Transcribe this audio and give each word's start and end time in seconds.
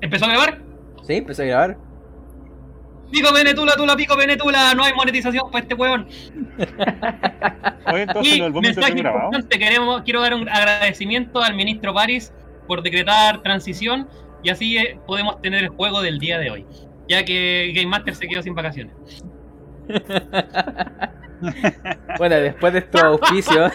¿Empezó 0.00 0.24
a 0.24 0.28
grabar? 0.28 0.62
Sí, 1.02 1.14
empezó 1.14 1.42
a 1.42 1.46
grabar. 1.46 1.76
Pico 3.10 3.32
Venetula, 3.32 3.74
Tula, 3.74 3.96
Pico 3.96 4.16
Venetula, 4.16 4.74
no 4.74 4.84
hay 4.84 4.94
monetización 4.94 5.50
para 5.50 5.62
este 5.62 5.74
huevón. 5.74 6.06
Oye, 7.92 8.02
entonces 8.02 8.36
Y 8.36 8.40
mensaje 8.40 8.98
importante, 8.98 9.58
queremos, 9.58 10.02
quiero 10.02 10.20
dar 10.20 10.34
un 10.34 10.48
agradecimiento 10.48 11.42
al 11.42 11.54
ministro 11.54 11.92
París 11.92 12.32
por 12.68 12.82
decretar 12.82 13.42
transición 13.42 14.08
y 14.42 14.50
así 14.50 14.78
eh, 14.78 14.98
podemos 15.06 15.40
tener 15.42 15.64
el 15.64 15.70
juego 15.70 16.02
del 16.02 16.18
día 16.18 16.38
de 16.38 16.50
hoy, 16.50 16.66
ya 17.08 17.24
que 17.24 17.72
Game 17.74 17.88
Master 17.88 18.14
se 18.14 18.28
quedó 18.28 18.42
sin 18.42 18.54
vacaciones. 18.54 18.94
Bueno, 22.18 22.36
después 22.36 22.74
de 22.74 22.80
estos 22.80 23.02
auspicios, 23.02 23.72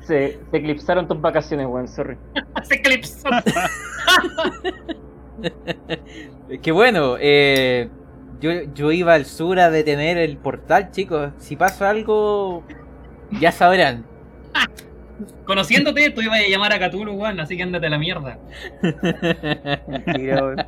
Se, 0.00 0.38
se 0.50 0.56
eclipsaron 0.56 1.08
tus 1.08 1.18
vacaciones, 1.18 1.66
weón, 1.66 1.88
sorry. 1.88 2.18
Se 2.62 2.74
eclipsó. 2.74 3.28
que 6.62 6.72
bueno, 6.72 7.16
eh, 7.20 7.88
yo, 8.40 8.50
yo 8.74 8.92
iba 8.92 9.14
al 9.14 9.24
sur 9.26 9.58
a 9.60 9.70
detener 9.70 10.16
el 10.18 10.36
portal, 10.36 10.90
chicos. 10.90 11.32
Si 11.38 11.56
pasa 11.56 11.90
algo, 11.90 12.62
ya 13.40 13.52
sabrán. 13.52 14.04
Conociéndote, 15.44 16.10
tú 16.10 16.20
ibas 16.22 16.40
a 16.40 16.48
llamar 16.48 16.72
a 16.72 16.78
Cthulhu, 16.88 17.12
weón, 17.14 17.40
así 17.40 17.56
que 17.56 17.62
ándate 17.64 17.86
a 17.86 17.90
la 17.90 17.98
mierda. 17.98 18.38
Mentira, 19.88 20.44
weón. 20.44 20.66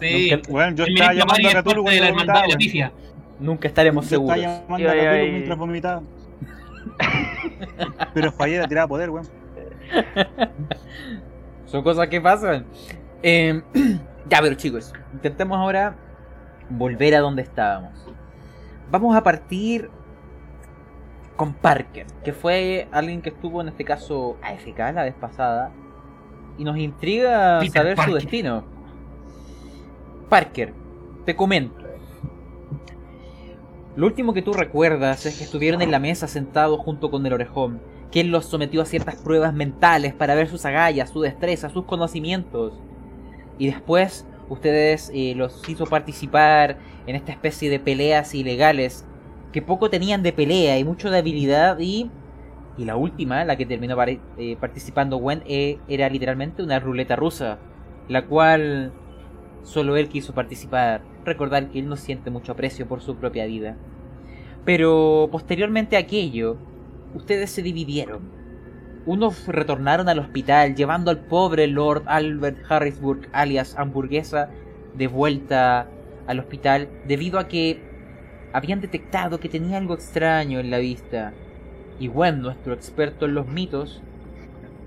Sí. 0.00 0.30
Nunca- 0.30 0.50
Bueno, 0.52 0.76
yo 0.76 0.84
el 0.84 0.94
estaba 0.94 1.14
llamando 1.14 1.48
a 1.48 1.62
Cthulhu 1.62 1.84
de 1.88 2.00
la 2.00 2.08
hermandad 2.08 2.34
de 2.42 2.48
weón. 2.48 2.58
pifia. 2.58 2.92
Nunca 3.40 3.68
estaremos 3.68 4.08
Yo 4.08 4.16
estaba 4.20 4.34
seguros. 4.36 4.62
llamando 4.62 4.88
a 4.88 4.92
Ay, 4.92 4.98
Cthulhu 4.98 5.10
ay. 5.12 5.30
mientras 5.32 5.58
vomitaba. 5.58 6.02
Pero 8.14 8.32
fallé, 8.32 8.58
la 8.58 8.68
tiraba 8.68 8.88
poder, 8.88 9.10
weón. 9.10 9.26
Son 11.66 11.82
cosas 11.82 12.08
que 12.08 12.20
pasan. 12.20 12.64
Eh, 13.22 13.62
ya, 14.28 14.40
pero 14.40 14.54
chicos, 14.54 14.92
intentemos 15.12 15.58
ahora 15.58 15.96
volver 16.70 17.14
a 17.14 17.20
donde 17.20 17.42
estábamos. 17.42 17.92
Vamos 18.90 19.16
a 19.16 19.22
partir 19.22 19.90
con 21.36 21.54
Parker, 21.54 22.06
que 22.24 22.32
fue 22.32 22.88
alguien 22.90 23.22
que 23.22 23.28
estuvo 23.30 23.60
en 23.60 23.68
este 23.68 23.84
caso 23.84 24.36
AFK 24.42 24.78
la 24.94 25.04
vez 25.04 25.14
pasada. 25.14 25.72
Y 26.58 26.64
nos 26.64 26.76
intriga 26.76 27.60
Peter 27.60 27.72
saber 27.72 27.98
su 28.00 28.14
destino. 28.14 28.64
Parker, 30.28 30.74
te 31.24 31.36
comento. 31.36 31.88
Lo 33.94 34.06
último 34.06 34.32
que 34.32 34.42
tú 34.42 34.52
recuerdas 34.52 35.26
es 35.26 35.38
que 35.38 35.44
estuvieron 35.44 35.82
en 35.82 35.90
la 35.90 35.98
mesa 35.98 36.28
sentados 36.28 36.80
junto 36.80 37.10
con 37.10 37.24
el 37.26 37.32
orejón, 37.32 37.80
que 38.10 38.20
él 38.20 38.28
los 38.28 38.46
sometió 38.46 38.82
a 38.82 38.84
ciertas 38.84 39.16
pruebas 39.16 39.54
mentales 39.54 40.14
para 40.14 40.34
ver 40.34 40.48
sus 40.48 40.64
agallas, 40.64 41.10
su 41.10 41.20
destreza, 41.20 41.68
sus 41.68 41.84
conocimientos. 41.84 42.80
Y 43.58 43.66
después 43.66 44.26
ustedes 44.48 45.10
eh, 45.14 45.34
los 45.36 45.68
hizo 45.68 45.84
participar 45.86 46.78
en 47.06 47.16
esta 47.16 47.32
especie 47.32 47.70
de 47.70 47.80
peleas 47.80 48.34
ilegales 48.34 49.04
que 49.52 49.62
poco 49.62 49.90
tenían 49.90 50.22
de 50.22 50.32
pelea 50.32 50.78
y 50.78 50.84
mucho 50.84 51.10
de 51.10 51.18
habilidad 51.18 51.78
y... 51.78 52.10
Y 52.76 52.84
la 52.84 52.94
última, 52.94 53.44
la 53.44 53.56
que 53.56 53.66
terminó 53.66 53.96
eh, 54.04 54.56
participando 54.60 55.16
Gwen, 55.16 55.42
eh, 55.48 55.78
era 55.88 56.08
literalmente 56.08 56.62
una 56.62 56.78
ruleta 56.78 57.16
rusa, 57.16 57.58
la 58.06 58.26
cual 58.26 58.92
solo 59.64 59.96
él 59.96 60.08
quiso 60.08 60.32
participar. 60.32 61.02
Recordar 61.24 61.70
que 61.70 61.80
él 61.80 61.88
no 61.88 61.96
siente 61.96 62.30
mucho 62.30 62.52
aprecio 62.52 62.86
por 62.86 63.00
su 63.00 63.16
propia 63.16 63.46
vida. 63.46 63.76
Pero 64.64 65.28
posteriormente 65.32 65.96
a 65.96 66.00
aquello, 66.00 66.56
ustedes 67.16 67.50
se 67.50 67.62
dividieron. 67.62 68.37
Unos 69.08 69.46
retornaron 69.46 70.10
al 70.10 70.18
hospital 70.18 70.74
llevando 70.74 71.10
al 71.10 71.20
pobre 71.20 71.66
Lord 71.66 72.02
Albert 72.04 72.58
Harrisburg, 72.68 73.26
alias 73.32 73.74
Hamburguesa, 73.78 74.50
de 74.94 75.06
vuelta 75.06 75.88
al 76.26 76.38
hospital 76.40 76.90
debido 77.06 77.38
a 77.38 77.48
que 77.48 77.80
habían 78.52 78.82
detectado 78.82 79.40
que 79.40 79.48
tenía 79.48 79.78
algo 79.78 79.94
extraño 79.94 80.60
en 80.60 80.70
la 80.70 80.76
vista. 80.76 81.32
Y 81.98 82.08
Gwen, 82.08 82.42
nuestro 82.42 82.74
experto 82.74 83.24
en 83.24 83.32
los 83.32 83.46
mitos, 83.46 84.02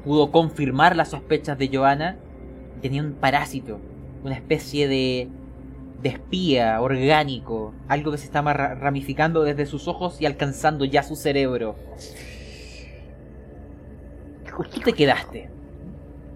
pudo 0.05 0.29
confirmar 0.29 0.95
las 0.95 1.09
sospechas 1.09 1.57
de 1.57 1.71
Joanna. 1.75 2.17
Tenía 2.79 3.01
un 3.01 3.13
parásito, 3.13 3.79
una 4.23 4.35
especie 4.35 4.87
de, 4.87 5.29
de 6.03 6.09
espía 6.09 6.79
orgánico, 6.79 7.73
algo 7.87 8.11
que 8.11 8.19
se 8.19 8.25
estaba 8.25 8.53
ra- 8.53 8.75
ramificando 8.75 9.41
desde 9.41 9.65
sus 9.65 9.87
ojos 9.87 10.21
y 10.21 10.27
alcanzando 10.27 10.85
ya 10.85 11.01
su 11.01 11.15
cerebro. 11.15 11.75
Tú 14.57 14.79
te 14.81 14.93
quedaste. 14.93 15.49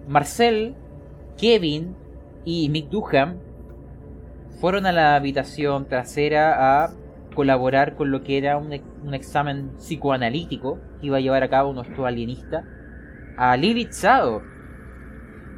Marcel, 0.08 0.74
Kevin 1.36 1.94
y 2.44 2.68
Mick 2.68 2.88
Duham 2.88 3.38
fueron 4.60 4.86
a 4.86 4.92
la 4.92 5.16
habitación 5.16 5.86
trasera 5.86 6.84
a 6.84 6.90
colaborar 7.34 7.96
con 7.96 8.10
lo 8.10 8.22
que 8.22 8.38
era 8.38 8.56
un, 8.56 8.72
un 9.04 9.14
examen 9.14 9.72
psicoanalítico 9.76 10.78
que 11.00 11.08
iba 11.08 11.18
a 11.18 11.20
llevar 11.20 11.42
a 11.42 11.50
cabo 11.50 11.72
nuestro 11.74 12.06
alienista 12.06 12.64
a 13.36 13.56
Lilith 13.56 13.92
Zhao 13.92 14.42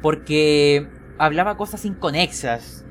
porque 0.01 0.87
hablaba 1.17 1.55
cosas 1.55 1.85
inconexas 1.85 2.85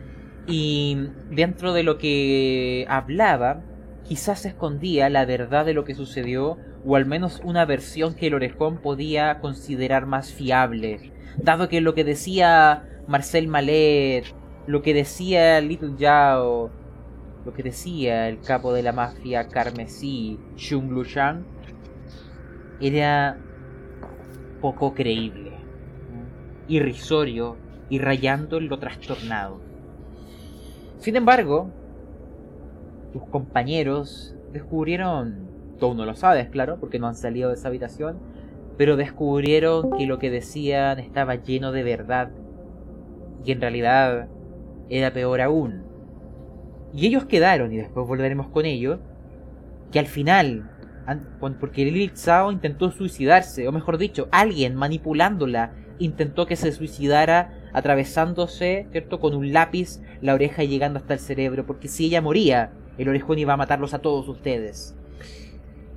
y 0.46 1.08
dentro 1.30 1.74
de 1.74 1.82
lo 1.82 1.98
que 1.98 2.86
hablaba 2.88 3.60
quizás 4.08 4.46
escondía 4.46 5.08
la 5.10 5.24
verdad 5.26 5.66
de 5.66 5.74
lo 5.74 5.84
que 5.84 5.94
sucedió 5.94 6.56
o 6.84 6.96
al 6.96 7.06
menos 7.06 7.40
una 7.44 7.64
versión 7.64 8.14
que 8.14 8.28
el 8.28 8.34
orejón 8.34 8.78
podía 8.78 9.40
considerar 9.40 10.06
más 10.06 10.32
fiable 10.32 11.12
dado 11.36 11.68
que 11.68 11.80
lo 11.80 11.94
que 11.94 12.04
decía 12.04 12.88
Marcel 13.06 13.48
Malet 13.48 14.24
lo 14.66 14.82
que 14.82 14.94
decía 14.94 15.60
Little 15.60 15.94
Yao 15.96 16.70
lo 17.44 17.52
que 17.52 17.62
decía 17.62 18.28
el 18.28 18.40
capo 18.40 18.72
de 18.72 18.82
la 18.82 18.92
mafia 18.92 19.48
carmesí 19.48 20.38
Xung 20.56 20.90
Lushan 20.90 21.44
era 22.80 23.38
poco 24.60 24.94
creíble 24.94 25.48
irrisorio 26.68 27.56
y 27.88 27.98
rayando 27.98 28.58
en 28.58 28.68
lo 28.68 28.78
trastornado. 28.78 29.60
Sin 30.98 31.16
embargo, 31.16 31.70
tus 33.12 33.22
compañeros 33.24 34.34
descubrieron, 34.52 35.48
tú 35.78 35.94
no 35.94 36.04
lo 36.04 36.14
sabes, 36.14 36.48
claro, 36.48 36.78
porque 36.80 36.98
no 36.98 37.06
han 37.06 37.14
salido 37.14 37.48
de 37.48 37.54
esa 37.54 37.68
habitación, 37.68 38.18
pero 38.76 38.96
descubrieron 38.96 39.90
que 39.96 40.06
lo 40.06 40.18
que 40.18 40.30
decían 40.30 40.98
estaba 40.98 41.34
lleno 41.36 41.72
de 41.72 41.82
verdad 41.82 42.30
y 43.44 43.52
en 43.52 43.60
realidad 43.60 44.28
era 44.88 45.12
peor 45.12 45.40
aún. 45.40 45.82
Y 46.94 47.06
ellos 47.06 47.24
quedaron, 47.26 47.72
y 47.72 47.76
después 47.76 48.06
volveremos 48.06 48.48
con 48.48 48.64
ello, 48.64 49.00
que 49.92 49.98
al 49.98 50.06
final, 50.06 50.70
porque 51.60 51.84
Lilith 51.84 52.16
Zhao 52.16 52.52
intentó 52.52 52.90
suicidarse, 52.90 53.68
o 53.68 53.72
mejor 53.72 53.98
dicho, 53.98 54.28
alguien 54.30 54.74
manipulándola 54.74 55.72
intentó 55.98 56.46
que 56.46 56.56
se 56.56 56.72
suicidara 56.72 57.54
atravesándose, 57.72 58.86
¿cierto?, 58.92 59.20
con 59.20 59.34
un 59.34 59.52
lápiz 59.52 60.00
la 60.20 60.34
oreja 60.34 60.62
y 60.62 60.68
llegando 60.68 60.98
hasta 60.98 61.14
el 61.14 61.20
cerebro, 61.20 61.66
porque 61.66 61.88
si 61.88 62.06
ella 62.06 62.22
moría, 62.22 62.70
el 62.98 63.08
orejón 63.08 63.38
iba 63.38 63.52
a 63.54 63.56
matarlos 63.56 63.94
a 63.94 64.00
todos 64.00 64.28
ustedes. 64.28 64.94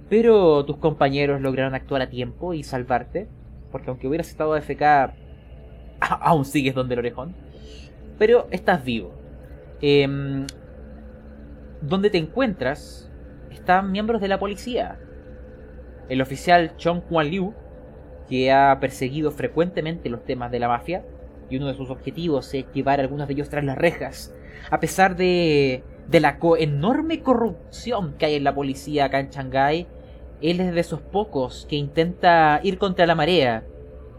Pero 0.10 0.66
tus 0.66 0.78
compañeros 0.78 1.42
lograron 1.42 1.74
actuar 1.74 2.02
a 2.02 2.10
tiempo 2.10 2.54
y 2.54 2.64
salvarte, 2.64 3.28
porque 3.72 3.90
aunque 3.90 4.08
hubieras 4.08 4.30
estado 4.30 4.56
FK, 4.56 4.82
a- 4.84 5.14
aún 6.22 6.46
sigues 6.46 6.76
donde 6.76 6.94
el 6.96 7.00
orejón. 7.00 7.36
Pero 8.20 8.48
estás 8.52 8.84
vivo. 8.84 9.14
Em, 9.82 10.46
donde 11.82 12.10
te 12.10 12.18
encuentras 12.18 13.12
están 13.52 13.92
miembros 13.92 14.22
de 14.22 14.28
la 14.28 14.40
policía. 14.40 15.00
El 16.10 16.22
oficial 16.22 16.76
Chong 16.78 17.02
Kwan 17.02 17.30
Liu, 17.30 17.54
que 18.30 18.52
ha 18.52 18.78
perseguido 18.80 19.32
frecuentemente 19.32 20.10
los 20.10 20.24
temas 20.26 20.52
de 20.52 20.60
la 20.60 20.68
mafia, 20.68 21.04
y 21.50 21.58
uno 21.58 21.68
de 21.68 21.74
sus 21.74 21.90
objetivos 21.90 22.54
es 22.54 22.66
llevar 22.74 23.00
a 23.00 23.04
algunos 23.04 23.28
de 23.28 23.34
ellos 23.34 23.50
tras 23.50 23.66
las 23.66 23.78
rejas, 23.78 24.34
a 24.70 24.80
pesar 24.80 25.16
de, 25.16 25.84
de 26.12 26.20
la 26.20 26.38
enorme 26.60 27.22
corrupción 27.22 28.16
que 28.18 28.26
hay 28.26 28.36
en 28.36 28.44
la 28.44 28.54
policía 28.54 29.06
acá 29.06 29.22
en 29.22 29.30
Shanghái, 29.30 29.88
él 30.42 30.60
es 30.60 30.74
de 30.74 30.82
esos 30.82 31.00
pocos 31.00 31.66
que 31.70 31.78
intenta 31.78 32.60
ir 32.64 32.78
contra 32.78 33.08
la 33.08 33.16
marea 33.16 33.64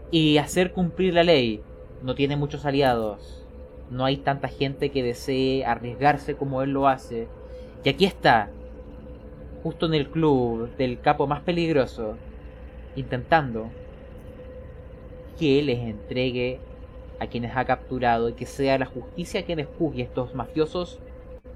y 0.09 0.39
hacer 0.39 0.71
cumplir 0.71 1.13
la 1.13 1.23
ley. 1.23 1.61
No 2.01 2.15
tiene 2.15 2.35
muchos 2.35 2.65
aliados. 2.65 3.45
No 3.91 4.05
hay 4.05 4.17
tanta 4.17 4.47
gente 4.47 4.89
que 4.89 5.03
desee 5.03 5.65
arriesgarse 5.65 6.35
como 6.35 6.63
él 6.63 6.71
lo 6.71 6.87
hace. 6.87 7.27
Y 7.83 7.89
aquí 7.89 8.05
está, 8.05 8.49
justo 9.61 9.85
en 9.85 9.93
el 9.93 10.09
club 10.09 10.75
del 10.77 10.99
capo 10.99 11.27
más 11.27 11.41
peligroso, 11.41 12.15
intentando 12.95 13.69
que 15.37 15.61
les 15.61 15.79
entregue 15.79 16.59
a 17.19 17.27
quienes 17.27 17.55
ha 17.55 17.65
capturado 17.65 18.29
y 18.29 18.33
que 18.33 18.47
sea 18.47 18.79
la 18.79 18.87
justicia 18.87 19.45
quienes 19.45 19.67
juzgue 19.77 20.01
estos 20.01 20.33
mafiosos 20.33 20.99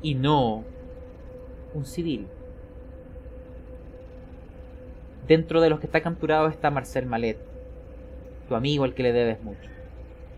y 0.01 0.15
no 0.15 0.63
un 1.73 1.85
civil. 1.85 2.27
Dentro 5.27 5.61
de 5.61 5.69
los 5.69 5.79
que 5.79 5.88
está 5.88 6.01
capturado 6.01 6.47
está 6.47 6.71
Marcel 6.71 7.05
Malet, 7.05 7.38
tu 8.47 8.55
amigo 8.55 8.83
al 8.83 8.94
que 8.94 9.03
le 9.03 9.13
debes 9.13 9.44
mucho. 9.44 9.69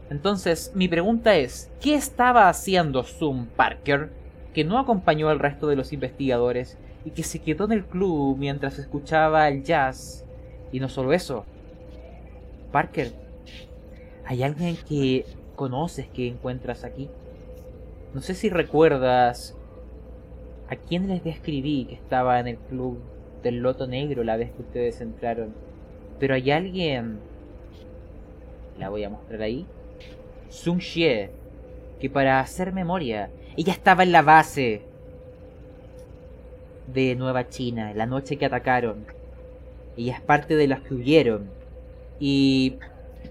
Entonces, 0.10 0.72
mi 0.74 0.88
pregunta 0.88 1.36
es, 1.36 1.70
¿qué 1.80 1.94
estaba 1.94 2.50
haciendo 2.50 3.04
Zoom 3.04 3.46
Parker 3.46 4.10
que 4.54 4.64
no 4.64 4.80
acompañó 4.80 5.30
al 5.30 5.40
resto 5.40 5.68
de 5.68 5.76
los 5.76 5.94
investigadores 5.94 6.78
y 7.06 7.12
que 7.12 7.22
se 7.22 7.40
quedó 7.40 7.66
en 7.66 7.74
el 7.74 7.86
club 7.86 8.36
mientras 8.38 8.80
escuchaba 8.80 9.48
el 9.48 9.64
jazz? 9.64 10.26
Y 10.72 10.80
no 10.80 10.90
solo 10.90 11.14
eso, 11.14 11.46
Parker, 12.72 13.12
¿hay 14.26 14.42
alguien 14.42 14.78
que 14.88 15.26
conoces 15.56 16.08
que 16.08 16.28
encuentras 16.28 16.84
aquí? 16.84 17.10
No 18.14 18.22
sé 18.22 18.34
si 18.34 18.50
recuerdas 18.50 19.56
a 20.68 20.76
quién 20.76 21.08
les 21.08 21.24
describí 21.24 21.86
que 21.86 21.96
estaba 21.96 22.40
en 22.40 22.48
el 22.48 22.58
club 22.58 23.00
del 23.44 23.60
Loto 23.60 23.88
Negro 23.88 24.24
la 24.24 24.38
vez 24.38 24.52
que 24.52 24.62
ustedes 24.62 25.02
entraron. 25.02 25.54
Pero 26.20 26.34
hay 26.34 26.52
alguien... 26.52 27.20
La 28.78 28.90
voy 28.90 29.04
a 29.04 29.10
mostrar 29.10 29.42
ahí. 29.42 29.66
Sun 30.50 30.80
Xie. 30.80 31.30
Que 32.00 32.10
para 32.10 32.40
hacer 32.40 32.72
memoria, 32.72 33.30
ella 33.58 33.74
estaba 33.74 34.04
en 34.04 34.12
la 34.12 34.22
base 34.22 34.84
de 36.94 37.16
Nueva 37.16 37.50
China, 37.50 37.94
la 37.94 38.06
noche 38.06 38.38
que 38.38 38.46
atacaron. 38.46 39.06
Ella 39.98 40.16
es 40.16 40.22
parte 40.22 40.56
de 40.56 40.68
las 40.68 40.82
que 40.82 40.94
huyeron. 40.94 41.50
Y 42.20 42.78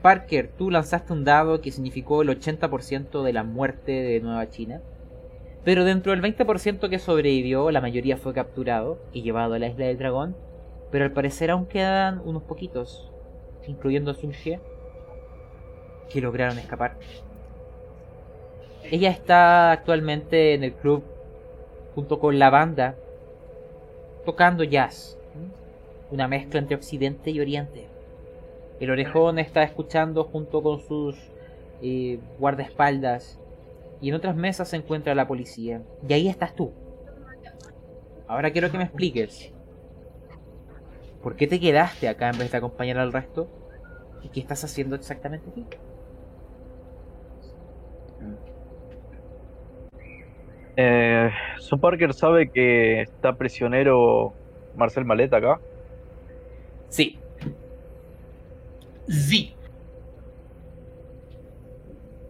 Parker, 0.03 0.50
tú 0.56 0.71
lanzaste 0.71 1.12
un 1.12 1.25
dado 1.25 1.61
que 1.61 1.73
significó 1.73 2.23
el 2.23 2.29
80% 2.29 3.23
de 3.23 3.33
la 3.33 3.45
muerte 3.45 3.93
de 3.93 4.21
Nueva 4.21 4.49
China. 4.49 4.81
Pero 5.65 5.85
dentro 5.85 6.12
del 6.12 6.23
20% 6.23 6.89
que 6.89 6.99
sobrevivió, 6.99 7.71
la 7.71 7.81
mayoría 7.81 8.17
fue 8.17 8.33
capturado 8.33 8.99
y 9.12 9.23
llevado 9.23 9.55
a 9.55 9.59
la 9.59 9.67
isla 9.67 9.87
del 9.87 9.99
dragón. 9.99 10.37
Pero 10.91 11.05
al 11.05 11.12
parecer 11.12 11.50
aún 11.50 11.67
quedan 11.67 12.23
unos 12.25 12.43
poquitos, 12.45 13.11
incluyendo 13.67 14.11
a 14.11 14.15
Xie, 14.15 14.61
que 16.09 16.21
lograron 16.21 16.59
escapar. 16.59 16.97
Ella 18.91 19.11
está 19.11 19.73
actualmente 19.73 20.55
en 20.55 20.65
el 20.65 20.73
club 20.73 21.03
junto 21.95 22.19
con 22.19 22.39
la 22.39 22.49
banda, 22.49 22.95
tocando 24.25 24.65
jazz, 24.65 25.19
una 26.11 26.29
mezcla 26.29 26.61
entre 26.61 26.77
Occidente 26.77 27.31
y 27.31 27.41
Oriente. 27.41 27.88
El 28.80 28.90
orejón 28.90 29.38
está 29.38 29.62
escuchando 29.62 30.25
junto 30.25 30.62
con 30.62 30.80
sus 30.80 31.16
eh, 31.82 32.19
guardaespaldas 32.38 33.40
y 34.00 34.10
en 34.10 34.14
otras 34.14 34.36
mesas 34.36 34.69
se 34.69 34.76
encuentra 34.76 35.14
la 35.14 35.26
policía. 35.26 35.82
Y 36.08 36.12
ahí 36.12 36.28
estás 36.28 36.54
tú. 36.54 36.72
Ahora 38.28 38.50
quiero 38.52 38.70
que 38.70 38.78
me 38.78 38.84
expliques. 38.84 39.52
¿Por 41.22 41.34
qué 41.34 41.46
te 41.46 41.58
quedaste 41.58 42.08
acá 42.08 42.30
en 42.30 42.38
vez 42.38 42.52
de 42.52 42.58
acompañar 42.58 42.98
al 42.98 43.12
resto? 43.12 43.48
¿Y 44.22 44.28
qué 44.28 44.40
estás 44.40 44.62
haciendo 44.64 44.94
exactamente 44.94 45.50
aquí? 45.50 45.66
Eh, 50.76 51.30
Su 51.58 51.80
Parker 51.80 52.14
sabe 52.14 52.50
que 52.50 53.02
está 53.02 53.32
prisionero 53.34 54.32
Marcel 54.76 55.04
Maleta 55.04 55.38
acá. 55.38 55.60
Sí, 56.88 57.19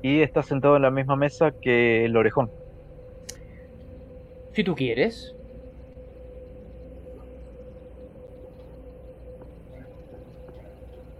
Y 0.03 0.23
está 0.23 0.43
sentado 0.43 0.77
en 0.77 0.83
la 0.83 0.91
misma 0.91 1.17
mesa 1.17 1.51
que 1.53 2.05
el 2.05 2.17
orejón. 2.17 2.51
si 4.53 4.65
tú 4.65 4.75
quieres. 4.75 5.35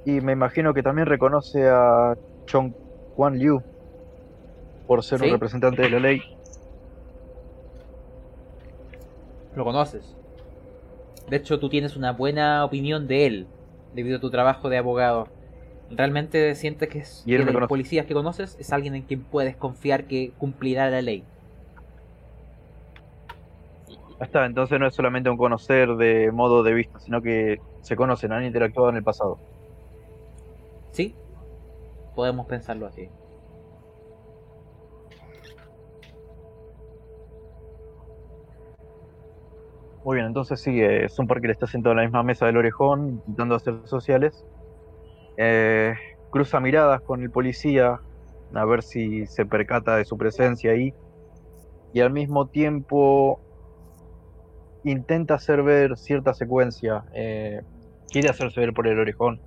Y 0.05 0.21
me 0.21 0.33
imagino 0.33 0.73
que 0.73 0.83
también 0.83 1.07
reconoce 1.07 1.69
a 1.69 2.17
Chong 2.47 2.73
Kwan 3.15 3.39
Liu 3.39 3.63
por 4.87 5.05
ser 5.05 5.19
Sí. 5.19 5.27
un 5.27 5.33
representante 5.33 5.83
de 5.83 5.91
la 5.91 5.99
ley. 5.99 6.23
Lo 9.55 9.65
conoces. 9.65 10.17
De 11.29 11.37
hecho, 11.37 11.59
tú 11.59 11.69
tienes 11.69 11.95
una 11.97 12.13
buena 12.13 12.65
opinión 12.65 13.07
de 13.07 13.27
él, 13.27 13.47
debido 13.95 14.17
a 14.17 14.21
tu 14.21 14.31
trabajo 14.31 14.71
de 14.71 14.79
abogado. 14.79 15.27
¿Realmente 15.91 16.55
sientes 16.55 16.89
que, 16.89 16.99
es, 16.99 17.23
Y 17.25 17.37
que 17.37 17.45
de 17.45 17.53
los 17.53 17.69
policías 17.69 18.07
que 18.07 18.15
conoces 18.15 18.57
es 18.61 18.73
alguien 18.73 18.95
en 18.95 19.03
quien 19.03 19.23
puedes 19.23 19.57
confiar 19.57 20.05
que 20.05 20.33
cumplirá 20.39 20.91
la 20.91 21.01
ley? 21.01 21.25
Está, 24.21 24.45
entonces 24.47 24.79
no 24.81 24.87
es 24.87 24.95
solamente 24.95 25.31
un 25.31 25.37
conocer 25.37 25.95
de 25.97 26.31
modo 26.33 26.63
de 26.63 26.75
vista, 26.75 26.99
sino 26.99 27.23
que 27.23 27.61
se 27.83 27.97
conocen, 27.97 28.33
han 28.33 28.45
interactuado 28.45 28.91
en 28.91 28.97
el 28.97 29.05
pasado. 29.05 29.39
¿Sí? 30.91 31.15
Podemos 32.15 32.47
pensarlo 32.47 32.87
así. 32.87 33.09
Muy 40.05 40.17
bien, 40.17 40.27
entonces 40.27 40.61
sigue. 40.61 41.09
Son 41.09 41.27
Parker 41.27 41.51
está 41.51 41.67
sentado 41.67 41.93
en 41.93 41.99
la 41.99 42.03
misma 42.05 42.23
mesa 42.23 42.47
del 42.47 42.57
orejón, 42.57 43.23
intentando 43.27 43.55
hacer 43.55 43.75
sociales. 43.85 44.45
Eh, 45.41 45.95
cruza 46.31 46.59
miradas 46.59 47.01
con 47.03 47.23
el 47.23 47.31
policía, 47.31 48.01
a 48.53 48.65
ver 48.65 48.83
si 48.83 49.25
se 49.27 49.47
percata 49.47 49.97
de 49.97 50.05
su 50.05 50.19
presencia 50.19 50.73
ahí. 50.73 50.93
Y 51.93 52.01
al 52.01 52.11
mismo 52.13 52.49
tiempo 52.49 53.41
intenta 54.83 55.35
hacer 55.35 55.63
ver 55.63 55.97
cierta 55.97 56.35
secuencia. 56.35 57.05
eh, 57.15 57.63
quiere 58.11 58.29
hacerse 58.29 58.61
ver 58.61 58.73
por 58.73 58.89
el 58.89 58.99
orejón. 58.99 59.41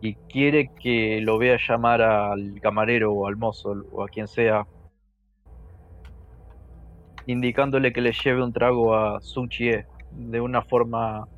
Y 0.00 0.14
quiere 0.30 0.70
que 0.80 1.20
lo 1.20 1.36
vea 1.36 1.58
llamar 1.68 2.00
al 2.00 2.58
camarero 2.62 3.12
o 3.12 3.26
al 3.26 3.36
mozo 3.36 3.74
o 3.92 4.02
a 4.02 4.08
quien 4.08 4.26
sea 4.26 4.66
indicándole 7.26 7.92
que 7.92 8.00
le 8.00 8.12
lleve 8.12 8.42
un 8.42 8.52
trago 8.52 8.94
a 8.94 9.20
Sun 9.20 9.50
Chie 9.50 9.84
de 10.10 10.40
una 10.40 10.62
forma 10.62 11.28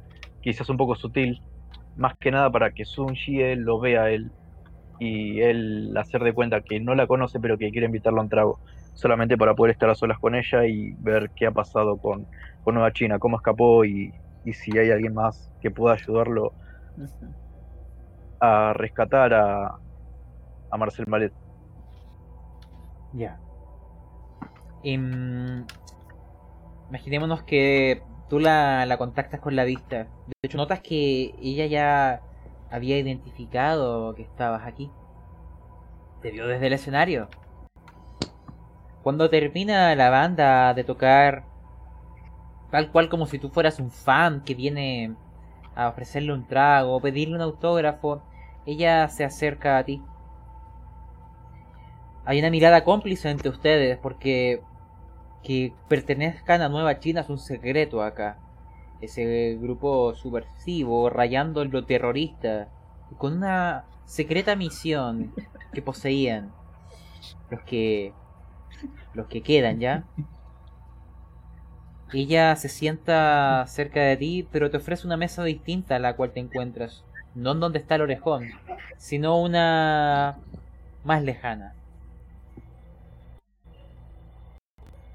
quizás 0.40 0.68
un 0.68 0.76
poco 0.76 0.94
sutil, 0.94 1.40
más 1.94 2.14
que 2.18 2.30
nada 2.30 2.50
para 2.50 2.72
que 2.72 2.84
Sun 2.84 3.14
Chie 3.14 3.56
lo 3.56 3.80
vea 3.80 4.04
a 4.04 4.10
él 4.10 4.32
y 4.98 5.40
él 5.40 5.94
hacer 5.96 6.22
de 6.22 6.34
cuenta 6.34 6.62
que 6.62 6.80
no 6.80 6.94
la 6.94 7.06
conoce 7.06 7.40
pero 7.40 7.58
que 7.58 7.70
quiere 7.70 7.86
invitarlo 7.86 8.20
a 8.20 8.24
un 8.24 8.28
trago, 8.30 8.60
solamente 8.94 9.36
para 9.38 9.54
poder 9.54 9.72
estar 9.72 9.90
a 9.90 9.94
solas 9.94 10.18
con 10.18 10.34
ella 10.34 10.66
y 10.66 10.94
ver 10.98 11.30
qué 11.36 11.46
ha 11.46 11.52
pasado 11.52 11.98
con, 11.98 12.28
con 12.62 12.74
Nueva 12.74 12.92
China, 12.92 13.18
cómo 13.18 13.36
escapó 13.36 13.84
y, 13.84 14.12
y 14.44 14.52
si 14.54 14.76
hay 14.78 14.90
alguien 14.90 15.14
más 15.14 15.50
que 15.60 15.70
pueda 15.70 15.94
ayudarlo 15.94 16.54
a 18.40 18.72
rescatar 18.74 19.34
a, 19.34 19.66
a 20.70 20.76
Marcel 20.78 21.06
Malet. 21.06 21.32
Ya. 23.14 23.38
Em, 24.84 25.66
imaginémonos 26.88 27.42
que 27.44 28.02
tú 28.32 28.38
la, 28.40 28.96
contactas 28.96 29.40
con 29.40 29.56
la 29.56 29.64
vista. 29.64 30.06
De 30.26 30.32
hecho, 30.44 30.56
notas 30.56 30.80
que 30.80 31.34
ella 31.42 31.66
ya 31.66 32.22
había 32.70 32.96
identificado 32.98 34.14
que 34.14 34.22
estabas 34.22 34.66
aquí. 34.66 34.90
Te 36.22 36.30
vio 36.30 36.46
desde 36.46 36.68
el 36.68 36.72
escenario. 36.72 37.28
Cuando 39.02 39.28
termina 39.28 39.94
la 39.96 40.08
banda 40.08 40.72
de 40.72 40.82
tocar, 40.82 41.44
tal 42.70 42.90
cual 42.90 43.10
como 43.10 43.26
si 43.26 43.38
tú 43.38 43.50
fueras 43.50 43.78
un 43.78 43.90
fan 43.90 44.42
que 44.44 44.54
viene 44.54 45.14
a 45.74 45.88
ofrecerle 45.88 46.32
un 46.32 46.46
trago 46.46 46.96
o 46.96 47.00
pedirle 47.02 47.34
un 47.34 47.42
autógrafo, 47.42 48.22
ella 48.64 49.08
se 49.08 49.24
acerca 49.24 49.76
a 49.76 49.84
ti. 49.84 50.02
Hay 52.24 52.38
una 52.38 52.48
mirada 52.48 52.82
cómplice 52.82 53.28
entre 53.28 53.50
ustedes 53.50 53.98
porque 53.98 54.62
que 55.42 55.72
pertenezcan 55.88 56.62
a 56.62 56.68
Nueva 56.68 56.98
China 56.98 57.20
es 57.20 57.28
un 57.28 57.38
secreto 57.38 58.02
acá. 58.02 58.38
Ese 59.00 59.56
grupo 59.60 60.14
subversivo 60.14 61.10
rayando 61.10 61.64
lo 61.64 61.84
terrorista 61.84 62.68
con 63.18 63.38
una 63.38 63.84
secreta 64.04 64.56
misión 64.56 65.34
que 65.72 65.82
poseían 65.82 66.52
los 67.50 67.60
que 67.62 68.12
los 69.14 69.26
que 69.26 69.42
quedan 69.42 69.80
ya. 69.80 70.04
Ella 72.12 72.56
se 72.56 72.68
sienta 72.68 73.64
cerca 73.66 74.00
de 74.00 74.16
ti, 74.16 74.48
pero 74.52 74.70
te 74.70 74.76
ofrece 74.76 75.06
una 75.06 75.16
mesa 75.16 75.42
distinta 75.44 75.96
a 75.96 75.98
la 75.98 76.14
cual 76.14 76.32
te 76.32 76.40
encuentras. 76.40 77.04
No 77.34 77.52
en 77.52 77.60
donde 77.60 77.78
está 77.78 77.94
el 77.94 78.02
orejón, 78.02 78.48
sino 78.98 79.40
una 79.40 80.38
más 81.04 81.22
lejana. 81.22 81.74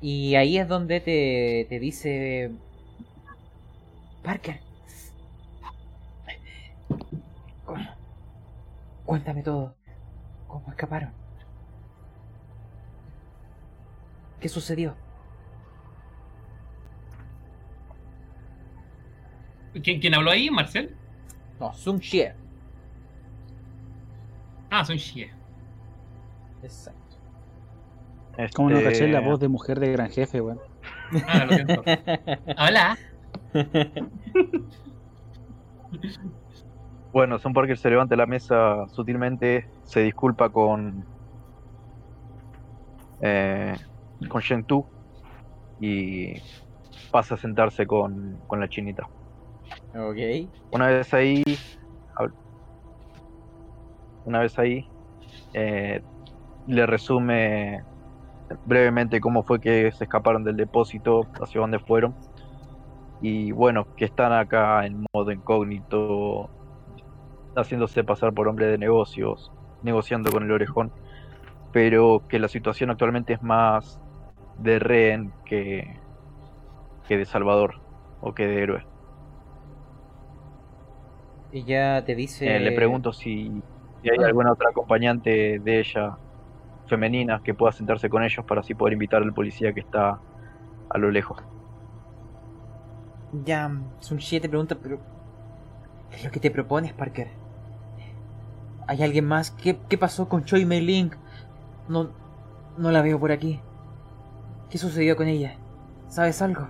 Y 0.01 0.35
ahí 0.35 0.57
es 0.57 0.67
donde 0.67 0.99
te, 1.01 1.65
te 1.69 1.79
dice... 1.79 2.51
Parker. 4.23 4.59
cu- 7.65 7.77
Cuéntame 9.05 9.41
todo. 9.43 9.75
¿Cómo 10.47 10.69
escaparon? 10.71 11.13
¿Qué 14.39 14.49
sucedió? 14.49 14.95
¿Quién, 19.83 19.99
quién 20.01 20.13
habló 20.15 20.31
ahí? 20.31 20.49
¿Marcel? 20.49 20.95
No, 21.59 21.73
Sun 21.73 21.99
Xie. 22.01 22.33
Ah, 24.71 24.83
son 24.85 24.97
Xie. 24.97 25.31
Exacto. 26.61 27.06
¿Cómo 28.55 28.69
no 28.69 28.77
Este, 28.77 28.91
caché 28.91 29.07
la 29.07 29.19
voz 29.19 29.39
de 29.39 29.47
mujer 29.47 29.79
de 29.79 29.91
gran 29.91 30.09
jefe, 30.09 30.41
weón? 30.41 30.59
Ah, 31.27 31.45
lo 31.45 31.53
siento. 31.53 31.83
Hola. 32.57 32.97
Bueno, 37.11 37.39
Son 37.39 37.53
Parker 37.53 37.77
se 37.77 37.89
levanta 37.89 38.13
de 38.13 38.17
la 38.17 38.25
mesa 38.25 38.85
sutilmente, 38.89 39.65
se 39.83 40.01
disculpa 40.01 40.49
con. 40.49 41.03
Eh, 43.21 43.73
con 44.29 44.41
Shen 44.41 44.63
Tu 44.65 44.85
y 45.79 46.33
pasa 47.09 47.35
a 47.35 47.37
sentarse 47.37 47.87
con, 47.87 48.37
con 48.45 48.59
la 48.59 48.67
chinita. 48.67 49.07
ok. 49.95 50.49
Una 50.71 50.87
vez 50.87 51.13
ahí. 51.13 51.43
Una 54.25 54.39
vez 54.39 54.59
ahí. 54.59 54.85
eh, 55.53 56.01
le 56.67 56.85
resume 56.85 57.81
brevemente 58.65 59.19
cómo 59.19 59.43
fue 59.43 59.59
que 59.59 59.91
se 59.91 60.05
escaparon 60.05 60.43
del 60.43 60.55
depósito, 60.57 61.27
hacia 61.41 61.61
dónde 61.61 61.79
fueron. 61.79 62.15
Y 63.21 63.51
bueno, 63.51 63.87
que 63.95 64.05
están 64.05 64.31
acá 64.31 64.85
en 64.85 65.05
modo 65.13 65.31
incógnito, 65.31 66.49
haciéndose 67.55 68.03
pasar 68.03 68.33
por 68.33 68.47
hombre 68.47 68.67
de 68.67 68.77
negocios, 68.77 69.51
negociando 69.83 70.31
con 70.31 70.43
el 70.43 70.51
orejón. 70.51 70.91
Pero 71.71 72.23
que 72.27 72.39
la 72.39 72.47
situación 72.47 72.89
actualmente 72.89 73.33
es 73.33 73.41
más 73.41 73.99
de 74.59 74.79
rehén 74.79 75.33
que, 75.45 75.99
que 77.07 77.17
de 77.17 77.25
salvador 77.25 77.81
o 78.21 78.33
que 78.33 78.47
de 78.47 78.63
héroe. 78.63 78.85
Ella 81.51 82.03
te 82.05 82.15
dice. 82.15 82.55
Eh, 82.55 82.59
le 82.59 82.71
pregunto 82.73 83.13
si, 83.13 83.61
si 84.01 84.09
hay 84.09 84.23
alguna 84.23 84.51
otra 84.51 84.69
acompañante 84.69 85.59
de 85.59 85.79
ella 85.79 86.17
femenina 86.87 87.41
que 87.43 87.53
pueda 87.53 87.71
sentarse 87.71 88.09
con 88.09 88.23
ellos 88.23 88.45
para 88.45 88.61
así 88.61 88.73
poder 88.73 88.93
invitar 88.93 89.21
al 89.21 89.33
policía 89.33 89.73
que 89.73 89.81
está 89.81 90.19
a 90.89 90.97
lo 90.97 91.11
lejos. 91.11 91.43
Ya, 93.45 93.71
Sun 93.99 94.17
Shie 94.17 94.39
te 94.39 94.49
pregunta, 94.49 94.75
pero. 94.81 94.99
¿Qué 96.09 96.17
es 96.17 96.23
lo 96.23 96.31
que 96.31 96.39
te 96.39 96.51
propones, 96.51 96.93
Parker? 96.93 97.27
¿Hay 98.87 99.03
alguien 99.03 99.25
más? 99.25 99.51
¿Qué, 99.51 99.77
qué 99.89 99.97
pasó 99.97 100.29
con 100.29 100.45
Choi 100.45 100.65
Mei 100.65 100.81
Ling? 100.81 101.11
No. 101.89 102.11
No 102.77 102.91
la 102.91 103.01
veo 103.01 103.19
por 103.19 103.31
aquí. 103.31 103.59
¿Qué 104.69 104.77
sucedió 104.77 105.15
con 105.15 105.27
ella? 105.27 105.55
¿Sabes 106.07 106.41
algo? 106.41 106.67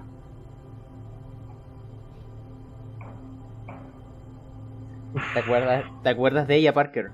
¿Te 5.33 5.39
acuerdas, 5.39 5.85
¿Te 6.03 6.09
acuerdas 6.09 6.47
de 6.47 6.55
ella, 6.55 6.73
Parker? 6.73 7.11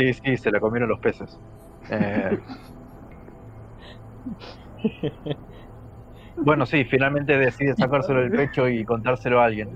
Sí, 0.00 0.14
sí, 0.14 0.36
se 0.38 0.50
la 0.50 0.60
comieron 0.60 0.88
los 0.88 0.98
peces. 0.98 1.38
Eh, 1.90 2.38
Bueno, 6.36 6.64
sí, 6.64 6.84
finalmente 6.84 7.36
decide 7.36 7.74
sacárselo 7.76 8.20
del 8.22 8.30
pecho 8.30 8.66
y 8.66 8.82
contárselo 8.84 9.40
a 9.42 9.44
alguien. 9.44 9.68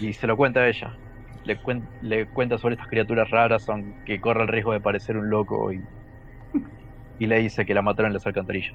Y 0.00 0.12
se 0.12 0.26
lo 0.26 0.36
cuenta 0.36 0.60
a 0.60 0.68
ella. 0.68 0.92
Le, 1.44 1.60
cuen- 1.62 1.86
le 2.02 2.26
cuenta 2.26 2.58
sobre 2.58 2.74
estas 2.74 2.88
criaturas 2.88 3.30
raras, 3.30 3.68
aunque 3.68 4.20
corre 4.20 4.42
el 4.42 4.48
riesgo 4.48 4.72
de 4.72 4.80
parecer 4.80 5.16
un 5.16 5.30
loco. 5.30 5.72
Y, 5.72 5.80
y 7.20 7.26
le 7.26 7.38
dice 7.38 7.64
que 7.64 7.74
la 7.74 7.82
mataron 7.82 8.08
en 8.10 8.14
las 8.14 8.26
alcantarillas. 8.26 8.74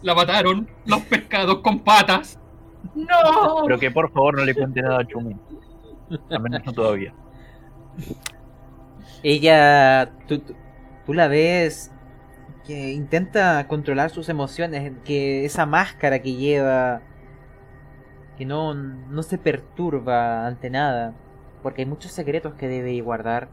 La 0.00 0.14
mataron 0.14 0.66
los 0.86 1.02
pescados 1.02 1.58
con 1.58 1.80
patas. 1.80 2.38
¡No! 2.94 3.64
Pero 3.66 3.78
que 3.78 3.90
por 3.90 4.10
favor 4.10 4.38
no 4.38 4.44
le 4.46 4.54
cuente 4.54 4.80
nada 4.80 5.00
a 5.00 5.04
Chumi. 5.06 5.36
Al 6.30 6.40
menos 6.40 6.64
no 6.64 6.72
todavía. 6.72 7.12
Ella, 9.22 10.12
tú, 10.26 10.40
tú- 10.40 10.54
la 11.14 11.26
ves 11.28 11.90
que 12.66 12.92
intenta 12.92 13.66
controlar 13.68 14.10
sus 14.10 14.28
emociones, 14.28 14.92
que 15.04 15.44
esa 15.44 15.66
máscara 15.66 16.20
que 16.22 16.34
lleva, 16.34 17.02
que 18.36 18.44
no, 18.46 18.74
no 18.74 19.22
se 19.22 19.38
perturba 19.38 20.46
ante 20.46 20.70
nada, 20.70 21.14
porque 21.62 21.82
hay 21.82 21.86
muchos 21.86 22.12
secretos 22.12 22.54
que 22.54 22.68
debe 22.68 23.00
guardar, 23.00 23.48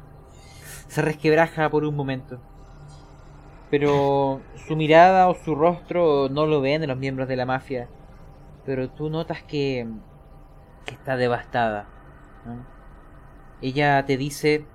se 0.88 1.02
resquebraja 1.02 1.70
por 1.70 1.86
un 1.86 1.96
momento. 1.96 2.42
Pero 3.70 4.42
su 4.68 4.76
mirada 4.76 5.28
o 5.28 5.36
su 5.36 5.54
rostro 5.56 6.30
no 6.30 6.46
lo 6.46 6.62
ven 6.62 6.88
los 6.88 6.98
miembros 6.98 7.28
de 7.28 7.36
la 7.36 7.46
mafia, 7.46 7.90
pero 8.66 8.90
tú 8.90 9.10
notas 9.10 9.44
que, 9.44 9.88
que 10.86 10.96
está 10.96 11.18
devastada. 11.18 11.88
Ella 13.62 14.06
te 14.06 14.18
dice 14.18 14.66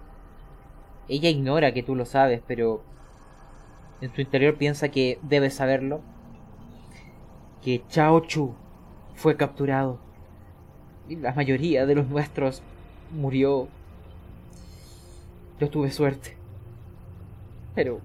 ella 1.08 1.28
ignora 1.28 1.74
que 1.74 1.82
tú 1.82 1.94
lo 1.94 2.06
sabes, 2.06 2.42
pero 2.46 2.82
en 4.00 4.14
su 4.14 4.20
interior 4.20 4.56
piensa 4.56 4.88
que 4.88 5.18
debes 5.22 5.54
saberlo. 5.54 6.00
Que 7.62 7.82
Chao 7.88 8.20
Chu 8.20 8.54
fue 9.14 9.36
capturado. 9.36 10.00
Y 11.08 11.16
la 11.16 11.34
mayoría 11.34 11.86
de 11.86 11.94
los 11.94 12.08
nuestros 12.08 12.62
murió. 13.10 13.68
Yo 15.60 15.70
tuve 15.70 15.90
suerte. 15.90 16.36
Pero 17.74 18.00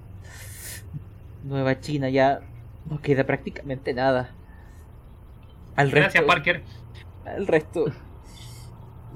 Nueva 1.44 1.80
China 1.80 2.10
ya 2.10 2.42
no 2.90 3.02
queda 3.02 3.26
prácticamente 3.26 3.94
nada. 3.94 4.32
Al 5.76 5.92
resto, 5.92 6.20
Gracias, 6.20 6.24
Parker. 6.26 6.64
al 7.26 7.48
resto 7.48 7.86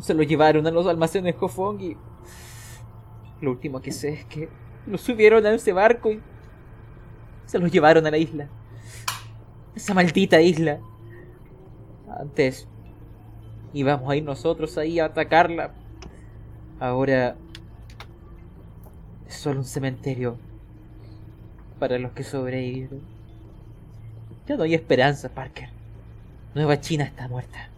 se 0.01 0.13
lo 0.13 0.23
llevaron 0.23 0.65
a 0.67 0.71
los 0.71 0.87
almacenes 0.87 1.35
Hofong 1.39 1.81
y 1.81 1.97
lo 3.39 3.51
último 3.51 3.81
que 3.81 3.91
sé 3.91 4.13
es 4.13 4.25
que 4.25 4.49
lo 4.87 4.97
subieron 4.97 5.45
a 5.45 5.53
ese 5.53 5.73
barco 5.73 6.11
y 6.11 6.21
se 7.45 7.59
los 7.59 7.71
llevaron 7.71 8.05
a 8.05 8.11
la 8.11 8.17
isla. 8.17 8.49
Esa 9.75 9.93
maldita 9.93 10.41
isla. 10.41 10.79
Antes 12.19 12.67
íbamos 13.73 14.09
a 14.09 14.15
ir 14.15 14.23
nosotros 14.23 14.77
ahí 14.77 14.99
a 14.99 15.05
atacarla. 15.05 15.73
Ahora 16.79 17.35
es 19.27 19.35
solo 19.35 19.59
un 19.59 19.65
cementerio 19.65 20.37
para 21.79 21.97
los 21.99 22.11
que 22.11 22.23
sobrevivieron. 22.23 23.01
Ya 24.47 24.57
no 24.57 24.63
hay 24.63 24.73
esperanza, 24.73 25.29
Parker. 25.29 25.69
Nueva 26.53 26.79
China 26.79 27.05
está 27.05 27.27
muerta. 27.27 27.70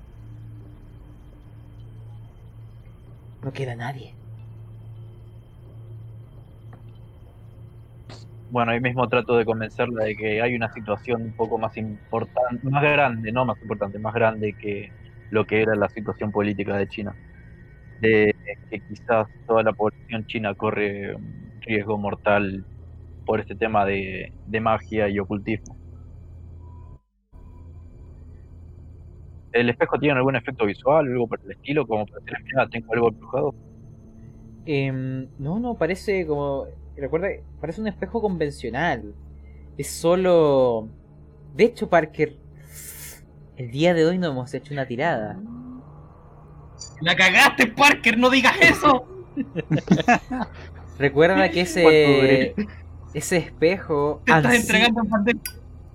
No 3.44 3.52
queda 3.54 3.76
nadie. 3.76 4.18
Bueno, 8.50 8.72
ahí 8.72 8.80
mismo 8.82 9.08
trato 9.10 9.36
de 9.38 9.46
convencerla 9.46 10.04
de 10.06 10.16
que 10.16 10.42
hay 10.42 10.56
una 10.56 10.70
situación 10.72 11.24
un 11.24 11.34
poco 11.34 11.58
más 11.58 11.76
importante, 11.78 12.60
más 12.70 12.84
grande, 12.84 13.32
no 13.32 13.46
más 13.46 13.60
importante, 13.62 13.98
más 14.00 14.14
grande 14.14 14.56
que 14.58 14.94
lo 15.30 15.46
que 15.46 15.62
era 15.62 15.76
la 15.76 15.90
situación 15.90 16.32
política 16.32 16.78
de 16.78 16.88
China. 16.88 17.18
De 17.98 18.34
que 18.70 18.82
quizás 18.82 19.28
toda 19.48 19.64
la 19.64 19.74
población 19.74 20.26
china 20.26 20.56
corre 20.56 21.16
un 21.16 21.54
riesgo 21.62 21.98
mortal 22.00 22.68
por 23.26 23.42
este 23.42 23.56
tema 23.56 23.86
de, 23.86 24.34
de 24.46 24.62
magia 24.62 25.10
y 25.10 25.20
ocultismo. 25.20 25.80
¿El 29.54 29.70
espejo 29.70 29.98
tiene 30.00 30.18
algún 30.18 30.36
efecto 30.36 30.66
visual, 30.66 31.06
algo 31.08 31.28
por 31.28 31.40
el 31.46 31.52
estilo? 31.52 31.86
Como 31.88 32.06
para 32.06 32.20
decirle, 32.20 32.44
mira, 32.46 32.68
tengo 32.70 32.94
algo 32.94 33.10
embrujado. 33.10 33.56
Em, 34.66 35.28
no, 35.40 35.60
no, 35.60 35.76
parece 35.76 36.26
como. 36.26 36.66
Recuerda, 36.98 37.28
parece 37.62 37.80
un 37.82 37.88
espejo 37.88 38.22
convencional. 38.22 39.14
Es 39.78 39.90
solo. 39.90 40.90
De 41.56 41.66
hecho, 41.66 41.90
Parker, 41.90 42.36
el 43.58 43.72
día 43.72 43.94
de 43.94 44.06
hoy 44.06 44.18
no 44.18 44.28
hemos 44.28 44.54
hecho 44.54 44.74
una 44.74 44.86
tirada. 44.88 45.40
La 47.02 47.16
cagaste, 47.16 47.68
Parker, 47.68 48.18
no 48.18 48.30
digas 48.30 48.56
eso. 48.62 49.08
Recuerda 51.00 51.50
que 51.50 51.62
ese. 51.62 52.56
Ese 53.14 53.38
espejo. 53.38 54.22
Te 54.26 54.32
estás 54.32 54.54
ansía- 54.56 54.86
entregando. 54.88 55.42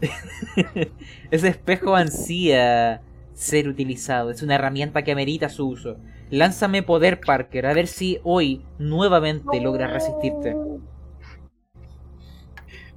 Ese 1.33 1.49
espejo 1.49 1.97
ansía 1.97 3.03
ser 3.39 3.69
utilizado. 3.69 4.31
Es 4.31 4.43
una 4.43 4.57
herramienta 4.57 5.03
que 5.05 5.13
amerita 5.13 5.49
su 5.49 5.69
uso. 5.69 5.97
Lánzame 6.29 6.83
poder, 6.83 7.21
Parker, 7.21 7.67
a 7.67 7.73
ver 7.73 7.87
si 7.87 8.19
hoy 8.25 8.65
nuevamente 8.79 9.61
logras 9.61 9.93
resistirte. 9.93 10.57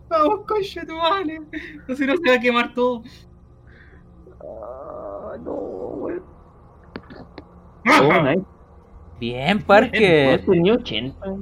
Vamos, 0.10 0.46
coche 0.48 0.84
tu 0.86 0.96
madre. 0.96 1.40
O 1.88 1.96
si 1.96 2.06
no 2.06 2.16
se 2.18 2.30
va 2.30 2.36
a 2.36 2.40
quemar 2.40 2.74
todo. 2.74 3.04
Ah, 4.42 5.38
no. 5.46 5.52
Oh, 8.04 8.22
nice. 8.24 8.44
Bien, 9.20 9.60
No 9.60 9.66
Parker. 9.66 10.44
tenía 10.44 10.74
80. 10.74 11.36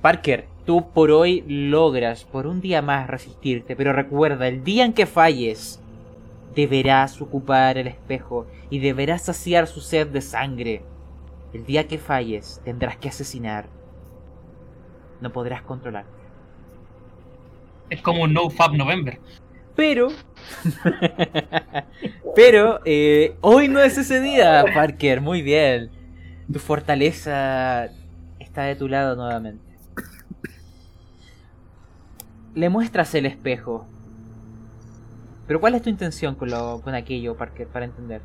Parker, 0.00 0.46
tú 0.64 0.92
por 0.92 1.10
hoy 1.10 1.44
logras 1.48 2.24
por 2.24 2.46
un 2.46 2.60
día 2.60 2.80
más 2.80 3.08
resistirte, 3.08 3.74
pero 3.74 3.92
recuerda, 3.92 4.46
el 4.46 4.62
día 4.62 4.84
en 4.84 4.92
que 4.92 5.06
falles, 5.06 5.82
deberás 6.54 7.20
ocupar 7.20 7.78
el 7.78 7.86
espejo 7.86 8.46
y 8.70 8.78
deberás 8.78 9.22
saciar 9.22 9.66
su 9.66 9.80
sed 9.80 10.08
de 10.08 10.20
sangre. 10.20 10.82
El 11.52 11.64
día 11.64 11.86
que 11.86 11.98
falles, 11.98 12.60
tendrás 12.64 12.96
que 12.96 13.08
asesinar. 13.08 13.68
No 15.20 15.32
podrás 15.32 15.62
controlarte. 15.62 16.10
Es 17.90 18.02
como 18.02 18.22
un 18.22 18.32
No 18.32 18.50
Fab 18.50 18.74
November. 18.74 19.20
Pero. 19.76 20.08
pero, 22.36 22.80
eh, 22.84 23.36
hoy 23.40 23.68
no 23.68 23.80
es 23.80 23.98
ese 23.98 24.20
día, 24.20 24.64
Parker. 24.74 25.20
Muy 25.20 25.42
bien. 25.42 25.90
Tu 26.52 26.58
fortaleza 26.58 27.88
está 28.38 28.62
de 28.62 28.76
tu 28.76 28.88
lado 28.88 29.16
nuevamente. 29.16 29.62
Le 32.54 32.68
muestras 32.68 33.14
el 33.14 33.26
espejo. 33.26 33.86
Pero 35.46 35.60
¿cuál 35.60 35.74
es 35.74 35.82
tu 35.82 35.90
intención 35.90 36.34
con, 36.34 36.50
lo, 36.50 36.80
con 36.82 36.94
aquello, 36.94 37.36
Parker, 37.36 37.68
para 37.68 37.84
entender? 37.86 38.22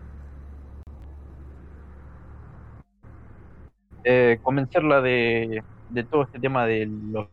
Eh, 4.04 4.40
convencerla 4.42 5.02
de, 5.02 5.64
de 5.90 6.04
todo 6.06 6.24
este 6.24 6.40
tema 6.40 6.66
de 6.66 6.86
los 6.88 7.28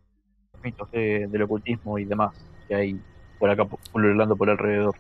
mitos 0.63 0.91
de- 0.91 1.29
del 1.29 1.43
ocultismo 1.43 1.99
y 1.99 2.05
demás 2.05 2.35
que 2.69 2.75
hay 2.75 3.01
por 3.39 3.51
acá 3.51 3.65
pululando 3.93 4.37
por 4.37 4.51
alrededor. 4.51 4.97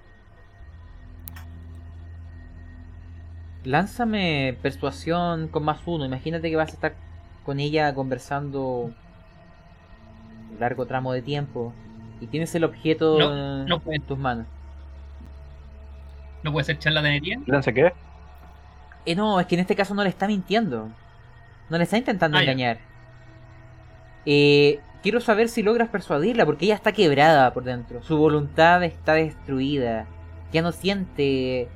Lánzame 3.64 4.56
persuasión 4.62 5.48
con 5.48 5.64
más 5.64 5.80
uno. 5.86 6.04
Imagínate 6.04 6.50
que 6.50 6.56
vas 6.56 6.70
a 6.70 6.74
estar 6.74 6.94
con 7.44 7.60
ella 7.60 7.94
conversando 7.94 8.92
un 10.50 10.58
largo 10.58 10.86
tramo 10.86 11.12
de 11.12 11.22
tiempo 11.22 11.72
y 12.20 12.26
tienes 12.28 12.54
el 12.54 12.64
objeto 12.64 13.18
No, 13.18 13.30
no 13.66 13.80
puede. 13.80 13.96
en 13.96 14.02
tus 14.02 14.18
manos. 14.18 14.46
No 16.46 16.52
puede 16.52 16.64
ser 16.64 16.78
charlatanería. 16.78 17.40
¿Lance 17.46 17.74
qué? 17.74 17.92
Eh, 19.04 19.16
no, 19.16 19.40
es 19.40 19.46
que 19.48 19.56
en 19.56 19.62
este 19.62 19.74
caso 19.74 19.94
no 19.96 20.04
le 20.04 20.08
está 20.10 20.28
mintiendo. 20.28 20.88
No 21.68 21.76
le 21.76 21.82
está 21.82 21.98
intentando 21.98 22.38
Ah, 22.38 22.42
engañar. 22.42 22.78
Eh, 24.26 24.78
quiero 25.02 25.20
saber 25.20 25.48
si 25.48 25.64
logras 25.64 25.88
persuadirla 25.88 26.46
porque 26.46 26.66
ella 26.66 26.76
está 26.76 26.92
quebrada 26.92 27.52
por 27.52 27.64
dentro. 27.64 28.00
Su 28.04 28.16
voluntad 28.16 28.84
está 28.84 29.14
destruida. 29.14 30.06
Ya 30.52 30.62
no 30.62 30.70
siente 30.70 31.66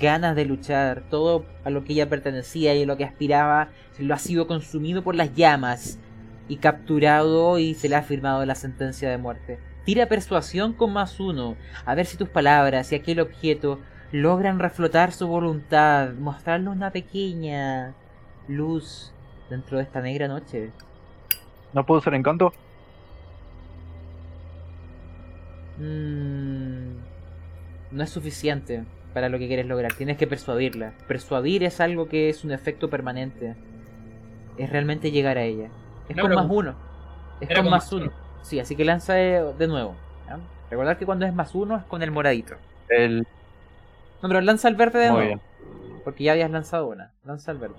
ganas 0.00 0.36
de 0.36 0.44
luchar. 0.44 1.02
Todo 1.10 1.44
a 1.64 1.70
lo 1.70 1.82
que 1.82 1.94
ella 1.94 2.08
pertenecía 2.08 2.76
y 2.76 2.84
a 2.84 2.86
lo 2.86 2.96
que 2.96 3.04
aspiraba 3.04 3.70
lo 3.98 4.14
ha 4.14 4.18
sido 4.18 4.46
consumido 4.46 5.02
por 5.02 5.16
las 5.16 5.34
llamas 5.34 5.98
y 6.46 6.58
capturado 6.58 7.58
y 7.58 7.74
se 7.74 7.88
le 7.88 7.96
ha 7.96 8.02
firmado 8.02 8.46
la 8.46 8.54
sentencia 8.54 9.10
de 9.10 9.18
muerte. 9.18 9.58
Tira 9.84 10.06
persuasión 10.06 10.74
con 10.74 10.92
más 10.92 11.18
uno. 11.18 11.56
A 11.84 11.96
ver 11.96 12.06
si 12.06 12.16
tus 12.16 12.28
palabras 12.28 12.92
y 12.92 12.94
aquel 12.94 13.18
objeto 13.18 13.80
logran 14.12 14.58
reflotar 14.58 15.12
su 15.12 15.26
voluntad, 15.26 16.12
mostrarle 16.12 16.68
una 16.68 16.90
pequeña 16.90 17.94
luz 18.46 19.12
dentro 19.50 19.78
de 19.78 19.84
esta 19.84 20.00
negra 20.00 20.28
noche. 20.28 20.70
¿No 21.72 21.84
puedo 21.84 22.00
usar 22.00 22.14
encanto? 22.14 22.52
Mm, 25.78 26.96
no 27.90 28.02
es 28.02 28.10
suficiente 28.10 28.84
para 29.14 29.28
lo 29.28 29.38
que 29.38 29.46
quieres 29.46 29.66
lograr. 29.66 29.94
Tienes 29.94 30.18
que 30.18 30.26
persuadirla. 30.26 30.92
Persuadir 31.08 31.64
es 31.64 31.80
algo 31.80 32.08
que 32.08 32.28
es 32.28 32.44
un 32.44 32.52
efecto 32.52 32.90
permanente. 32.90 33.56
Es 34.58 34.70
realmente 34.70 35.10
llegar 35.10 35.38
a 35.38 35.42
ella. 35.42 35.68
Es 36.08 36.16
No, 36.16 36.22
con 36.22 36.34
más 36.34 36.46
uno. 36.48 36.74
Es 37.40 37.56
con 37.56 37.70
más 37.70 37.92
uno. 37.92 38.04
uno. 38.04 38.12
Sí, 38.42 38.60
así 38.60 38.76
que 38.76 38.84
lanza 38.84 39.14
de, 39.14 39.54
de 39.58 39.66
nuevo. 39.66 39.94
¿ya? 40.28 40.38
Recordar 40.70 40.98
que 40.98 41.06
cuando 41.06 41.24
es 41.24 41.34
más 41.34 41.54
uno 41.54 41.76
es 41.76 41.84
con 41.84 42.02
el 42.02 42.10
moradito. 42.10 42.54
El... 42.88 43.26
No, 44.22 44.28
pero 44.28 44.40
lanza 44.40 44.68
el 44.68 44.76
verde 44.76 45.00
de 45.00 45.10
Muy 45.10 45.24
nuevo. 45.24 45.28
bien. 45.28 45.40
Porque 46.04 46.24
ya 46.24 46.32
habías 46.32 46.50
lanzado 46.50 46.86
una. 46.88 47.10
Lanza 47.24 47.52
el 47.52 47.58
verde. 47.58 47.74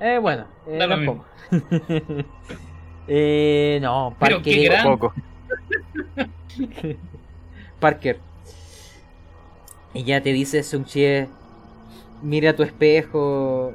Eh, 0.00 0.18
bueno, 0.18 0.44
eh, 0.66 0.78
lo 0.78 0.88
tampoco. 0.88 1.24
eh, 3.08 3.78
no, 3.82 4.14
Pero 4.20 4.36
Parker. 4.36 4.42
qué 4.54 4.64
gran- 4.64 4.84
Poco. 4.84 5.12
Parker. 7.80 8.18
Ella 9.94 10.22
te 10.22 10.32
dice, 10.32 10.62
Sungchie, 10.62 11.28
mira 12.22 12.54
tu 12.56 12.62
espejo. 12.62 13.72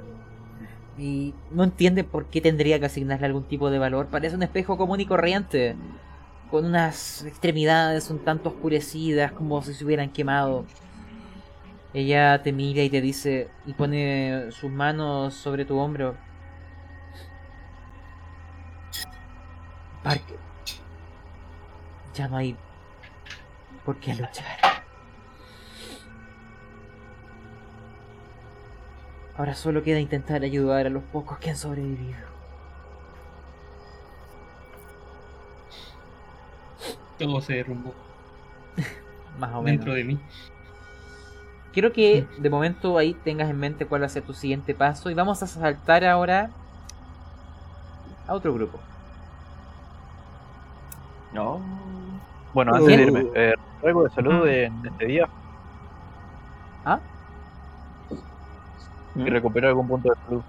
Y 0.98 1.34
no 1.52 1.64
entiende 1.64 2.04
por 2.04 2.26
qué 2.26 2.42
tendría 2.42 2.78
que 2.80 2.86
asignarle 2.88 3.28
algún 3.28 3.44
tipo 3.44 3.70
de 3.70 3.80
valor. 3.80 4.08
Parece 4.08 4.36
un 4.36 4.44
espejo 4.44 4.78
común 4.78 5.00
y 5.00 5.06
corriente. 5.06 5.76
Con 6.52 6.66
unas 6.66 7.24
extremidades 7.26 8.10
un 8.10 8.20
tanto 8.20 8.50
oscurecidas, 8.50 9.32
como 9.32 9.62
si 9.62 9.74
se 9.74 9.86
hubieran 9.86 10.10
quemado. 10.10 10.66
Ella 11.94 12.42
te 12.44 12.52
mira 12.52 12.84
y 12.84 12.90
te 12.90 13.02
dice, 13.02 13.50
y 13.66 13.74
pone 13.74 14.52
sus 14.52 14.72
manos 14.72 15.34
sobre 15.34 15.66
tu 15.66 15.78
hombro. 15.80 16.16
Parker. 20.04 20.38
Ya 22.14 22.28
no 22.28 22.38
hay 22.38 22.56
por 23.86 23.98
qué 23.98 24.14
luchar. 24.14 24.84
Ahora 29.36 29.56
solo 29.56 29.84
queda 29.84 30.00
intentar 30.00 30.44
ayudar 30.44 30.86
a 30.86 30.90
los 30.90 31.04
pocos 31.04 31.38
que 31.40 31.50
han 31.50 31.56
sobrevivido. 31.58 32.18
Todo 37.18 37.42
se 37.42 37.54
derrumbó 37.54 37.94
Más 39.40 39.50
o 39.54 39.62
menos. 39.62 39.66
dentro 39.66 39.94
de 39.94 40.04
mí. 40.04 40.20
Quiero 41.74 41.92
que 41.94 42.28
de 42.38 42.50
momento 42.50 42.98
ahí 42.98 43.14
tengas 43.14 43.50
en 43.50 43.60
mente 43.60 43.86
cuál 43.86 44.02
va 44.02 44.08
a 44.08 44.10
ser 44.10 44.24
tu 44.24 44.34
siguiente 44.34 44.74
paso 44.74 45.10
y 45.10 45.14
vamos 45.14 45.42
a 45.44 45.48
saltar 45.48 46.04
ahora 46.04 46.50
a 48.28 48.34
otro 48.34 48.54
grupo. 48.54 48.80
No. 51.34 51.60
Bueno, 52.54 52.74
antes 52.74 52.98
de 52.98 53.04
irme, 53.04 53.26
eh, 53.36 53.54
algo 53.84 54.04
de 54.04 54.10
salud 54.10 54.46
de, 54.46 54.72
de 54.82 54.90
este 54.90 55.06
día 55.06 55.30
¿Ah? 56.86 57.00
y 59.16 59.30
recuperar 59.30 59.70
algún 59.70 59.88
punto 59.88 60.10
de 60.10 60.16
salud. 60.26 60.42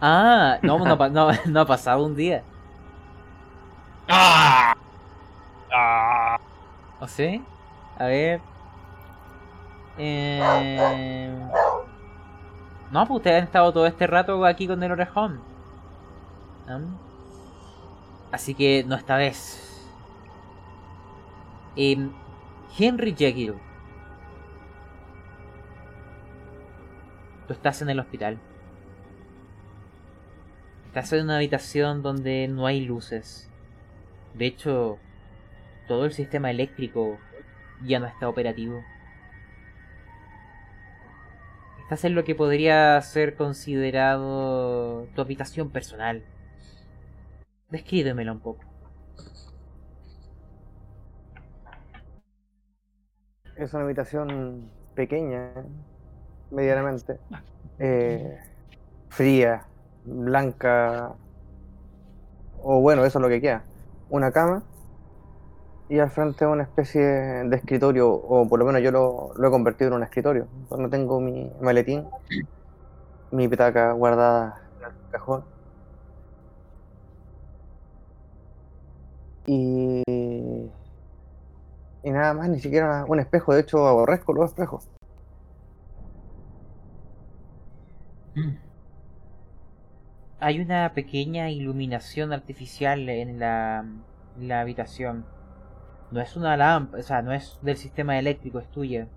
Ah, 0.00 0.58
no, 0.62 0.78
no, 0.78 0.96
pa- 0.96 1.08
no, 1.10 1.30
no 1.46 1.60
ha 1.60 1.66
pasado 1.66 2.04
un 2.06 2.14
día. 2.14 2.42
¡Ah! 4.08 4.74
Ah, 5.74 6.36
¿O 7.00 7.08
sí? 7.08 7.42
A 7.98 8.06
ver. 8.06 8.40
Eh... 9.98 11.30
No, 12.90 13.06
pues 13.06 13.18
ustedes 13.18 13.38
han 13.38 13.44
estado 13.44 13.72
todo 13.72 13.86
este 13.86 14.06
rato 14.06 14.44
aquí 14.44 14.66
con 14.66 14.82
el 14.82 14.92
orejón. 14.92 15.40
¿Ah? 16.66 16.80
Así 18.32 18.54
que 18.54 18.84
no 18.86 18.94
esta 18.94 19.16
vez. 19.16 19.64
Em, 21.76 22.10
Henry 22.78 23.14
Jekyll. 23.16 23.54
Tú 27.46 27.52
estás 27.52 27.82
en 27.82 27.90
el 27.90 28.00
hospital. 28.00 28.38
Estás 30.86 31.12
en 31.12 31.24
una 31.24 31.36
habitación 31.36 32.02
donde 32.02 32.48
no 32.48 32.66
hay 32.66 32.80
luces. 32.84 33.50
De 34.34 34.46
hecho, 34.46 34.98
todo 35.86 36.04
el 36.04 36.12
sistema 36.12 36.50
eléctrico 36.50 37.18
ya 37.84 38.00
no 38.00 38.06
está 38.06 38.28
operativo. 38.28 38.82
Estás 41.88 42.04
en 42.04 42.14
lo 42.14 42.22
que 42.22 42.34
podría 42.34 43.00
ser 43.00 43.34
considerado 43.34 45.06
tu 45.14 45.22
habitación 45.22 45.70
personal. 45.70 46.22
Descríbemelo 47.70 48.32
un 48.32 48.40
poco. 48.40 48.62
Es 53.56 53.74
una 53.74 53.84
habitación 53.84 54.70
pequeña, 54.94 55.52
medianamente. 56.50 57.18
eh, 57.78 58.38
fría, 59.08 59.64
blanca. 60.04 61.14
O 62.62 62.80
bueno, 62.80 63.04
eso 63.04 63.18
es 63.18 63.22
lo 63.22 63.28
que 63.28 63.40
queda. 63.40 63.62
Una 64.10 64.32
cama. 64.32 64.62
Y 65.88 65.98
al 65.98 66.10
frente 66.10 66.46
una 66.46 66.64
especie 66.64 67.02
de 67.02 67.56
escritorio, 67.56 68.10
o 68.10 68.46
por 68.48 68.58
lo 68.58 68.66
menos 68.66 68.82
yo 68.82 68.90
lo, 68.90 69.32
he 69.46 69.50
convertido 69.50 69.88
en 69.88 69.94
un 69.94 70.02
escritorio. 70.02 70.46
Donde 70.68 70.88
tengo 70.90 71.20
mi 71.20 71.50
maletín, 71.60 72.06
mi 73.30 73.48
petaca 73.48 73.92
guardada 73.92 74.60
en 74.78 74.84
el 74.84 75.10
cajón. 75.10 75.44
Y 79.46 80.02
y 82.02 82.10
nada 82.10 82.32
más, 82.32 82.48
ni 82.48 82.60
siquiera 82.60 83.04
un 83.06 83.20
espejo. 83.20 83.54
De 83.54 83.60
hecho, 83.60 83.86
aborrezco 83.86 84.32
los 84.32 84.50
espejos. 84.50 84.88
Mm. 88.34 88.56
Hay 90.40 90.60
una 90.60 90.92
pequeña 90.94 91.50
iluminación 91.50 92.32
artificial 92.32 93.08
en 93.08 93.38
la, 93.38 93.84
la 94.38 94.60
habitación. 94.60 95.26
No 96.10 96.20
es 96.20 96.36
una 96.36 96.56
lámpara, 96.56 97.00
o 97.00 97.02
sea, 97.02 97.22
no 97.22 97.32
es 97.32 97.58
del 97.62 97.76
sistema 97.76 98.18
eléctrico, 98.18 98.58
es 98.58 98.68
tuya. 98.70 99.08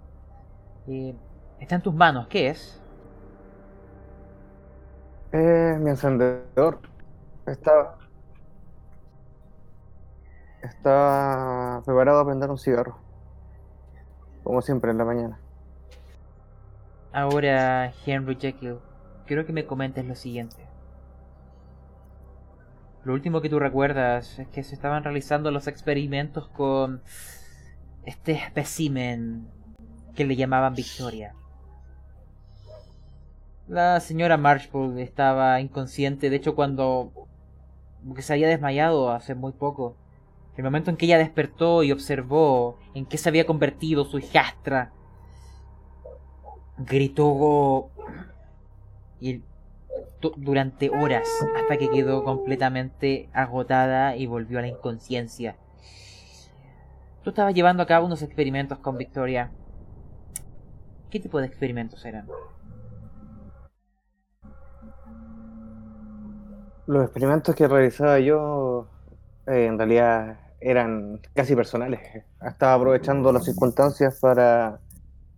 Eh, 0.87 1.15
está 1.59 1.75
en 1.75 1.81
tus 1.81 1.93
manos, 1.93 2.27
¿qué 2.27 2.49
es? 2.49 2.81
Eh, 5.31 5.77
mi 5.79 5.89
encendedor. 5.91 6.79
Estaba. 7.45 7.97
Estaba 10.61 11.81
preparado 11.83 12.19
a 12.19 12.25
prender 12.25 12.49
un 12.49 12.57
cigarro. 12.57 12.97
Como 14.43 14.61
siempre 14.61 14.91
en 14.91 14.97
la 14.97 15.05
mañana. 15.05 15.39
Ahora, 17.13 17.93
Henry 18.05 18.37
Jekyll, 18.39 18.79
quiero 19.25 19.45
que 19.45 19.53
me 19.53 19.65
comentes 19.65 20.05
lo 20.05 20.15
siguiente. 20.15 20.60
Lo 23.03 23.13
último 23.13 23.41
que 23.41 23.49
tú 23.49 23.59
recuerdas 23.59 24.37
es 24.37 24.47
que 24.49 24.63
se 24.63 24.75
estaban 24.75 25.03
realizando 25.03 25.49
los 25.49 25.67
experimentos 25.67 26.47
con 26.49 27.01
este 28.05 28.33
espécimen 28.33 29.47
que 30.15 30.25
le 30.25 30.35
llamaban 30.35 30.75
Victoria. 30.75 31.33
La 33.67 33.99
señora 34.01 34.37
Marshall 34.37 34.99
estaba 34.99 35.59
inconsciente, 35.61 36.29
de 36.29 36.35
hecho 36.35 36.55
cuando 36.55 37.11
se 38.19 38.33
había 38.33 38.47
desmayado 38.47 39.11
hace 39.11 39.33
muy 39.33 39.53
poco. 39.53 39.95
El 40.57 40.63
momento 40.63 40.91
en 40.91 40.97
que 40.97 41.05
ella 41.05 41.17
despertó 41.17 41.81
y 41.81 41.91
observó 41.91 42.77
en 42.93 43.05
qué 43.05 43.17
se 43.17 43.29
había 43.29 43.45
convertido 43.45 44.05
su 44.05 44.19
hijastra, 44.19 44.91
gritó 46.77 47.89
y 49.19 49.41
durante 50.37 50.89
horas 50.89 51.27
hasta 51.55 51.77
que 51.77 51.89
quedó 51.89 52.23
completamente 52.23 53.29
agotada 53.33 54.15
y 54.15 54.27
volvió 54.27 54.59
a 54.59 54.61
la 54.61 54.67
inconsciencia. 54.67 55.55
Tú 57.23 57.31
estabas 57.31 57.53
llevando 57.53 57.83
a 57.83 57.85
cabo 57.85 58.05
unos 58.05 58.21
experimentos 58.21 58.79
con 58.79 58.97
Victoria. 58.97 59.51
¿Qué 61.09 61.19
tipo 61.19 61.39
de 61.39 61.47
experimentos 61.47 62.03
eran? 62.05 62.27
Los 66.87 67.03
experimentos 67.03 67.53
que 67.55 67.67
realizaba 67.67 68.19
yo 68.19 68.87
eh, 69.47 69.65
en 69.65 69.77
realidad 69.77 70.39
eran 70.59 71.19
casi 71.35 71.55
personales. 71.55 71.99
Estaba 72.41 72.75
aprovechando 72.75 73.31
las 73.31 73.45
circunstancias 73.45 74.19
para 74.19 74.79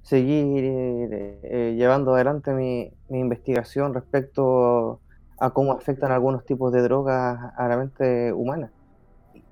seguir 0.03 0.63
eh, 0.63 1.39
eh, 1.43 1.75
llevando 1.75 2.13
adelante 2.13 2.53
mi, 2.53 2.91
mi 3.09 3.19
investigación 3.19 3.93
respecto 3.93 4.99
a 5.39 5.49
cómo 5.51 5.73
afectan 5.73 6.11
algunos 6.11 6.45
tipos 6.45 6.71
de 6.71 6.81
drogas 6.81 7.39
a 7.57 7.67
la 7.67 7.77
mente 7.77 8.31
humana. 8.33 8.71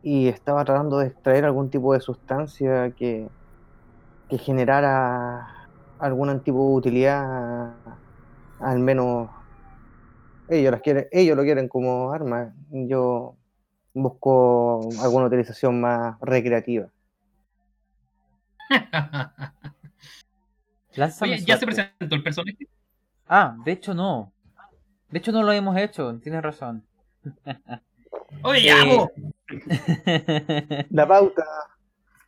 Y 0.04 0.28
estaba 0.28 0.64
tratando 0.66 1.00
de 1.00 1.08
extraer 1.08 1.46
algún 1.46 1.70
tipo 1.70 1.94
de 1.94 2.02
sustancia 2.02 2.92
que, 2.92 3.28
que 4.30 4.38
generara 4.38 5.48
algún 6.00 6.40
tipo 6.42 6.70
de 6.70 6.76
utilidad, 6.76 7.74
al 8.60 8.80
menos 8.80 9.30
ellos 10.50 10.72
las 10.72 10.82
quieren, 10.82 11.08
ellos 11.12 11.38
lo 11.38 11.44
quieren 11.44 11.68
como 11.68 12.12
arma. 12.12 12.54
Yo 12.72 13.36
busco 13.94 14.82
alguna 15.02 15.28
utilización 15.28 15.80
más 15.82 16.20
recreativa. 16.22 16.88
Lánzame 20.95 21.34
Oye, 21.34 21.45
ya 21.45 21.56
se 21.58 21.65
suerte. 21.65 21.84
presentó 21.97 22.15
el 22.15 22.23
personaje. 22.23 22.58
Ah, 23.27 23.56
de 23.63 23.71
hecho 23.71 23.93
no. 23.93 24.32
De 25.10 25.19
hecho 25.19 25.32
no 25.32 25.43
lo 25.43 25.51
hemos 25.51 25.77
hecho, 25.77 26.17
tienes 26.19 26.41
razón. 26.41 26.84
Oye, 28.43 28.63
ya, 28.63 28.75
Eh. 28.84 29.08
La 30.91 31.08
pauta. 31.08 31.43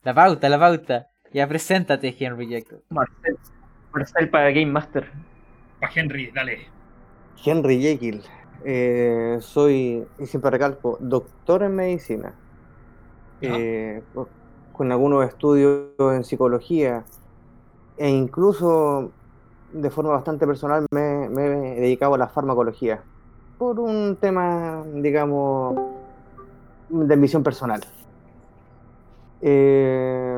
la 0.03 0.13
pauta, 0.13 0.49
la 0.49 0.59
pauta. 0.59 1.07
Ya 1.33 1.47
preséntate, 1.47 2.15
Henry 2.19 2.47
Jekyll. 2.47 2.79
Marcel, 2.89 3.37
Marcel 3.93 4.29
para 4.29 4.49
Game 4.49 4.67
Master. 4.67 5.09
Pa' 5.79 5.89
Henry, 5.95 6.31
dale. 6.31 6.67
Henry 7.43 7.81
Jekyll. 7.81 8.21
Eh, 8.65 9.37
soy, 9.41 10.05
y 10.19 10.25
siempre 10.25 10.51
recalco, 10.51 10.97
doctor 11.01 11.63
en 11.63 11.75
medicina. 11.75 12.33
Eh, 13.41 14.01
co- 14.13 14.29
con 14.73 14.91
algunos 14.91 15.25
estudios 15.27 15.89
en 15.99 16.23
psicología. 16.23 17.03
E 18.03 18.09
incluso 18.09 19.11
de 19.71 19.89
forma 19.89 20.11
bastante 20.11 20.45
personal 20.45 20.85
me, 20.91 21.29
me 21.29 21.77
he 21.77 21.79
dedicado 21.79 22.15
a 22.15 22.17
la 22.17 22.27
farmacología. 22.27 23.01
Por 23.57 23.79
un 23.79 24.17
tema, 24.17 24.83
digamos, 24.93 25.79
de 26.89 27.15
misión 27.15 27.43
personal. 27.43 27.79
Eh, 29.39 30.37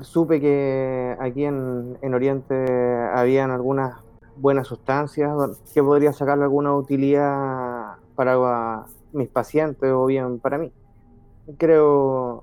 supe 0.00 0.40
que 0.40 1.16
aquí 1.20 1.44
en, 1.44 1.96
en 2.02 2.12
Oriente 2.12 2.56
habían 3.14 3.52
algunas 3.52 4.00
buenas 4.36 4.66
sustancias 4.66 5.32
que 5.72 5.80
podría 5.80 6.12
sacarle 6.12 6.42
alguna 6.42 6.74
utilidad 6.74 7.98
para 8.16 8.84
mis 9.12 9.28
pacientes 9.28 9.92
o 9.92 10.06
bien 10.06 10.40
para 10.40 10.58
mí. 10.58 10.72
Creo 11.56 12.42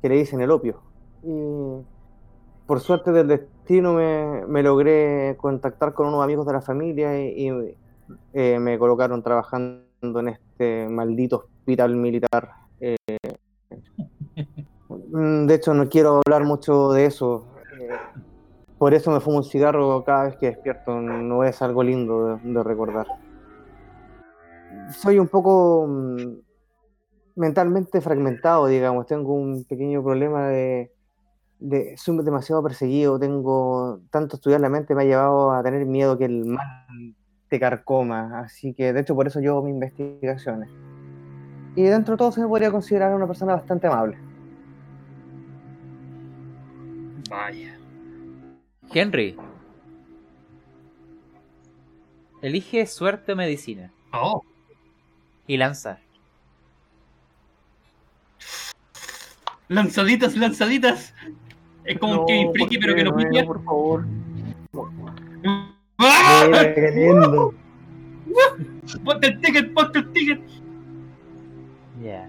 que 0.00 0.08
le 0.08 0.14
dicen 0.14 0.40
el 0.40 0.52
opio. 0.52 0.76
Y 1.24 1.82
por 2.68 2.78
suerte 2.78 3.10
del 3.10 3.26
destino 3.62 3.94
me, 3.94 4.44
me 4.48 4.62
logré 4.62 5.36
contactar 5.38 5.94
con 5.94 6.08
unos 6.08 6.24
amigos 6.24 6.44
de 6.46 6.52
la 6.52 6.60
familia 6.60 7.16
y, 7.24 7.48
eh, 8.34 8.58
me 8.58 8.76
colocaron 8.76 9.22
trabajando 9.22 9.84
en 10.20 10.28
este 10.28 10.88
maldito 10.88 11.36
hospital 11.36 11.94
militar. 11.94 12.50
Eh, 12.80 12.96
mm, 14.88 15.46
de 15.46 15.54
hecho, 15.54 15.74
no 15.74 15.88
quiero 15.88 16.20
hablar 16.26 16.44
mucho 16.44 16.90
de 16.90 17.06
eso. 17.06 17.46
Eh, 17.80 17.90
por 18.78 18.94
eso 18.94 19.12
me 19.12 19.20
fumo 19.20 19.38
un 19.38 19.44
cigarro 19.44 20.02
cada 20.04 20.24
vez 20.24 20.36
que 20.36 20.46
despierto. 20.46 21.00
No 21.00 21.44
es 21.44 21.62
algo 21.62 21.84
lindo 21.84 22.36
de, 22.36 22.52
de 22.52 22.62
recordar. 22.64 23.06
Soy 24.90 25.20
un 25.20 25.28
poco 25.28 25.86
mm, 25.86 26.32
mentalmente 27.36 28.00
fragmentado, 28.00 28.66
digamos. 28.66 29.06
Tengo 29.06 29.34
un 29.34 29.64
pequeño 29.64 30.02
problema 30.02 30.48
de, 30.48 30.90
de- 31.62 31.96
Soy 31.96 32.22
demasiado 32.24 32.62
perseguido. 32.62 33.18
Tengo 33.18 34.00
tanto 34.10 34.36
estudiar 34.36 34.60
la 34.60 34.68
mente 34.68 34.94
me 34.94 35.02
ha 35.02 35.06
llevado 35.06 35.52
a 35.52 35.62
tener 35.62 35.86
miedo 35.86 36.18
que 36.18 36.24
el 36.26 36.44
mal 36.44 37.14
te 37.48 37.58
carcoma. 37.60 38.40
Así 38.40 38.74
que, 38.74 38.92
de 38.92 39.00
hecho, 39.00 39.14
por 39.14 39.26
eso 39.26 39.40
yo 39.40 39.52
hago 39.52 39.62
mis 39.64 39.74
investigaciones. 39.74 40.68
Y 41.74 41.82
dentro 41.84 42.14
de 42.14 42.18
todo 42.18 42.32
se 42.32 42.40
me 42.40 42.48
podría 42.48 42.70
considerar 42.70 43.14
una 43.14 43.26
persona 43.26 43.54
bastante 43.54 43.86
amable. 43.86 44.18
Vaya. 47.30 47.78
Henry. 48.92 49.36
Elige 52.42 52.86
suerte 52.86 53.32
o 53.32 53.36
medicina. 53.36 53.92
Oh, 54.12 54.42
Y 55.46 55.56
lanza. 55.56 55.98
lanzaditas, 59.68 60.36
lanzaditas. 60.36 61.14
Es 61.84 61.98
como 61.98 62.20
un 62.20 62.26
Kevin 62.26 62.52
Friki, 62.52 62.78
pero 62.78 62.94
que 62.94 63.04
no 63.04 63.16
pilla. 63.16 63.44
por 63.44 63.64
favor. 63.64 64.04
¡Ah! 65.98 66.46
Ponte 69.04 69.26
el 69.26 69.40
ticket, 69.40 69.72
ponte 69.74 69.98
el 69.98 70.12
ticket. 70.12 70.40
Ya. 72.02 72.28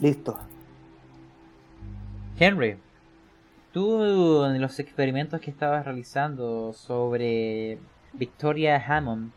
Listo. 0.00 0.38
Henry. 2.38 2.76
Tú 3.72 4.44
en 4.44 4.60
los 4.60 4.78
experimentos 4.78 5.40
que 5.40 5.50
estabas 5.50 5.84
realizando 5.84 6.72
sobre 6.72 7.78
Victoria 8.14 8.82
Hammond, 8.86 9.32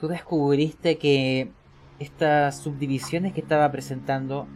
tú 0.00 0.08
descubriste 0.08 0.96
que 0.96 1.50
estas 1.98 2.58
subdivisiones 2.58 3.34
que 3.34 3.42
estaba 3.42 3.70
presentando 3.70 4.46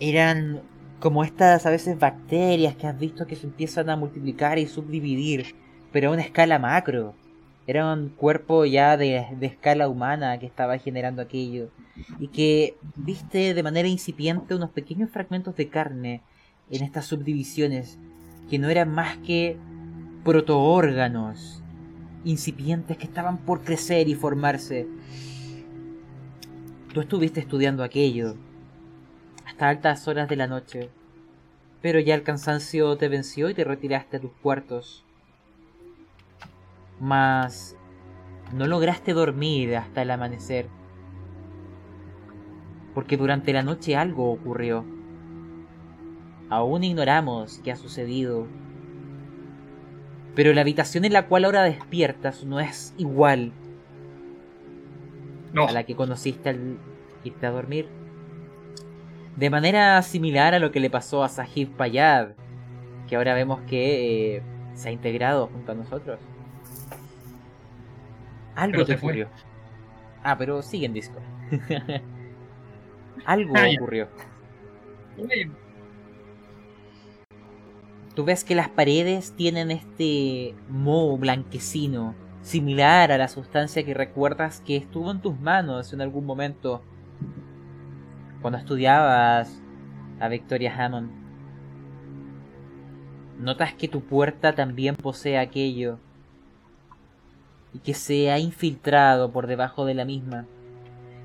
eran 0.00 0.62
como 1.00 1.24
estas 1.24 1.64
a 1.64 1.70
veces 1.70 1.98
bacterias 1.98 2.76
que 2.76 2.86
has 2.86 2.98
visto 2.98 3.26
que 3.26 3.34
se 3.34 3.46
empiezan 3.46 3.88
a 3.88 3.96
multiplicar 3.96 4.58
y 4.58 4.66
subdividir, 4.66 5.54
pero 5.92 6.10
a 6.10 6.12
una 6.12 6.22
escala 6.22 6.58
macro. 6.58 7.14
Era 7.66 7.92
un 7.92 8.10
cuerpo 8.10 8.64
ya 8.64 8.96
de, 8.96 9.26
escala 9.40 9.88
humana 9.88 10.38
que 10.38 10.46
estaba 10.46 10.78
generando 10.78 11.22
aquello 11.22 11.70
y 12.18 12.28
que 12.28 12.76
viste 12.96 13.54
de 13.54 13.62
manera 13.62 13.88
incipiente 13.88 14.54
unos 14.54 14.70
pequeños 14.70 15.10
fragmentos 15.10 15.56
de 15.56 15.68
carne 15.68 16.22
en 16.70 16.82
estas 16.82 17.06
subdivisiones 17.06 17.98
que 18.48 18.58
no 18.58 18.68
eran 18.68 18.92
más 18.92 19.16
que 19.18 19.56
protoórganos 20.24 21.62
incipientes 22.24 22.96
que 22.98 23.04
estaban 23.04 23.38
por 23.38 23.62
crecer 23.62 24.08
y 24.08 24.14
formarse. 24.14 24.86
Tú 26.92 27.00
estuviste 27.00 27.40
estudiando 27.40 27.84
aquello 27.84 28.36
hasta 29.60 29.68
altas 29.68 30.08
horas 30.08 30.26
de 30.26 30.36
la 30.36 30.46
noche, 30.46 30.88
pero 31.82 32.00
ya 32.00 32.14
el 32.14 32.22
cansancio 32.22 32.96
te 32.96 33.10
venció 33.10 33.50
y 33.50 33.54
te 33.54 33.62
retiraste 33.62 34.16
a 34.16 34.20
tus 34.20 34.30
cuartos. 34.40 35.04
Mas 36.98 37.76
no 38.54 38.66
lograste 38.66 39.12
dormir 39.12 39.76
hasta 39.76 40.00
el 40.00 40.12
amanecer 40.12 40.66
porque 42.94 43.18
durante 43.18 43.52
la 43.52 43.62
noche 43.62 43.96
algo 43.96 44.32
ocurrió. 44.32 44.82
Aún 46.48 46.82
ignoramos 46.82 47.60
qué 47.62 47.72
ha 47.72 47.76
sucedido. 47.76 48.46
Pero 50.34 50.54
la 50.54 50.62
habitación 50.62 51.04
en 51.04 51.12
la 51.12 51.26
cual 51.26 51.44
ahora 51.44 51.64
despiertas 51.64 52.44
no 52.44 52.60
es 52.60 52.94
igual 52.96 53.52
No. 55.52 55.68
a 55.68 55.72
la 55.72 55.84
que 55.84 55.94
conociste 55.94 56.48
al 56.48 56.78
irte 57.24 57.44
a 57.44 57.50
dormir. 57.50 57.99
De 59.40 59.48
manera 59.48 60.00
similar 60.02 60.52
a 60.54 60.58
lo 60.58 60.70
que 60.70 60.80
le 60.80 60.90
pasó 60.90 61.24
a 61.24 61.28
Sahib 61.30 61.70
Payad, 61.74 62.32
que 63.08 63.16
ahora 63.16 63.32
vemos 63.34 63.60
que 63.62 64.36
eh, 64.36 64.42
se 64.74 64.90
ha 64.90 64.92
integrado 64.92 65.48
junto 65.48 65.72
a 65.72 65.74
nosotros. 65.74 66.20
Algo 68.54 68.72
Pero 68.72 68.86
te 68.86 68.96
fue. 68.98 69.08
ocurrió. 69.12 69.28
Ah, 70.22 70.36
pero 70.36 70.60
sigue 70.60 70.84
en 70.84 70.92
Discord. 70.92 71.22
Algo 73.24 73.54
Ah, 73.56 73.66
ya. 73.66 73.80
ocurrió. 73.80 74.08
Tú 78.14 78.24
ves 78.26 78.44
que 78.44 78.54
las 78.54 78.68
paredes 78.68 79.32
tienen 79.36 79.70
este 79.70 80.54
moho 80.68 81.16
blanquecino, 81.16 82.14
similar 82.42 83.10
a 83.10 83.16
la 83.18 83.28
sustancia 83.28 83.84
que 83.86 83.94
recuerdas 83.94 84.60
que 84.60 84.76
estuvo 84.76 85.10
en 85.10 85.22
tus 85.22 85.40
manos 85.40 85.94
en 85.94 86.02
algún 86.02 86.26
momento 86.26 86.82
cuando 88.40 88.58
estudiabas 88.58 89.62
a 90.20 90.28
Victoria 90.28 90.74
Hammond. 90.76 91.10
Notas 93.38 93.74
que 93.74 93.88
tu 93.88 94.02
puerta 94.02 94.54
también 94.54 94.96
posee 94.96 95.38
aquello 95.38 95.98
y 97.72 97.78
que 97.78 97.94
se 97.94 98.30
ha 98.30 98.38
infiltrado 98.38 99.32
por 99.32 99.46
debajo 99.46 99.84
de 99.84 99.94
la 99.94 100.04
misma. 100.04 100.46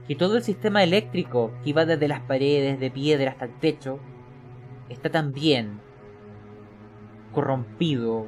Que 0.07 0.15
todo 0.15 0.37
el 0.37 0.43
sistema 0.43 0.83
eléctrico 0.83 1.51
que 1.63 1.71
iba 1.71 1.85
desde 1.85 2.07
las 2.07 2.21
paredes 2.21 2.79
de 2.79 2.91
piedra 2.91 3.31
hasta 3.31 3.45
el 3.45 3.59
techo 3.59 3.99
está 4.87 5.09
también 5.09 5.79
corrompido 7.33 8.27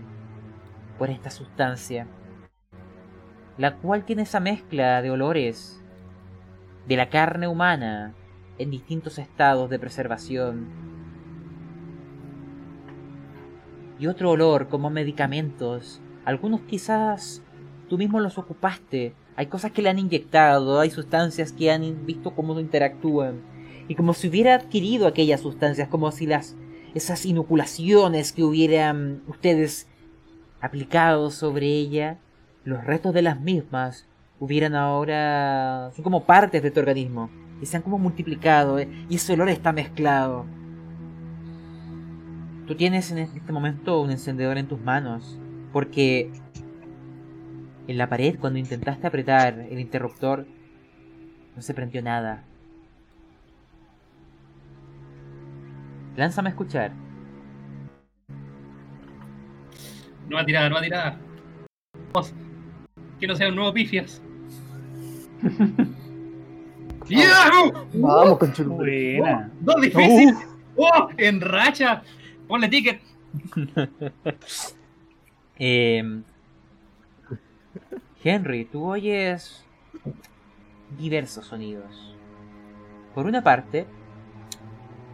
por 0.98 1.10
esta 1.10 1.30
sustancia, 1.30 2.08
la 3.58 3.76
cual 3.76 4.04
tiene 4.04 4.24
esa 4.24 4.40
mezcla 4.40 5.02
de 5.02 5.12
olores 5.12 5.82
de 6.88 6.98
la 6.98 7.10
carne 7.10 7.48
humana 7.48 8.16
en 8.60 8.72
distintos 8.72 9.18
estados 9.18 9.70
de 9.70 9.80
preservación. 9.80 10.68
Y 14.00 14.08
otro 14.08 14.32
olor 14.32 14.68
como 14.68 14.90
medicamentos, 14.90 16.02
algunos 16.26 16.62
quizás 16.62 17.42
tú 17.90 17.98
mismo 17.98 18.20
los 18.20 18.38
ocupaste, 18.38 19.16
hay 19.36 19.48
cosas 19.48 19.72
que 19.72 19.82
le 19.82 19.90
han 19.90 20.00
inyectado, 20.00 20.80
hay 20.80 20.90
sustancias 20.90 21.52
que 21.52 21.72
han 21.72 22.06
visto 22.06 22.32
cómo 22.36 22.60
interactúan. 22.60 23.42
Y 23.88 23.96
como 23.96 24.14
si 24.14 24.28
hubiera 24.28 24.56
adquirido 24.56 25.08
aquellas 25.08 25.42
sustancias, 25.42 25.88
como 25.88 26.12
si 26.12 26.26
las 26.26 26.56
esas 26.94 27.26
inoculaciones 27.26 28.32
que 28.32 28.44
hubieran 28.44 29.22
ustedes 29.28 29.88
aplicado 30.62 31.30
sobre 31.30 31.68
ella, 31.68 32.18
los 32.64 32.84
restos 32.84 33.14
de 33.14 33.22
las 33.22 33.40
mismas 33.40 34.08
hubieran 34.40 34.76
ahora... 34.76 35.92
son 35.96 36.04
como 36.04 36.26
partes 36.26 36.64
de 36.64 36.72
tu 36.72 36.80
organismo 36.80 37.30
y 37.62 37.66
se 37.66 37.78
han 37.78 37.84
como 37.84 37.98
multiplicado 37.98 38.80
eh, 38.80 38.88
y 39.10 39.16
ese 39.16 39.34
olor 39.34 39.50
está 39.50 39.74
mezclado. 39.74 40.46
Tú 42.68 42.76
tienes 42.76 43.12
en 43.12 43.20
este 43.20 43.52
momento 43.52 44.02
un 44.02 44.12
encendedor 44.12 44.58
en 44.58 44.68
tus 44.68 44.80
manos 44.82 45.40
porque 45.72 46.32
en 47.88 47.98
la 47.98 48.10
pared 48.10 48.38
cuando 48.40 48.60
intentaste 48.60 49.08
apretar 49.08 49.60
el 49.60 49.80
interruptor 49.80 50.46
no 51.56 51.62
se 51.62 51.74
prendió 51.74 52.02
nada. 52.02 52.44
Lánzame 56.16 56.50
a 56.50 56.52
escuchar. 56.52 56.92
No 60.30 60.36
va 60.36 60.42
a 60.42 60.46
tirar, 60.46 60.70
no 60.70 60.76
va 60.76 60.82
a 60.82 60.84
tirar. 60.84 61.18
Que 63.20 63.28
no 63.28 63.36
sea 63.36 63.50
un 63.50 63.56
nuevo 63.56 63.74
pifias. 63.74 64.22
¡Yeah! 67.10 67.50
Vamos, 67.94 68.38
con 68.38 68.78
Buena. 68.78 69.52
¡Dos 69.62 69.82
difíciles! 69.82 70.36
¡Oh! 70.76 71.10
¡En 71.18 71.42
racha! 71.42 72.04
Ponle 72.48 72.70
ticket. 72.70 73.02
Eh, 75.60 76.04
Henry, 78.24 78.66
tú 78.66 78.86
oyes 78.86 79.66
diversos 81.00 81.48
sonidos. 81.48 82.16
Por 83.16 83.26
una 83.26 83.44
parte, 83.44 83.88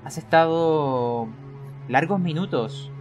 has 0.04 0.18
estado 0.18 1.30
largos 1.88 2.20
minutos 2.20 2.92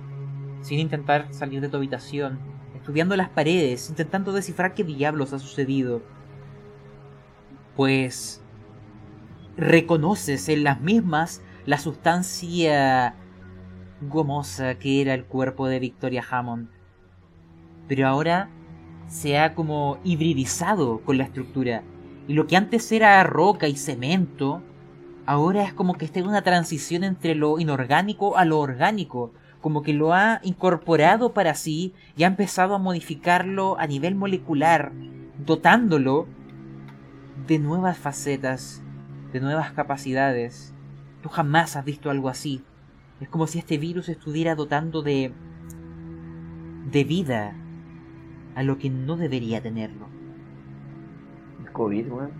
sin 0.60 0.78
intentar 0.78 1.32
salir 1.34 1.60
de 1.60 1.68
tu 1.68 1.76
habitación, 1.76 2.38
estudiando 2.76 3.16
las 3.16 3.28
paredes, 3.28 3.88
intentando 3.90 4.32
descifrar 4.32 4.74
qué 4.74 4.84
diablos 4.84 5.32
ha 5.32 5.38
sucedido. 5.38 6.02
Pues 7.74 8.41
reconoces 9.56 10.48
en 10.48 10.64
las 10.64 10.80
mismas 10.80 11.42
la 11.66 11.78
sustancia 11.78 13.14
gomosa 14.08 14.74
que 14.76 15.00
era 15.00 15.14
el 15.14 15.24
cuerpo 15.24 15.68
de 15.68 15.78
Victoria 15.78 16.24
Hammond. 16.28 16.68
Pero 17.88 18.08
ahora 18.08 18.48
se 19.06 19.38
ha 19.38 19.54
como 19.54 19.98
hibridizado 20.04 21.00
con 21.00 21.18
la 21.18 21.24
estructura. 21.24 21.82
Y 22.26 22.34
lo 22.34 22.46
que 22.46 22.56
antes 22.56 22.90
era 22.92 23.22
roca 23.24 23.68
y 23.68 23.76
cemento, 23.76 24.62
ahora 25.26 25.64
es 25.64 25.74
como 25.74 25.94
que 25.94 26.04
está 26.04 26.20
en 26.20 26.28
una 26.28 26.42
transición 26.42 27.04
entre 27.04 27.34
lo 27.34 27.58
inorgánico 27.58 28.36
a 28.36 28.44
lo 28.44 28.58
orgánico. 28.58 29.32
Como 29.60 29.82
que 29.82 29.92
lo 29.92 30.12
ha 30.12 30.40
incorporado 30.42 31.34
para 31.34 31.54
sí 31.54 31.92
y 32.16 32.24
ha 32.24 32.26
empezado 32.26 32.74
a 32.74 32.78
modificarlo 32.78 33.78
a 33.78 33.86
nivel 33.86 34.14
molecular, 34.14 34.92
dotándolo 35.44 36.26
de 37.46 37.58
nuevas 37.58 37.98
facetas, 37.98 38.81
de 39.32 39.40
nuevas 39.40 39.72
capacidades. 39.72 40.74
Tú 41.22 41.28
jamás 41.28 41.76
has 41.76 41.84
visto 41.84 42.10
algo 42.10 42.28
así. 42.28 42.62
Es 43.20 43.28
como 43.28 43.46
si 43.46 43.58
este 43.58 43.78
virus 43.78 44.08
estuviera 44.08 44.54
dotando 44.54 45.02
de. 45.02 45.32
de 46.90 47.04
vida 47.04 47.54
a 48.54 48.62
lo 48.62 48.78
que 48.78 48.90
no 48.90 49.16
debería 49.16 49.62
tenerlo. 49.62 50.08
El 51.60 51.72
COVID, 51.72 52.12
weón. 52.12 52.32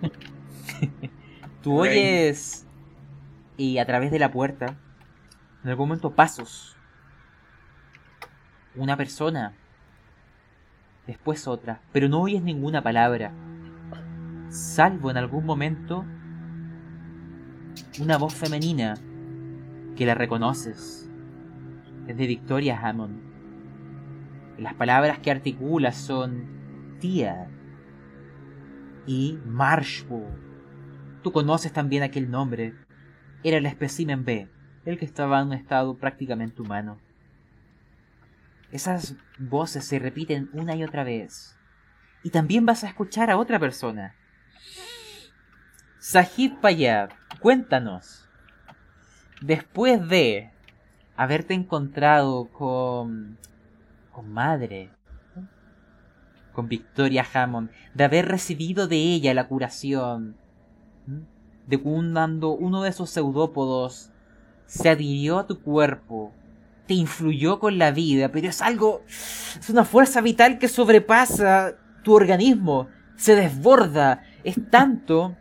Tú 1.62 1.80
oyes. 1.80 2.66
y 3.56 3.78
a 3.78 3.86
través 3.86 4.10
de 4.10 4.18
la 4.18 4.30
puerta, 4.30 4.76
en 5.64 5.70
algún 5.70 5.88
momento 5.88 6.14
pasos. 6.14 6.76
Una 8.76 8.96
persona. 8.96 9.54
Después 11.06 11.48
otra, 11.48 11.80
pero 11.92 12.08
no 12.08 12.20
oyes 12.20 12.42
ninguna 12.42 12.82
palabra. 12.82 13.32
Salvo 14.50 15.12
en 15.12 15.16
algún 15.16 15.46
momento 15.46 16.04
una 18.00 18.18
voz 18.18 18.34
femenina 18.34 18.96
que 19.94 20.04
la 20.04 20.14
reconoces. 20.16 21.08
Es 22.08 22.16
de 22.16 22.26
Victoria 22.26 22.76
Hammond. 22.80 23.20
Las 24.58 24.74
palabras 24.74 25.20
que 25.20 25.30
articula 25.30 25.92
son 25.92 26.96
tía 26.98 27.48
y 29.06 29.38
Marshall. 29.46 30.26
Tú 31.22 31.30
conoces 31.30 31.72
también 31.72 32.02
aquel 32.02 32.28
nombre. 32.28 32.74
Era 33.44 33.58
el 33.58 33.66
espécimen 33.66 34.24
B, 34.24 34.48
el 34.84 34.98
que 34.98 35.04
estaba 35.04 35.40
en 35.40 35.46
un 35.46 35.52
estado 35.52 35.96
prácticamente 35.96 36.60
humano. 36.60 36.98
Esas 38.72 39.14
voces 39.38 39.84
se 39.84 40.00
repiten 40.00 40.50
una 40.52 40.74
y 40.74 40.82
otra 40.82 41.04
vez. 41.04 41.56
Y 42.24 42.30
también 42.30 42.66
vas 42.66 42.82
a 42.82 42.88
escuchar 42.88 43.30
a 43.30 43.38
otra 43.38 43.60
persona. 43.60 44.16
Sahib 46.00 46.58
Payab, 46.62 47.10
cuéntanos. 47.40 48.26
Después 49.42 50.08
de 50.08 50.50
haberte 51.14 51.52
encontrado 51.52 52.48
con. 52.48 53.36
con 54.10 54.32
madre. 54.32 54.88
Con 56.54 56.68
Victoria 56.68 57.26
Hammond. 57.34 57.70
De 57.92 58.04
haber 58.04 58.28
recibido 58.28 58.88
de 58.88 58.96
ella 58.96 59.34
la 59.34 59.46
curación. 59.46 60.36
De 61.66 61.78
cuando 61.78 62.52
uno 62.52 62.82
de 62.82 62.88
esos 62.88 63.10
pseudópodos 63.10 64.10
se 64.64 64.88
adhirió 64.88 65.38
a 65.38 65.46
tu 65.46 65.60
cuerpo. 65.60 66.32
Te 66.86 66.94
influyó 66.94 67.60
con 67.60 67.76
la 67.76 67.90
vida, 67.90 68.30
pero 68.30 68.48
es 68.48 68.62
algo. 68.62 69.02
Es 69.06 69.68
una 69.68 69.84
fuerza 69.84 70.22
vital 70.22 70.58
que 70.58 70.68
sobrepasa 70.68 71.74
tu 72.02 72.14
organismo. 72.14 72.88
Se 73.16 73.36
desborda. 73.36 74.22
Es 74.44 74.56
tanto 74.70 75.36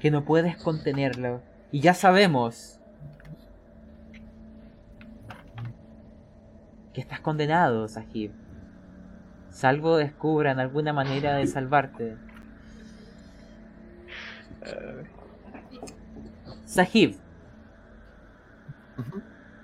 que 0.00 0.10
no 0.10 0.24
puedes 0.24 0.56
contenerlo. 0.56 1.42
Y 1.70 1.80
ya 1.80 1.94
sabemos 1.94 2.80
que 6.92 7.00
estás 7.00 7.20
condenado, 7.20 7.86
Sahib. 7.86 8.32
Salvo 9.50 9.96
descubran 9.96 10.58
alguna 10.58 10.92
manera 10.92 11.34
de 11.34 11.46
salvarte. 11.46 12.16
Sahib, 16.64 17.16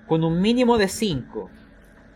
con 0.07 0.23
un 0.23 0.41
mínimo 0.41 0.77
de 0.77 0.87
5, 0.87 1.49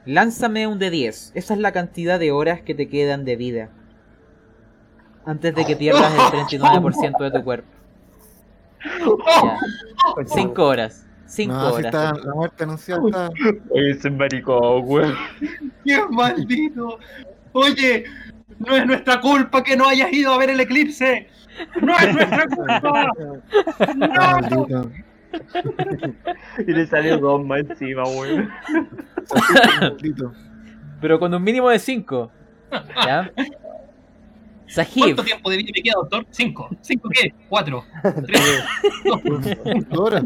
lánzame 0.06 0.68
un 0.68 0.80
de 0.80 0.90
10. 0.90 1.32
Esa 1.36 1.54
es 1.54 1.60
la 1.60 1.72
cantidad 1.72 2.20
de 2.20 2.32
horas 2.32 2.62
que 2.62 2.76
te 2.76 2.88
quedan 2.88 3.26
de 3.26 3.36
vida. 3.36 3.70
Antes 5.26 5.56
de 5.56 5.66
que 5.66 5.76
pierdas 5.78 6.14
el 6.14 6.48
39% 6.50 7.20
de 7.20 7.32
tu 7.32 7.44
cuerpo. 7.44 7.81
Ya. 8.84 10.26
5 10.26 10.64
horas. 10.66 11.08
5 11.28 11.54
No, 11.54 11.70
si 11.70 11.74
horas. 11.76 11.86
está 11.86 12.14
la 12.26 12.34
muerte 12.34 12.64
anunciada. 12.64 13.02
está- 13.06 13.30
Oye, 13.70 13.92
ese 13.92 14.10
maricón, 14.10 14.84
weón. 14.86 15.16
¡Qué 15.86 16.02
maldito! 16.10 17.00
Oye, 17.54 18.04
no 18.60 18.76
es 18.76 18.86
nuestra 18.86 19.22
culpa 19.22 19.64
que 19.64 19.76
no 19.78 19.88
hayas 19.88 20.12
ido 20.12 20.34
a 20.34 20.38
ver 20.38 20.50
el 20.50 20.60
eclipse. 20.60 21.28
No 21.82 21.96
es 21.98 22.14
nuestra 22.14 22.48
culpa. 22.48 23.08
No. 23.96 24.08
Maldito. 24.08 24.92
Y 26.68 26.72
le 26.74 26.86
salió 26.88 27.18
goma 27.20 27.60
encima, 27.60 28.04
weón. 28.04 28.50
Maldito. 29.80 30.34
Pero 31.00 31.20
con 31.20 31.34
un 31.34 31.42
mínimo 31.42 31.70
de 31.70 31.80
5. 31.80 32.30
¿Ya? 33.06 33.32
Sahib, 34.74 35.04
¿Cuánto 35.04 35.24
tiempo 35.24 35.50
de 35.50 35.58
vida 35.58 35.70
me 35.76 35.82
queda, 35.82 35.94
doctor? 35.98 36.26
¿Cinco? 36.32 36.70
¿Cinco 36.82 37.10
qué? 37.10 37.34
¿Cuatro? 37.50 37.84
¿Tres? 38.26 38.64
Dos. 39.06 39.22
Dos 39.90 40.00
horas. 40.00 40.24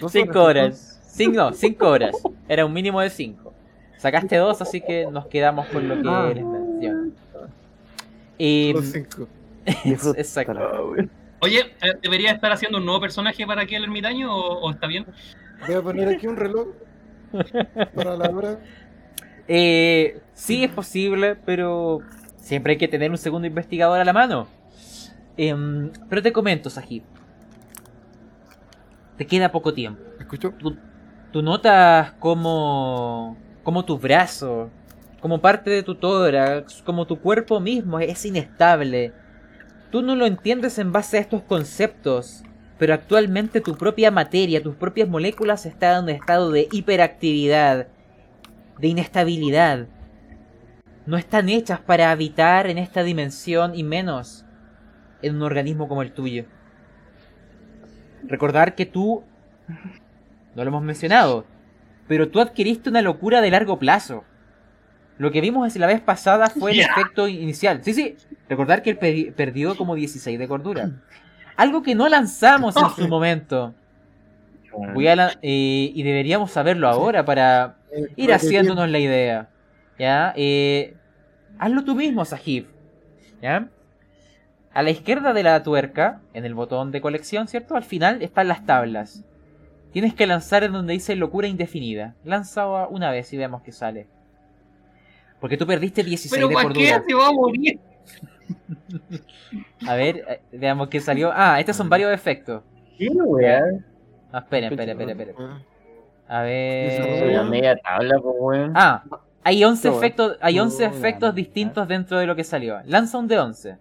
Dos 0.00 0.12
5 0.12 0.42
horas. 0.42 1.00
5 1.12 1.52
cinco 1.52 1.88
horas. 1.88 2.16
Era 2.48 2.64
un 2.64 2.72
mínimo 2.72 3.00
de 3.00 3.10
5. 3.10 3.52
Sacaste 3.98 4.36
2, 4.36 4.62
así 4.62 4.80
que 4.80 5.06
nos 5.10 5.26
quedamos 5.26 5.66
con 5.66 5.88
lo 5.88 6.00
que 6.02 6.08
Ah. 6.08 6.32
les 6.34 6.44
menciono. 6.44 7.12
Y, 8.38 8.72
Los 8.72 8.86
cinco. 8.86 9.28
Exacto. 9.84 10.94
Oye, 11.40 11.74
¿debería 12.02 12.32
estar 12.32 12.50
haciendo 12.52 12.78
un 12.78 12.84
nuevo 12.86 13.00
personaje 13.00 13.46
para 13.46 13.62
aquí 13.62 13.74
el 13.74 13.84
ermitaño 13.84 14.34
o, 14.34 14.60
o 14.60 14.70
está 14.70 14.86
bien? 14.86 15.04
Voy 15.66 15.74
a 15.74 15.82
poner 15.82 16.08
aquí 16.08 16.26
un 16.26 16.36
reloj 16.36 16.68
para 17.94 18.16
la 18.16 18.30
hora. 18.30 18.60
Eh, 19.48 20.20
sí 20.34 20.64
es 20.64 20.70
posible, 20.70 21.36
pero 21.36 22.00
siempre 22.48 22.72
hay 22.72 22.78
que 22.78 22.88
tener 22.88 23.10
un 23.10 23.18
segundo 23.18 23.46
investigador 23.46 24.00
a 24.00 24.04
la 24.04 24.12
mano. 24.14 24.48
Em, 25.36 25.92
pero 26.08 26.22
te 26.22 26.32
comento, 26.32 26.70
Sahib. 26.70 27.02
Te 29.18 29.26
queda 29.26 29.52
poco 29.52 29.74
tiempo. 29.74 30.00
¿Me 30.16 30.22
escuchó? 30.22 30.54
Tú 31.30 31.42
notas 31.42 32.12
como, 32.12 33.36
como 33.62 33.84
tu 33.84 33.98
brazo, 33.98 34.70
como 35.20 35.42
parte 35.42 35.68
de 35.68 35.82
tu 35.82 35.94
tórax, 35.94 36.82
como 36.82 37.06
tu 37.06 37.20
cuerpo 37.20 37.60
mismo 37.60 38.00
es 38.00 38.24
inestable. 38.24 39.12
Tú 39.90 40.00
no 40.00 40.16
lo 40.16 40.24
entiendes 40.24 40.78
en 40.78 40.90
base 40.90 41.18
a 41.18 41.20
estos 41.20 41.42
conceptos, 41.42 42.44
pero 42.78 42.94
actualmente 42.94 43.60
tu 43.60 43.76
propia 43.76 44.10
materia, 44.10 44.62
tus 44.62 44.74
propias 44.74 45.08
moléculas 45.08 45.66
están 45.66 45.98
en 45.98 46.04
un 46.04 46.10
estado 46.10 46.50
de 46.50 46.66
hiperactividad, 46.72 47.88
de 48.78 48.88
inestabilidad. 48.88 49.86
No 51.08 51.16
están 51.16 51.48
hechas 51.48 51.80
para 51.80 52.10
habitar 52.10 52.66
en 52.68 52.76
esta 52.76 53.02
dimensión 53.02 53.74
y 53.74 53.82
menos 53.82 54.44
en 55.22 55.36
un 55.36 55.42
organismo 55.42 55.88
como 55.88 56.02
el 56.02 56.12
tuyo. 56.12 56.44
Recordar 58.24 58.74
que 58.74 58.84
tú 58.84 59.24
no 60.54 60.64
lo 60.64 60.68
hemos 60.68 60.82
mencionado, 60.82 61.46
pero 62.08 62.28
tú 62.28 62.40
adquiriste 62.40 62.90
una 62.90 63.00
locura 63.00 63.40
de 63.40 63.50
largo 63.50 63.78
plazo. 63.78 64.24
Lo 65.16 65.30
que 65.30 65.40
vimos 65.40 65.74
la 65.76 65.86
vez 65.86 66.02
pasada 66.02 66.50
fue 66.50 66.72
el 66.72 66.80
efecto 66.80 67.26
inicial. 67.26 67.80
Sí, 67.82 67.94
sí. 67.94 68.16
Recordar 68.46 68.82
que 68.82 68.90
él 68.90 69.32
perdió 69.34 69.78
como 69.78 69.94
16 69.94 70.38
de 70.38 70.46
cordura. 70.46 70.90
Algo 71.56 71.82
que 71.82 71.94
no 71.94 72.06
lanzamos 72.10 72.76
en 72.76 72.90
su 72.90 73.08
momento. 73.08 73.74
Voy 74.92 75.08
a 75.08 75.16
la- 75.16 75.32
eh, 75.40 75.90
y 75.94 76.02
deberíamos 76.02 76.50
saberlo 76.50 76.86
ahora 76.86 77.24
para 77.24 77.76
Eh, 77.90 78.02
ir 78.16 78.26
¿para 78.28 78.38
qué 78.40 78.46
haciéndonos 78.46 78.90
la 78.90 78.98
idea. 78.98 79.48
¿Ya? 79.98 80.32
Eh, 80.36 80.94
hazlo 81.58 81.84
tú 81.84 81.94
mismo, 81.94 82.24
Sahib. 82.24 82.68
¿Ya? 83.42 83.68
A 84.72 84.82
la 84.82 84.90
izquierda 84.90 85.32
de 85.32 85.42
la 85.42 85.62
tuerca, 85.62 86.20
en 86.34 86.44
el 86.44 86.54
botón 86.54 86.92
de 86.92 87.00
colección, 87.00 87.48
¿cierto? 87.48 87.74
Al 87.76 87.84
final 87.84 88.22
están 88.22 88.48
las 88.48 88.64
tablas. 88.64 89.24
Tienes 89.92 90.14
que 90.14 90.26
lanzar 90.26 90.64
en 90.64 90.72
donde 90.72 90.92
dice 90.92 91.16
locura 91.16 91.48
indefinida. 91.48 92.14
Lanza 92.24 92.66
una 92.88 93.10
vez 93.10 93.32
y 93.32 93.36
vemos 93.36 93.62
qué 93.62 93.72
sale. 93.72 94.06
Porque 95.40 95.56
tú 95.56 95.66
perdiste 95.66 96.04
16 96.04 96.32
¿Pero 96.34 96.48
de 96.48 96.54
cordura. 96.54 97.02
se 97.06 97.14
va 97.14 97.28
a 97.28 97.32
morir? 97.32 97.80
A 99.86 99.94
ver, 99.94 100.24
eh, 100.28 100.40
veamos 100.52 100.88
qué 100.88 101.00
salió. 101.00 101.30
Ah, 101.34 101.58
estos 101.60 101.76
son 101.76 101.88
varios 101.88 102.12
efectos. 102.12 102.62
¿Qué, 102.98 103.08
weón? 103.08 103.84
Ah, 104.32 104.38
espera, 104.38 104.68
espera, 104.68 104.92
espera, 104.92 105.12
espera. 105.12 105.34
tiempo? 105.34 105.64
A 106.28 106.42
Desarrollo. 106.42 107.18
Soy 107.18 107.32
la 107.32 107.42
ver. 107.42 107.50
media 107.50 107.76
tabla, 107.76 108.18
pues, 108.20 108.36
weón. 108.38 108.72
Ah, 108.74 109.02
hay 109.44 109.64
11 109.64 109.82
Qué 109.82 109.88
bueno. 109.88 109.98
efectos, 110.04 110.36
hay 110.40 110.58
11 110.58 110.86
Oh, 110.86 110.90
la 110.90 110.96
efectos 110.96 111.34
distintos 111.34 111.88
dentro 111.88 112.18
de 112.18 112.26
lo 112.26 112.36
que 112.36 112.44
salió. 112.44 112.80
Lanza 112.84 113.18
un 113.18 113.28
de 113.28 113.38
11. 113.38 113.78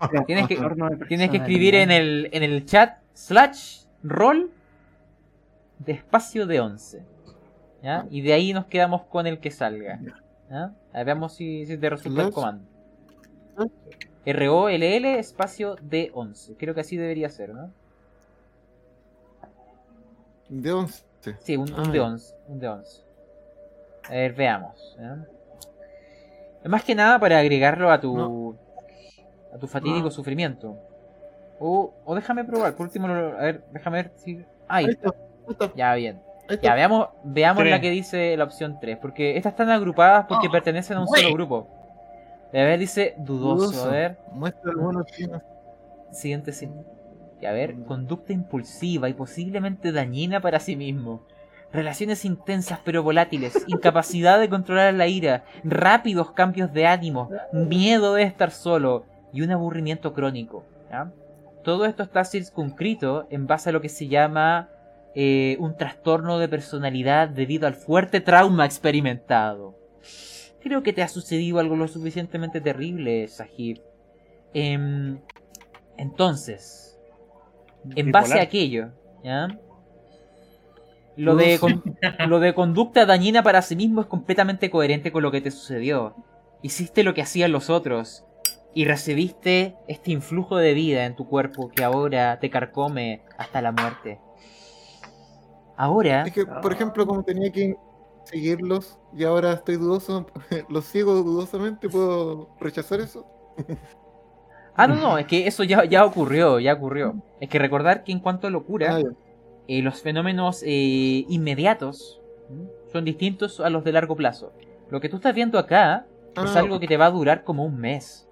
Tienes 0.26 0.48
que, 0.48 0.56
tienes 1.08 1.30
que 1.30 1.36
escribir 1.38 1.74
en 1.74 1.90
el, 1.90 2.28
en 2.32 2.42
el 2.42 2.64
chat 2.64 2.98
slash 3.12 3.82
roll 4.02 4.50
de 5.78 5.92
espacio 5.92 6.46
de 6.46 6.60
11. 6.60 7.04
¿Ya? 7.82 8.06
Y 8.10 8.20
de 8.22 8.32
ahí 8.32 8.52
nos 8.52 8.66
quedamos 8.66 9.02
con 9.02 9.26
el 9.26 9.40
que 9.40 9.50
salga. 9.50 10.00
¿Ya? 10.50 10.74
A 10.92 10.98
ver, 10.98 11.06
veamos 11.06 11.34
si, 11.34 11.66
si 11.66 11.76
te 11.78 11.90
resulta 11.90 12.22
el 12.22 12.30
comando. 12.30 12.64
R-O-L-L 14.24 15.18
espacio 15.18 15.76
de 15.82 16.10
11. 16.14 16.56
Creo 16.56 16.74
que 16.74 16.80
así 16.80 16.96
debería 16.96 17.28
ser, 17.28 17.54
¿no? 17.54 17.70
De 20.48 20.72
11. 20.72 21.04
Sí, 21.38 21.56
un, 21.56 21.72
un 21.72 21.86
Ah, 21.86 21.90
de 21.90 21.98
ya. 21.98 22.04
11. 22.04 22.34
Un 22.48 22.58
de 22.60 22.68
11. 22.68 23.02
A 24.10 24.14
ver, 24.14 24.32
veamos. 24.34 24.96
¿ya? 24.98 25.18
Más 26.68 26.84
que 26.84 26.94
nada 26.94 27.18
para 27.18 27.38
agregarlo 27.38 27.90
a 27.90 28.00
tu. 28.00 28.56
a 29.54 29.58
tu 29.58 29.66
fatídico 29.66 30.08
Ah. 30.08 30.10
sufrimiento. 30.10 30.76
O, 31.58 31.92
o 32.04 32.14
déjame 32.14 32.44
probar, 32.44 32.74
por 32.74 32.86
último, 32.86 33.06
a 33.06 33.42
ver, 33.42 33.64
déjame 33.72 34.02
ver 34.02 34.12
si. 34.16 34.44
Ahí 34.68 34.86
Ahí 34.86 34.90
está. 34.90 35.10
Ya, 35.74 35.94
bien. 35.94 36.20
Ya, 36.62 36.74
veamos, 36.74 37.08
veamos 37.22 37.60
Tres. 37.60 37.70
la 37.70 37.80
que 37.80 37.90
dice 37.90 38.36
la 38.36 38.44
opción 38.44 38.78
3. 38.80 38.98
Porque 38.98 39.36
estas 39.36 39.52
están 39.52 39.70
agrupadas 39.70 40.26
porque 40.28 40.48
Oh, 40.48 40.50
pertenecen 40.50 40.96
a 40.96 41.00
un 41.02 41.06
solo 41.08 41.32
grupo. 41.34 41.68
A 42.48 42.56
ver, 42.56 42.78
dice 42.78 43.14
dudoso. 43.18 43.66
Dudoso. 43.66 43.88
A 43.88 43.92
ver, 43.92 44.18
Muestra 44.32 44.70
algunos 44.72 45.06
siguiente 46.10 46.52
sí. 46.52 46.68
Y 47.40 47.46
a 47.46 47.52
ver, 47.52 47.76
conducta 47.84 48.32
impulsiva 48.32 49.08
y 49.08 49.14
posiblemente 49.14 49.92
dañina 49.92 50.40
para 50.40 50.58
sí 50.60 50.74
mismo. 50.76 51.22
Relaciones 51.72 52.24
intensas 52.24 52.80
pero 52.84 53.02
volátiles, 53.02 53.64
incapacidad 53.68 54.40
de 54.40 54.48
controlar 54.48 54.92
la 54.94 55.06
ira, 55.06 55.44
rápidos 55.62 56.32
cambios 56.32 56.72
de 56.72 56.86
ánimo, 56.86 57.30
miedo 57.52 58.14
de 58.14 58.24
estar 58.24 58.50
solo 58.50 59.04
y 59.32 59.42
un 59.42 59.52
aburrimiento 59.52 60.12
crónico. 60.12 60.64
¿ya? 60.90 61.12
Todo 61.62 61.84
esto 61.84 62.02
está 62.02 62.24
circunscrito 62.24 63.26
en 63.30 63.46
base 63.46 63.68
a 63.68 63.72
lo 63.72 63.80
que 63.80 63.88
se 63.88 64.08
llama 64.08 64.68
eh, 65.14 65.56
un 65.60 65.76
trastorno 65.76 66.38
de 66.38 66.48
personalidad 66.48 67.28
debido 67.28 67.66
al 67.66 67.74
fuerte 67.74 68.20
trauma 68.20 68.64
experimentado. 68.64 69.76
Creo 70.60 70.82
que 70.82 70.92
te 70.92 71.02
ha 71.02 71.08
sucedido 71.08 71.58
algo 71.58 71.76
lo 71.76 71.88
suficientemente 71.88 72.60
terrible, 72.60 73.28
Sahib. 73.28 73.80
Em, 74.52 75.20
entonces, 75.96 76.98
en 77.94 78.10
base 78.10 78.38
a 78.38 78.42
aquello, 78.42 78.90
¿ya? 79.22 79.48
Lo 81.16 81.36
de, 81.36 81.58
con- 81.58 81.82
lo 82.28 82.40
de 82.40 82.54
conducta 82.54 83.06
dañina 83.06 83.42
para 83.42 83.62
sí 83.62 83.76
mismo 83.76 84.00
es 84.00 84.06
completamente 84.06 84.70
coherente 84.70 85.12
con 85.12 85.22
lo 85.22 85.30
que 85.30 85.40
te 85.40 85.50
sucedió. 85.50 86.14
Hiciste 86.62 87.02
lo 87.04 87.14
que 87.14 87.22
hacían 87.22 87.52
los 87.52 87.70
otros 87.70 88.24
y 88.74 88.84
recibiste 88.84 89.76
este 89.88 90.12
influjo 90.12 90.56
de 90.56 90.74
vida 90.74 91.04
en 91.06 91.16
tu 91.16 91.26
cuerpo 91.28 91.68
que 91.70 91.84
ahora 91.84 92.38
te 92.38 92.50
carcome 92.50 93.22
hasta 93.38 93.60
la 93.62 93.72
muerte. 93.72 94.20
Ahora, 95.76 96.22
Es 96.22 96.32
que, 96.32 96.44
por 96.46 96.72
ejemplo, 96.72 97.06
como 97.06 97.22
tenía 97.24 97.50
que 97.50 97.74
seguirlos 98.24 98.98
y 99.16 99.24
ahora 99.24 99.54
estoy 99.54 99.76
dudoso, 99.76 100.26
los 100.68 100.84
sigo 100.84 101.14
dudosamente, 101.14 101.88
¿puedo 101.88 102.50
rechazar 102.60 103.00
eso? 103.00 103.26
ah 104.74 104.86
no 104.86 104.94
no, 104.96 105.18
es 105.18 105.26
que 105.26 105.46
eso 105.46 105.64
ya, 105.64 105.84
ya 105.84 106.04
ocurrió, 106.04 106.58
ya 106.60 106.74
ocurrió. 106.74 107.14
Es 107.40 107.48
que 107.48 107.58
recordar 107.58 108.04
que 108.04 108.12
en 108.12 108.20
cuanto 108.20 108.46
a 108.46 108.50
locura, 108.50 108.96
Ah. 108.96 109.00
Eh, 109.78 109.82
los 109.82 110.00
fenómenos 110.02 110.62
eh, 110.66 111.24
inmediatos 111.28 112.20
son 112.92 113.04
distintos 113.04 113.60
a 113.60 113.70
los 113.70 113.84
de 113.84 113.92
largo 113.92 114.16
plazo. 114.16 114.52
Lo 114.90 115.00
que 115.00 115.08
tú 115.08 115.16
estás 115.16 115.34
viendo 115.34 115.58
acá 115.58 116.06
es 116.36 116.56
Ah, 116.56 116.58
algo 116.58 116.80
que 116.80 116.88
te 116.88 116.96
va 116.96 117.06
a 117.06 117.10
durar 117.10 117.44
como 117.44 117.64
un 117.64 117.76
mes. 117.78 118.26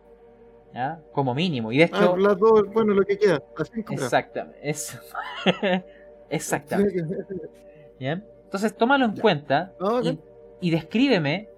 ¿ya? 0.74 1.00
Como 1.12 1.34
mínimo. 1.34 1.70
Y 1.72 1.78
de 1.78 1.84
Ah, 1.84 1.86
hecho... 1.86 2.16
las 2.16 2.36
dos, 2.38 2.64
bueno, 2.72 2.92
lo 2.94 3.02
que 3.02 3.16
queda. 3.18 3.40
Las 3.56 3.70
cinco. 3.72 3.92
exactamente. 3.94 4.58
Es... 4.68 4.98
exactamente. 6.30 7.04
¿ya? 8.00 8.22
Entonces 8.44 8.76
tómalo 8.76 9.04
en 9.04 9.14
Ya. 9.14 9.22
cuenta 9.22 9.72
Ah, 9.80 10.00
y, 10.02 10.18
y 10.60 10.70
descríbeme 10.70 11.48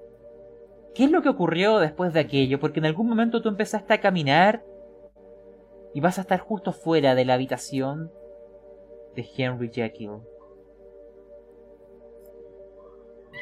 qué 0.94 1.04
es 1.04 1.10
lo 1.10 1.22
que 1.22 1.28
ocurrió 1.30 1.78
después 1.78 2.12
de 2.12 2.20
aquello. 2.20 2.60
Porque 2.60 2.80
en 2.80 2.86
algún 2.86 3.08
momento 3.08 3.40
tú 3.42 3.48
empezaste 3.48 3.94
a 3.94 4.00
caminar 4.00 4.62
y 5.94 6.00
vas 6.00 6.18
a 6.18 6.20
estar 6.22 6.38
justo 6.40 6.72
fuera 6.72 7.14
de 7.14 7.24
la 7.24 7.34
habitación 7.34 8.12
de 9.14 9.28
Henry 9.36 9.70
Jekyll. 9.72 10.20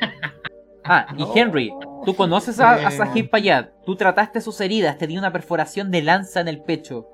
Ah, 0.91 1.14
y 1.19 1.39
Henry, 1.39 1.71
tú 2.07 2.16
conoces 2.16 2.59
a, 2.61 2.73
a. 2.73 2.91
Sahib 2.91 3.29
Payad. 3.29 3.69
Tú 3.85 3.95
trataste 3.95 4.41
sus 4.41 4.59
heridas, 4.62 4.97
tenía 4.97 5.19
una 5.19 5.35
perforación 5.35 5.91
de 5.91 6.01
lanza 6.01 6.41
en 6.41 6.49
el 6.49 6.62
pecho. 6.62 7.11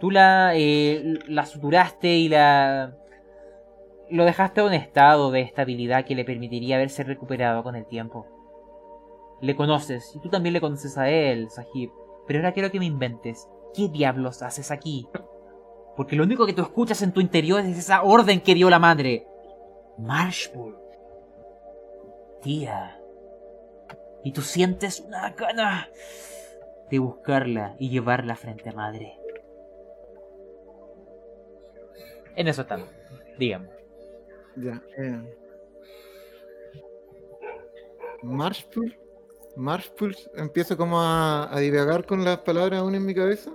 Tú 0.00 0.10
la, 0.10 0.52
eh, 0.54 1.18
la 1.26 1.46
suturaste 1.46 2.08
y 2.08 2.28
la... 2.28 2.96
Lo 4.10 4.26
dejaste 4.26 4.60
en 4.60 4.66
un 4.66 4.74
estado 4.74 5.30
de 5.30 5.40
estabilidad 5.40 6.04
que 6.04 6.14
le 6.14 6.26
permitiría 6.26 6.76
haberse 6.76 7.02
recuperado 7.02 7.62
con 7.62 7.74
el 7.74 7.86
tiempo. 7.86 8.26
Le 9.40 9.56
conoces, 9.56 10.12
y 10.14 10.20
tú 10.20 10.28
también 10.28 10.52
le 10.52 10.60
conoces 10.60 10.98
a 10.98 11.08
él, 11.08 11.48
Sahib. 11.48 11.90
Pero 12.26 12.40
ahora 12.40 12.52
quiero 12.52 12.70
que 12.70 12.78
me 12.78 12.84
inventes. 12.84 13.48
¿Qué 13.74 13.88
diablos 13.88 14.42
haces 14.42 14.70
aquí? 14.70 15.06
Porque 16.00 16.16
lo 16.16 16.24
único 16.24 16.46
que 16.46 16.54
tú 16.54 16.62
escuchas 16.62 17.02
en 17.02 17.12
tu 17.12 17.20
interior 17.20 17.60
es 17.60 17.76
esa 17.76 18.02
orden 18.02 18.40
que 18.40 18.54
dio 18.54 18.70
la 18.70 18.78
madre. 18.78 19.26
Marshbull. 19.98 20.74
Tía. 22.40 22.98
Y 24.24 24.32
tú 24.32 24.40
sientes 24.40 25.00
una 25.00 25.28
gana 25.32 25.90
de 26.90 26.98
buscarla 26.98 27.76
y 27.78 27.90
llevarla 27.90 28.34
frente 28.34 28.70
a 28.70 28.72
madre. 28.72 29.18
En 32.34 32.48
eso 32.48 32.62
estamos. 32.62 32.88
Dígame. 33.38 33.68
Ya. 34.56 34.82
Eh. 34.96 35.36
Marshpool. 38.22 38.98
Marshpool. 39.54 40.16
Empiezo 40.34 40.78
como 40.78 40.98
a, 40.98 41.54
a 41.54 41.60
divagar 41.60 42.06
con 42.06 42.24
las 42.24 42.38
palabras 42.38 42.80
aún 42.80 42.94
en 42.94 43.04
mi 43.04 43.14
cabeza. 43.14 43.52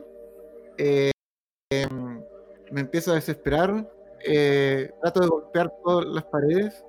Eh, 0.78 1.10
em, 1.72 2.15
me 2.72 2.82
empiezo 2.82 3.12
a 3.12 3.16
desesperar. 3.16 3.90
eh, 4.28 4.90
trato 5.02 5.20
de 5.22 5.28
golpear 5.28 5.72
todas 5.84 6.06
las 6.08 6.24
paredes. 6.26 6.84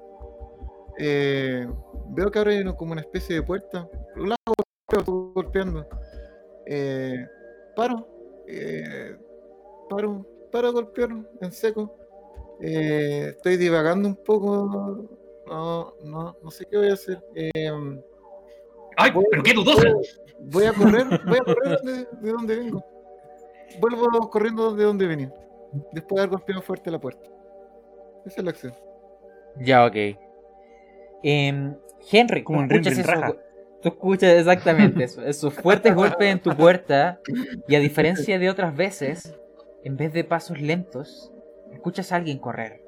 Eh, 0.98 1.66
veo 2.10 2.30
que 2.30 2.38
una- 2.40 2.74
como 2.74 2.92
una 2.92 3.02
especie 3.02 3.36
de 3.36 3.42
puerta. 3.42 3.86
La 4.16 4.36
golpeo, 4.46 5.32
golpeando. 5.34 5.86
Eh, 6.66 7.26
paro. 7.74 8.08
paro. 9.90 10.24
Paro 10.50 10.68
a 10.68 10.72
golpear 10.72 11.10
en 11.42 11.52
seco. 11.52 11.94
Estoy 12.60 13.56
divagando 13.58 14.08
un 14.08 14.16
poco. 14.16 15.06
No, 15.46 15.94
no, 16.04 16.36
no 16.42 16.50
sé 16.50 16.64
qué 16.70 16.78
voy 16.78 16.88
a 16.88 16.94
hacer. 16.94 17.22
¡Ay, 18.96 19.10
pero 19.30 19.42
qué 19.42 19.52
dudosa! 19.52 19.88
voy 20.40 20.64
a 20.64 20.72
correr, 20.72 21.06
voy 21.26 21.38
a 21.38 21.44
correr 21.44 21.80
de, 21.82 22.08
de 22.22 22.32
donde 22.32 22.56
vengo. 22.56 22.84
Vuelvo 23.80 24.30
corriendo 24.30 24.74
de 24.74 24.84
donde 24.84 25.06
venía. 25.06 25.34
Después 25.92 26.16
de 26.16 26.20
haber 26.22 26.30
golpeado 26.30 26.62
fuerte 26.62 26.90
la 26.90 26.98
puerta. 26.98 27.28
Esa 28.24 28.40
es 28.40 28.44
la 28.44 28.50
acción. 28.50 28.72
Ya, 29.60 29.84
ok. 29.86 29.96
Em, 31.22 31.76
Henry, 32.10 32.42
Como 32.44 32.62
escuchas 32.62 32.98
eso- 32.98 33.10
Raja. 33.10 33.34
Tú 33.82 33.88
escuchas 33.90 34.30
exactamente 34.32 35.04
eso, 35.04 35.22
esos 35.22 35.52
fuertes 35.54 35.94
golpes 35.94 36.28
en 36.32 36.40
tu 36.40 36.50
puerta 36.56 37.20
y 37.68 37.74
a 37.74 37.78
diferencia 37.78 38.38
de 38.38 38.50
otras 38.50 38.74
veces, 38.74 39.38
en 39.84 39.96
vez 39.96 40.12
de 40.12 40.24
pasos 40.24 40.60
lentos, 40.60 41.30
escuchas 41.72 42.10
a 42.10 42.16
alguien 42.16 42.38
correr. 42.38 42.82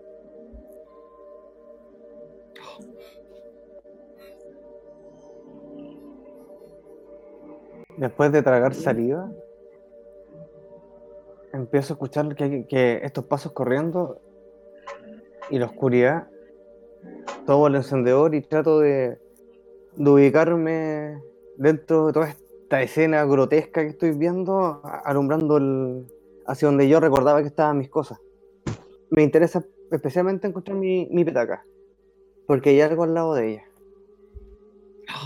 Después 7.96 8.30
de 8.32 8.42
tragar 8.42 8.74
saliva, 8.74 9.30
empiezo 11.58 11.92
a 11.92 11.96
escuchar 11.96 12.34
que, 12.34 13.00
estos 13.02 13.24
pasos 13.24 13.52
corriendo 13.52 14.20
y 15.50 15.58
la 15.58 15.66
oscuridad. 15.66 16.28
Tomo 17.46 17.66
el 17.66 17.76
encendedor 17.76 18.34
y 18.34 18.42
trato 18.42 18.80
de, 18.80 19.18
ubicarme 19.96 21.20
dentro 21.56 22.06
de 22.06 22.12
toda 22.12 22.28
esta 22.28 22.82
escena 22.82 23.24
grotesca 23.24 23.82
que 23.82 23.90
estoy 23.90 24.12
viendo, 24.12 24.82
alumbrando 25.04 25.56
el, 25.56 26.06
hacia 26.46 26.68
donde 26.68 26.88
yo 26.88 27.00
recordaba 27.00 27.40
que 27.40 27.48
estaban 27.48 27.78
mis 27.78 27.88
cosas. 27.88 28.18
Me 29.10 29.22
interesa 29.22 29.64
especialmente 29.90 30.46
encontrar 30.46 30.76
mi, 30.76 31.24
petaca, 31.24 31.64
porque 32.46 32.70
hay 32.70 32.80
algo 32.80 33.04
al 33.04 33.14
lado 33.14 33.34
de 33.34 33.52
ella. 33.52 33.64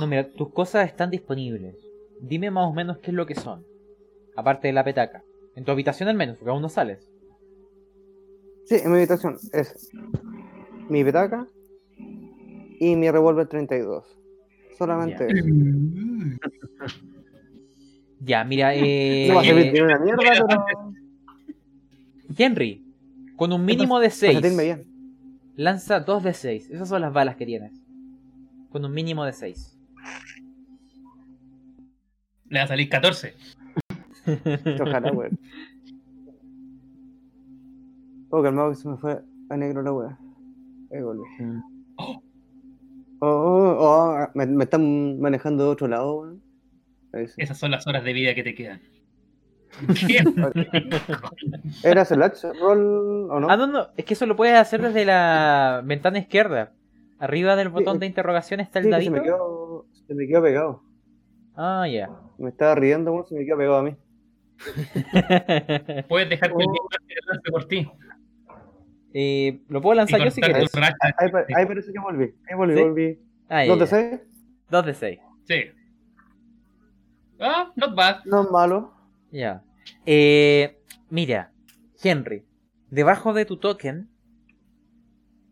No, 0.01 0.07
mira, 0.07 0.30
tus 0.30 0.51
cosas 0.53 0.87
están 0.87 1.11
disponibles. 1.11 1.74
Dime 2.20 2.51
más 2.51 2.68
o 2.68 2.72
menos 2.72 2.99
qué 2.99 3.11
es 3.11 3.16
lo 3.16 3.26
que 3.26 3.35
son. 3.35 3.64
Aparte 4.37 4.68
de 4.68 4.72
la 4.72 4.85
petaca. 4.85 5.24
En 5.57 5.64
tu 5.64 5.70
habitación 5.72 6.09
al 6.09 6.16
menos, 6.16 6.36
porque 6.38 6.50
aún 6.50 6.62
no 6.62 6.68
sales. 6.68 7.09
Sí, 8.64 8.76
en 8.76 8.90
mi 8.90 8.98
habitación 8.98 9.36
es 9.53 9.90
mi 10.88 11.05
petaca 11.05 11.46
y 12.80 12.96
mi 12.96 13.11
revólver 13.11 13.46
32. 13.48 14.05
Solamente 14.78 15.26
Ya. 15.28 15.34
eso. 15.34 15.46
Ya, 18.24 18.44
mira, 18.44 18.72
eh, 18.76 19.26
No 19.28 19.34
va 19.34 19.40
a 19.40 19.44
servir 19.44 19.72
de 19.72 19.82
una 19.82 19.98
mierda, 19.98 20.16
Mira, 20.22 20.44
pero 20.46 20.92
Henry, 22.38 22.84
con 23.36 23.53
un 23.53 23.64
mínimo 23.64 23.98
de 23.98 24.07
para 24.07 24.14
6, 24.16 24.32
sentirme 24.34 24.62
bien. 24.62 24.84
lanza 25.57 25.98
2 25.98 26.22
de 26.22 26.32
6. 26.32 26.70
Esas 26.70 26.88
son 26.88 27.00
las 27.00 27.12
balas 27.12 27.34
que 27.36 27.44
tienes. 27.46 27.72
Con 28.70 28.84
un 28.84 28.92
mínimo 28.92 29.24
de 29.24 29.32
6. 29.32 29.76
Le 32.48 32.59
va 32.61 32.64
a 32.64 32.68
salir 32.68 32.88
14. 32.88 33.34
Ojalá, 34.81 35.12
weón. 35.12 35.39
Oh, 38.31 38.43
calmado 38.43 38.70
que 38.70 38.77
se 38.77 38.89
me 38.89 38.97
fue 38.97 39.20
a 39.51 39.57
negro 39.57 39.83
la 39.83 39.93
weá. 39.93 40.18
Ahí 40.93 41.03
volví. 41.03 41.23
Oh. 41.97 42.23
Oh, 43.25 43.29
oh, 43.29 43.77
oh, 43.81 44.29
me, 44.35 44.47
me 44.47 44.64
están 44.64 45.20
manejando 45.20 45.64
de 45.64 45.70
otro 45.70 45.87
lado, 45.89 46.20
weón. 46.20 46.43
Esas 47.37 47.59
son 47.59 47.70
las 47.70 47.87
horas 47.87 48.05
de 48.05 48.12
vida 48.14 48.35
que 48.35 48.43
te 48.43 48.55
quedan. 48.55 48.81
¿Era 51.85 52.05
Slash 52.05 52.45
Roll 52.61 53.31
o 53.31 53.41
no? 53.41 53.49
Ah, 53.51 53.57
no, 53.57 53.66
no, 53.66 53.89
es 53.97 54.05
que 54.05 54.14
eso 54.14 54.27
lo 54.27 54.37
puedes 54.37 54.57
hacer 54.59 54.83
desde 54.83 55.05
la 55.05 55.83
ventana 55.85 56.18
izquierda. 56.18 56.73
Arriba 57.18 57.55
del 57.57 57.68
botón 57.68 57.95
Sí, 57.95 58.01
de 58.01 58.07
interrogación 58.07 58.61
está 58.61 58.81
el 58.81 58.87
Sí, 58.87 58.91
que 58.91 58.97
se 59.05 59.11
dadito. 59.11 59.12
me 59.12 59.23
quedó, 59.23 59.87
se 60.07 60.14
me 60.14 60.27
quedó 60.27 60.43
pegado. 60.43 60.83
Ah, 61.55 61.87
ya. 61.89 62.11
Me 62.39 62.49
estaba 62.51 62.75
riendo, 62.75 63.12
weón, 63.12 63.27
se 63.27 63.35
me 63.35 63.45
quedó 63.45 63.57
pegado 63.59 63.77
a 63.79 63.83
mí. 63.83 63.97
Puedes 66.09 66.29
dejar 66.31 66.51
que 66.51 66.63
el 66.63 66.69
Oh. 66.69 66.89
Master 66.91 67.19
lance 67.27 67.51
por 67.51 67.65
ti. 67.67 67.91
Eh, 69.15 69.61
lo 69.69 69.81
puedo 69.83 69.95
lanzar 69.95 70.23
yo 70.25 70.31
si 70.31 70.41
quieres. 70.41 70.71
Ahí, 70.75 71.29
ahí 71.55 71.67
parece 71.67 71.93
que 71.93 71.99
volví. 71.99 72.35
Ahí 72.49 72.57
volví, 72.57 72.77
¿Sí? 72.77 72.83
volví. 72.83 73.19
Ah, 73.49 73.65
ya, 73.65 73.71
¿Dónde 73.71 73.85
ya. 73.85 73.91
sé? 73.91 74.25
2 74.71 74.87
de 74.87 74.95
6. 74.95 75.19
Sí. 75.45 75.55
Ah, 77.41 77.71
not 77.77 77.95
bad. 77.95 78.25
No 78.25 78.43
es 78.45 78.51
malo. 78.51 78.95
Ya. 79.31 79.63
Eh, 80.07 80.79
mira, 81.11 81.53
Henry, 82.03 82.47
debajo 82.91 83.33
de 83.33 83.45
tu 83.45 83.59
token, 83.59 84.09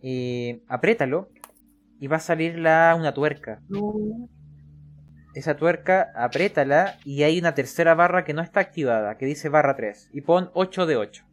eh, 0.02 0.62
apriétalo 0.68 1.28
y 1.98 2.06
va 2.06 2.16
a 2.16 2.20
salir 2.20 2.58
la, 2.58 2.94
una 2.98 3.12
tuerca. 3.12 3.60
Esa 5.34 5.56
tuerca, 5.56 6.10
apriétala 6.16 6.96
y 7.04 7.22
hay 7.22 7.38
una 7.38 7.54
tercera 7.54 7.94
barra 7.94 8.24
que 8.24 8.34
no 8.34 8.42
está 8.42 8.60
activada, 8.60 9.16
que 9.16 9.26
dice 9.26 9.48
barra 9.48 9.76
3. 9.76 10.10
Y 10.12 10.22
pon 10.22 10.50
8 10.54 10.86
de 10.86 10.96
8. 10.96 11.24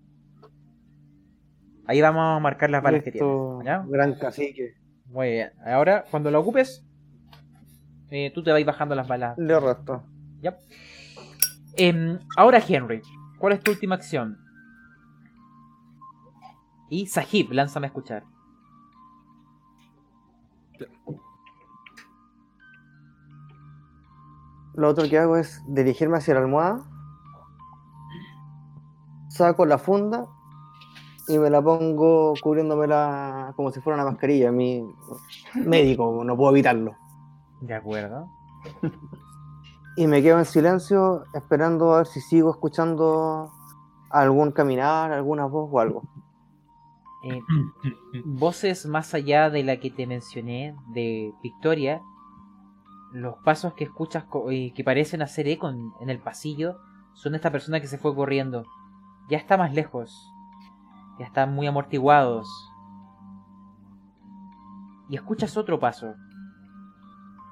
Ahí 1.87 2.01
vamos 2.01 2.37
a 2.37 2.39
marcar 2.39 2.69
las 2.69 2.83
balas 2.83 3.01
que 3.01 3.11
tienes. 3.11 3.65
¿ya? 3.65 3.83
Gran 3.87 4.13
cacique. 4.15 4.75
Muy 5.05 5.31
bien. 5.31 5.51
Ahora, 5.65 6.03
cuando 6.11 6.29
la 6.29 6.39
ocupes, 6.39 6.85
eh, 8.11 8.31
tú 8.35 8.43
te 8.43 8.51
vas 8.51 8.65
bajando 8.65 8.93
las 8.93 9.07
balas. 9.07 9.37
Le 9.37 9.59
resto. 9.59 10.03
Ya. 10.41 10.57
Em, 11.75 12.19
ahora, 12.35 12.61
Henry, 12.65 13.01
¿cuál 13.39 13.53
es 13.53 13.61
tu 13.61 13.71
última 13.71 13.95
acción? 13.95 14.37
Y 16.89 17.07
Sahib, 17.07 17.51
lánzame 17.51 17.87
a 17.87 17.89
escuchar. 17.89 18.23
Lo 24.77 24.89
otro 24.89 25.09
que 25.09 25.17
hago 25.17 25.37
es 25.37 25.63
dirigirme 25.67 26.17
hacia 26.17 26.35
la 26.35 26.41
almohada, 26.41 26.83
saco 29.27 29.65
la 29.65 29.79
funda 29.79 30.27
y 31.27 31.39
me 31.39 31.49
la 31.49 31.63
pongo 31.63 32.35
cubriéndomela 32.41 33.53
como 33.55 33.71
si 33.71 33.81
fuera 33.81 33.95
una 33.95 34.09
mascarilla. 34.09 34.51
Mi 34.51 34.87
médico, 35.55 36.23
no 36.23 36.37
puedo 36.37 36.51
evitarlo. 36.51 36.95
De 37.59 37.73
acuerdo. 37.73 38.29
Y 39.95 40.05
me 40.05 40.21
quedo 40.21 40.37
en 40.37 40.45
silencio 40.45 41.23
esperando 41.33 41.95
a 41.95 41.97
ver 41.97 42.05
si 42.05 42.21
sigo 42.21 42.51
escuchando 42.51 43.51
algún 44.11 44.51
caminar, 44.51 45.11
alguna 45.11 45.47
voz 45.47 45.69
o 45.71 45.79
algo. 45.79 46.03
Eh, 47.23 47.41
voces 48.25 48.85
más 48.85 49.15
allá 49.15 49.49
de 49.49 49.63
la 49.63 49.79
que 49.79 49.89
te 49.89 50.05
mencioné 50.05 50.75
de 50.89 51.33
Victoria, 51.41 52.03
los 53.21 53.35
pasos 53.43 53.73
que 53.73 53.83
escuchas 53.85 54.23
co- 54.25 54.49
eh, 54.51 54.73
que 54.75 54.83
parecen 54.83 55.21
hacer 55.21 55.47
eco 55.47 55.69
en, 55.69 55.91
en 56.01 56.09
el 56.09 56.19
pasillo 56.19 56.77
son 57.13 57.31
de 57.33 57.37
esta 57.37 57.51
persona 57.51 57.79
que 57.79 57.87
se 57.87 57.97
fue 57.97 58.15
corriendo. 58.15 58.63
Ya 59.29 59.37
está 59.37 59.57
más 59.57 59.73
lejos. 59.73 60.31
Ya 61.19 61.25
están 61.25 61.53
muy 61.53 61.67
amortiguados. 61.67 62.47
Y 65.09 65.15
escuchas 65.15 65.57
otro 65.57 65.79
paso. 65.79 66.13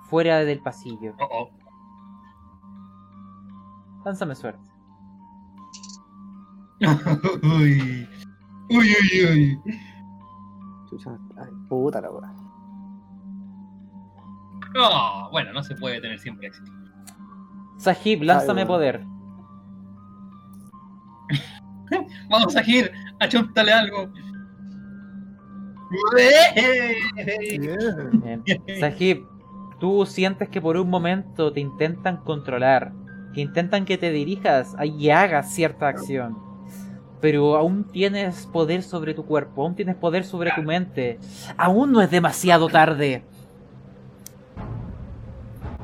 fuera 0.10 0.38
del 0.46 0.60
pasillo. 0.62 1.16
Oh, 1.20 1.28
oh. 1.32 1.50
Lánzame 4.06 4.36
suerte. 4.36 4.70
Uy. 7.44 8.08
Uy, 8.70 8.88
uy, 9.02 9.26
uy. 9.32 9.60
Chucha, 10.90 11.18
ay, 11.38 11.50
puta 11.70 12.02
la 12.02 12.12
weá. 12.12 12.34
Oh, 14.76 15.30
bueno, 15.32 15.54
no 15.54 15.64
se 15.64 15.76
puede 15.76 16.02
tener 16.02 16.20
siempre 16.20 16.48
éxito. 16.48 16.72
Sahib, 17.78 18.24
lánzame 18.24 18.62
Ay, 18.62 18.68
bueno. 18.68 18.70
poder. 18.78 19.06
Vamos 22.30 22.56
a 22.56 22.70
ir, 22.70 22.92
achúntale 23.20 23.72
algo. 23.72 24.10
Bien. 26.16 28.44
Sahib, 28.80 29.26
tú 29.80 30.06
sientes 30.06 30.50
que 30.50 30.62
por 30.62 30.78
un 30.78 30.90
momento 30.90 31.54
te 31.54 31.60
intentan 31.60 32.18
controlar, 32.18 32.94
que 33.34 33.42
intentan 33.42 33.86
que 33.86 33.98
te 33.98 34.12
dirijas 34.12 34.76
y 34.84 35.10
hagas 35.10 35.54
cierta 35.54 35.88
acción. 35.88 36.38
Pero 37.22 37.56
aún 37.56 37.86
tienes 37.86 38.46
poder 38.48 38.84
sobre 38.84 39.14
tu 39.14 39.26
cuerpo, 39.26 39.64
aún 39.64 39.76
tienes 39.76 39.96
poder 39.96 40.26
sobre 40.26 40.52
tu 40.52 40.64
mente. 40.64 41.20
Aún 41.58 41.92
no 41.92 42.02
es 42.02 42.12
demasiado 42.12 42.68
tarde. 42.68 43.24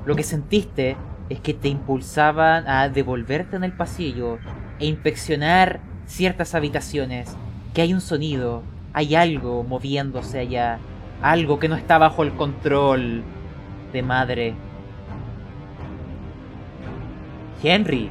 Lo 0.05 0.15
que 0.15 0.23
sentiste 0.23 0.97
es 1.29 1.39
que 1.39 1.53
te 1.53 1.69
impulsaban 1.69 2.67
a 2.67 2.89
devolverte 2.89 3.55
en 3.55 3.63
el 3.63 3.71
pasillo 3.71 4.39
e 4.79 4.87
inspeccionar 4.87 5.79
ciertas 6.05 6.55
habitaciones. 6.55 7.35
Que 7.73 7.83
hay 7.83 7.93
un 7.93 8.01
sonido, 8.01 8.63
hay 8.93 9.15
algo 9.15 9.63
moviéndose 9.63 10.39
allá, 10.39 10.79
algo 11.21 11.59
que 11.59 11.69
no 11.69 11.75
está 11.75 11.97
bajo 11.97 12.23
el 12.23 12.33
control 12.33 13.23
de 13.93 14.01
madre. 14.01 14.55
Henry, 17.63 18.09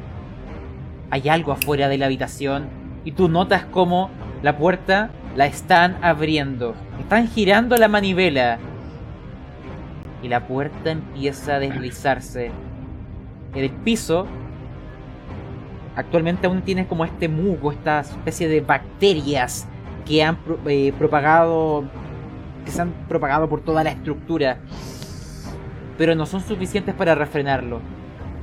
hay 1.11 1.29
algo 1.29 1.53
afuera 1.53 1.89
de 1.89 1.99
la 1.99 2.07
habitación 2.07 2.69
y 3.05 3.13
tú 3.13 3.29
notas 3.29 3.65
cómo 3.65 4.11
la 4.43 4.57
puerta 4.57 5.11
la 5.37 5.47
están 5.47 5.99
abriendo. 6.03 6.75
Están 7.01 7.29
girando 7.29 7.77
la 7.77 7.89
manivela 7.89 8.59
y 10.23 10.29
la 10.29 10.47
puerta 10.47 10.91
empieza 10.91 11.55
a 11.57 11.59
deslizarse. 11.59 12.51
El 13.55 13.71
piso 13.71 14.27
actualmente 15.97 16.47
aún 16.47 16.63
tienes 16.63 16.87
como 16.87 17.05
este 17.05 17.29
musgo, 17.29 17.73
esta 17.73 18.01
especie 18.01 18.49
de 18.49 18.61
bacterias 18.61 19.67
que 20.07 20.23
han 20.23 20.39
eh, 20.67 20.93
propagado, 20.99 21.85
que 22.65 22.71
se 22.71 22.83
han 22.83 22.93
propagado 23.09 23.49
por 23.49 23.61
toda 23.61 23.83
la 23.85 23.91
estructura, 23.91 24.59
pero 25.99 26.15
no 26.15 26.27
son 26.27 26.41
suficientes 26.43 26.95
para 26.95 27.15
refrenarlo. 27.15 27.81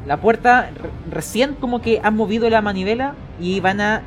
La 0.05 0.17
puerta 0.17 0.69
re- 0.75 0.89
recién 1.11 1.55
como 1.55 1.81
que 1.81 1.99
han 2.03 2.15
movido 2.15 2.49
la 2.49 2.61
manivela 2.61 3.15
y 3.39 3.59
van 3.59 3.81
a, 3.81 4.01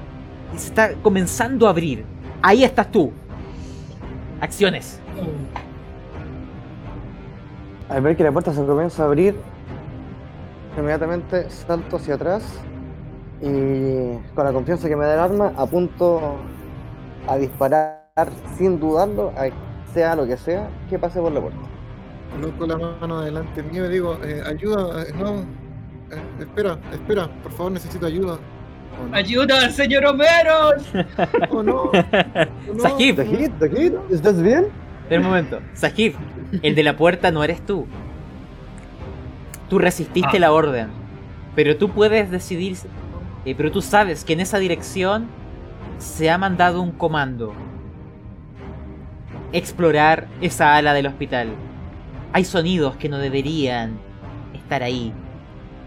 se 0.56 0.68
está 0.68 0.94
comenzando 1.02 1.66
a 1.66 1.70
abrir. 1.70 2.04
Ahí 2.42 2.64
estás 2.64 2.90
tú. 2.90 3.12
Acciones. 4.40 5.00
Al 7.90 8.02
ver 8.02 8.16
que 8.16 8.22
la 8.22 8.30
puerta 8.30 8.54
se 8.54 8.64
comienza 8.64 9.02
a 9.02 9.06
abrir, 9.06 9.34
inmediatamente 10.78 11.50
salto 11.50 11.96
hacia 11.96 12.14
atrás 12.14 12.44
y 13.42 14.14
con 14.34 14.44
la 14.44 14.52
confianza 14.52 14.88
que 14.88 14.94
me 14.94 15.04
da 15.06 15.14
el 15.14 15.20
arma 15.20 15.52
apunto 15.56 16.36
a 17.26 17.36
disparar 17.36 18.00
sin 18.56 18.78
dudarlo, 18.78 19.32
a 19.36 19.48
sea 19.92 20.14
lo 20.14 20.24
que 20.24 20.36
sea, 20.36 20.70
que 20.88 21.00
pase 21.00 21.20
por 21.20 21.32
la 21.32 21.40
puerta. 21.40 21.58
Coloco 22.30 22.66
la 22.66 22.76
mano 22.76 23.22
delante 23.22 23.60
mío 23.60 23.86
y 23.86 23.88
digo, 23.88 24.16
eh, 24.22 24.40
ayuda, 24.46 25.02
eh, 25.02 25.12
no, 25.18 25.40
eh, 25.40 26.22
espera, 26.38 26.78
espera, 26.92 27.28
por 27.42 27.50
favor 27.50 27.72
necesito 27.72 28.06
ayuda. 28.06 28.38
Oh, 29.02 29.08
no. 29.08 29.16
¡Ayuda 29.16 29.68
señor 29.70 30.04
Homero! 30.04 30.74
Oh, 31.50 31.62
no, 31.62 31.82
oh, 31.82 31.92
no. 32.72 32.82
Sahib, 32.82 33.16
Dajit, 33.16 33.52
Dajit, 33.58 33.94
¿estás 34.10 34.40
bien? 34.40 34.68
Un 35.18 35.22
momento. 35.24 35.60
Sahib, 35.74 36.14
el 36.62 36.74
de 36.74 36.82
la 36.82 36.96
puerta 36.96 37.30
no 37.30 37.42
eres 37.44 37.64
tú. 37.64 37.86
Tú 39.68 39.78
resististe 39.78 40.36
Ah. 40.36 40.40
la 40.40 40.52
orden. 40.52 40.88
Pero 41.54 41.76
tú 41.76 41.90
puedes 41.90 42.30
decidir. 42.30 42.76
eh, 43.44 43.54
pero 43.56 43.70
tú 43.72 43.80
sabes 43.82 44.24
que 44.24 44.32
en 44.34 44.40
esa 44.40 44.58
dirección 44.58 45.26
se 45.98 46.30
ha 46.30 46.38
mandado 46.38 46.80
un 46.82 46.92
comando. 46.92 47.52
Explorar 49.52 50.28
esa 50.40 50.76
ala 50.76 50.92
del 50.94 51.06
hospital. 51.06 51.48
Hay 52.32 52.44
sonidos 52.44 52.96
que 52.96 53.08
no 53.08 53.18
deberían 53.18 53.98
estar 54.54 54.82
ahí. 54.84 55.12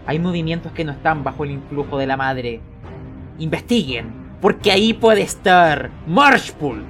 Hay 0.06 0.18
movimientos 0.18 0.72
que 0.72 0.84
no 0.84 0.92
están 0.92 1.24
bajo 1.24 1.44
el 1.44 1.52
influjo 1.52 1.96
de 1.96 2.06
la 2.06 2.16
madre. 2.18 2.60
Investiguen, 3.38 4.12
porque 4.42 4.70
ahí 4.70 4.92
puede 4.92 5.22
estar 5.22 5.90
Marshpool. 6.06 6.84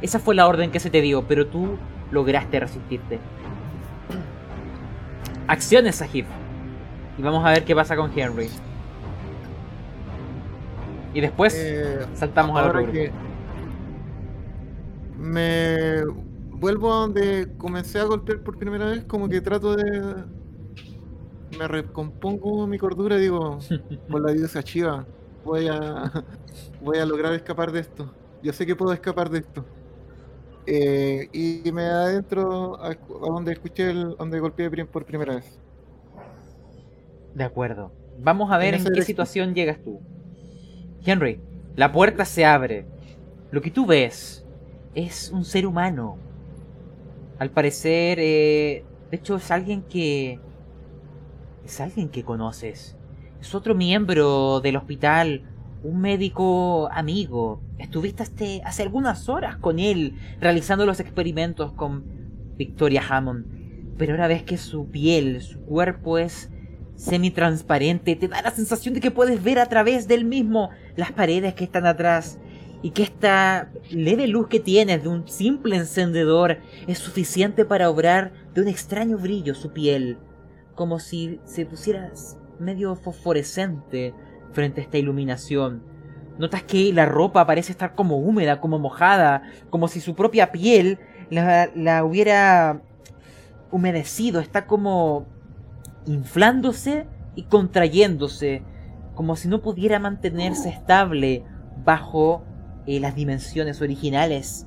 Esa 0.00 0.18
fue 0.20 0.34
la 0.34 0.46
orden 0.48 0.70
que 0.70 0.80
se 0.80 0.90
te 0.90 1.00
dio, 1.00 1.26
pero 1.26 1.48
tú 1.48 1.80
lograste 2.10 2.60
resistirte. 2.60 3.24
Acciones, 5.46 5.96
Sahib. 5.96 6.26
Y 7.16 7.22
vamos 7.22 7.44
a 7.44 7.50
ver 7.50 7.64
qué 7.64 7.74
pasa 7.74 7.96
con 7.96 8.12
Henry. 8.16 8.62
Y 11.12 11.20
después 11.20 11.54
Eh, 11.54 12.06
saltamos 12.14 12.58
al 12.58 12.66
otro 12.66 12.82
grupo. 12.82 13.08
me 15.16 16.02
vuelvo 16.50 16.92
a 16.92 16.96
donde 17.00 17.56
comencé 17.56 17.98
a 18.00 18.04
golpear 18.04 18.42
por 18.42 18.58
primera 18.58 18.86
vez, 18.86 19.04
como 19.04 19.28
que 19.28 19.40
trato 19.40 19.76
de 19.76 20.24
me 21.58 21.68
recompongo 21.68 22.66
mi 22.66 22.78
cordura 22.78 23.16
y 23.16 23.20
digo, 23.22 23.58
por 24.08 24.22
la 24.22 24.32
diosa 24.32 24.62
Chiva, 24.62 25.06
voy 25.44 25.68
a 25.68 26.10
voy 26.80 26.98
a 26.98 27.06
lograr 27.06 27.32
escapar 27.34 27.72
de 27.72 27.80
esto. 27.80 28.14
Yo 28.42 28.52
sé 28.52 28.66
que 28.66 28.76
puedo 28.76 28.92
escapar 28.92 29.30
de 29.30 29.38
esto. 29.38 29.64
Eh, 30.66 31.28
y 31.32 31.70
me 31.72 31.82
adentro 31.84 32.76
a, 32.82 32.88
a 32.92 32.96
donde 33.20 33.52
escuché 33.52 33.90
el, 33.90 34.16
donde 34.16 34.40
golpeé 34.40 34.70
por 34.86 35.04
primera 35.04 35.34
vez. 35.36 35.60
De 37.34 37.44
acuerdo. 37.44 37.92
Vamos 38.18 38.50
a 38.52 38.58
ver 38.58 38.74
En 38.74 38.80
qué 38.84 38.90
dirección. 38.90 39.04
situación 39.04 39.54
llegas 39.54 39.82
tú. 39.82 40.00
Henry, 41.04 41.40
la 41.76 41.92
puerta 41.92 42.24
se 42.24 42.44
abre. 42.44 42.86
Lo 43.50 43.60
que 43.60 43.70
tú 43.70 43.86
ves 43.86 44.46
es 44.94 45.30
un 45.30 45.44
ser 45.44 45.66
humano. 45.66 46.18
Al 47.38 47.50
parecer, 47.50 48.18
eh, 48.20 48.84
de 49.10 49.16
hecho, 49.16 49.36
es 49.36 49.50
alguien 49.50 49.82
que... 49.82 50.40
Es 51.64 51.80
alguien 51.80 52.08
que 52.08 52.24
conoces. 52.24 52.96
Es 53.40 53.54
otro 53.54 53.74
miembro 53.74 54.60
del 54.60 54.76
hospital, 54.76 55.42
un 55.84 56.00
médico 56.00 56.88
amigo. 56.90 57.62
Estuviste 57.78 58.22
hace, 58.22 58.82
algunas 58.82 59.28
horas 59.28 59.56
con 59.56 59.78
él 59.78 60.14
realizando 60.40 60.86
los 60.86 60.98
experimentos 60.98 61.72
con 61.72 62.04
Victoria 62.56 63.02
Hammond. 63.08 63.44
Pero 63.96 64.14
ahora 64.14 64.26
ves 64.26 64.42
que 64.42 64.56
su 64.56 64.88
piel, 64.88 65.40
su 65.42 65.60
cuerpo 65.60 66.18
es 66.18 66.50
semitransparente, 66.96 68.16
te 68.16 68.28
da 68.28 68.42
la 68.42 68.50
sensación 68.50 68.94
de 68.94 69.00
que 69.00 69.10
puedes 69.10 69.42
ver 69.42 69.58
a 69.58 69.66
través 69.66 70.08
del 70.08 70.24
mismo 70.24 70.70
las 70.96 71.12
paredes 71.12 71.54
que 71.54 71.64
están 71.64 71.86
atrás 71.86 72.38
y 72.82 72.90
que 72.90 73.02
esta 73.02 73.70
leve 73.90 74.26
luz 74.26 74.48
que 74.48 74.60
tienes 74.60 75.02
de 75.02 75.08
un 75.08 75.28
simple 75.28 75.76
encendedor 75.76 76.58
es 76.86 76.98
suficiente 76.98 77.64
para 77.64 77.90
obrar 77.90 78.32
de 78.54 78.62
un 78.62 78.68
extraño 78.68 79.18
brillo 79.18 79.54
su 79.54 79.72
piel, 79.72 80.18
como 80.74 80.98
si 80.98 81.40
se 81.44 81.66
pusiera 81.66 82.12
medio 82.58 82.94
fosforescente 82.94 84.14
frente 84.54 84.80
a 84.80 84.84
esta 84.84 84.96
iluminación. 84.96 85.82
Notas 86.38 86.62
que 86.62 86.92
la 86.92 87.06
ropa 87.06 87.46
parece 87.46 87.72
estar 87.72 87.94
como 87.94 88.18
húmeda, 88.18 88.60
como 88.60 88.78
mojada, 88.78 89.42
como 89.70 89.88
si 89.88 90.00
su 90.00 90.14
propia 90.14 90.50
piel 90.50 90.98
la, 91.30 92.04
hubiera 92.04 92.80
humedecido, 93.70 94.40
está 94.40 94.66
como 94.66 95.26
inflándose 96.06 97.06
y 97.34 97.44
contrayéndose, 97.44 98.62
como 99.14 99.36
si 99.36 99.48
no 99.48 99.62
pudiera 99.62 99.98
mantenerse 99.98 100.68
estable 100.70 101.44
bajo 101.84 102.44
eh, 102.86 103.00
las 103.00 103.14
dimensiones 103.14 103.80
originales. 103.80 104.66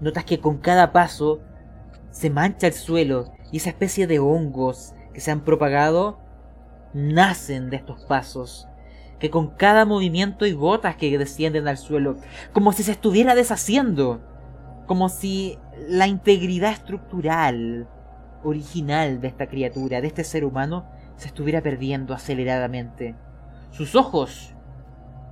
Notas 0.00 0.24
que 0.24 0.40
con 0.40 0.58
cada 0.58 0.92
paso 0.92 1.40
se 2.10 2.28
mancha 2.28 2.66
el 2.66 2.74
suelo 2.74 3.32
y 3.50 3.58
esa 3.58 3.70
especie 3.70 4.06
de 4.06 4.18
hongos 4.18 4.94
que 5.14 5.20
se 5.20 5.30
han 5.30 5.40
propagado 5.40 6.18
nacen 6.94 7.70
de 7.70 7.76
estos 7.76 8.04
pasos, 8.04 8.68
que 9.22 9.30
con 9.30 9.50
cada 9.50 9.84
movimiento 9.84 10.46
hay 10.46 10.52
gotas 10.52 10.96
que 10.96 11.16
descienden 11.16 11.68
al 11.68 11.78
suelo, 11.78 12.16
como 12.52 12.72
si 12.72 12.82
se 12.82 12.90
estuviera 12.90 13.36
deshaciendo, 13.36 14.20
como 14.88 15.08
si 15.08 15.60
la 15.88 16.08
integridad 16.08 16.72
estructural 16.72 17.86
original 18.42 19.20
de 19.20 19.28
esta 19.28 19.46
criatura, 19.46 20.00
de 20.00 20.08
este 20.08 20.24
ser 20.24 20.44
humano, 20.44 20.86
se 21.14 21.28
estuviera 21.28 21.62
perdiendo 21.62 22.14
aceleradamente. 22.14 23.14
Sus 23.70 23.94
ojos 23.94 24.56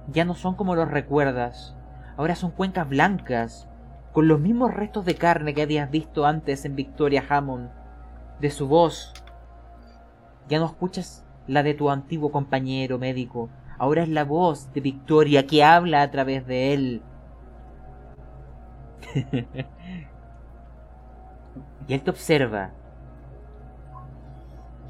ya 0.06 0.24
no 0.24 0.36
son 0.36 0.54
como 0.54 0.76
los 0.76 0.88
recuerdas, 0.88 1.74
ahora 2.16 2.36
son 2.36 2.52
cuencas 2.52 2.88
blancas, 2.88 3.66
con 4.12 4.28
los 4.28 4.38
mismos 4.38 4.72
restos 4.72 5.04
de 5.04 5.16
carne 5.16 5.52
que 5.52 5.62
habías 5.62 5.90
visto 5.90 6.26
antes 6.26 6.64
en 6.64 6.76
Victoria 6.76 7.24
Hammond. 7.28 7.70
de 8.38 8.50
su 8.52 8.68
voz. 8.68 9.12
Ya 10.48 10.60
no 10.60 10.66
escuchas 10.66 11.24
la 11.48 11.64
de 11.64 11.74
tu 11.74 11.90
antiguo 11.90 12.30
compañero 12.30 12.96
médico. 12.96 13.50
Ahora 13.80 14.02
es 14.02 14.10
la 14.10 14.24
voz 14.24 14.70
de 14.74 14.82
Victoria 14.82 15.46
que 15.46 15.64
habla 15.64 16.02
a 16.02 16.10
través 16.10 16.46
de 16.46 16.74
él. 16.74 17.02
y 21.88 21.94
él 21.94 22.02
te 22.02 22.10
observa. 22.10 22.72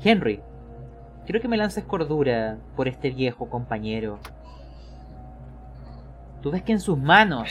Henry, 0.02 0.40
quiero 1.24 1.40
que 1.40 1.46
me 1.46 1.56
lances 1.56 1.84
cordura 1.84 2.58
por 2.74 2.88
este 2.88 3.12
viejo 3.12 3.48
compañero. 3.48 4.18
Tú 6.42 6.50
ves 6.50 6.64
que 6.64 6.72
en 6.72 6.80
sus 6.80 6.98
manos, 6.98 7.48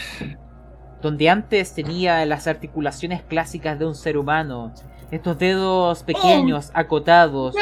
donde 1.01 1.29
antes 1.29 1.73
tenía 1.73 2.25
las 2.25 2.47
articulaciones 2.47 3.21
clásicas 3.21 3.79
de 3.79 3.85
un 3.85 3.95
ser 3.95 4.17
humano, 4.17 4.73
estos 5.09 5.39
dedos 5.39 6.03
pequeños, 6.03 6.69
acotados, 6.73 7.55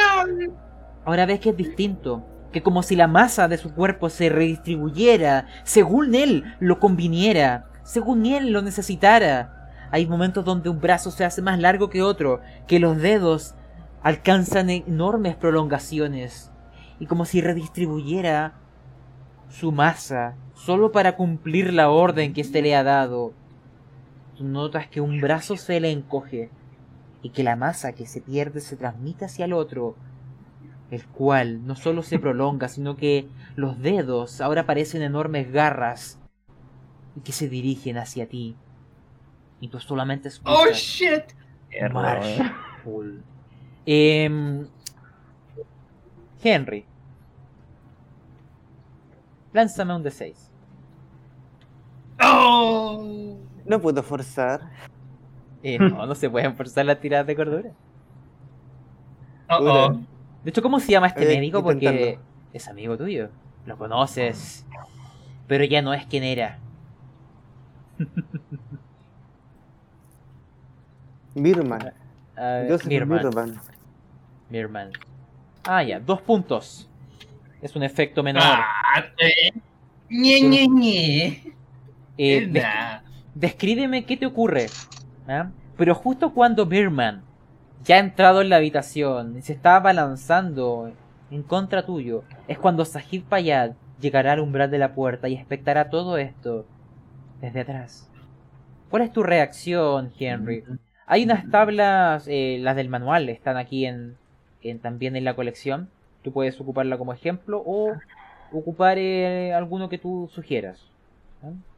ahora 1.04 1.26
ves 1.26 1.38
que 1.38 1.50
es 1.50 1.56
distinto. 1.56 2.24
Que 2.52 2.62
como 2.62 2.82
si 2.82 2.96
la 2.96 3.08
masa 3.08 3.48
de 3.48 3.58
su 3.58 3.74
cuerpo 3.74 4.08
se 4.10 4.28
redistribuyera 4.28 5.46
según 5.64 6.14
él 6.14 6.44
lo 6.60 6.80
conviniera, 6.80 7.66
según 7.82 8.26
él 8.26 8.52
lo 8.52 8.62
necesitara. 8.62 9.70
Hay 9.90 10.06
momentos 10.06 10.44
donde 10.44 10.68
un 10.68 10.80
brazo 10.80 11.10
se 11.10 11.24
hace 11.24 11.42
más 11.42 11.58
largo 11.58 11.88
que 11.90 12.02
otro, 12.02 12.40
que 12.66 12.78
los 12.78 12.98
dedos 12.98 13.54
alcanzan 14.02 14.70
enormes 14.70 15.36
prolongaciones, 15.36 16.50
y 16.98 17.06
como 17.06 17.24
si 17.24 17.40
redistribuyera 17.40 18.54
su 19.48 19.72
masa 19.72 20.34
solo 20.54 20.92
para 20.92 21.16
cumplir 21.16 21.72
la 21.72 21.90
orden 21.90 22.32
que 22.32 22.44
se 22.44 22.60
le 22.62 22.74
ha 22.74 22.82
dado. 22.82 23.32
Tú 24.36 24.44
notas 24.44 24.86
que 24.88 25.00
un 25.00 25.20
brazo 25.20 25.56
se 25.56 25.80
le 25.80 25.90
encoge 25.90 26.50
y 27.22 27.30
que 27.30 27.42
la 27.42 27.56
masa 27.56 27.92
que 27.92 28.06
se 28.06 28.20
pierde 28.20 28.60
se 28.60 28.76
transmite 28.76 29.24
hacia 29.24 29.46
el 29.46 29.52
otro, 29.52 29.96
el 30.90 31.04
cual 31.06 31.66
no 31.66 31.76
solo 31.76 32.02
se 32.02 32.18
prolonga, 32.18 32.68
sino 32.68 32.96
que 32.96 33.28
los 33.56 33.78
dedos 33.80 34.40
ahora 34.40 34.66
parecen 34.66 35.02
enormes 35.02 35.52
garras 35.52 36.18
y 37.16 37.20
que 37.20 37.32
se 37.32 37.48
dirigen 37.48 37.98
hacia 37.98 38.28
ti. 38.28 38.56
Y 39.60 39.68
tú 39.68 39.80
solamente 39.80 40.28
escuchas 40.28 40.56
¡Oh, 40.58 40.72
shit! 40.72 41.24
Marshall. 41.92 43.22
Em, 43.84 44.66
Henry. 46.42 46.84
Lánzame 49.52 49.94
un 49.94 50.04
D6. 50.04 50.34
¡Oh! 52.22 53.36
No 53.64 53.80
puedo 53.80 54.02
forzar. 54.02 54.70
Eh, 55.62 55.78
no, 55.78 56.06
no 56.06 56.14
se 56.14 56.30
pueden 56.30 56.54
forzar 56.54 56.86
las 56.86 57.00
tiradas 57.00 57.26
de 57.26 57.36
cordura. 57.36 57.70
Oh, 59.50 59.58
oh. 59.60 60.00
De 60.44 60.50
hecho, 60.50 60.62
¿cómo 60.62 60.80
se 60.80 60.92
llama 60.92 61.08
este 61.08 61.32
Eh, 61.32 61.36
médico? 61.36 61.62
Porque 61.62 62.18
es 62.52 62.68
amigo 62.68 62.96
tuyo. 62.96 63.30
Lo 63.66 63.76
conoces. 63.76 64.66
Pero 65.46 65.64
ya 65.64 65.82
no 65.82 65.92
es 65.94 66.06
quien 66.06 66.24
era. 66.24 66.58
Ah, 72.36 72.64
Joseph 72.68 72.86
Mirman. 72.86 73.18
Birman. 73.22 73.60
Mirman. 74.50 74.90
Ah, 75.64 75.82
ya, 75.82 76.00
dos 76.00 76.20
puntos. 76.22 76.88
Es 77.60 77.74
un 77.74 77.82
efecto 77.82 78.22
menor. 78.22 78.42
Ah, 78.44 79.04
eh. 79.18 79.52
Ñe, 80.08 80.40
Ñe, 80.42 80.68
Ñe. 80.68 81.54
Eh, 82.16 82.52
descríbeme 83.34 84.04
qué 84.04 84.16
te 84.16 84.26
ocurre. 84.26 84.66
¿ah? 85.28 85.50
Pero 85.76 85.94
justo 85.94 86.32
cuando 86.32 86.66
Birman 86.66 87.22
ya 87.84 87.96
ha 87.96 88.00
entrado 88.00 88.40
en 88.42 88.48
la 88.50 88.56
habitación 88.56 89.36
y 89.38 89.42
se 89.42 89.52
está 89.52 89.76
abalanzando 89.76 90.92
en 91.30 91.42
contra 91.42 91.84
tuyo, 91.84 92.24
es 92.46 92.58
cuando 92.58 92.84
Sahid 92.84 93.22
Payad 93.24 93.72
llegará 94.00 94.32
al 94.32 94.40
umbral 94.40 94.70
de 94.70 94.78
la 94.78 94.94
puerta 94.94 95.28
y 95.28 95.34
expectará 95.34 95.90
todo 95.90 96.16
esto 96.18 96.66
desde 97.40 97.60
atrás. 97.60 98.10
¿Cuál 98.90 99.02
es 99.02 99.12
tu 99.12 99.22
reacción, 99.22 100.10
Henry? 100.18 100.64
Hay 101.06 101.24
unas 101.24 101.50
tablas, 101.50 102.26
eh, 102.28 102.58
las 102.60 102.76
del 102.76 102.88
manual, 102.88 103.28
están 103.28 103.56
aquí 103.56 103.86
en, 103.86 104.16
en- 104.62 104.78
también 104.78 105.16
en 105.16 105.24
la 105.24 105.34
colección. 105.34 105.88
Tú 106.22 106.32
puedes 106.32 106.60
ocuparla 106.60 106.98
como 106.98 107.12
ejemplo 107.12 107.62
o 107.64 107.94
ocupar 108.52 108.98
eh, 108.98 109.52
alguno 109.54 109.88
que 109.88 109.98
tú 109.98 110.28
sugieras. 110.32 110.80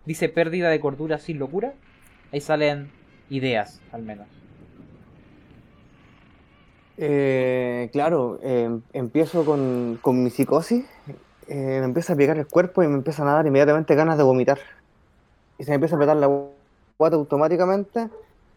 Dice 0.06 0.28
pérdida 0.28 0.68
de 0.70 0.80
cordura 0.80 1.18
sin 1.18 1.38
locura. 1.38 1.74
Ahí 2.32 2.40
salen 2.40 2.90
ideas, 3.28 3.80
al 3.92 4.02
menos. 4.02 4.26
Eh, 7.02 7.88
claro, 7.92 8.38
eh, 8.42 8.68
empiezo 8.92 9.42
con, 9.46 9.98
con 10.02 10.22
mi 10.22 10.28
psicosis, 10.28 10.84
eh, 11.48 11.78
me 11.80 11.84
empieza 11.84 12.12
a 12.12 12.16
pegar 12.16 12.36
el 12.36 12.46
cuerpo 12.46 12.82
y 12.82 12.88
me 12.88 12.94
empiezan 12.94 13.26
a 13.26 13.32
dar 13.32 13.46
inmediatamente 13.46 13.94
ganas 13.94 14.18
de 14.18 14.22
vomitar. 14.22 14.58
Y 15.58 15.64
se 15.64 15.70
me 15.70 15.76
empieza 15.76 15.94
a 15.94 15.98
apretar 15.98 16.16
la 16.18 16.26
guata 16.98 17.16
automáticamente 17.16 18.08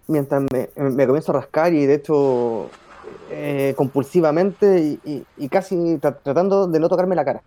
mientras 0.07 0.43
me, 0.51 0.67
me 0.75 1.07
comienzo 1.07 1.31
a 1.31 1.35
rascar 1.35 1.73
y 1.73 1.85
de 1.85 1.93
hecho 1.95 2.69
eh, 3.31 3.73
compulsivamente 3.77 4.81
y, 4.81 4.99
y- 5.09 5.23
y 5.37 5.47
casi 5.47 5.75
tra- 5.99 6.17
tratando 6.21 6.67
de 6.67 6.79
no 6.81 6.89
tocarme 6.89 7.15
la 7.15 7.23
cara. 7.23 7.41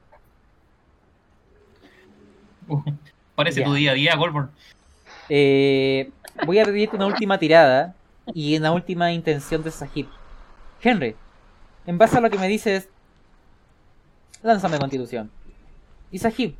Uh, 2.68 2.80
Parece 3.34 3.62
tu 3.62 3.74
día 3.74 3.90
a 3.90 3.94
día, 3.94 4.16
Goldborn. 4.16 4.48
Eh, 5.28 6.10
voy 6.46 6.58
a 6.58 6.64
pedirte 6.64 6.96
una 6.96 7.06
última 7.06 7.38
tirada 7.38 7.94
y 8.32 8.56
una 8.56 8.72
última 8.72 9.12
intención 9.12 9.62
de 9.62 9.70
Sahib. 9.70 10.06
Henry, 10.82 11.16
en 11.86 11.98
base 11.98 12.18
a 12.18 12.20
lo 12.20 12.30
que 12.30 12.38
me 12.38 12.48
dices, 12.48 12.88
lánzame 14.42 14.78
constitución. 14.78 15.30
Y 16.10 16.18
Sahib, 16.18 16.54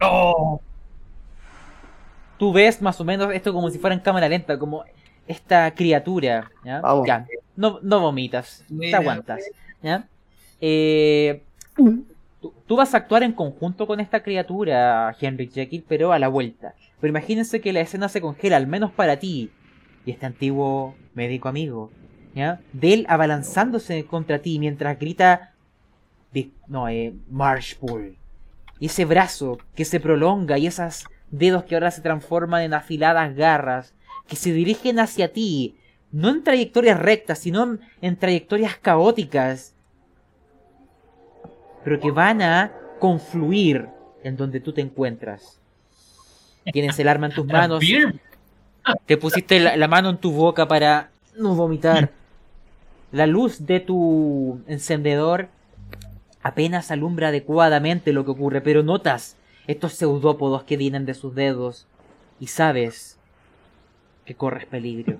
¡Oh! 0.00 0.60
tú 2.38 2.52
ves 2.52 2.82
más 2.82 3.00
o 3.00 3.04
menos 3.04 3.32
esto 3.32 3.52
como 3.52 3.70
si 3.70 3.78
fuera 3.78 3.94
en 3.94 4.00
cámara 4.00 4.28
lenta, 4.28 4.58
como 4.58 4.84
esta 5.26 5.74
criatura, 5.74 6.50
¿ya? 6.64 6.80
Vamos. 6.80 7.06
Ya, 7.06 7.26
no, 7.56 7.78
no 7.82 8.00
vomitas, 8.00 8.64
te 8.68 8.74
Mira, 8.74 8.98
aguantas, 8.98 9.42
¿ya? 9.82 10.08
Eh, 10.60 11.42
tú, 12.40 12.52
tú 12.66 12.76
vas 12.76 12.94
a 12.94 12.98
actuar 12.98 13.22
en 13.22 13.32
conjunto 13.32 13.86
con 13.86 14.00
esta 14.00 14.22
criatura, 14.22 15.14
Henry 15.20 15.48
Jekyll, 15.48 15.84
pero 15.86 16.12
a 16.12 16.18
la 16.18 16.28
vuelta. 16.28 16.74
Pero 17.00 17.10
imagínense 17.10 17.60
que 17.60 17.72
la 17.72 17.80
escena 17.80 18.08
se 18.08 18.20
congela, 18.20 18.56
al 18.56 18.66
menos 18.66 18.92
para 18.92 19.18
ti, 19.18 19.50
y 20.04 20.10
este 20.10 20.26
antiguo 20.26 20.94
médico 21.14 21.48
amigo, 21.48 21.90
¿ya? 22.34 22.60
De 22.72 22.94
él 22.94 23.06
abalanzándose 23.08 24.04
contra 24.04 24.40
ti 24.40 24.58
mientras 24.58 24.98
grita, 24.98 25.52
no, 26.66 26.88
eh, 26.88 27.12
Marshpool. 27.30 28.16
Y 28.80 28.86
ese 28.86 29.04
brazo 29.04 29.58
que 29.74 29.84
se 29.84 30.00
prolonga 30.00 30.58
y 30.58 30.66
esos 30.66 31.04
dedos 31.30 31.64
que 31.64 31.74
ahora 31.74 31.90
se 31.90 32.00
transforman 32.00 32.62
en 32.62 32.74
afiladas 32.74 33.34
garras 33.34 33.94
que 34.26 34.36
se 34.36 34.52
dirigen 34.52 34.98
hacia 34.98 35.32
ti, 35.32 35.76
no 36.10 36.30
en 36.30 36.42
trayectorias 36.42 36.98
rectas, 36.98 37.38
sino 37.38 37.62
en, 37.64 37.80
en 38.00 38.16
trayectorias 38.16 38.76
caóticas, 38.76 39.74
pero 41.84 42.00
que 42.00 42.10
van 42.10 42.42
a 42.42 42.72
confluir 42.98 43.88
en 44.22 44.36
donde 44.36 44.60
tú 44.60 44.72
te 44.72 44.80
encuentras. 44.80 45.58
Tienes 46.72 46.98
el 46.98 47.08
arma 47.08 47.26
en 47.26 47.34
tus 47.34 47.46
manos, 47.46 47.82
te 49.06 49.16
pusiste 49.16 49.60
la, 49.60 49.76
la 49.76 49.88
mano 49.88 50.10
en 50.10 50.18
tu 50.18 50.32
boca 50.32 50.66
para 50.66 51.10
no 51.36 51.54
vomitar. 51.54 52.10
La 53.12 53.26
luz 53.26 53.66
de 53.66 53.80
tu 53.80 54.60
encendedor 54.66 55.48
apenas 56.42 56.90
alumbra 56.90 57.28
adecuadamente 57.28 58.12
lo 58.12 58.24
que 58.24 58.30
ocurre, 58.32 58.60
pero 58.60 58.82
notas 58.82 59.36
estos 59.66 59.92
pseudópodos 59.92 60.64
que 60.64 60.76
vienen 60.76 61.06
de 61.06 61.14
sus 61.14 61.34
dedos 61.34 61.86
y 62.40 62.46
sabes 62.48 63.18
que 64.24 64.34
corres 64.34 64.66
peligro. 64.66 65.18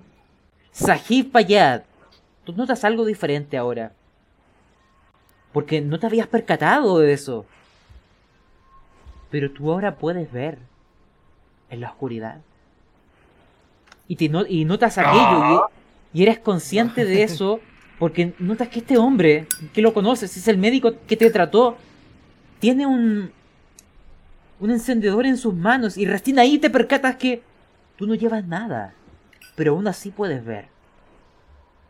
Sahib 0.73 1.31
Payad, 1.31 1.83
tú 2.45 2.53
notas 2.55 2.83
algo 2.85 3.05
diferente 3.05 3.57
ahora. 3.59 3.93
Porque 5.53 5.83
no 5.83 5.99
te 5.99 6.07
habías 6.07 6.27
percatado 6.29 6.99
de 6.99 7.13
eso. 7.13 7.45
Pero 9.31 9.51
tú 9.53 9.71
ahora 9.71 9.97
puedes 9.97 10.33
ver 10.33 10.59
en 11.69 11.81
la 11.83 11.91
oscuridad. 11.91 12.41
Y, 14.09 14.17
te 14.17 14.29
no- 14.31 14.47
y 14.47 14.65
notas 14.65 14.97
aquello 14.99 15.69
y, 16.15 16.19
y 16.19 16.23
eres 16.23 16.39
consciente 16.39 17.05
de 17.05 17.23
eso 17.25 17.61
porque 18.03 18.33
notas 18.41 18.67
que 18.67 18.81
este 18.81 18.99
hombre, 18.99 19.47
que 19.73 19.81
lo 19.81 19.95
conoces, 19.95 20.37
es 20.37 20.49
el 20.49 20.59
médico 20.59 20.93
que 21.07 21.17
te 21.17 21.31
trató, 21.31 21.77
tiene 22.59 22.85
un, 22.85 23.31
un 24.59 24.71
encendedor 24.73 25.25
en 25.25 25.37
sus 25.37 25.55
manos 25.55 25.97
y 25.97 26.05
recién 26.05 26.41
ahí 26.41 26.59
te 26.59 26.69
percatas 26.69 27.15
que 27.15 27.43
tú 27.95 28.09
no 28.09 28.17
llevas 28.17 28.45
nada, 28.45 28.93
pero 29.55 29.75
aún 29.75 29.87
así 29.87 30.11
puedes 30.11 30.45
ver. 30.45 30.65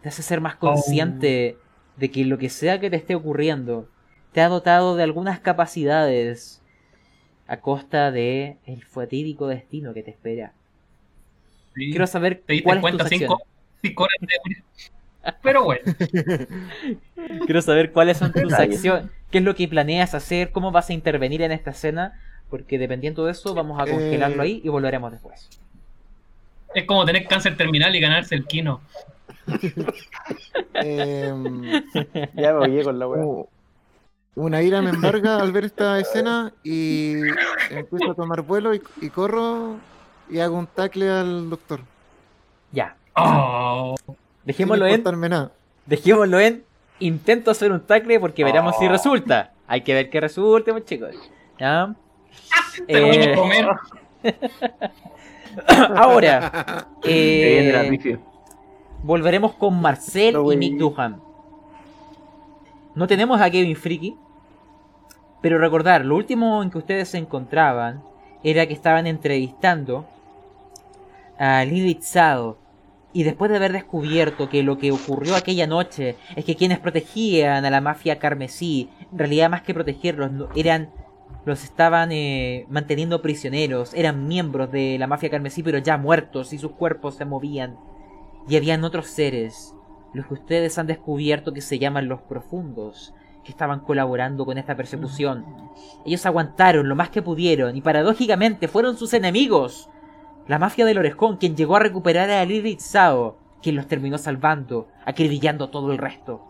Te 0.03 0.11
hace 0.11 0.23
ser 0.23 0.43
más 0.43 0.57
consciente 0.57 1.57
de 1.97 2.11
que 2.11 2.27
lo 2.27 2.37
que 2.37 2.51
sea 2.51 2.79
que 2.79 2.91
te 2.91 2.97
esté 2.97 3.15
ocurriendo 3.15 3.89
te 4.33 4.43
ha 4.43 4.51
dotado 4.51 4.97
de 4.97 5.05
algunas 5.05 5.41
capacidades 5.41 6.61
a 7.47 7.61
costa 7.61 8.11
de 8.11 8.59
el 8.67 8.85
fatídico 8.85 9.47
destino 9.47 9.95
que 9.95 10.03
te 10.03 10.11
espera. 10.11 10.53
Sí. 11.75 11.89
Quiero 11.89 12.07
saber 12.07 12.43
¿Te 12.45 12.53
diste 12.53 12.69
cuál 12.69 13.01
es 13.01 13.09
tu. 13.09 13.09
Cinco, 13.09 13.41
cinco 13.81 14.03
horas 14.03 14.19
de. 14.21 14.63
Pero 15.43 15.65
bueno, 15.65 15.83
Quiero 17.47 17.63
saber 17.63 17.93
cuáles 17.93 18.19
son 18.19 18.33
tus 18.33 18.53
acciones, 18.53 19.11
qué 19.31 19.39
es 19.39 19.45
lo 19.45 19.55
que 19.55 19.69
planeas 19.69 20.15
hacer, 20.15 20.51
cómo 20.53 20.73
vas 20.73 20.91
a 20.91 20.93
intervenir 20.93 21.43
en 21.43 21.53
esta 21.53 21.71
escena, 21.71 22.21
porque 22.51 22.79
dependiendo 22.79 23.25
de 23.25 23.33
eso 23.33 23.55
vamos 23.55 23.81
a 23.81 23.87
congelarlo 23.87 24.43
Eh. 24.43 24.47
ahí 24.47 24.61
y 24.65 24.69
volveremos 24.69 25.13
después. 25.13 25.49
es 26.75 26.85
como 26.87 27.05
tener 27.05 27.27
cáncer 27.27 27.57
terminal 27.57 27.95
y 27.95 28.01
ganarse 28.01 28.35
el 28.35 28.47
kino. 28.47 28.81
Em, 30.75 31.63
Ya 32.35 32.53
me 32.53 32.59
oye 32.61 32.83
con 32.85 32.99
la 32.99 33.09
weá. 33.09 33.25
u- 33.25 33.49
una 34.35 34.63
ira 34.63 34.81
me 34.81 34.91
embarga 34.91 35.37
al 35.39 35.53
ver 35.53 35.65
esta 35.67 35.99
escena 36.01 36.53
y 36.65 37.15
empiezo 37.71 38.13
a 38.13 38.15
tomar 38.15 38.41
vuelo 38.43 38.75
y, 38.75 38.81
y 39.03 39.11
corro 39.11 39.77
y 40.31 40.39
hago 40.39 40.57
un 40.57 40.67
tackle 40.67 41.09
al 41.11 41.51
doctor. 41.51 41.81
Ya, 42.73 42.97
Oh, 43.15 43.95
dejémoslo 44.45 44.87
en, 44.87 45.03
nada. 45.29 45.53
dejémoslo 45.87 46.41
en, 46.41 46.65
intento 46.99 47.51
hacer 47.51 47.73
un 47.73 47.81
tackle 47.81 48.21
porque 48.21 48.45
veremos 48.45 48.77
si 48.79 48.89
resulta. 48.89 49.53
Hay 49.67 49.83
que 49.83 49.95
ver 49.95 50.11
que 50.11 50.21
resulte, 50.21 50.73
pues, 50.73 50.85
chicos. 50.85 51.15
¿Ya? 51.59 51.95
Eh, 52.89 53.35
comer. 53.35 53.67
ahora, 55.97 56.89
eh, 57.05 58.19
volveremos 59.03 59.55
con 59.55 59.81
Marcel 59.81 60.35
No, 60.35 60.53
y. 60.53 60.57
Mick 60.57 60.79
Duhan. 60.79 61.21
No 62.95 63.07
tenemos 63.07 63.41
a 63.41 63.51
Kevin 63.51 63.77
Friki, 63.77 64.17
pero 65.41 65.59
recordar, 65.59 66.05
lo 66.05 66.17
último 66.17 66.63
en 66.63 66.71
que 66.71 66.79
ustedes 66.79 67.09
se 67.09 67.19
encontraban 67.19 68.03
era 68.45 68.67
que 68.67 68.75
estaban 68.75 69.07
entrevistando 69.07 70.07
a 71.39 71.65
Lilith 71.65 72.03
Sado. 72.03 72.59
Y 73.13 73.25
después 73.25 73.51
de 73.51 73.59
haber 73.59 73.73
descubierto 73.73 74.49
que 74.49 74.63
lo 74.63 74.79
que 74.79 74.91
ocurrió 74.91 75.37
aquella 75.37 75.67
noche 75.67 76.17
es 76.35 76.45
que 76.45 76.57
quienes 76.57 76.79
protegían 76.79 77.65
a 77.65 77.71
la 77.71 77.81
mafia 77.81 78.19
carmesí, 78.19 78.89
en 79.13 79.19
realidad 79.19 79.51
más 79.51 79.63
que 79.63 79.75
protegerlos, 79.75 80.49
eran 80.55 80.91
los 81.45 81.65
estaban 81.65 82.13
eh, 82.13 82.67
manteniendo 82.71 83.21
prisioneros, 83.21 83.95
eran 83.95 84.29
miembros 84.29 84.71
de 84.71 84.97
la 84.99 85.09
mafia 85.09 85.31
carmesí 85.31 85.63
pero 85.63 85.79
ya 85.79 85.99
muertos 85.99 86.53
y 86.53 86.59
sus 86.59 86.73
cuerpos 86.73 87.17
se 87.17 87.25
movían. 87.25 87.77
Y 88.49 88.57
habían 88.57 88.85
otros 88.85 89.07
seres, 89.07 89.75
los 90.13 90.27
que 90.27 90.35
ustedes 90.35 90.79
han 90.79 90.87
descubierto 90.87 91.53
que 91.53 91.61
se 91.61 91.79
llaman 91.79 92.09
los 92.09 92.23
profundos, 92.23 93.15
que 93.45 93.51
estaban 93.51 93.81
colaborando 93.81 94.45
con 94.45 94.59
esta 94.59 94.77
persecución. 94.77 95.45
Ellos 96.05 96.25
aguantaron 96.27 96.89
lo 96.89 96.95
más 96.95 97.11
que 97.11 97.23
pudieron 97.23 97.77
y 97.77 97.81
paradójicamente 97.81 98.69
fueron 98.69 98.97
sus 98.97 99.13
enemigos. 99.15 99.89
La 100.49 100.59
mafia 100.59 100.85
del 100.85 100.99
Orejón, 100.99 101.37
quien 101.37 101.57
llegó 101.57 101.77
a 101.77 101.81
recuperar 101.81 102.29
a 102.31 102.45
Lilith 102.45 102.81
quien 103.63 103.77
los 103.77 103.87
terminó 103.87 104.19
salvando, 104.19 104.89
acribillando 105.05 105.71
todo 105.71 105.93
el 105.93 105.99
resto. 105.99 106.43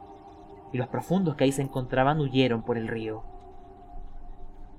Y 0.73 0.79
los 0.79 0.89
profundos 0.89 1.37
que 1.37 1.45
ahí 1.45 1.53
se 1.53 1.63
encontraban 1.63 2.21
huyeron 2.21 2.63
por 2.63 2.79
el 2.79 2.89
río. 2.89 3.23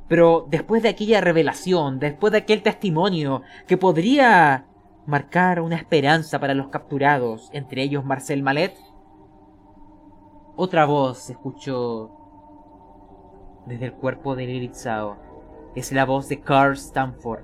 Pero 0.07 0.45
después 0.49 0.83
de 0.83 0.89
aquella 0.89 1.21
revelación, 1.21 1.99
después 1.99 2.31
de 2.31 2.39
aquel 2.39 2.63
testimonio 2.63 3.43
que 3.67 3.77
podría 3.77 4.65
marcar 5.05 5.61
una 5.61 5.75
esperanza 5.75 6.39
para 6.39 6.53
los 6.53 6.69
capturados, 6.69 7.49
entre 7.53 7.83
ellos 7.83 8.03
Marcel 8.03 8.41
Malet, 8.41 8.75
otra 10.55 10.85
voz 10.85 11.19
se 11.19 11.33
escuchó 11.33 12.11
desde 13.65 13.85
el 13.85 13.93
cuerpo 13.93 14.35
de 14.35 14.47
Lilith 14.47 14.73
Sao. 14.73 15.17
Es 15.75 15.91
la 15.91 16.05
voz 16.05 16.29
de 16.29 16.41
Carl 16.41 16.73
Stanford, 16.73 17.43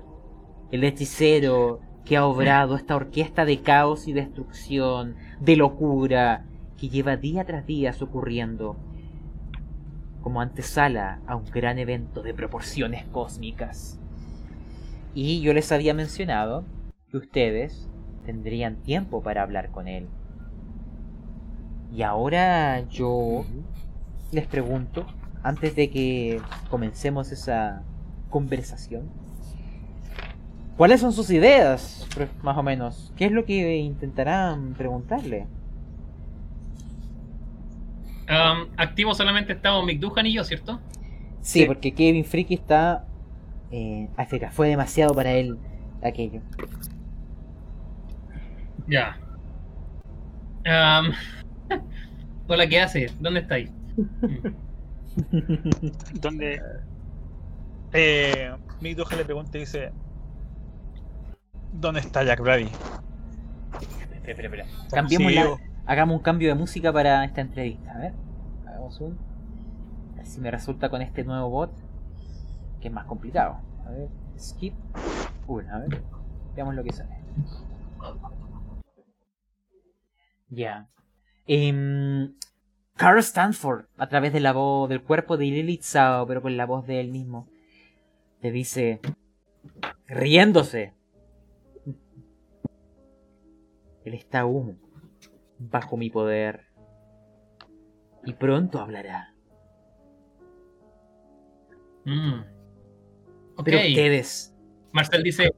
el 0.70 0.84
hechicero 0.84 1.80
que 2.04 2.16
ha 2.16 2.24
obrado 2.24 2.76
esta 2.76 2.96
orquesta 2.96 3.44
de 3.44 3.60
caos 3.60 4.08
y 4.08 4.12
destrucción, 4.12 5.16
de 5.40 5.56
locura, 5.56 6.44
que 6.76 6.88
lleva 6.88 7.16
día 7.16 7.44
tras 7.44 7.66
día 7.66 7.94
ocurriendo 8.00 8.76
como 10.22 10.40
antesala 10.40 11.20
a 11.26 11.36
un 11.36 11.44
gran 11.50 11.78
evento 11.78 12.22
de 12.22 12.34
proporciones 12.34 13.04
cósmicas. 13.06 13.98
Y 15.14 15.40
yo 15.40 15.52
les 15.54 15.72
había 15.72 15.94
mencionado 15.94 16.64
que 17.10 17.16
ustedes 17.16 17.88
tendrían 18.24 18.76
tiempo 18.76 19.22
para 19.22 19.42
hablar 19.42 19.70
con 19.70 19.88
él. 19.88 20.08
Y 21.92 22.02
ahora 22.02 22.80
yo 22.88 23.44
les 24.30 24.46
pregunto, 24.46 25.06
antes 25.42 25.74
de 25.74 25.90
que 25.90 26.40
comencemos 26.68 27.32
esa 27.32 27.82
conversación, 28.28 29.10
¿cuáles 30.80 31.02
son 31.02 31.12
sus 31.12 31.28
ideas, 31.28 32.08
más 32.42 32.56
o 32.56 32.62
menos? 32.62 33.12
¿Qué 33.14 33.26
es 33.26 33.32
lo 33.32 33.44
que 33.44 33.76
intentarán 33.76 34.72
preguntarle? 34.72 35.46
Um, 38.30 38.66
activo 38.78 39.12
solamente 39.12 39.52
estamos 39.52 39.84
Mick 39.84 40.00
Duhan 40.00 40.24
y 40.24 40.32
yo, 40.32 40.42
¿cierto? 40.42 40.80
Sí, 41.42 41.66
porque 41.66 41.92
Kevin 41.92 42.24
Friki 42.24 42.54
está 42.54 43.04
eh, 43.70 44.08
AFK. 44.16 44.52
Fue 44.52 44.68
demasiado 44.68 45.14
para 45.14 45.32
él 45.32 45.58
aquello. 46.02 46.40
Ya. 48.88 49.20
Um, 50.64 51.12
hola, 52.48 52.66
¿qué 52.66 52.80
hace? 52.80 53.10
¿Dónde 53.20 53.40
estáis? 53.40 53.70
Donde 56.22 56.62
eh, 57.92 58.54
Mick 58.80 58.96
Duhan 58.96 59.18
le 59.18 59.24
pregunta 59.26 59.58
y 59.58 59.60
dice: 59.60 59.92
¿Dónde 61.72 62.00
está 62.00 62.22
Jack 62.24 62.40
Brady? 62.40 62.68
Espera, 64.12 64.32
espera, 64.32 64.48
espera. 64.48 64.66
Cambiemos 64.90 65.32
la- 65.32 65.56
Hagamos 65.86 66.16
un 66.18 66.22
cambio 66.22 66.48
de 66.48 66.54
música 66.54 66.92
para 66.92 67.24
esta 67.24 67.40
entrevista. 67.40 67.92
A 67.92 67.98
ver. 67.98 68.12
Hagamos 68.66 69.00
un. 69.00 69.18
A 70.12 70.16
ver 70.18 70.26
si 70.26 70.40
me 70.40 70.50
resulta 70.50 70.88
con 70.88 71.02
este 71.02 71.24
nuevo 71.24 71.48
bot. 71.50 71.72
Que 72.80 72.88
es 72.88 72.94
más 72.94 73.06
complicado. 73.06 73.58
A 73.86 73.90
ver. 73.90 74.08
Skip. 74.38 74.74
Uy, 75.46 75.64
a 75.70 75.78
ver. 75.78 76.00
Veamos 76.54 76.74
lo 76.74 76.84
que 76.84 76.92
sale. 76.92 77.10
Ya. 80.48 80.88
Em, 81.46 82.34
Carl 82.96 83.18
Stanford, 83.20 83.86
a 83.98 84.08
través 84.08 84.32
de 84.32 84.40
la 84.40 84.52
voz 84.52 84.88
del 84.88 85.02
cuerpo 85.02 85.36
de 85.36 85.46
Lilith 85.46 85.82
Sao, 85.82 86.26
pero 86.26 86.42
con 86.42 86.56
la 86.56 86.66
voz 86.66 86.86
de 86.86 87.00
él 87.00 87.08
mismo, 87.10 87.48
le 88.42 88.50
dice, 88.52 89.00
riéndose. 90.06 90.94
Él 94.04 94.14
está 94.14 94.40
aún 94.40 94.80
bajo 95.58 95.96
mi 95.96 96.10
poder. 96.10 96.66
Y 98.24 98.34
pronto 98.34 98.78
hablará. 98.78 99.34
Mm. 102.04 102.40
Pero 103.64 103.78
ustedes, 103.78 104.54
Marcel 104.92 105.22
dice. 105.22 105.50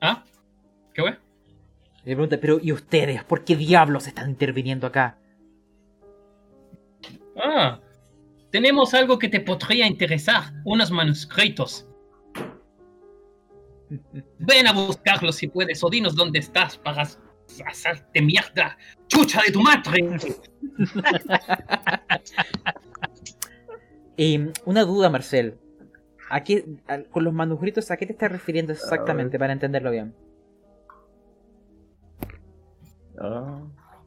¿Ah? 0.00 0.24
¿Qué 0.92 1.02
fue? 1.02 1.18
le 2.04 2.14
pregunta, 2.14 2.38
pero 2.38 2.58
¿y 2.60 2.72
ustedes? 2.72 3.24
¿Por 3.24 3.44
qué 3.44 3.56
diablos 3.56 4.06
están 4.06 4.28
interviniendo 4.28 4.86
acá? 4.86 5.18
Ah, 7.36 7.80
tenemos 8.50 8.92
algo 8.94 9.18
que 9.18 9.28
te 9.28 9.40
podría 9.40 9.86
interesar, 9.86 10.44
unos 10.64 10.90
manuscritos. 10.90 11.88
Ven 14.38 14.66
a 14.66 14.72
buscarlos 14.72 15.36
si 15.36 15.48
puedes, 15.48 15.82
o 15.84 15.90
dinos 15.90 16.14
dónde 16.14 16.38
estás 16.40 16.76
para 16.78 17.02
hacerte 17.66 18.22
mierda, 18.22 18.76
chucha 19.08 19.40
de 19.46 19.52
tu 19.52 19.60
madre. 19.60 20.16
Eh, 24.16 24.52
una 24.64 24.84
duda, 24.84 25.10
Marcel. 25.10 25.58
¿A 26.30 26.44
qué, 26.44 26.64
a- 26.86 27.02
con 27.02 27.24
los 27.24 27.32
manuscritos, 27.34 27.90
¿a 27.90 27.96
qué 27.96 28.06
te 28.06 28.12
estás 28.12 28.30
refiriendo 28.30 28.72
exactamente 28.72 29.38
para 29.38 29.52
entenderlo 29.52 29.90
bien? 29.90 30.14
Ah, 33.20 33.60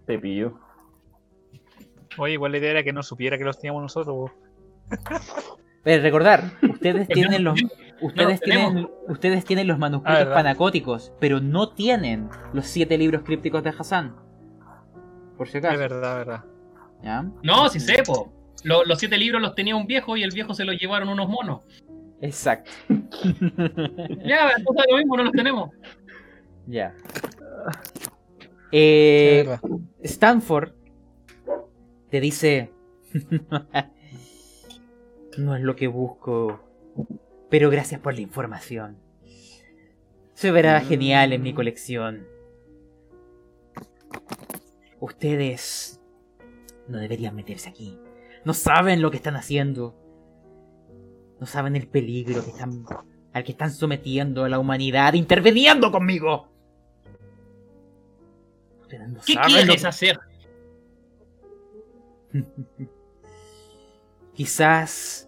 te 0.06 0.18
pillo. 0.18 0.60
Oye, 2.18 2.34
igual 2.34 2.54
la 2.54 2.58
idea 2.58 2.72
era 2.72 2.84
que 2.84 2.94
no 2.94 3.04
supiera 3.04 3.38
que 3.38 3.44
los 3.44 3.60
teníamos 3.60 3.82
nosotros. 3.84 4.32
Pero 5.84 6.02
recordar, 6.04 6.52
ustedes 6.64 7.08
tienen 7.10 7.44
los 7.44 7.60
ustedes 8.02 8.40
no, 8.40 8.46
tienen 8.46 8.90
ustedes 9.08 9.46
tienen 9.46 9.68
los 9.68 9.80
manuscritos 9.80 10.16
Ah, 10.16 10.20
¿verdad? 10.20 10.36
panacóticos, 10.36 11.12
pero 11.20 11.40
no 11.40 11.70
tienen 11.70 12.30
los 12.54 12.68
siete 12.68 12.98
libros 12.98 13.24
crípticos 13.24 13.64
de 13.64 13.70
Hassan. 13.72 14.16
Por 15.38 15.48
si 15.48 15.58
Es 15.58 15.64
acaso. 15.66 15.80
verdad, 15.80 16.16
verdad. 16.18 16.44
¿Ya? 17.04 17.26
No, 17.44 17.70
si 17.70 17.80
sé, 17.80 18.04
po. 18.04 18.32
Lo- 18.64 18.84
los 18.86 19.00
siete 19.00 19.18
libros 19.18 19.42
los 19.42 19.54
tenía 19.56 19.76
un 19.76 19.86
viejo 19.86 20.18
y 20.18 20.24
el 20.24 20.32
viejo 20.32 20.54
se 20.54 20.66
los 20.66 20.78
llevaron 20.80 21.10
unos 21.10 21.30
monos. 21.30 21.62
Exacto. 22.22 22.72
Ya, 24.26 24.52
entonces 24.58 24.86
lo 24.90 24.98
mismo, 24.98 25.18
no 25.18 25.24
los 25.24 25.34
tenemos. 25.34 25.70
Ya. 26.66 26.94
Es 27.68 28.02
Eh, 28.72 29.44
verdad. 29.46 29.60
Stanford 30.04 30.72
te 32.10 32.20
dice... 32.20 32.72
no 35.38 35.56
es 35.56 35.62
lo 35.62 35.76
que 35.76 35.88
busco, 35.88 36.60
pero 37.50 37.70
gracias 37.70 38.00
por 38.02 38.14
la 38.14 38.22
información. 38.22 38.98
Se 40.34 40.52
verá 40.52 40.80
genial 40.82 41.34
en 41.34 41.42
mi 41.42 41.54
colección. 41.54 42.28
Ustedes 45.00 46.00
no 46.88 46.98
deberían 47.00 47.36
meterse 47.36 47.70
aquí. 47.70 48.00
No 48.46 48.54
saben 48.54 49.02
lo 49.02 49.12
que 49.12 49.18
están 49.18 49.36
haciendo. 49.36 49.96
No 51.40 51.46
saben 51.46 51.76
el 51.76 51.88
peligro 51.88 52.44
que 52.44 52.52
están, 52.52 52.84
al 53.34 53.44
que 53.44 53.52
están 53.52 53.72
sometiendo 53.72 54.44
a 54.44 54.50
la 54.50 54.60
humanidad 54.60 55.14
interviniendo 55.14 55.92
conmigo. 55.92 56.48
Ustedes 58.82 59.10
no 59.10 59.20
¿Qué 59.26 59.34
saben 59.34 59.50
quieres 59.52 59.82
que- 59.82 59.88
hacer? 59.88 60.20
Quizás 64.34 65.27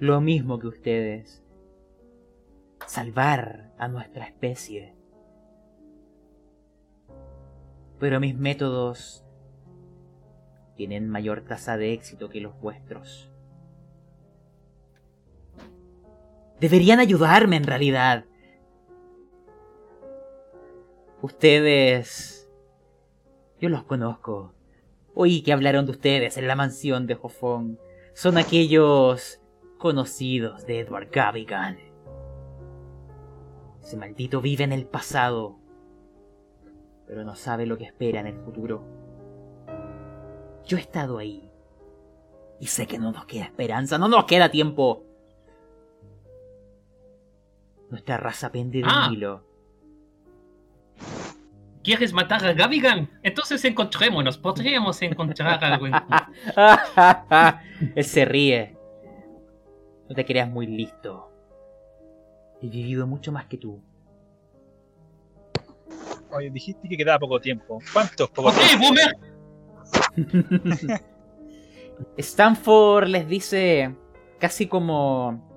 lo 0.00 0.22
mismo 0.22 0.58
que 0.58 0.66
ustedes. 0.66 1.44
Salvar 2.86 3.74
a 3.78 3.86
nuestra 3.86 4.24
especie. 4.24 4.94
Pero 7.98 8.18
mis 8.18 8.34
métodos 8.34 9.24
tienen 10.74 11.10
mayor 11.10 11.42
tasa 11.42 11.76
de 11.76 11.92
éxito 11.92 12.30
que 12.30 12.40
los 12.40 12.58
vuestros. 12.58 13.30
Deberían 16.58 16.98
ayudarme 16.98 17.56
en 17.56 17.64
realidad. 17.64 18.24
Ustedes... 21.20 22.50
Yo 23.60 23.68
los 23.68 23.84
conozco. 23.84 24.54
Oí 25.14 25.42
que 25.42 25.52
hablaron 25.52 25.84
de 25.84 25.92
ustedes 25.92 26.38
en 26.38 26.48
la 26.48 26.56
mansión 26.56 27.06
de 27.06 27.16
Jofón. 27.16 27.78
Son 28.14 28.38
aquellos 28.38 29.40
conocidos 29.80 30.66
de 30.66 30.80
Edward 30.80 31.08
Gavigan. 31.10 31.78
Ese 33.82 33.96
maldito 33.96 34.40
vive 34.40 34.62
en 34.62 34.72
el 34.72 34.86
pasado, 34.86 35.56
pero 37.06 37.24
no 37.24 37.34
sabe 37.34 37.66
lo 37.66 37.76
que 37.78 37.84
espera 37.84 38.20
en 38.20 38.26
el 38.28 38.36
futuro. 38.36 38.84
Yo 40.66 40.76
he 40.76 40.80
estado 40.80 41.18
ahí 41.18 41.50
y 42.60 42.66
sé 42.66 42.86
que 42.86 42.98
no 42.98 43.10
nos 43.10 43.24
queda 43.24 43.44
esperanza, 43.44 43.96
no 43.98 44.06
nos 44.06 44.26
queda 44.26 44.50
tiempo. 44.50 45.02
Nuestra 47.88 48.18
raza 48.18 48.52
pende 48.52 48.80
de 48.80 48.84
Ah. 48.86 49.06
un 49.08 49.14
hilo. 49.14 49.44
¿Quieres 51.82 52.12
matar 52.12 52.44
a 52.44 52.52
Gavigan? 52.52 53.08
Entonces 53.22 53.64
encontrémonos. 53.64 54.36
Podríamos 54.36 55.00
encontrar 55.00 55.64
algo 55.64 55.86
en. 55.86 55.94
Él 57.96 58.04
se 58.04 58.26
ríe. 58.26 58.76
No 60.10 60.16
te 60.16 60.24
creas 60.24 60.50
muy 60.50 60.66
listo. 60.66 61.30
He 62.60 62.68
vivido 62.68 63.06
mucho 63.06 63.30
más 63.30 63.46
que 63.46 63.56
tú. 63.56 63.80
Oye, 66.32 66.50
dijiste 66.50 66.88
que 66.88 66.96
quedaba 66.96 67.20
poco 67.20 67.40
tiempo. 67.40 67.78
¿Cuánto 67.92 68.24
es 68.24 68.30
poco 68.30 68.48
Ok, 68.48 68.56
tiempo? 68.56 68.86
boomer. 68.88 69.16
Stanford 72.16 73.06
les 73.06 73.28
dice 73.28 73.94
casi 74.40 74.66
como 74.66 75.48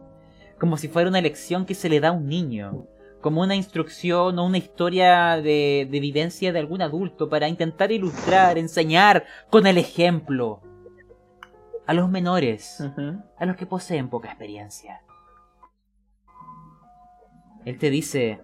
como 0.59 0.77
si 0.77 0.87
fuera 0.87 1.09
una 1.09 1.19
lección 1.19 1.65
que 1.65 1.73
se 1.73 1.89
le 1.89 1.99
da 1.99 2.09
a 2.09 2.11
un 2.11 2.27
niño, 2.27 2.85
como 3.21 3.41
una 3.41 3.55
instrucción 3.55 4.37
o 4.37 4.45
una 4.45 4.59
historia 4.59 5.37
de, 5.37 5.87
de 5.89 5.99
vivencia 5.99 6.53
de 6.53 6.59
algún 6.59 6.83
adulto 6.83 7.27
para 7.27 7.49
intentar 7.49 7.91
ilustrar, 7.91 8.59
enseñar 8.59 9.25
con 9.49 9.65
el 9.65 9.79
ejemplo 9.79 10.61
a 11.85 11.93
los 11.93 12.09
menores, 12.09 12.81
a 13.37 13.45
los 13.45 13.55
que 13.55 13.65
poseen 13.65 14.09
poca 14.09 14.29
experiencia. 14.29 15.01
Él 17.65 17.77
te 17.77 17.89
dice, 17.89 18.41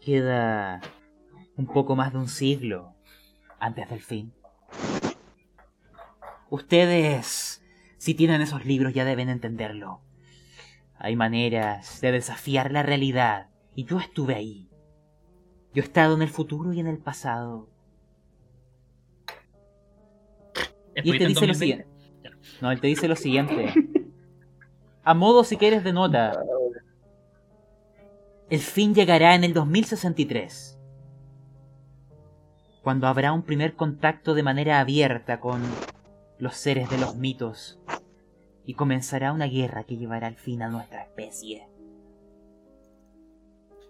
queda 0.00 0.80
un 1.56 1.66
poco 1.66 1.96
más 1.96 2.12
de 2.12 2.18
un 2.18 2.28
siglo 2.28 2.94
antes 3.58 3.88
del 3.88 4.00
fin. 4.00 4.32
Ustedes, 6.48 7.64
si 7.98 8.14
tienen 8.14 8.40
esos 8.40 8.64
libros, 8.64 8.94
ya 8.94 9.04
deben 9.04 9.28
entenderlo. 9.28 10.00
Hay 10.98 11.16
maneras 11.16 12.00
de 12.00 12.12
desafiar 12.12 12.70
la 12.70 12.82
realidad, 12.82 13.50
y 13.74 13.84
yo 13.84 13.98
estuve 13.98 14.34
ahí. 14.34 14.70
Yo 15.74 15.82
he 15.82 15.86
estado 15.86 16.14
en 16.14 16.22
el 16.22 16.30
futuro 16.30 16.72
y 16.72 16.80
en 16.80 16.86
el 16.86 16.98
pasado. 16.98 17.68
Y 21.04 21.10
él 21.10 21.18
te 21.18 21.24
¿Estuviste 21.24 21.24
en 21.24 21.28
dice 21.28 21.46
lo 21.46 21.52
2020? 21.52 21.58
siguiente. 21.58 21.86
No, 22.60 22.70
él 22.70 22.80
te 22.80 22.86
dice 22.86 23.08
lo 23.08 23.16
siguiente. 23.16 23.74
A 25.04 25.14
modo, 25.14 25.44
si 25.44 25.56
quieres, 25.56 25.84
de 25.84 25.92
nota. 25.92 26.42
El 28.48 28.60
fin 28.60 28.94
llegará 28.94 29.34
en 29.34 29.44
el 29.44 29.52
2063. 29.52 30.78
Cuando 32.82 33.06
habrá 33.08 33.32
un 33.32 33.42
primer 33.42 33.74
contacto 33.74 34.34
de 34.34 34.42
manera 34.42 34.80
abierta 34.80 35.40
con 35.40 35.62
los 36.38 36.54
seres 36.56 36.88
de 36.88 36.98
los 36.98 37.16
mitos. 37.16 37.78
Y 38.64 38.74
comenzará 38.74 39.32
una 39.32 39.46
guerra 39.46 39.84
que 39.84 39.96
llevará 39.96 40.26
al 40.26 40.36
fin 40.36 40.62
a 40.62 40.68
nuestra 40.68 41.02
especie. 41.02 41.68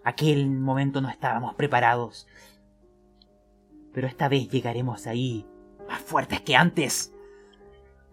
Aquel 0.03 0.49
momento 0.49 1.01
no 1.01 1.09
estábamos 1.09 1.55
preparados. 1.55 2.27
Pero 3.93 4.07
esta 4.07 4.29
vez 4.29 4.49
llegaremos 4.49 5.07
ahí, 5.07 5.47
más 5.87 6.01
fuertes 6.01 6.41
que 6.41 6.55
antes. 6.55 7.13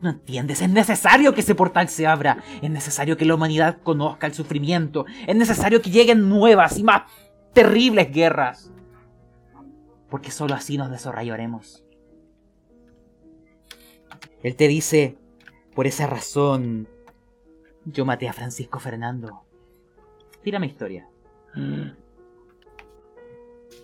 ¿No 0.01 0.11
entiendes? 0.11 0.61
Es 0.61 0.69
necesario 0.69 1.35
que 1.35 1.41
ese 1.41 1.55
portal 1.55 1.89
se 1.89 2.07
abra. 2.07 2.43
Es 2.61 2.71
necesario 2.71 3.17
que 3.17 3.25
la 3.25 3.35
humanidad 3.35 3.79
conozca 3.83 4.27
el 4.27 4.35
sufrimiento. 4.35 5.07
Es 5.27 5.35
necesario 5.35 5.81
que 5.81 5.91
lleguen 5.91 6.29
nuevas 6.29 6.79
y 6.79 6.83
más 6.83 7.11
terribles 7.53 8.13
guerras. 8.13 8.71
Porque 10.11 10.31
solo 10.31 10.55
así 10.55 10.77
nos 10.77 10.91
desarrollaremos. 10.91 11.85
Él 14.43 14.57
te 14.57 14.69
dice, 14.69 15.17
por 15.75 15.87
esa 15.87 16.07
razón, 16.07 16.87
yo 17.87 18.05
maté 18.05 18.29
a 18.29 18.35
Francisco 18.35 18.79
Fernando. 18.79 19.45
Tira 20.43 20.59
mi 20.59 20.67
historia. 20.67 21.09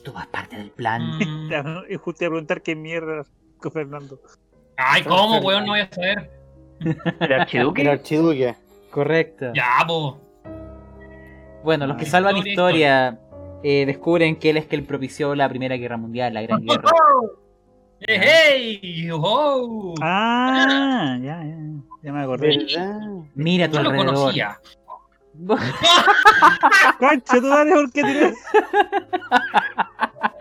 Todo 0.04 0.20
es 0.20 0.26
parte 0.26 0.56
del 0.56 0.70
plan. 0.70 1.18
Mm. 1.18 1.50
Es 1.88 1.98
justo 1.98 2.26
a 2.26 2.28
preguntar 2.28 2.62
qué 2.62 2.76
mierda 2.76 3.24
Fernando. 3.72 4.18
Ay, 4.76 5.02
¿cómo, 5.02 5.38
weón? 5.40 5.66
No 5.66 5.72
voy 5.72 5.80
a 5.80 5.88
saber. 5.90 6.30
¿El 6.80 7.32
archiduque? 7.32 7.82
El 7.82 7.88
archiduque. 7.88 8.54
Correcto. 8.90 9.52
Ya, 9.54 9.84
po. 9.86 10.18
Bueno, 11.62 11.86
los 11.86 11.96
que 11.98 12.06
salvan 12.06 12.38
historia, 12.38 13.10
historia 13.10 13.20
eh, 13.62 13.84
descubren 13.84 14.36
que 14.36 14.50
él 14.50 14.56
es 14.56 14.66
quien 14.66 14.86
propició 14.86 15.34
la 15.34 15.48
Primera 15.48 15.76
Guerra 15.76 15.98
Mundial, 15.98 16.32
la 16.32 16.42
Gran 16.42 16.64
Guerra. 16.64 16.90
¡Hey! 18.08 18.80
hey 18.82 19.10
¡Oh! 19.12 19.94
Ah, 20.00 21.18
ya, 21.20 21.44
ya. 21.44 21.56
Ya 22.02 22.12
me 22.12 22.22
acordé. 22.22 22.56
¿Verdad? 22.56 23.00
Mira 23.34 23.66
a 23.66 23.68
tu 23.68 23.74
lo 23.74 23.90
alrededor. 23.90 24.14
conocía. 24.14 24.58
Concha, 26.98 27.40
tú 27.40 27.48
dale, 27.48 27.72
¿por 27.72 27.92
qué 27.92 28.02
tienes? 28.02 28.34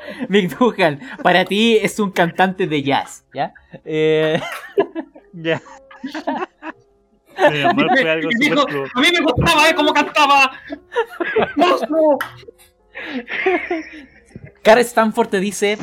Mick 0.30 0.58
Dugan, 0.58 1.00
para 1.24 1.46
ti 1.46 1.78
es 1.78 2.00
un 2.00 2.12
cantante 2.12 2.68
de 2.68 2.84
jazz, 2.84 3.26
¿ya? 3.34 3.54
Eh, 3.86 4.40
Ya. 5.34 5.62
Fue 7.36 8.10
algo 8.10 8.30
dijo, 8.38 8.62
a 8.94 9.02
mí 9.02 9.08
me 9.14 9.22
gustaba, 9.22 9.70
¿eh? 9.70 9.76
Cómo 9.76 9.94
cantaba. 9.94 10.52
¡Monstruo! 11.56 12.18
Carl 14.62 14.82
Stanford 14.82 15.30
te 15.30 15.40
dice, 15.40 15.78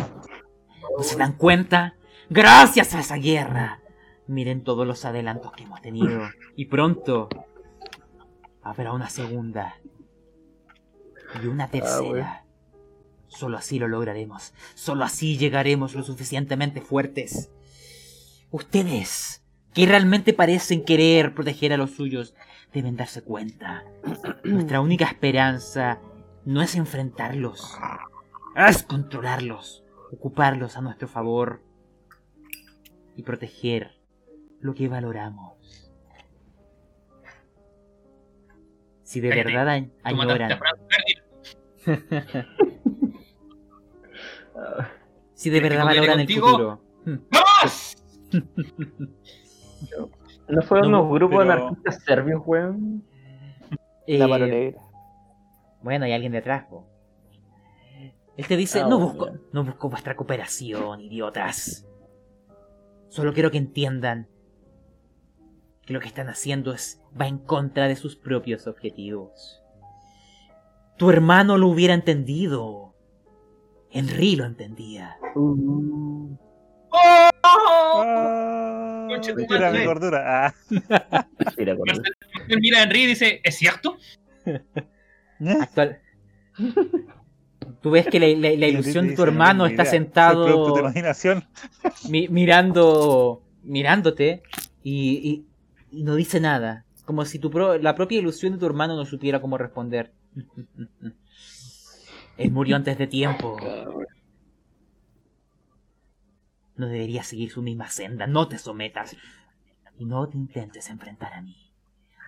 ¿no 0.96 1.02
se 1.02 1.16
dan 1.16 1.32
cuenta? 1.32 1.94
Gracias 2.28 2.94
a 2.94 3.00
esa 3.00 3.16
guerra. 3.16 3.80
Miren 4.26 4.64
todos 4.64 4.86
los 4.86 5.04
adelantos 5.04 5.52
que 5.52 5.64
hemos 5.64 5.80
tenido. 5.80 6.28
Y 6.56 6.66
pronto 6.66 7.28
habrá 8.62 8.92
una 8.92 9.08
segunda. 9.08 9.76
Y 11.42 11.46
una 11.46 11.68
tercera. 11.68 12.45
Solo 13.36 13.58
así 13.58 13.78
lo 13.78 13.86
lograremos. 13.86 14.54
Solo 14.74 15.04
así 15.04 15.36
llegaremos 15.36 15.94
lo 15.94 16.02
suficientemente 16.02 16.80
fuertes. 16.80 17.50
Ustedes, 18.50 19.42
que 19.74 19.84
realmente 19.84 20.32
parecen 20.32 20.86
querer 20.86 21.34
proteger 21.34 21.74
a 21.74 21.76
los 21.76 21.90
suyos, 21.90 22.34
deben 22.72 22.96
darse 22.96 23.22
cuenta. 23.22 23.84
Nuestra 24.44 24.80
única 24.80 25.04
esperanza 25.04 26.00
no 26.46 26.62
es 26.62 26.76
enfrentarlos, 26.76 27.76
es 28.56 28.82
controlarlos, 28.84 29.84
ocuparlos 30.10 30.78
a 30.78 30.80
nuestro 30.80 31.06
favor 31.06 31.60
y 33.16 33.22
proteger 33.22 34.00
lo 34.60 34.74
que 34.74 34.88
valoramos. 34.88 35.92
Si 39.02 39.20
de 39.20 39.28
verdad 39.28 39.86
añoran. 40.02 40.58
si 45.34 45.50
de 45.50 45.58
¿Crees 45.58 45.72
que 45.72 45.76
verdad 45.78 45.84
valoran 45.84 46.20
el 46.20 46.28
futuro, 46.28 46.80
¡Vamos! 47.04 47.96
¿No 50.48 50.62
fueron 50.62 50.90
No, 50.92 51.02
unos 51.02 51.12
grupos 51.14 51.38
pero- 51.38 51.52
anarquistas 51.52 52.02
serbios, 52.04 52.42
weón? 52.46 53.04
eh, 54.06 54.18
La 54.18 54.28
mano 54.28 54.46
negra. 54.46 54.80
Bueno, 55.82 56.04
hay 56.04 56.12
alguien 56.12 56.32
detrás, 56.32 56.64
po. 56.66 56.86
Él 58.36 58.46
te 58.46 58.56
dice, 58.56 58.80
Ah, 58.80 58.88
no 58.88 58.98
busco, 58.98 59.30
no 59.52 59.64
busco 59.64 59.88
vuestra 59.88 60.14
cooperación, 60.14 61.00
idiotas. 61.00 61.86
Solo 63.08 63.32
quiero 63.32 63.50
que 63.50 63.58
entiendan 63.58 64.28
que 65.82 65.92
lo 65.92 66.00
que 66.00 66.06
están 66.08 66.28
haciendo 66.28 66.72
es 66.72 67.00
va 67.18 67.26
en 67.28 67.38
contra 67.38 67.88
de 67.88 67.96
sus 67.96 68.16
propios 68.16 68.66
objetivos. 68.66 69.62
Tu 70.98 71.08
hermano 71.10 71.56
lo 71.58 71.68
hubiera 71.68 71.94
entendido. 71.94 72.94
Henry 73.98 74.36
lo 74.36 74.44
entendía. 74.44 75.16
Uh, 75.34 76.36
tu 79.34 79.46
Tira 79.46 79.70
mi 79.70 79.78
madre. 79.78 79.86
gordura. 79.86 80.46
Ah. 80.46 80.54
mira, 81.56 81.74
a 82.78 82.82
Henry 82.82 83.02
y 83.02 83.06
dice, 83.06 83.40
¿es 83.42 83.56
cierto? 83.56 83.96
Actual. 85.60 85.98
Tú 87.82 87.90
ves 87.90 88.06
que 88.06 88.18
la, 88.20 88.26
la- 88.28 88.56
la 88.56 88.66
ilusión 88.68 89.06
de 89.08 89.14
tu 89.14 89.22
dice, 89.22 89.22
"No 89.22 89.28
hermano 89.28 89.66
está 89.66 89.82
idea". 89.82 89.90
Soy 89.92 90.00
producto 90.00 90.34
de 90.34 90.68
tu 90.68 90.74
sentado 90.74 90.80
imaginación. 90.80 91.44
mi- 92.10 92.28
mirando, 92.28 93.42
mirándote 93.62 94.42
y, 94.82 95.44
y- 95.92 95.98
y 95.98 96.02
no 96.04 96.14
dice 96.14 96.40
nada. 96.40 96.84
Como 97.04 97.24
si 97.24 97.38
tu 97.38 97.50
pro- 97.50 97.78
la 97.78 97.94
propia 97.94 98.18
ilusión 98.18 98.52
de 98.54 98.58
tu 98.58 98.66
hermano 98.66 98.96
no 98.96 99.04
supiera 99.04 99.40
cómo 99.40 99.56
responder. 99.58 100.12
Él 102.36 102.50
murió 102.50 102.76
antes 102.76 102.98
de 102.98 103.06
tiempo. 103.06 103.56
No 106.76 106.86
deberías 106.86 107.26
seguir 107.26 107.50
su 107.50 107.62
misma 107.62 107.88
senda. 107.88 108.26
No 108.26 108.48
te 108.48 108.58
sometas. 108.58 109.16
Y 109.98 110.04
no 110.04 110.28
te 110.28 110.36
intentes 110.36 110.90
enfrentar 110.90 111.32
a 111.32 111.40
mí. 111.40 111.56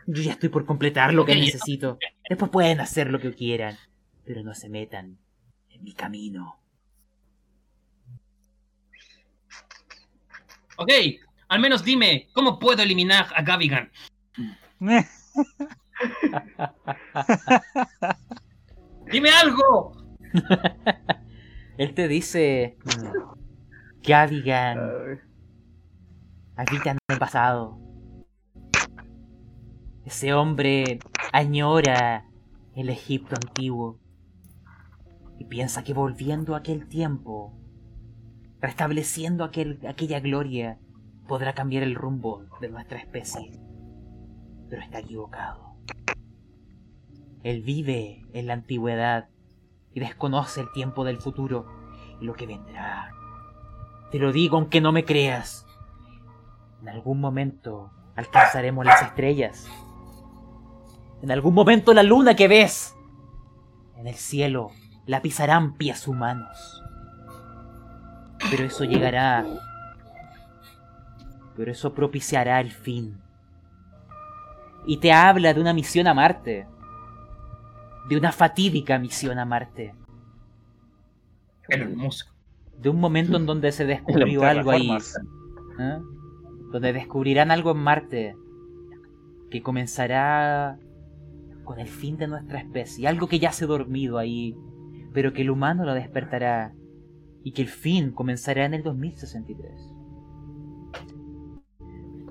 Yo 0.07 0.23
ya 0.23 0.33
estoy 0.33 0.49
por 0.49 0.65
completar 0.65 1.13
lo 1.13 1.27
que 1.27 1.35
necesito. 1.35 1.99
Después 2.29 2.51
pueden 2.51 2.81
hacer 2.81 3.11
lo 3.11 3.21
que 3.21 3.35
quieran. 3.35 3.77
Pero 4.25 4.43
no 4.43 4.55
se 4.55 4.71
metan 4.71 5.19
en 5.69 5.85
mi 5.85 5.93
camino. 5.93 6.59
Ok, 10.77 10.91
al 11.49 11.61
menos 11.61 11.85
dime, 11.85 12.31
¿cómo 12.33 12.59
puedo 12.59 12.83
eliminar 12.83 13.27
a 13.35 13.43
Gavigan? 13.43 13.93
¡Dime 19.11 19.31
algo! 19.31 19.98
Él 21.79 21.95
te 21.95 22.09
dice... 22.09 22.77
Gavigan 24.03 24.79
Ay, 24.79 25.19
habita 26.57 26.91
en 26.93 26.99
el 27.09 27.19
pasado. 27.19 27.79
Ese 30.05 30.33
hombre 30.33 30.99
añora 31.33 32.25
el 32.75 32.89
Egipto 32.89 33.37
antiguo 33.37 34.01
y 35.39 35.45
piensa 35.45 35.85
que 35.85 35.95
volviendo 35.95 36.55
a 36.55 36.59
aquel 36.59 36.89
tiempo, 36.89 37.57
restableciendo 38.61 39.45
aquel, 39.45 39.79
aquella 39.87 40.21
gloria, 40.21 40.79
podrá 41.29 41.53
cambiar 41.53 41.83
el 41.83 41.95
rumbo 41.95 42.45
de 42.61 42.71
nuestra 42.71 42.99
especie. 42.99 43.61
Pero 44.69 44.83
está 44.83 45.01
equivocado. 45.01 45.77
Él 47.45 47.63
vive 47.63 48.23
en 48.33 48.47
la 48.47 48.55
antigüedad 48.55 49.29
y 49.99 50.01
desconoce 50.01 50.61
el 50.61 50.71
tiempo 50.71 51.05
del 51.05 51.19
futuro 51.19 51.67
y 52.21 52.25
lo 52.25 52.35
que 52.35 52.47
vendrá. 52.47 53.11
Te 54.13 54.19
lo 54.21 54.31
digo 54.31 54.57
aunque 54.57 54.81
no 54.81 54.93
me 54.93 55.05
creas. 55.05 55.67
En 56.81 56.89
algún 56.89 57.21
momento 57.21 57.91
alcanzaremos 58.15 58.87
las 58.87 59.03
estrellas. 59.03 59.67
En 61.21 61.33
algún 61.33 61.53
momento 61.53 61.93
la 61.95 62.05
luna 62.05 62.37
que 62.37 62.47
ves 62.47 62.95
en 63.97 64.07
el 64.07 64.15
cielo 64.15 64.71
la 65.07 65.21
pisarán 65.21 65.77
pies 65.77 66.07
humanos. 66.07 66.85
Pero 68.51 68.65
eso 68.65 68.85
llegará. 68.85 69.45
Pero 71.57 71.73
eso 71.73 71.93
propiciará 71.93 72.61
el 72.61 72.71
fin. 72.71 73.21
Y 74.87 74.99
te 74.99 75.13
habla 75.13 75.53
de 75.53 75.61
una 75.61 75.73
misión 75.73 76.07
a 76.07 76.15
Marte. 76.15 76.69
De 78.09 78.17
una 78.17 78.33
fatídica 78.33 78.99
misión 78.99 79.39
a 79.39 79.45
Marte. 79.45 79.95
El 81.69 81.97
músico. 81.97 82.33
De 82.81 82.89
un 82.89 83.01
momento 83.01 83.37
en 83.37 83.47
donde 83.47 83.73
se 83.73 83.85
descubrió 83.85 84.45
algo 84.45 84.71
ahí. 84.71 84.91
¿eh? 85.79 85.99
donde 86.71 86.93
descubrirán 86.93 87.51
algo 87.51 87.73
en 87.73 87.79
Marte 87.79 88.37
que 89.51 89.63
comenzará 89.63 90.79
con 91.65 91.81
el 91.81 91.89
fin 91.89 92.17
de 92.17 92.27
nuestra 92.27 92.59
especie, 92.59 93.09
algo 93.09 93.29
que 93.29 93.39
ya 93.39 93.53
se 93.53 93.65
ha 93.65 93.69
dormido 93.69 94.19
ahí, 94.19 94.57
pero 95.13 95.33
que 95.33 95.43
el 95.43 95.51
humano 95.51 95.85
lo 95.85 95.95
despertará 95.95 96.75
y 97.43 97.53
que 97.53 97.63
el 97.63 97.69
fin 97.69 98.13
comenzará 98.13 98.65
en 98.65 98.75
el 98.75 98.83
2063. 98.83 99.73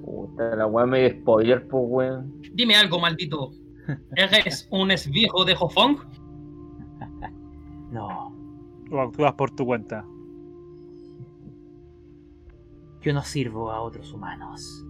puta, 0.04 0.56
la 0.56 0.68
weá 0.68 0.86
me 0.86 1.10
spoiler, 1.10 1.68
pues, 1.68 1.84
weón. 1.88 2.42
Dime 2.54 2.76
algo, 2.76 3.00
maldito. 3.00 3.52
¿Eres 4.16 4.68
un 4.72 4.92
esviejo 4.92 5.46
de 5.46 5.56
Hofong? 5.60 5.98
No, 7.92 8.34
O 8.92 9.00
actúas 9.00 9.34
por 9.34 9.52
tu 9.52 9.66
cuenta. 9.66 10.06
yo 13.02 13.14
no 13.14 13.22
sirvo 13.24 13.72
a 13.72 13.80
otros 13.82 14.12
humanos. 14.12 14.86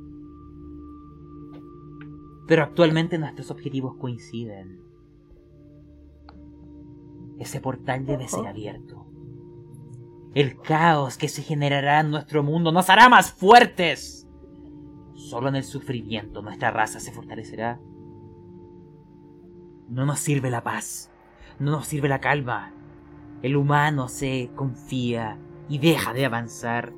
Pero 2.48 2.64
actualmente 2.64 3.20
nuestros 3.20 3.52
objetivos 3.52 3.96
coinciden. 3.98 4.82
Ese 7.38 7.62
portal 7.62 8.06
debe 8.08 8.28
ser 8.28 8.48
abierto. 8.48 9.06
El 10.34 10.60
caos 10.60 11.18
que 11.18 11.28
se 11.28 11.44
generará 11.44 12.00
en 12.00 12.10
nuestro 12.10 12.42
mundo 12.42 12.72
nos 12.72 12.90
hará 12.90 13.08
más 13.10 13.32
fuertes. 13.32 14.28
Solo 15.14 15.50
en 15.50 15.56
el 15.58 15.64
sufrimiento 15.64 16.42
nuestra 16.42 16.72
raza 16.72 17.00
se 17.00 17.12
fortalecerá. 17.12 17.80
No 19.88 20.06
nos 20.06 20.20
sirve 20.20 20.50
la 20.50 20.64
paz. 20.64 21.10
No 21.60 21.72
nos 21.72 21.88
sirve 21.88 22.10
la 22.10 22.20
calma. 22.20 22.74
El 23.42 23.56
humano 23.56 24.10
se 24.10 24.52
confía 24.56 25.38
y 25.70 25.78
deja 25.80 26.14
de 26.14 26.26
avanzar. 26.26 26.94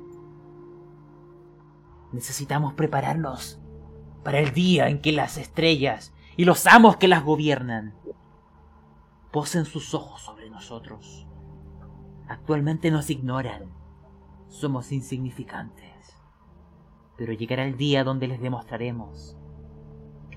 Necesitamos 2.12 2.74
prepararnos 2.74 3.60
para 4.24 4.40
el 4.40 4.52
día 4.52 4.88
en 4.88 5.00
que 5.00 5.12
las 5.12 5.36
estrellas 5.36 6.12
y 6.36 6.44
los 6.44 6.66
amos 6.66 6.96
que 6.96 7.08
las 7.08 7.22
gobiernan 7.24 7.94
posen 9.30 9.64
sus 9.64 9.94
ojos 9.94 10.22
sobre 10.22 10.50
nosotros. 10.50 11.26
Actualmente 12.28 12.90
nos 12.90 13.10
ignoran. 13.10 13.70
Somos 14.48 14.90
insignificantes. 14.90 16.16
Pero 17.16 17.32
llegará 17.32 17.64
el 17.64 17.76
día 17.76 18.02
donde 18.02 18.26
les 18.26 18.40
demostraremos 18.40 19.36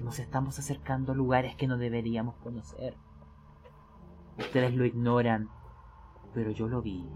nos 0.04 0.20
estamos 0.20 0.60
acercando 0.60 1.14
a 1.14 1.16
lugares 1.16 1.56
que 1.56 1.66
no 1.66 1.78
deberíamos 1.78 2.36
conocer. 2.36 2.96
Ustedes 4.38 4.74
lo 4.74 4.86
ignoran, 4.86 5.50
pero 6.34 6.52
yo 6.52 6.68
lo 6.68 6.82
vi. 6.82 7.08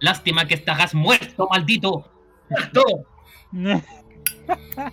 Lástima 0.00 0.46
que 0.46 0.54
estarás 0.54 0.94
muerto, 0.94 1.48
maldito. 1.50 2.08
¡Muerto! 2.48 2.82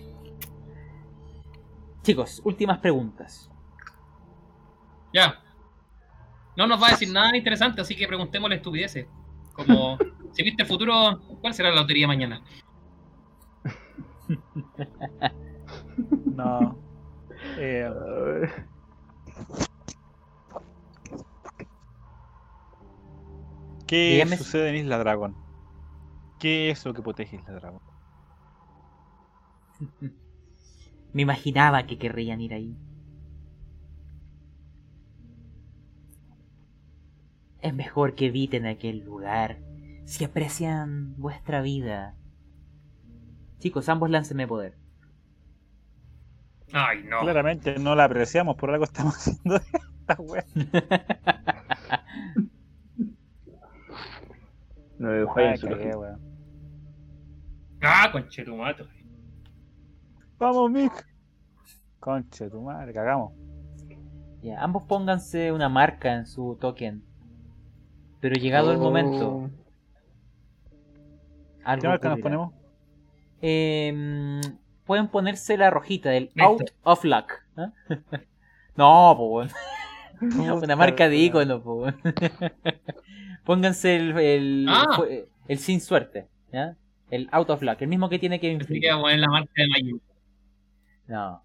Chicos, 2.02 2.42
últimas 2.44 2.80
preguntas. 2.80 3.52
Ya. 5.14 5.42
No 6.58 6.66
nos 6.68 6.82
va 6.82 6.88
a 6.88 6.92
decir 6.92 7.12
nada 7.12 7.36
interesante, 7.38 7.82
así 7.82 7.96
que 7.96 8.08
preguntémosle 8.08 8.56
estupideces. 8.56 9.08
Como, 9.54 9.98
si 10.32 10.44
viste 10.44 10.64
el 10.64 10.68
futuro, 10.68 11.20
¿cuál 11.42 11.54
será 11.54 11.70
la 11.70 11.82
lotería 11.82 12.08
mañana? 12.08 12.42
No. 16.26 16.78
Eh, 17.58 17.90
¿Qué 23.88 24.24
Dígame- 24.24 24.38
sucede 24.38 24.70
en 24.70 24.76
Isla 24.78 24.98
Dragon? 24.98 25.36
¿Qué 26.40 26.70
es 26.72 26.86
lo 26.86 26.94
que 26.94 27.02
protege 27.02 27.38
Isla 27.38 27.54
Dragon? 27.54 27.82
Me 31.14 31.22
imaginaba 31.22 31.86
que 31.86 31.98
querrían 31.98 32.42
ir 32.42 32.54
ahí. 32.54 32.78
Es 37.62 37.74
mejor 37.74 38.16
que 38.16 38.28
eviten 38.28 38.66
aquel 38.66 39.00
lugar 39.04 39.60
si 40.06 40.24
aprecian 40.24 41.16
vuestra 41.18 41.62
vida. 41.62 42.16
Chicos, 43.60 43.90
ambos 43.90 44.10
láncenme 44.10 44.48
poder. 44.48 44.78
Ay, 46.74 47.04
no. 47.04 47.22
Claramente 47.22 47.78
no 47.80 47.96
la 47.96 48.06
apreciamos, 48.06 48.56
por 48.58 48.72
algo 48.72 48.84
estamos 48.86 49.16
haciendo 49.18 49.56
esta 49.58 50.16
wea. 50.22 50.46
No 54.98 55.10
me 55.10 55.26
su 55.58 55.68
cagué, 55.68 55.92
lógica. 55.92 55.98
wea. 55.98 56.20
Ah, 57.82 58.10
conchetumato. 58.12 58.88
Vamos, 60.40 60.72
Mick. 60.72 61.06
Conche 62.00 62.50
tu 62.50 62.62
madre, 62.62 62.94
cagamos. 62.94 63.34
Ya, 64.42 64.62
ambos 64.64 64.84
pónganse 64.84 65.52
una 65.52 65.68
marca 65.70 66.14
en 66.14 66.26
su 66.26 66.58
token. 66.62 67.04
Pero 68.22 68.36
llegado 68.36 68.72
el 68.72 68.78
momento, 68.78 69.30
Oh. 69.30 69.50
¿Qué 71.80 71.88
marca 71.88 72.10
nos 72.10 72.20
ponemos? 72.20 72.54
Em, 73.48 74.42
pueden 74.86 75.08
ponerse 75.08 75.56
la 75.56 75.70
rojita 75.70 76.10
del 76.10 76.32
Listo. 76.34 76.44
Out 76.44 76.72
of 76.84 77.04
Luck. 77.04 77.32
¿ah? 77.58 77.72
no, 78.76 79.12
weón. 79.20 79.50
una 80.64 80.76
marca 80.76 81.08
de 81.08 81.18
icono, 81.18 81.62
po. 81.62 81.86
Pónganse 83.46 83.98
el, 83.98 84.18
el, 84.18 84.66
Ah. 84.68 85.00
el 85.48 85.60
sin 85.60 85.80
suerte. 85.80 86.28
¿ya? 86.52 86.76
El 87.12 87.30
Out 87.32 87.52
of 87.52 87.62
Luck, 87.62 87.80
el 87.84 87.88
mismo 87.88 88.10
que 88.10 88.18
tiene 88.18 88.40
que 88.40 88.58
poner 88.58 89.20
la 89.20 89.28
marca 89.28 89.52
de 89.56 89.68
Magic. 89.68 90.02
No. 91.06 91.44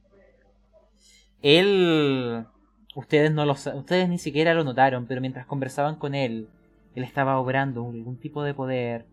Él. 1.42 2.46
Ustedes 2.94 3.30
no 3.30 3.44
lo 3.44 3.52
Ustedes 3.52 4.08
ni 4.08 4.16
siquiera 4.16 4.54
lo 4.54 4.64
notaron, 4.64 5.06
pero 5.06 5.20
mientras 5.20 5.44
conversaban 5.44 5.96
con 5.96 6.14
él, 6.14 6.48
él 6.94 7.04
estaba 7.04 7.38
obrando 7.38 7.86
algún 7.90 8.18
tipo 8.18 8.42
de 8.42 8.54
poder. 8.54 9.04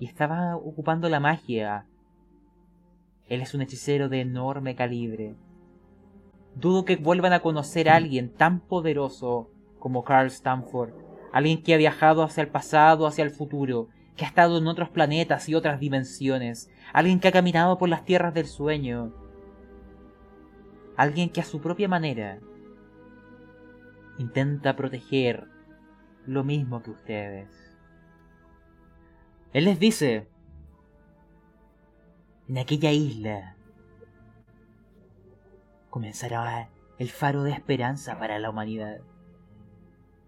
Y 0.00 0.06
estaba 0.06 0.56
ocupando 0.56 1.10
la 1.10 1.20
magia. 1.20 1.84
Él 3.28 3.40
es 3.40 3.54
un 3.54 3.62
hechicero 3.62 4.08
de 4.08 4.20
enorme 4.20 4.74
calibre. 4.74 5.34
Dudo 6.54 6.84
que 6.84 6.96
vuelvan 6.96 7.32
a 7.32 7.40
conocer 7.40 7.88
a 7.88 7.96
alguien 7.96 8.32
tan 8.32 8.60
poderoso 8.60 9.50
como 9.78 10.04
Carl 10.04 10.26
Stanford. 10.26 10.92
Alguien 11.32 11.62
que 11.62 11.74
ha 11.74 11.78
viajado 11.78 12.22
hacia 12.22 12.42
el 12.42 12.48
pasado, 12.48 13.06
hacia 13.06 13.24
el 13.24 13.30
futuro, 13.30 13.88
que 14.16 14.24
ha 14.24 14.28
estado 14.28 14.58
en 14.58 14.66
otros 14.68 14.88
planetas 14.90 15.48
y 15.48 15.54
otras 15.54 15.80
dimensiones. 15.80 16.70
Alguien 16.92 17.18
que 17.18 17.28
ha 17.28 17.32
caminado 17.32 17.78
por 17.78 17.88
las 17.88 18.04
tierras 18.04 18.34
del 18.34 18.46
sueño. 18.46 19.12
Alguien 20.96 21.30
que 21.30 21.40
a 21.40 21.44
su 21.44 21.60
propia 21.60 21.88
manera 21.88 22.38
intenta 24.18 24.76
proteger 24.76 25.48
lo 26.26 26.44
mismo 26.44 26.82
que 26.82 26.90
ustedes. 26.90 27.48
Él 29.52 29.64
les 29.64 29.78
dice, 29.78 30.28
en 32.48 32.58
aquella 32.58 32.92
isla 32.92 33.54
comenzará 35.94 36.68
el 36.98 37.08
faro 37.08 37.44
de 37.44 37.52
esperanza 37.52 38.18
para 38.18 38.38
la 38.38 38.50
humanidad. 38.50 39.00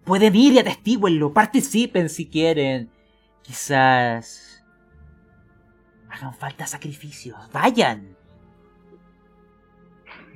Pueden 0.05 0.37
ir 0.37 0.53
y 0.53 0.61
atestíguenlo, 0.61 1.33
participen 1.33 2.09
si 2.09 2.29
quieren. 2.29 2.89
Quizás 3.43 4.65
hagan 6.09 6.35
falta 6.35 6.67
sacrificios. 6.67 7.37
Vayan. 7.53 8.17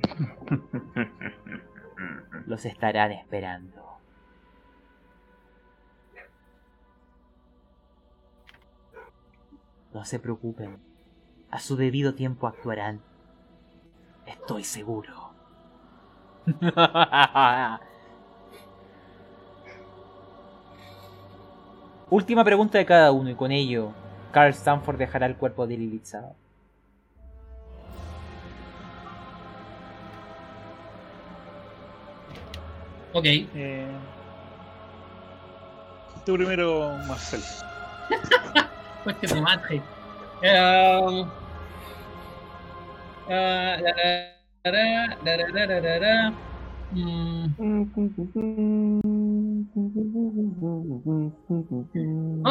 Los 2.45 2.65
estarán 2.65 3.13
esperando. 3.13 4.01
No 9.93 10.03
se 10.03 10.19
preocupen. 10.19 10.90
A 11.51 11.59
su 11.59 11.75
debido 11.75 12.15
tiempo 12.15 12.47
actuarán. 12.47 13.01
Estoy 14.25 14.63
seguro. 14.63 15.31
Última 22.09 22.43
pregunta 22.43 22.77
de 22.77 22.85
cada 22.85 23.11
uno 23.11 23.29
y 23.29 23.35
con 23.35 23.51
ello, 23.51 23.91
Carl 24.31 24.49
Stanford 24.51 24.97
dejará 24.97 25.25
el 25.27 25.35
cuerpo 25.35 25.67
de 25.67 25.77
Lilith 25.77 26.05
Sado. 26.05 26.35
Ok. 33.13 33.25
Eh, 33.25 33.85
tú 36.25 36.35
primero, 36.35 36.97
Marcel. 37.07 37.41
Pues 39.03 39.15
que 39.15 39.27
tu 39.27 39.41
madre. 39.41 39.81
Eh, 40.43 41.25
No 43.31 43.37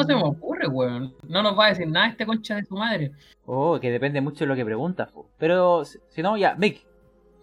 se 0.04 0.14
me 0.14 0.22
ocurre, 0.22 0.66
weón. 0.68 1.14
No 1.28 1.42
nos 1.42 1.58
va 1.58 1.66
a 1.66 1.68
decir 1.68 1.86
nada 1.86 2.08
este 2.08 2.24
concha 2.24 2.56
de 2.56 2.64
su 2.64 2.74
madre. 2.74 3.12
Oh, 3.44 3.78
que 3.78 3.90
depende 3.90 4.22
mucho 4.22 4.44
de 4.44 4.48
lo 4.48 4.56
que 4.56 4.64
preguntas. 4.64 5.12
Pero 5.36 5.84
si 5.84 6.22
no, 6.22 6.38
ya, 6.38 6.54
Mick. 6.54 6.86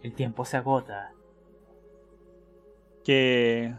El 0.02 0.14
tiempo 0.14 0.44
se 0.44 0.58
agota. 0.58 1.12
Que. 3.04 3.76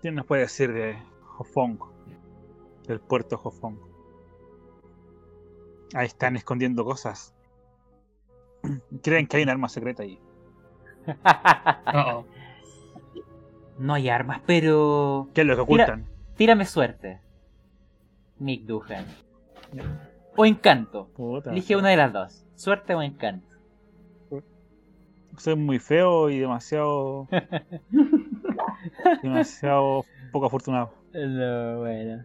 ¿Quién 0.00 0.14
nos 0.14 0.26
puede 0.26 0.42
decir 0.42 0.72
de 0.72 0.96
Hofong? 1.38 1.80
Del 2.86 3.00
puerto 3.00 3.40
Hofong. 3.42 3.87
Ahí 5.94 6.06
están 6.06 6.36
escondiendo 6.36 6.84
cosas. 6.84 7.34
Creen 9.02 9.26
que 9.26 9.38
hay 9.38 9.42
un 9.42 9.48
arma 9.50 9.68
secreta 9.68 10.02
ahí. 10.02 10.18
Oh, 11.94 12.24
no 13.78 13.94
hay 13.94 14.08
armas, 14.08 14.42
pero... 14.44 15.28
¿Qué 15.32 15.42
es 15.42 15.46
lo 15.46 15.54
que 15.54 15.62
ocultan? 15.62 16.04
Tírame 16.36 16.66
suerte. 16.66 17.20
Mick 18.38 18.64
Duhan. 18.64 19.06
O 20.36 20.44
encanto. 20.44 21.08
Puta, 21.14 21.50
Elige 21.50 21.76
una 21.76 21.88
de 21.88 21.96
las 21.96 22.12
dos. 22.12 22.44
Suerte 22.56 22.94
o 22.94 23.02
encanto. 23.02 23.46
Soy 25.36 25.54
muy 25.54 25.78
feo 25.78 26.28
y 26.30 26.40
demasiado. 26.40 27.28
demasiado 29.22 30.04
poco 30.32 30.46
afortunado. 30.46 30.92
No, 31.14 31.78
bueno. 31.78 32.24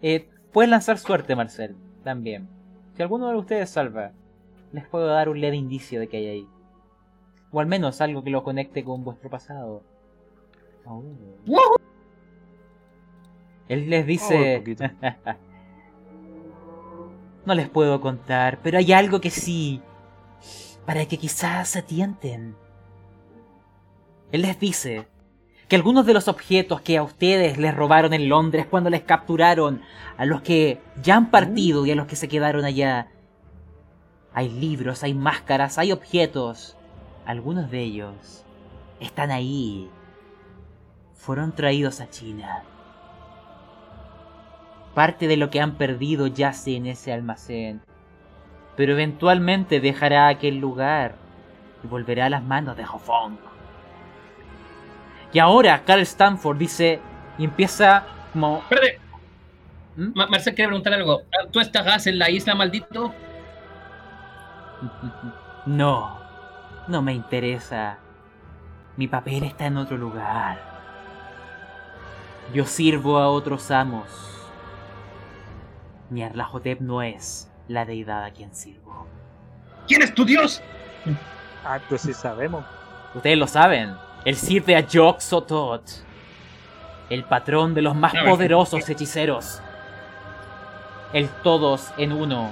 Eh, 0.00 0.28
puedes 0.52 0.70
lanzar 0.70 0.98
suerte, 0.98 1.36
Marcel. 1.36 1.76
También. 2.02 2.48
Si 2.96 3.02
alguno 3.02 3.28
de 3.30 3.36
ustedes 3.36 3.70
salva, 3.70 4.12
les 4.72 4.86
puedo 4.86 5.06
dar 5.06 5.28
un 5.28 5.40
leve 5.40 5.56
indicio 5.56 6.00
de 6.00 6.08
que 6.08 6.16
hay 6.18 6.26
ahí. 6.26 6.48
O 7.50 7.60
al 7.60 7.66
menos 7.66 8.00
algo 8.00 8.24
que 8.24 8.30
lo 8.30 8.42
conecte 8.42 8.84
con 8.84 9.04
vuestro 9.04 9.30
pasado. 9.30 9.82
Oh. 10.84 11.02
Él 13.68 13.88
les 13.88 14.04
Oh, 14.04 14.06
dice... 14.06 14.58
poquito. 14.58 14.84
no 17.46 17.54
les 17.54 17.68
puedo 17.68 18.00
contar, 18.00 18.58
pero 18.62 18.78
hay 18.78 18.92
algo 18.92 19.20
que 19.20 19.30
sí. 19.30 19.80
Para 20.86 21.06
que 21.06 21.18
quizás 21.18 21.68
se 21.68 21.82
tienten. 21.82 22.56
Él 24.32 24.42
les 24.42 24.58
dice 24.58 25.06
que 25.72 25.76
algunos 25.76 26.04
de 26.04 26.12
los 26.12 26.28
objetos 26.28 26.82
que 26.82 26.98
a 26.98 27.02
ustedes 27.02 27.56
les 27.56 27.74
robaron 27.74 28.12
en 28.12 28.28
Londres 28.28 28.66
cuando 28.68 28.90
les 28.90 29.04
capturaron, 29.04 29.80
a 30.18 30.26
los 30.26 30.42
que 30.42 30.82
ya 31.02 31.16
han 31.16 31.30
partido 31.30 31.86
y 31.86 31.90
a 31.90 31.94
los 31.94 32.06
que 32.06 32.14
se 32.14 32.28
quedaron 32.28 32.66
allá, 32.66 33.08
hay 34.34 34.50
libros, 34.50 35.02
hay 35.02 35.14
máscaras, 35.14 35.78
hay 35.78 35.90
objetos. 35.90 36.76
Algunos 37.24 37.70
de 37.70 37.80
ellos 37.80 38.44
están 39.00 39.30
ahí. 39.30 39.88
Fueron 41.14 41.52
traídos 41.52 42.02
a 42.02 42.10
China. 42.10 42.64
Parte 44.92 45.26
de 45.26 45.38
lo 45.38 45.48
que 45.48 45.62
han 45.62 45.76
perdido 45.76 46.26
yace 46.26 46.76
en 46.76 46.84
ese 46.84 47.14
almacén. 47.14 47.80
Pero 48.76 48.92
eventualmente 48.92 49.80
dejará 49.80 50.28
aquel 50.28 50.58
lugar 50.58 51.14
y 51.82 51.86
volverá 51.86 52.26
a 52.26 52.30
las 52.30 52.42
manos 52.42 52.76
de 52.76 52.84
Hofong. 52.84 53.51
Y 55.32 55.38
ahora 55.38 55.82
Carl 55.84 56.00
Stanford 56.02 56.56
dice 56.58 57.00
y 57.38 57.44
empieza 57.44 58.04
como... 58.32 58.58
Espérate, 58.58 59.00
¿Mm? 59.96 60.12
Ma- 60.14 60.26
Marcel 60.26 60.54
quiere 60.54 60.68
preguntar 60.68 60.92
algo. 60.94 61.22
¿Tú 61.50 61.60
estás 61.60 62.06
en 62.06 62.18
la 62.18 62.30
isla, 62.30 62.54
maldito? 62.54 63.12
No, 65.64 66.18
no 66.88 67.02
me 67.02 67.12
interesa. 67.12 67.98
Mi 68.96 69.06
papel 69.06 69.44
está 69.44 69.66
en 69.66 69.76
otro 69.76 69.96
lugar. 69.96 70.58
Yo 72.52 72.66
sirvo 72.66 73.18
a 73.18 73.28
otros 73.28 73.70
amos. 73.70 74.08
Nyarlathotep 76.10 76.80
no 76.80 77.00
es 77.00 77.48
la 77.68 77.84
deidad 77.84 78.24
a 78.24 78.32
quien 78.32 78.52
sirvo. 78.52 79.06
¿Quién 79.86 80.02
es 80.02 80.12
tu 80.12 80.24
dios? 80.24 80.60
Ah, 81.64 81.78
pues 81.88 82.02
sí 82.02 82.12
sabemos. 82.12 82.64
Ustedes 83.14 83.38
lo 83.38 83.46
saben. 83.46 83.94
Él 84.24 84.36
sirve 84.36 84.76
a 84.76 84.86
Jok 84.90 85.18
Sotot, 85.20 85.82
el 87.10 87.24
patrón 87.24 87.74
de 87.74 87.82
los 87.82 87.96
más 87.96 88.12
poderosos 88.24 88.88
hechiceros. 88.88 89.60
El 91.12 91.28
todos 91.28 91.92
en 91.98 92.12
uno. 92.12 92.50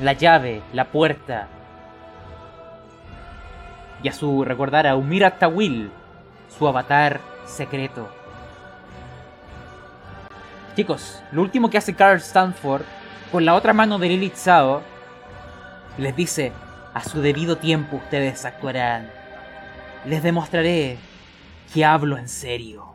La 0.00 0.12
llave, 0.12 0.62
la 0.72 0.86
puerta. 0.86 1.48
Y 4.02 4.08
a 4.08 4.12
su 4.12 4.44
recordar 4.44 4.86
a 4.86 4.94
Umira 4.94 5.38
Tawil, 5.38 5.90
su 6.56 6.68
avatar 6.68 7.20
secreto. 7.44 8.08
Chicos, 10.76 11.20
lo 11.32 11.42
último 11.42 11.70
que 11.70 11.78
hace 11.78 11.94
Carl 11.94 12.18
Stanford 12.18 12.82
con 13.32 13.44
la 13.44 13.54
otra 13.54 13.72
mano 13.72 13.98
de 13.98 14.08
Lilith 14.08 14.36
les 15.98 16.16
dice: 16.16 16.52
A 16.94 17.02
su 17.02 17.20
debido 17.20 17.56
tiempo 17.56 17.96
ustedes 17.96 18.44
actuarán. 18.44 19.23
Les 20.06 20.22
demostraré 20.22 20.98
que 21.72 21.84
hablo 21.84 22.18
en 22.18 22.28
serio. 22.28 22.94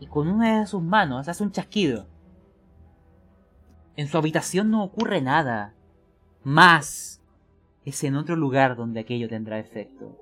Y 0.00 0.06
con 0.06 0.28
una 0.28 0.60
de 0.60 0.66
sus 0.66 0.82
manos 0.82 1.28
hace 1.28 1.42
un 1.44 1.52
chasquido. 1.52 2.06
En 3.96 4.08
su 4.08 4.18
habitación 4.18 4.70
no 4.70 4.82
ocurre 4.82 5.20
nada. 5.20 5.74
Más 6.42 7.22
es 7.84 8.02
en 8.02 8.16
otro 8.16 8.34
lugar 8.34 8.74
donde 8.74 9.00
aquello 9.00 9.28
tendrá 9.28 9.60
efecto. 9.60 10.18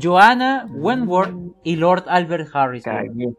Joanna 0.00 0.66
Wentworth 0.70 1.34
y 1.62 1.76
Lord 1.76 2.04
Albert 2.08 2.48
Harrison. 2.54 3.36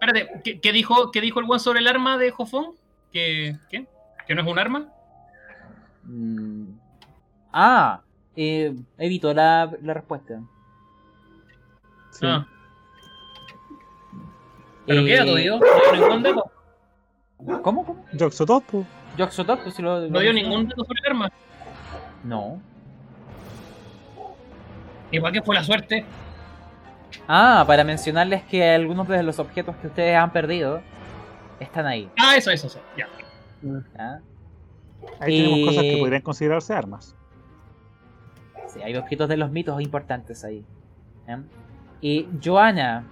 Espérate, 0.00 0.40
¿qué, 0.42 0.60
qué 0.60 0.72
dijo, 0.72 1.10
¿qué 1.12 1.20
dijo 1.20 1.38
el 1.38 1.46
buen 1.46 1.60
sobre 1.60 1.78
el 1.78 1.86
arma 1.86 2.18
de 2.18 2.30
Jofón? 2.30 2.74
¿Que, 3.12 3.56
¿Qué? 3.70 3.86
¿Que 4.26 4.34
no 4.34 4.42
es 4.42 4.48
un 4.48 4.58
arma? 4.58 4.92
Mm. 6.02 6.66
Ah, 7.52 8.02
eh, 8.34 8.74
evitó 8.98 9.32
la, 9.32 9.72
la 9.80 9.94
respuesta. 9.94 10.42
Sí. 12.18 12.26
Ah. 12.26 12.46
¿Pero 14.86 15.04
qué 15.04 15.14
Eh, 15.14 15.18
dato 15.18 15.34
dio? 15.34 15.58
No 15.58 15.66
dio 15.92 16.00
ningún 16.06 16.22
dato. 16.22 16.50
¿Cómo? 17.62 17.84
¿Cómo? 17.84 18.04
Pues, 18.18 19.74
si 19.74 19.82
lo, 19.82 20.00
No 20.00 20.06
lo 20.08 20.20
dio 20.20 20.32
mencionó. 20.32 20.32
ningún 20.32 20.68
dato 20.68 20.84
sobre 20.84 21.00
el 21.00 21.06
arma. 21.06 21.30
No. 22.24 22.60
¿Y 25.10 25.20
para 25.20 25.32
qué 25.32 25.42
fue 25.42 25.54
la 25.54 25.62
suerte? 25.64 26.04
Ah, 27.28 27.64
para 27.66 27.84
mencionarles 27.84 28.42
que 28.44 28.68
algunos 28.68 29.06
de 29.08 29.22
los 29.22 29.38
objetos 29.38 29.76
que 29.76 29.86
ustedes 29.88 30.16
han 30.16 30.32
perdido 30.32 30.80
están 31.60 31.86
ahí. 31.86 32.10
Ah, 32.18 32.36
eso, 32.36 32.50
eso, 32.50 32.66
eso. 32.66 32.80
Ya. 32.96 33.08
¿ya? 33.96 34.20
Ahí 35.20 35.42
tenemos 35.42 35.68
cosas 35.68 35.82
que 35.82 35.96
Eh, 35.96 35.98
podrían 36.00 36.22
considerarse 36.22 36.74
armas. 36.74 37.14
Sí, 38.68 38.82
hay 38.82 38.96
objetos 38.96 39.28
de 39.28 39.36
los 39.36 39.50
mitos 39.50 39.80
importantes 39.80 40.44
ahí. 40.44 40.64
¿ya? 41.26 41.42
Y 42.00 42.28
Joanna 42.42 43.04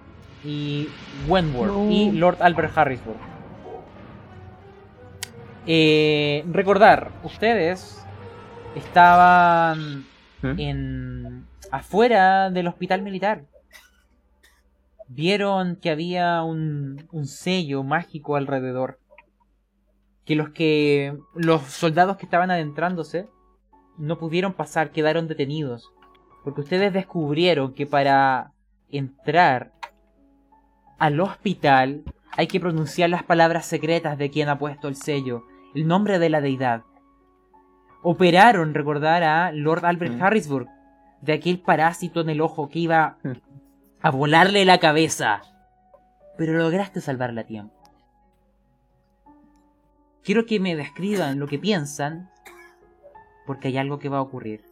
y 0.43 0.87
Wentworth 1.27 1.91
y 1.91 2.11
Lord 2.11 2.37
Albert 2.41 2.77
Harrisburg. 2.77 3.17
Eh, 5.67 6.45
recordar, 6.51 7.11
ustedes 7.23 8.05
estaban 8.75 10.05
¿Mm? 10.41 10.59
en 10.59 11.47
afuera 11.71 12.51
del 12.51 12.67
hospital 12.67 13.01
militar. 13.01 13.45
Vieron 15.07 15.75
que 15.77 15.89
había 15.89 16.43
un, 16.43 17.07
un 17.11 17.25
sello 17.25 17.83
mágico 17.83 18.35
alrededor. 18.35 18.99
Que 20.25 20.35
los 20.35 20.49
que 20.49 21.17
los 21.35 21.61
soldados 21.63 22.17
que 22.17 22.25
estaban 22.25 22.49
adentrándose 22.49 23.27
no 23.97 24.17
pudieron 24.17 24.53
pasar, 24.53 24.91
quedaron 24.91 25.27
detenidos. 25.27 25.91
Porque 26.43 26.61
ustedes 26.61 26.93
descubrieron 26.93 27.73
que 27.73 27.85
para 27.85 28.51
entrar 28.97 29.71
al 30.97 31.19
hospital 31.19 32.03
hay 32.37 32.47
que 32.47 32.59
pronunciar 32.59 33.09
las 33.09 33.23
palabras 33.23 33.65
secretas 33.65 34.17
de 34.17 34.29
quien 34.29 34.49
ha 34.49 34.57
puesto 34.57 34.87
el 34.87 34.95
sello, 34.95 35.43
el 35.73 35.87
nombre 35.87 36.19
de 36.19 36.29
la 36.29 36.41
deidad. 36.41 36.83
Operaron, 38.03 38.73
recordar, 38.73 39.23
a 39.23 39.51
Lord 39.51 39.85
Albert 39.85 40.15
Mm. 40.15 40.23
Harrisburg, 40.23 40.67
de 41.21 41.33
aquel 41.33 41.59
parásito 41.59 42.21
en 42.21 42.29
el 42.29 42.41
ojo 42.41 42.69
que 42.69 42.79
iba 42.79 43.17
a 44.01 44.11
volarle 44.11 44.65
la 44.65 44.79
cabeza. 44.79 45.41
Pero 46.37 46.53
lograste 46.53 47.01
salvarla 47.01 47.41
a 47.41 47.45
tiempo. 47.45 47.73
Quiero 50.23 50.45
que 50.45 50.59
me 50.59 50.75
describan 50.75 51.39
lo 51.39 51.47
que 51.47 51.57
piensan, 51.59 52.29
porque 53.45 53.69
hay 53.69 53.77
algo 53.77 53.99
que 53.99 54.09
va 54.09 54.17
a 54.17 54.21
ocurrir. 54.21 54.63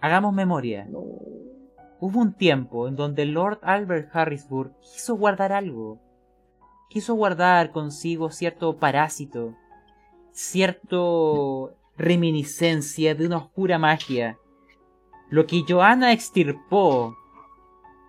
Hagamos 0.00 0.32
memoria. 0.32 0.86
Hubo 1.98 2.20
un 2.20 2.34
tiempo 2.34 2.88
en 2.88 2.96
donde 2.96 3.24
Lord 3.24 3.60
Albert 3.62 4.14
Harrisburg 4.14 4.72
quiso 4.80 5.14
guardar 5.16 5.52
algo. 5.52 5.98
Quiso 6.90 7.14
guardar 7.14 7.72
consigo 7.72 8.30
cierto 8.30 8.76
parásito, 8.76 9.54
cierto 10.32 11.74
reminiscencia 11.96 13.14
de 13.14 13.26
una 13.26 13.38
oscura 13.38 13.78
magia. 13.78 14.38
Lo 15.30 15.46
que 15.46 15.64
Joanna 15.66 16.12
extirpó 16.12 17.16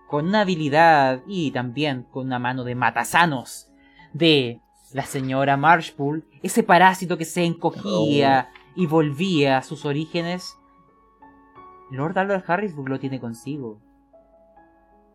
con 0.08 0.28
una 0.28 0.42
habilidad 0.42 1.22
y 1.26 1.50
también 1.50 2.02
con 2.04 2.26
una 2.26 2.38
mano 2.38 2.64
de 2.64 2.74
matasanos 2.74 3.70
de 4.12 4.60
la 4.92 5.04
señora 5.04 5.56
Marshpool, 5.56 6.24
ese 6.42 6.62
parásito 6.62 7.18
que 7.18 7.24
se 7.24 7.44
encogía 7.44 8.50
y 8.74 8.86
volvía 8.86 9.58
a 9.58 9.62
sus 9.62 9.84
orígenes, 9.84 10.57
Lord 11.90 12.18
Albert 12.18 12.48
Harrisburg 12.48 12.88
lo 12.88 12.98
tiene 12.98 13.20
consigo. 13.20 13.80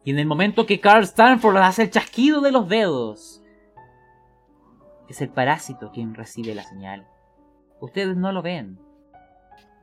Y 0.03 0.11
en 0.11 0.19
el 0.19 0.25
momento 0.25 0.65
que 0.65 0.79
Carl 0.81 1.03
Stanford 1.03 1.57
hace 1.57 1.83
el 1.83 1.91
chasquido 1.91 2.41
de 2.41 2.51
los 2.51 2.67
dedos, 2.67 3.43
es 5.07 5.21
el 5.21 5.29
parásito 5.29 5.91
quien 5.91 6.13
recibe 6.13 6.55
la 6.55 6.63
señal. 6.63 7.07
Ustedes 7.79 8.17
no 8.17 8.31
lo 8.31 8.41
ven. 8.41 8.79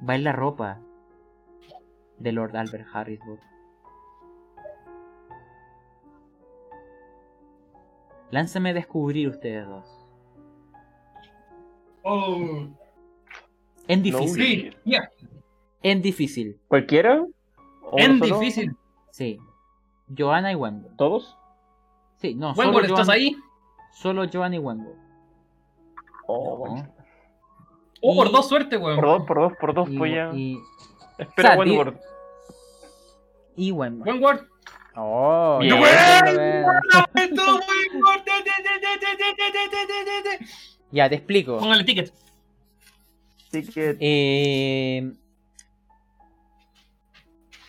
Va 0.07 0.15
en 0.15 0.25
la 0.25 0.33
ropa 0.33 0.81
de 2.19 2.33
Lord 2.33 2.57
Albert 2.57 2.87
Harrisburg. 2.93 3.41
Lánzame 8.31 8.71
a 8.71 8.75
descubrir 8.75 9.29
ustedes 9.29 9.67
dos. 9.67 10.07
Oh, 12.03 12.67
En 13.89 14.03
difícil. 14.03 14.73
sí, 14.73 14.77
ya. 14.85 15.11
En 15.83 16.03
difícil. 16.03 16.59
¿Cualquiera? 16.69 17.25
¿O 17.83 17.99
En 17.99 18.21
difícil. 18.21 18.77
Sí. 19.11 19.39
Joanna 20.17 20.53
y 20.53 20.55
Wembley. 20.55 20.91
¿Todos? 20.97 21.37
Sí, 22.17 22.35
no, 22.35 22.55
solo, 22.55 22.81
¿estás 22.81 23.07
Joanna, 23.07 23.13
ahí? 23.15 23.37
solo 23.93 24.25
Joanna 24.31 24.57
y 24.57 24.59
Wembley. 24.59 24.93
Oh, 26.27 26.67
¿no? 26.69 26.95
Oh, 28.03 28.15
por 28.17 28.31
dos 28.31 28.49
suerte, 28.49 28.77
weón. 28.77 28.97
por 28.97 29.07
dos, 29.07 29.23
por 29.27 29.41
dos, 29.41 29.53
por 29.61 29.75
dos, 29.75 29.89
Y, 29.91 29.97
voy 29.99 30.17
a... 30.19 30.31
y, 30.35 30.59
Espera, 31.19 31.51
o 31.51 31.53
sea, 31.55 31.65
di- 31.65 31.71
Wentworth. 31.77 32.01
y. 33.57 33.71
Buen 33.73 34.03
word. 34.23 34.41
Oh, 34.97 35.59
Bien. 35.61 35.75
ya, 35.75 36.21
¡Buen 36.23 36.35
bueno, 36.35 36.63
bueno. 36.65 36.81
Ya, 40.91 41.09
te 41.09 41.15
explico. 41.17 41.59
Póngale 41.59 41.85
ticket. 41.85 42.13
Que... 43.53 43.97
Eh, 44.01 45.13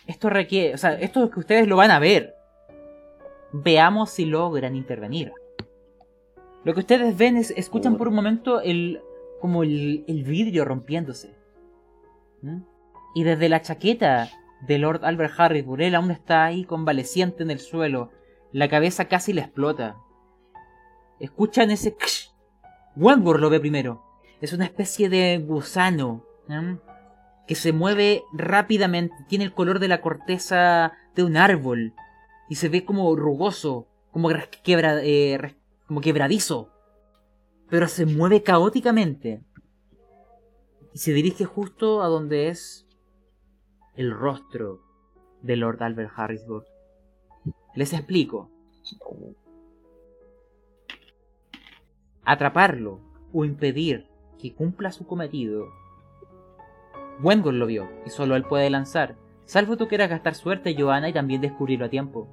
esto 0.06 0.30
requiere, 0.30 0.74
o 0.74 0.78
sea, 0.78 0.94
esto 0.94 1.24
es 1.24 1.30
que 1.30 1.40
ustedes 1.40 1.68
lo 1.68 1.76
van 1.76 1.90
a 1.90 1.98
ver. 1.98 2.34
Veamos 3.52 4.10
si 4.10 4.24
logran 4.24 4.74
intervenir. 4.74 5.32
Lo 6.64 6.74
que 6.74 6.80
ustedes 6.80 7.16
ven 7.16 7.36
es, 7.36 7.50
escuchan 7.56 7.96
por 7.96 8.08
un 8.08 8.14
momento 8.14 8.60
el, 8.60 9.00
como 9.40 9.62
el, 9.62 10.24
vidrio 10.26 10.64
rompiéndose. 10.64 11.34
¿Mm? 12.40 12.62
Y 13.14 13.24
desde 13.24 13.48
la 13.48 13.62
chaqueta 13.62 14.30
de 14.66 14.78
Lord 14.78 15.04
Albert 15.04 15.34
Harrisburg, 15.38 15.82
él 15.82 15.94
aún 15.94 16.10
está 16.10 16.44
ahí 16.44 16.64
convaleciente 16.64 17.42
en 17.42 17.50
el 17.50 17.58
suelo. 17.58 18.10
La 18.52 18.68
cabeza 18.68 19.06
casi 19.06 19.32
le 19.32 19.42
explota. 19.42 19.96
Escuchan 21.18 21.70
ese... 21.70 21.96
Wentworth 22.96 23.40
lo 23.40 23.50
ve 23.50 23.60
primero. 23.60 24.04
Es 24.40 24.52
una 24.52 24.64
especie 24.64 25.08
de 25.08 25.38
gusano. 25.38 26.24
Que 27.46 27.54
se 27.54 27.72
mueve 27.72 28.22
rápidamente. 28.32 29.14
Tiene 29.28 29.44
el 29.44 29.54
color 29.54 29.78
de 29.78 29.88
la 29.88 30.00
corteza 30.00 30.92
de 31.14 31.24
un 31.24 31.36
árbol 31.36 31.94
y 32.48 32.56
se 32.56 32.68
ve 32.68 32.84
como 32.84 33.14
rugoso, 33.16 33.88
eh, 34.14 35.54
como 35.86 36.00
quebradizo. 36.00 36.70
Pero 37.68 37.88
se 37.88 38.06
mueve 38.06 38.42
caóticamente 38.42 39.42
y 40.92 40.98
se 40.98 41.12
dirige 41.12 41.44
justo 41.44 42.02
a 42.02 42.08
donde 42.08 42.48
es 42.48 42.86
el 43.94 44.10
rostro 44.10 44.80
de 45.40 45.56
Lord 45.56 45.82
Albert 45.82 46.12
Harrisburg. 46.14 46.66
Les 47.74 47.92
explico. 47.92 48.50
Atraparlo 52.24 53.00
o 53.32 53.44
impedir 53.44 54.06
que 54.38 54.54
cumpla 54.54 54.92
su 54.92 55.06
cometido. 55.06 55.66
Wendell 57.20 57.58
lo 57.58 57.66
vio 57.66 57.88
y 58.06 58.10
solo 58.10 58.36
él 58.36 58.44
puede 58.44 58.70
lanzar. 58.70 59.16
Salvo 59.44 59.76
tú 59.76 59.88
quieras 59.88 60.08
gastar 60.08 60.34
suerte, 60.34 60.74
Johanna, 60.78 61.08
y 61.08 61.12
también 61.12 61.40
descubrirlo 61.40 61.86
a 61.86 61.90
tiempo. 61.90 62.28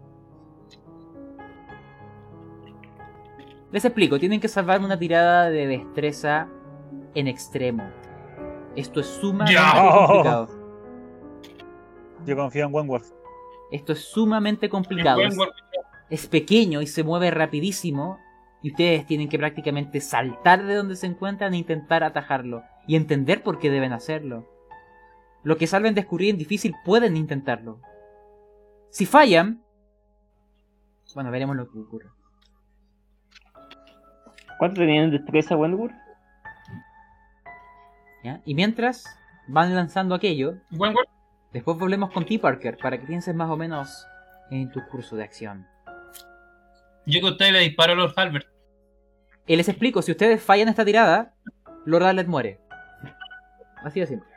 Les 3.71 3.85
explico, 3.85 4.19
tienen 4.19 4.39
que 4.39 4.47
salvar 4.47 4.79
una 4.81 4.97
tirada 4.97 5.49
de 5.49 5.67
destreza 5.67 6.47
en 7.13 7.27
extremo. 7.27 7.83
Esto 8.75 8.99
es 8.99 9.07
sumamente 9.07 9.61
complicado. 9.61 10.49
Yo 12.25 12.35
confío 12.35 12.65
en 12.65 12.73
Wentworth. 12.73 13.05
Esto 13.71 13.93
es 13.93 13.99
sumamente 13.99 14.69
complicado. 14.69 15.21
Es, 15.21 15.37
es 16.09 16.27
pequeño 16.27 16.81
y 16.81 16.87
se 16.87 17.03
mueve 17.03 17.31
rapidísimo. 17.31 18.17
Y 18.61 18.71
ustedes 18.71 19.05
tienen 19.05 19.29
que 19.29 19.37
prácticamente 19.37 20.01
saltar 20.01 20.65
de 20.65 20.75
donde 20.75 20.95
se 20.95 21.07
encuentran 21.07 21.53
e 21.53 21.57
intentar 21.57 22.03
atajarlo. 22.03 22.63
Y 22.87 22.95
entender 22.95 23.43
por 23.43 23.59
qué 23.59 23.69
deben 23.69 23.93
hacerlo. 23.93 24.47
Lo 25.43 25.57
que 25.57 25.67
salven 25.67 25.95
descubrir 25.95 26.31
en 26.31 26.37
difícil 26.37 26.75
pueden 26.85 27.15
intentarlo. 27.17 27.79
Si 28.89 29.05
fallan, 29.05 29.63
bueno, 31.13 31.31
veremos 31.31 31.55
lo 31.55 31.69
que 31.69 31.79
ocurre. 31.79 32.09
¿Cuánto 34.57 34.81
tenían 34.81 35.05
en 35.05 35.11
destreza, 35.11 35.55
Wentworth? 35.55 35.95
¿ya? 38.23 38.41
Y 38.45 38.53
mientras 38.53 39.05
van 39.47 39.73
lanzando 39.73 40.15
aquello, 40.15 40.55
después 41.51 41.77
volvemos 41.77 42.11
con 42.11 42.25
T. 42.25 42.39
Parker 42.39 42.77
para 42.77 42.99
que 42.99 43.07
pienses 43.07 43.33
más 43.33 43.49
o 43.49 43.57
menos 43.57 44.05
en 44.51 44.69
tu 44.71 44.85
curso 44.87 45.15
de 45.15 45.23
acción. 45.23 45.65
Yo 47.05 47.21
que 47.21 47.27
a 47.27 47.31
usted 47.31 47.51
le 47.51 47.59
disparó 47.59 47.93
a 47.93 47.95
Lord 47.95 48.13
Halbert. 48.15 48.47
Y 49.47 49.55
les 49.55 49.67
explico, 49.67 50.01
si 50.01 50.11
ustedes 50.11 50.43
fallan 50.43 50.67
esta 50.67 50.85
tirada, 50.85 51.33
Lord 51.85 52.03
Arlet 52.03 52.27
muere. 52.27 52.59
Así 53.83 53.99
de 53.99 54.05
simple. 54.05 54.28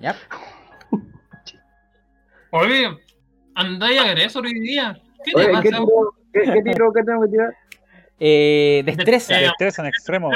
¿Ya? 0.00 0.16
Oye, 2.50 2.98
andáis 3.54 4.00
agresor 4.00 4.44
hoy 4.46 4.60
día. 4.60 5.00
¿Qué 5.24 5.32
te 5.32 5.38
Oye, 5.38 5.48
pasa? 5.48 5.62
¿qué 5.62 5.68
tiro, 5.70 6.14
qué, 6.32 6.40
qué 6.42 6.62
tiro 6.62 6.92
que 6.92 7.02
tengo 7.02 7.22
que 7.22 7.28
tirar? 7.28 7.56
Eh, 8.20 8.82
destreza. 8.84 9.36
Destreza 9.36 9.82
en 9.82 9.88
extremo. 9.88 10.30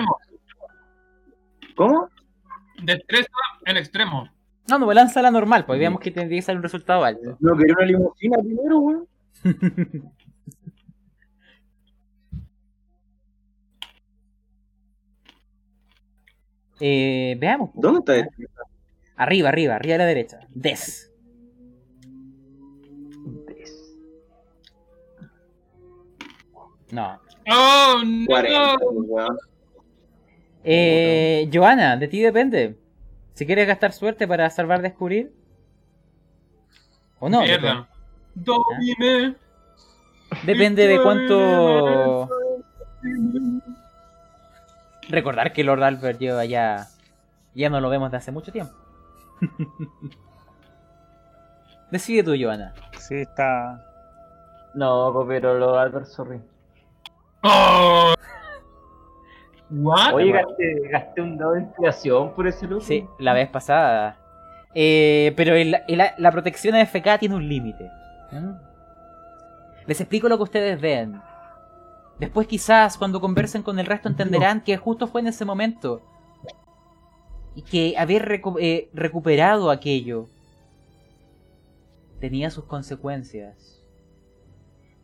¿Cómo? 1.77 2.09
Destreza 2.82 3.28
en 3.66 3.77
extremo. 3.77 4.28
No, 4.69 4.78
no, 4.78 4.85
pues 4.85 4.97
lánzala 4.97 5.31
normal, 5.31 5.65
pues 5.65 5.78
veamos 5.78 6.01
que 6.01 6.11
tendría 6.11 6.39
que 6.39 6.43
salir 6.43 6.59
un 6.59 6.62
resultado 6.65 7.05
alto. 7.05 7.36
No 7.40 7.57
quería 7.57 7.74
una 7.77 7.86
limusina 7.86 8.39
primero, 8.39 8.78
weón. 8.78 9.09
Eh, 16.80 17.36
veamos. 17.38 17.70
pues. 17.74 17.82
¿Dónde 17.82 18.20
está? 18.20 18.30
Arriba, 19.16 19.48
arriba, 19.48 19.74
arriba 19.76 19.94
a 19.96 19.98
la 19.98 20.06
derecha. 20.06 20.40
Des. 20.50 21.09
No. 26.90 27.20
¡Oh, 27.50 28.02
no! 28.05 28.26
40, 28.26 28.76
weón. 28.90 29.38
Eh, 30.64 31.48
Joana, 31.52 31.96
de 31.96 32.09
ti 32.09 32.20
depende. 32.20 32.76
Si 33.34 33.46
quieres 33.46 33.66
gastar 33.66 33.92
suerte 33.92 34.26
para 34.26 34.48
salvar 34.50 34.82
descubrir. 34.82 35.32
O 37.20 37.28
no. 37.28 37.40
Depende, 37.40 37.60
Mierda. 37.60 37.88
Domine. 38.34 39.34
depende 40.44 40.86
de 40.86 41.02
cuánto. 41.02 42.28
Recordar 45.09 45.52
que 45.52 45.64
Lord 45.64 45.82
Albert 45.82 46.18
lleva 46.18 46.44
ya. 46.44 46.86
Ya 47.55 47.70
no 47.70 47.80
lo 47.80 47.89
vemos 47.90 48.10
de 48.10 48.16
hace 48.18 48.30
mucho 48.32 48.52
tiempo. 48.52 48.74
Decide 51.90 52.22
tú, 52.22 52.35
Joana. 52.39 52.74
Sí, 52.98 53.16
está. 53.16 53.85
No, 54.74 55.10
pues, 55.12 55.26
pero 55.28 55.55
lo 55.59 55.78
Albert, 55.78 56.06
sorry. 56.06 56.40
¡Oh! 57.43 58.14
¿What? 59.70 60.14
Oye, 60.14 60.32
gasté, 60.32 60.89
gasté 60.90 61.20
un 61.22 61.36
dado 61.39 61.52
de 61.52 61.60
inspiración 61.62 62.35
por 62.35 62.47
ese 62.47 62.66
loco. 62.66 62.82
Sí, 62.82 63.06
la 63.18 63.32
vez 63.32 63.48
pasada. 63.48 64.16
Eh, 64.74 65.32
pero 65.36 65.55
el- 65.55 65.76
el- 65.89 66.02
la 66.18 66.30
protección 66.32 66.74
AFK 66.74 67.18
tiene 67.18 67.35
un 67.35 67.48
límite. 67.48 67.90
¿Mm? 68.32 68.52
Les 69.86 70.01
explico 70.01 70.28
lo 70.28 70.36
que 70.36 70.43
ustedes 70.43 70.78
ven. 70.80 71.20
Después 72.19 72.47
quizás 72.49 72.99
cuando 72.99 73.20
conversen 73.20 73.62
con 73.62 73.78
el 73.78 73.86
resto 73.86 74.09
entenderán 74.09 74.62
que 74.62 74.77
justo 74.77 75.07
fue 75.07 75.20
en 75.20 75.28
ese 75.28 75.45
momento. 75.45 76.03
Y 77.55 77.62
que 77.62 77.95
haber 77.97 78.24
recu- 78.28 78.59
eh, 78.61 78.89
recuperado 78.93 79.70
aquello 79.70 80.27
tenía 82.20 82.51
sus 82.51 82.65
consecuencias. 82.65 83.82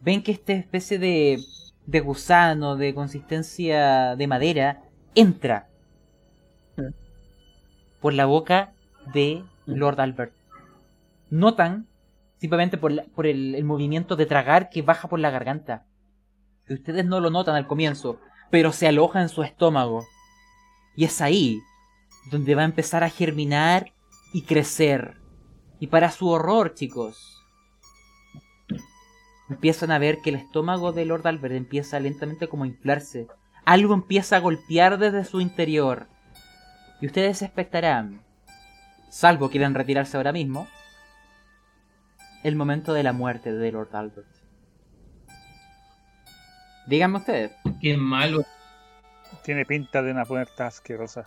Ven 0.00 0.22
que 0.22 0.32
esta 0.32 0.52
especie 0.52 0.98
de, 0.98 1.38
de 1.86 2.00
gusano 2.00 2.76
de 2.76 2.94
consistencia 2.94 4.16
de 4.16 4.26
madera 4.26 4.82
entra 5.14 5.68
por 8.00 8.12
la 8.12 8.26
boca 8.26 8.72
de 9.12 9.44
Lord 9.66 10.00
Albert. 10.00 10.32
Notan, 11.30 11.86
simplemente 12.38 12.76
por, 12.76 12.92
la- 12.92 13.04
por 13.14 13.26
el, 13.26 13.54
el 13.54 13.64
movimiento 13.64 14.16
de 14.16 14.26
tragar 14.26 14.68
que 14.68 14.82
baja 14.82 15.08
por 15.08 15.18
la 15.20 15.30
garganta. 15.30 15.86
Que 16.66 16.74
ustedes 16.74 17.04
no 17.04 17.20
lo 17.20 17.30
notan 17.30 17.54
al 17.54 17.66
comienzo, 17.66 18.20
pero 18.50 18.72
se 18.72 18.86
aloja 18.86 19.20
en 19.20 19.28
su 19.28 19.42
estómago. 19.42 20.06
Y 20.96 21.04
es 21.04 21.20
ahí 21.20 21.60
donde 22.30 22.54
va 22.54 22.62
a 22.62 22.66
empezar 22.66 23.04
a 23.04 23.10
germinar 23.10 23.92
y 24.32 24.42
crecer. 24.42 25.20
Y 25.80 25.88
para 25.88 26.10
su 26.10 26.28
horror, 26.28 26.74
chicos, 26.74 27.42
empiezan 29.48 29.90
a 29.90 29.98
ver 29.98 30.20
que 30.22 30.30
el 30.30 30.36
estómago 30.36 30.92
de 30.92 31.04
Lord 31.04 31.26
Albert 31.26 31.54
empieza 31.54 32.00
lentamente 32.00 32.48
como 32.48 32.64
a 32.64 32.68
inflarse. 32.68 33.26
Algo 33.64 33.94
empieza 33.94 34.36
a 34.36 34.40
golpear 34.40 34.98
desde 34.98 35.24
su 35.24 35.40
interior. 35.40 36.06
Y 37.00 37.06
ustedes 37.06 37.42
expectarán, 37.42 38.22
salvo 39.10 39.50
quieran 39.50 39.74
retirarse 39.74 40.16
ahora 40.16 40.32
mismo, 40.32 40.68
el 42.42 42.56
momento 42.56 42.92
de 42.92 43.02
la 43.02 43.12
muerte 43.12 43.52
de 43.52 43.72
Lord 43.72 43.94
Albert. 43.94 44.33
Díganme 46.86 47.18
ustedes. 47.18 47.52
Qué 47.80 47.96
malo. 47.96 48.44
Tiene 49.42 49.64
pinta 49.64 50.02
de 50.02 50.10
una 50.12 50.24
puerta 50.24 50.66
asquerosa. 50.66 51.24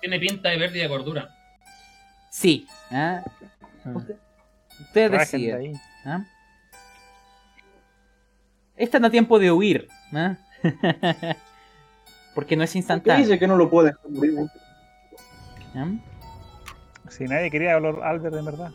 Tiene 0.00 0.18
pinta 0.18 0.48
de 0.50 0.58
verde 0.58 0.78
y 0.78 0.82
de 0.82 0.88
gordura. 0.88 1.28
Sí. 2.30 2.66
¿ah? 2.90 3.22
Usted- 3.84 4.16
ustedes 4.80 5.10
de 5.10 5.18
deciden. 5.18 5.56
ahí. 5.56 5.72
¿ah? 6.04 6.24
Están 8.76 9.04
a 9.04 9.10
tiempo 9.10 9.38
de 9.38 9.52
huir. 9.52 9.88
¿ah? 10.12 10.36
Porque 12.34 12.56
no 12.56 12.64
es 12.64 12.72
¿Qué 12.72 12.78
instantáneo. 12.78 13.24
dice 13.24 13.38
que 13.38 13.46
no 13.46 13.56
lo 13.56 13.68
weón? 13.68 14.50
Si 17.08 17.24
nadie 17.24 17.50
quería 17.50 17.74
hablar 17.74 17.96
Albert 18.02 18.34
en 18.36 18.44
verdad. 18.44 18.70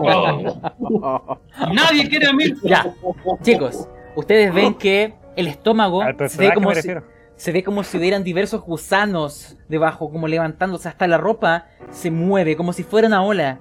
Oh. 0.00 1.38
Nadie 1.72 2.08
quiere 2.08 2.26
a 2.26 2.32
mí. 2.32 2.44
Ya, 2.62 2.94
chicos, 3.42 3.88
ustedes 4.16 4.52
ven 4.52 4.74
que 4.74 5.14
el 5.36 5.46
estómago 5.46 6.02
se 6.28 6.38
ve, 6.38 6.54
como 6.54 6.74
si, 6.74 6.90
se 7.36 7.52
ve 7.52 7.62
como 7.62 7.84
si 7.84 7.96
hubieran 7.96 8.24
diversos 8.24 8.62
gusanos 8.62 9.56
debajo, 9.68 10.10
como 10.10 10.28
levantándose 10.28 10.88
hasta 10.88 11.06
la 11.06 11.16
ropa, 11.16 11.66
se 11.90 12.10
mueve 12.10 12.56
como 12.56 12.72
si 12.72 12.82
fuera 12.82 13.08
una 13.08 13.22
ola. 13.22 13.60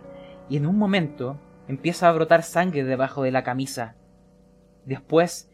Y 0.50 0.58
en 0.58 0.66
un 0.66 0.78
momento 0.78 1.40
empieza 1.68 2.10
a 2.10 2.12
brotar 2.12 2.44
sangre 2.44 2.84
debajo 2.84 3.24
de 3.24 3.32
la 3.32 3.44
camisa. 3.44 3.96
Después 4.86 5.50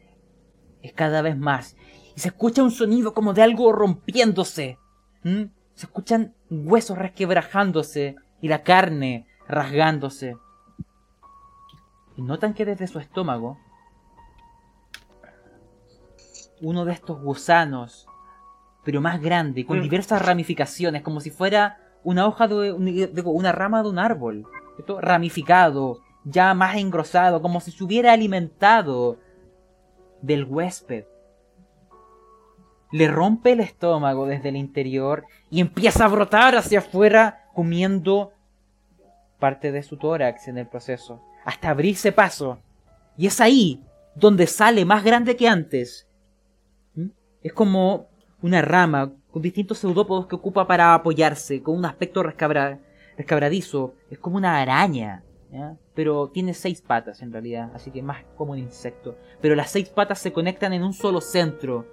es 0.82 0.94
cada 0.94 1.22
vez 1.22 1.38
más. 1.38 1.76
Y 2.16 2.20
se 2.20 2.30
escucha 2.30 2.64
un 2.64 2.72
sonido 2.72 3.14
como 3.14 3.34
de 3.34 3.42
algo 3.42 3.72
rompiéndose. 3.72 4.78
¿Mm? 5.24 5.44
Se 5.76 5.86
escuchan 5.88 6.34
huesos 6.50 6.98
resquebrajándose 6.98 8.16
y 8.42 8.48
la 8.48 8.64
carne 8.64 9.26
rasgándose. 9.48 10.38
Y 12.16 12.22
notan 12.22 12.54
que 12.54 12.66
desde 12.66 12.88
su 12.88 13.00
estómago 13.00 13.58
uno 16.62 16.86
de 16.86 16.94
estos 16.94 17.22
gusanos, 17.22 18.08
pero 18.86 19.02
más 19.02 19.22
grande, 19.22 19.66
con 19.66 19.78
diversas 19.84 20.26
ramificaciones, 20.26 21.02
como 21.02 21.20
si 21.20 21.30
fuera 21.30 21.80
una 22.04 22.26
hoja 22.28 22.48
de, 22.48 22.74
de- 23.12 23.22
una 23.26 23.52
rama 23.52 23.82
de 23.84 23.90
un 23.90 24.00
árbol, 24.00 24.46
¿cierto? 24.76 25.02
ramificado, 25.02 26.00
ya 26.24 26.54
más 26.54 26.76
engrosado, 26.78 27.42
como 27.42 27.60
si 27.60 27.72
se 27.72 27.84
hubiera 27.84 28.14
alimentado 28.14 29.18
del 30.22 30.46
huésped. 30.46 31.06
Le 32.94 33.08
rompe 33.08 33.54
el 33.54 33.60
estómago 33.60 34.28
desde 34.28 34.50
el 34.50 34.56
interior 34.56 35.26
y 35.50 35.62
empieza 35.62 36.06
a 36.06 36.10
brotar 36.10 36.56
hacia 36.56 36.78
afuera, 36.78 37.46
comiendo 37.56 38.32
parte 39.40 39.72
de 39.72 39.82
su 39.82 39.98
tórax 39.98 40.48
en 40.48 40.60
el 40.60 40.68
proceso, 40.68 41.20
hasta 41.44 41.72
abrirse 41.72 42.12
paso. 42.12 42.60
Y 43.18 43.26
es 43.26 43.42
ahí 43.42 43.82
donde 44.16 44.46
sale 44.46 44.86
más 44.86 45.04
grande 45.04 45.36
que 45.36 45.48
antes. 45.48 46.08
¿Mm? 46.94 47.08
Es 47.42 47.52
como 47.52 48.06
una 48.44 48.62
rama 48.62 49.12
con 49.32 49.42
distintos 49.42 49.80
pseudópodos 49.80 50.28
que 50.28 50.36
ocupa 50.36 50.68
para 50.68 50.94
apoyarse, 50.94 51.64
con 51.64 51.76
un 51.76 51.86
aspecto 51.86 52.22
rescabra- 52.22 52.80
rescabradizo. 53.18 53.96
Es 54.12 54.20
como 54.20 54.38
una 54.38 54.62
araña, 54.62 55.24
pero 55.96 56.30
tiene 56.30 56.54
seis 56.54 56.80
patas 56.82 57.24
en 57.24 57.32
realidad, 57.32 57.72
así 57.74 57.90
que 57.90 58.04
más 58.04 58.24
como 58.38 58.52
un 58.52 58.60
insecto. 58.60 59.18
Pero 59.42 59.56
las 59.56 59.72
seis 59.72 59.90
patas 59.90 60.20
se 60.20 60.32
conectan 60.32 60.74
en 60.74 60.84
un 60.84 60.94
solo 60.94 61.22
centro, 61.22 61.88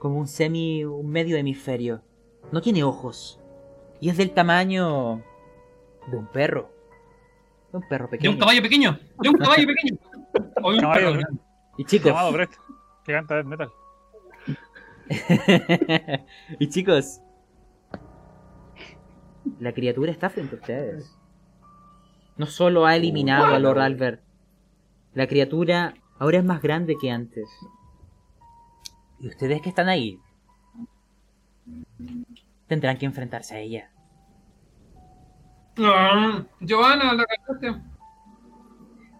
como 0.00 0.18
un 0.18 0.26
semi, 0.26 0.84
un 0.84 1.08
medio 1.08 1.36
hemisferio. 1.36 2.02
No 2.50 2.60
tiene 2.60 2.82
ojos 2.82 3.38
y 4.00 4.08
es 4.08 4.16
del 4.16 4.32
tamaño 4.32 5.22
de 6.10 6.16
un 6.16 6.26
perro, 6.26 6.72
de 7.70 7.78
un 7.78 7.88
perro 7.88 8.06
De 8.06 8.12
pequeño. 8.12 8.32
un 8.32 8.38
caballo 8.38 8.62
pequeño. 8.62 8.98
De 9.20 9.28
un 9.28 9.36
caballo 9.36 9.66
pequeño. 9.66 9.98
O 10.62 10.70
de 10.72 10.76
un 10.78 10.80
Caballo 10.80 11.12
perro. 11.12 11.28
Y 11.76 11.84
chicos, 11.84 12.06
Llamado 12.06 12.32
Brett, 12.32 12.50
que 13.04 13.12
canta 13.12 13.36
death 13.36 13.46
metal. 13.46 13.70
y 16.58 16.68
chicos, 16.68 17.20
La 19.58 19.72
criatura 19.72 20.10
está 20.10 20.30
frente 20.30 20.56
a 20.56 20.58
ustedes. 20.58 21.16
No 22.36 22.46
solo 22.46 22.86
ha 22.86 22.96
eliminado 22.96 23.46
a 23.46 23.58
Lord 23.58 23.80
Albert, 23.80 24.22
la 25.12 25.26
criatura 25.26 25.94
ahora 26.18 26.38
es 26.38 26.44
más 26.44 26.62
grande 26.62 26.96
que 26.98 27.10
antes. 27.10 27.50
Y 29.20 29.28
ustedes 29.28 29.60
que 29.60 29.68
están 29.68 29.88
ahí 29.88 30.18
tendrán 32.66 32.96
que 32.96 33.06
enfrentarse 33.06 33.54
a 33.54 33.58
ella. 33.58 33.90
Ah, 35.78 36.42
Giovanna, 36.60 37.12
la 37.12 37.24
cagaste. 37.26 37.82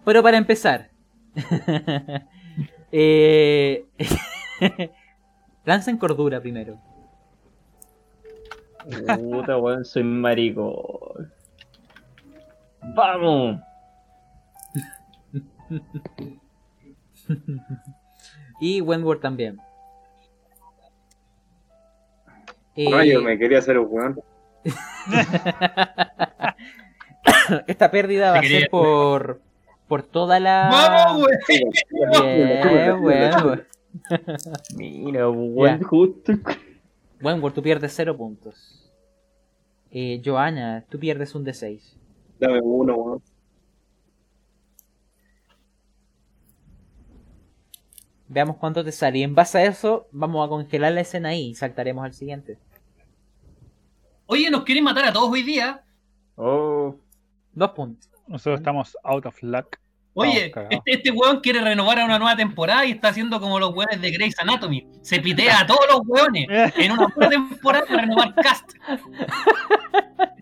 Pero 0.04 0.22
para 0.22 0.38
empezar, 0.38 0.90
eh... 2.92 3.86
lancen 5.64 5.98
cordura 5.98 6.40
primero. 6.40 6.80
Puta, 9.18 9.58
weón, 9.58 9.84
soy 9.84 10.02
maricón. 10.04 11.32
¡Vamos! 12.94 13.60
Y 18.60 18.80
Wentworth 18.80 19.20
también. 19.20 19.60
Eh, 22.76 22.86
Rayo, 22.90 23.22
me 23.22 23.38
quería 23.38 23.58
hacer 23.58 23.78
un 23.78 23.88
weón. 23.90 24.20
Esta 27.66 27.90
pérdida 27.90 28.32
va 28.32 28.38
a 28.38 28.42
ser 28.42 28.68
por 28.70 29.40
por 29.88 30.02
toda 30.04 30.38
la 30.38 30.68
¡Vamos, 30.70 31.26
güey! 31.26 31.36
Mira, 34.76 35.28
weón, 35.28 35.80
Ya. 35.80 35.86
justo. 35.86 36.32
Wentworth, 37.20 37.54
tú 37.54 37.62
pierdes 37.62 37.92
0 37.96 38.16
puntos. 38.16 38.88
Eh, 39.90 40.22
Johanna, 40.24 40.84
tú 40.88 40.98
pierdes 41.00 41.34
un 41.34 41.44
D6. 41.44 41.80
Dame 42.38 42.60
uno, 42.62 42.94
weón. 42.94 43.22
Veamos 48.32 48.58
cuánto 48.58 48.84
te 48.84 48.92
sale. 48.92 49.18
Y 49.18 49.22
en 49.24 49.34
base 49.34 49.58
a 49.58 49.64
eso, 49.64 50.06
vamos 50.12 50.46
a 50.46 50.48
congelar 50.48 50.92
la 50.92 51.00
escena 51.00 51.30
ahí 51.30 51.48
y 51.48 51.54
saltaremos 51.56 52.04
al 52.04 52.14
siguiente. 52.14 52.58
Oye, 54.26 54.48
nos 54.50 54.62
quieren 54.62 54.84
matar 54.84 55.04
a 55.04 55.12
todos 55.12 55.32
hoy 55.32 55.42
día. 55.42 55.82
Oh, 56.36 56.94
Dos 57.52 57.70
puntos. 57.72 58.08
Nosotros 58.28 58.60
estamos 58.60 58.96
out 59.02 59.26
of 59.26 59.42
luck. 59.42 59.76
Oye, 60.14 60.46
este, 60.46 60.80
este 60.86 61.10
weón 61.10 61.40
quiere 61.40 61.60
renovar 61.60 61.98
a 61.98 62.04
una 62.04 62.20
nueva 62.20 62.36
temporada 62.36 62.84
y 62.84 62.92
está 62.92 63.08
haciendo 63.08 63.40
como 63.40 63.58
los 63.58 63.74
weones 63.74 64.00
de 64.00 64.12
Grey's 64.12 64.38
Anatomy. 64.38 64.86
Se 65.02 65.20
pitea 65.20 65.60
a 65.60 65.66
todos 65.66 65.86
los 65.90 66.00
weones 66.06 66.46
en 66.76 66.92
una 66.92 67.08
nueva 67.08 67.30
temporada 67.30 67.84
para 67.86 68.02
renovar 68.02 68.34
cast. 68.36 68.70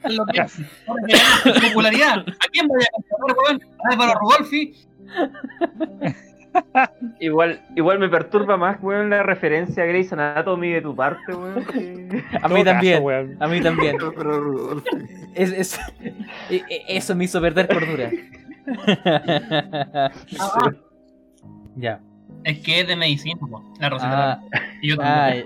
Es 0.05 0.15
lo 0.15 0.27
que 0.27 0.40
es. 0.40 0.60
Popularidad. 1.69 2.19
¿A 2.19 2.48
quién 2.52 2.69
vaya 2.69 2.86
a 2.86 2.93
contratar, 2.93 3.36
weón? 3.39 3.62
¿A 3.85 3.93
Álvaro 3.93 4.20
Rodolfi? 4.20 4.74
Igual, 7.20 7.60
igual 7.76 7.98
me 7.98 8.09
perturba 8.09 8.56
más, 8.56 8.78
weón, 8.82 9.10
la 9.10 9.22
referencia 9.22 9.82
a 9.82 9.86
Grey's 9.86 10.12
Anatomy 10.12 10.70
de 10.70 10.80
tu 10.82 10.94
parte, 10.97 11.35
weón. 11.35 11.64
que- 11.66 12.24
A 12.43 12.48
mí 12.48 12.64
también. 12.64 12.94
caso, 12.94 13.05
weón. 13.05 13.36
A 13.40 13.47
mí 13.48 13.60
también. 13.60 13.97
Pero, 13.98 14.12
pero, 14.14 14.40
Rudolfi, 14.40 14.89
Es- 15.35 15.52
es- 15.52 15.80
eso 16.89 17.14
me 17.14 17.24
hizo 17.24 17.40
perder 17.40 17.68
cordura. 17.68 18.10
ya. 21.76 22.01
Es 22.44 22.59
que 22.60 22.80
es 22.80 22.86
de 22.89 22.97
medicina, 22.97 23.40
la 23.80 23.89
Rosita. 23.90 24.32
Ah, 24.32 24.40
Y 24.80 24.89
yo 24.90 24.97
también. 24.97 25.44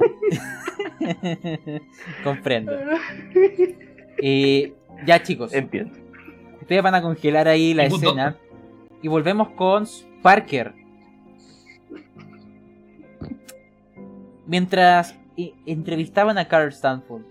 Comprendo. 2.24 2.72
Eh, 4.22 4.72
ya 5.06 5.22
chicos, 5.22 5.52
Entiendo. 5.54 5.94
ustedes 6.60 6.82
van 6.82 6.94
a 6.94 7.02
congelar 7.02 7.48
ahí 7.48 7.74
la 7.74 7.84
escena. 7.84 8.36
Y 9.00 9.08
volvemos 9.08 9.48
con 9.50 9.84
Parker. 10.22 10.74
Mientras 14.52 15.18
entrevistaban 15.64 16.36
a 16.36 16.44
Carl 16.46 16.68
Stanford. 16.68 17.22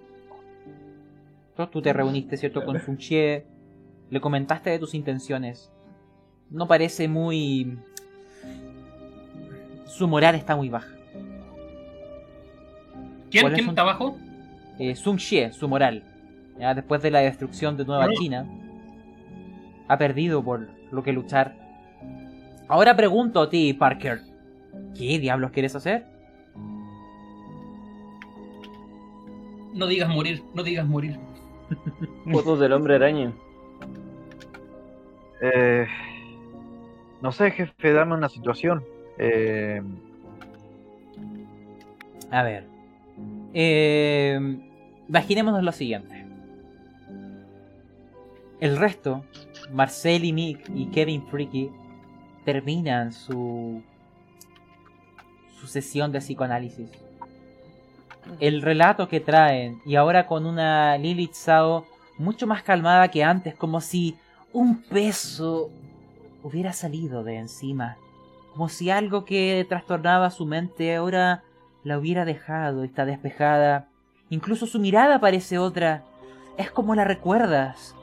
Tú- 1.71 1.79
te 1.83 1.93
reuniste, 1.93 2.35
¿cierto? 2.35 2.65
Con 2.65 2.79
Funchie. 2.79 3.45
Le 4.09 4.19
comentaste 4.19 4.71
de 4.71 4.79
tus 4.79 4.95
intenciones. 4.95 5.71
No 6.49 6.67
parece 6.67 7.07
muy... 7.07 7.77
Su 9.85 10.07
moral 10.07 10.33
está 10.33 10.55
muy 10.55 10.69
baja. 10.69 10.91
¿Quién, 13.29 13.43
¿cuáles 13.43 13.59
quién 13.59 13.69
está 13.69 13.81
abajo? 13.83 14.17
eh, 14.79 14.95
Sun 14.95 15.19
Xie, 15.19 15.51
su 15.51 15.67
moral, 15.67 16.03
¿ya? 16.59 16.73
después 16.73 17.03
de 17.03 17.11
la 17.11 17.19
destrucción 17.19 17.77
de 17.77 17.85
Nueva. 17.85 18.09
China, 18.17 18.47
ha 19.87 19.97
perdido 19.99 20.43
por 20.43 20.69
lo 20.91 21.03
que 21.03 21.13
luchar. 21.13 21.55
Ahora 22.67 22.95
pregunto 22.95 23.41
a 23.41 23.49
ti, 23.51 23.73
Parker, 23.73 24.21
¿qué 24.97 25.19
diablos 25.19 25.51
quieres 25.51 25.75
hacer? 25.75 26.10
No 29.73 29.87
digas 29.87 30.09
morir, 30.09 30.43
no 30.53 30.63
digas 30.63 30.87
morir. 30.87 31.17
Fotos 32.31 32.59
del 32.59 32.73
hombre 32.73 32.95
araña. 32.95 33.31
Eh, 35.41 35.87
no 37.21 37.31
sé, 37.31 37.51
jefe, 37.51 37.93
dame 37.93 38.13
una 38.15 38.29
situación. 38.29 38.83
Eh, 39.17 39.81
A 42.29 42.43
ver, 42.43 42.65
eh, 43.53 44.39
imaginémonos 45.07 45.63
lo 45.63 45.71
siguiente. 45.71 46.25
El 48.59 48.77
resto, 48.77 49.25
Marcel 49.71 50.23
y 50.23 50.33
Mick 50.33 50.69
y 50.73 50.85
Kevin 50.87 51.25
Freaky, 51.27 51.71
terminan 52.45 53.11
su, 53.11 53.81
su 55.59 55.67
sesión 55.67 56.11
de 56.11 56.19
psicoanálisis. 56.19 56.89
El 58.39 58.61
relato 58.61 59.07
que 59.07 59.19
traen, 59.19 59.81
y 59.85 59.95
ahora 59.95 60.27
con 60.27 60.45
una 60.45 60.97
Lilith 60.97 61.33
Sao 61.33 61.85
mucho 62.17 62.47
más 62.47 62.63
calmada 62.63 63.07
que 63.09 63.23
antes, 63.23 63.55
como 63.55 63.81
si 63.81 64.17
un 64.53 64.81
peso 64.83 65.69
hubiera 66.43 66.73
salido 66.73 67.23
de 67.23 67.37
encima. 67.37 67.97
Como 68.53 68.69
si 68.69 68.89
algo 68.89 69.25
que 69.25 69.65
trastornaba 69.67 70.29
su 70.29 70.45
mente 70.45 70.95
ahora 70.95 71.43
la 71.83 71.97
hubiera 71.97 72.25
dejado, 72.25 72.83
está 72.83 73.05
despejada. 73.05 73.87
Incluso 74.29 74.67
su 74.67 74.79
mirada 74.79 75.19
parece 75.19 75.57
otra. 75.57 76.03
Es 76.57 76.69
como 76.69 76.95
la 76.95 77.05
recuerdas. 77.05 77.95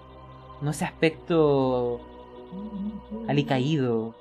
No 0.61 0.71
ese 0.71 0.85
aspecto 0.85 2.01
alicaído, 3.29 4.17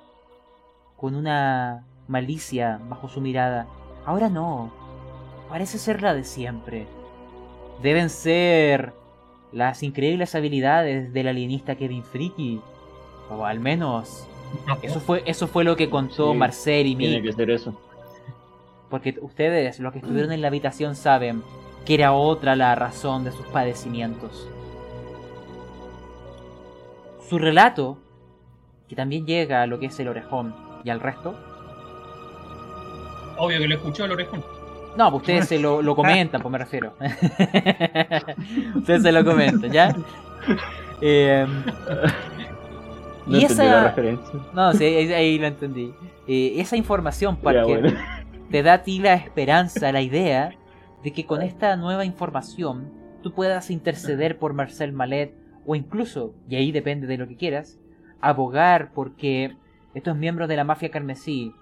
con 0.97 1.15
una 1.15 1.85
malicia 2.07 2.79
bajo 2.87 3.07
su 3.07 3.21
mirada. 3.21 3.67
Ahora 4.05 4.29
no. 4.29 4.71
Parece 5.57 5.79
ser 5.79 6.03
la 6.03 6.13
de 6.13 6.23
siempre. 6.23 6.85
Deben 7.81 8.11
ser 8.11 8.93
las 9.51 9.81
increíbles 9.81 10.35
habilidades 10.35 11.11
del 11.13 11.27
alienista 11.27 11.73
Kevin 11.73 12.03
Freaky. 12.03 12.61
O 13.31 13.43
al 13.43 13.59
menos 13.59 14.27
eso 14.83 14.99
fue, 14.99 15.23
eso 15.25 15.47
fue 15.47 15.63
lo 15.63 15.75
que 15.75 15.89
contó 15.89 16.31
Sí, 16.31 16.37
Marcel 16.37 16.85
y 16.85 16.95
Tiene 16.95 17.15
Mick. 17.21 17.31
que 17.31 17.33
ser 17.33 17.49
eso. 17.49 17.73
Porque 18.91 19.17
ustedes, 19.19 19.79
los 19.79 19.93
que 19.93 19.97
estuvieron 19.97 20.31
en 20.31 20.43
la 20.43 20.49
habitación, 20.49 20.95
saben 20.95 21.41
que 21.87 21.95
era 21.95 22.13
otra 22.13 22.55
la 22.55 22.75
razón 22.75 23.23
de 23.23 23.31
sus 23.31 23.47
padecimientos. 23.47 24.47
Su 27.27 27.39
relato, 27.39 27.97
que 28.87 28.95
también 28.95 29.25
llega 29.25 29.63
a 29.63 29.65
lo 29.65 29.79
que 29.79 29.87
es 29.87 29.99
el 29.99 30.07
orejón 30.07 30.53
y 30.83 30.91
al 30.91 30.99
resto. 30.99 31.33
Obvio 33.39 33.57
que 33.57 33.67
lo 33.67 33.73
escuchó 33.73 34.05
el 34.05 34.11
orejón. 34.11 34.56
No, 34.97 35.11
pues 35.11 35.21
ustedes 35.21 35.47
se 35.47 35.59
lo, 35.59 35.81
lo 35.81 35.95
comentan, 35.95 36.41
pues 36.41 36.51
me 36.51 36.57
refiero. 36.57 36.93
ustedes 38.75 39.03
se 39.03 39.11
lo 39.11 39.23
comentan, 39.23 39.71
¿ya? 39.71 39.95
Eh, 41.01 41.45
No 43.27 43.37
y 43.37 43.41
entendí 43.41 43.63
la 43.63 43.69
esa. 43.77 43.83
referencia. 43.89 44.39
No, 44.53 44.73
sí, 44.73 44.83
ahí, 44.85 45.13
ahí 45.13 45.37
lo 45.39 45.47
entendí. 45.47 45.93
Eh, 46.27 46.53
esa 46.57 46.75
información, 46.77 47.37
Parker, 47.37 47.81
bueno. 47.81 47.99
te 48.49 48.63
da 48.63 48.73
a 48.73 48.83
ti 48.83 48.99
la 48.99 49.13
esperanza, 49.13 49.91
la 49.91 50.01
idea 50.01 50.51
de 51.03 51.11
que 51.13 51.25
con 51.25 51.41
esta 51.41 51.75
nueva 51.75 52.05
información 52.05 52.91
tú 53.21 53.33
puedas 53.33 53.69
interceder 53.69 54.37
por 54.39 54.53
Marcel 54.53 54.93
Malet 54.93 55.33
o 55.65 55.75
incluso, 55.75 56.33
y 56.49 56.55
ahí 56.55 56.71
depende 56.71 57.07
de 57.07 57.17
lo 57.17 57.27
que 57.27 57.35
quieras, 57.35 57.77
abogar 58.21 58.91
porque 58.93 59.55
estos 59.93 60.15
miembros 60.15 60.47
de 60.47 60.55
la 60.55 60.63
mafia 60.63 60.89
carmesí 60.89 61.53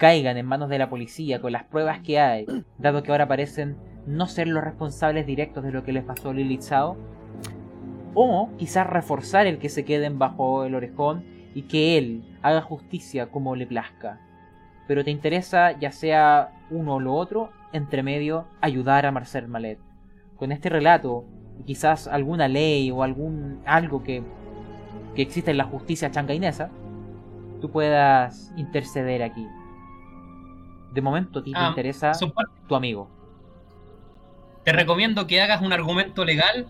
caigan 0.00 0.36
en 0.36 0.46
manos 0.46 0.68
de 0.68 0.78
la 0.78 0.90
policía 0.90 1.40
con 1.40 1.52
las 1.52 1.62
pruebas 1.62 2.00
que 2.00 2.18
hay, 2.18 2.46
dado 2.78 3.04
que 3.04 3.12
ahora 3.12 3.28
parecen 3.28 3.76
no 4.06 4.26
ser 4.26 4.48
los 4.48 4.64
responsables 4.64 5.26
directos 5.26 5.62
de 5.62 5.70
lo 5.70 5.84
que 5.84 5.92
les 5.92 6.02
pasó 6.02 6.30
a 6.30 6.34
Lilith 6.34 6.62
Zhao, 6.62 6.96
o 8.14 8.50
quizás 8.56 8.88
reforzar 8.88 9.46
el 9.46 9.58
que 9.58 9.68
se 9.68 9.84
queden 9.84 10.18
bajo 10.18 10.64
el 10.64 10.74
orejón 10.74 11.24
y 11.54 11.62
que 11.62 11.96
él 11.96 12.24
haga 12.42 12.60
justicia 12.60 13.26
como 13.26 13.54
le 13.54 13.68
plazca 13.68 14.18
pero 14.90 15.04
te 15.04 15.12
interesa, 15.12 15.78
ya 15.78 15.92
sea 15.92 16.50
uno 16.68 16.96
o 16.96 17.00
lo 17.00 17.14
otro, 17.14 17.50
entre 17.72 18.02
medio, 18.02 18.48
ayudar 18.60 19.06
a 19.06 19.12
Marcel 19.12 19.46
Malet. 19.46 19.78
Con 20.34 20.50
este 20.50 20.68
relato, 20.68 21.26
quizás 21.64 22.08
alguna 22.08 22.48
ley 22.48 22.90
o 22.90 23.04
algún 23.04 23.60
algo 23.66 24.02
que, 24.02 24.24
que 25.14 25.22
existe 25.22 25.52
en 25.52 25.58
la 25.58 25.64
justicia 25.64 26.10
changainesa, 26.10 26.70
tú 27.60 27.70
puedas 27.70 28.52
interceder 28.56 29.22
aquí. 29.22 29.46
De 30.92 31.00
momento 31.00 31.38
a 31.38 31.42
ti 31.42 31.52
te 31.52 31.58
Ah, 31.58 31.68
interesa 31.68 32.12
tu 32.66 32.74
amigo. 32.74 33.08
Te 34.64 34.72
recomiendo 34.72 35.26
que 35.26 35.40
hagas 35.40 35.62
un 35.62 35.72
argumento 35.72 36.24
legal 36.24 36.66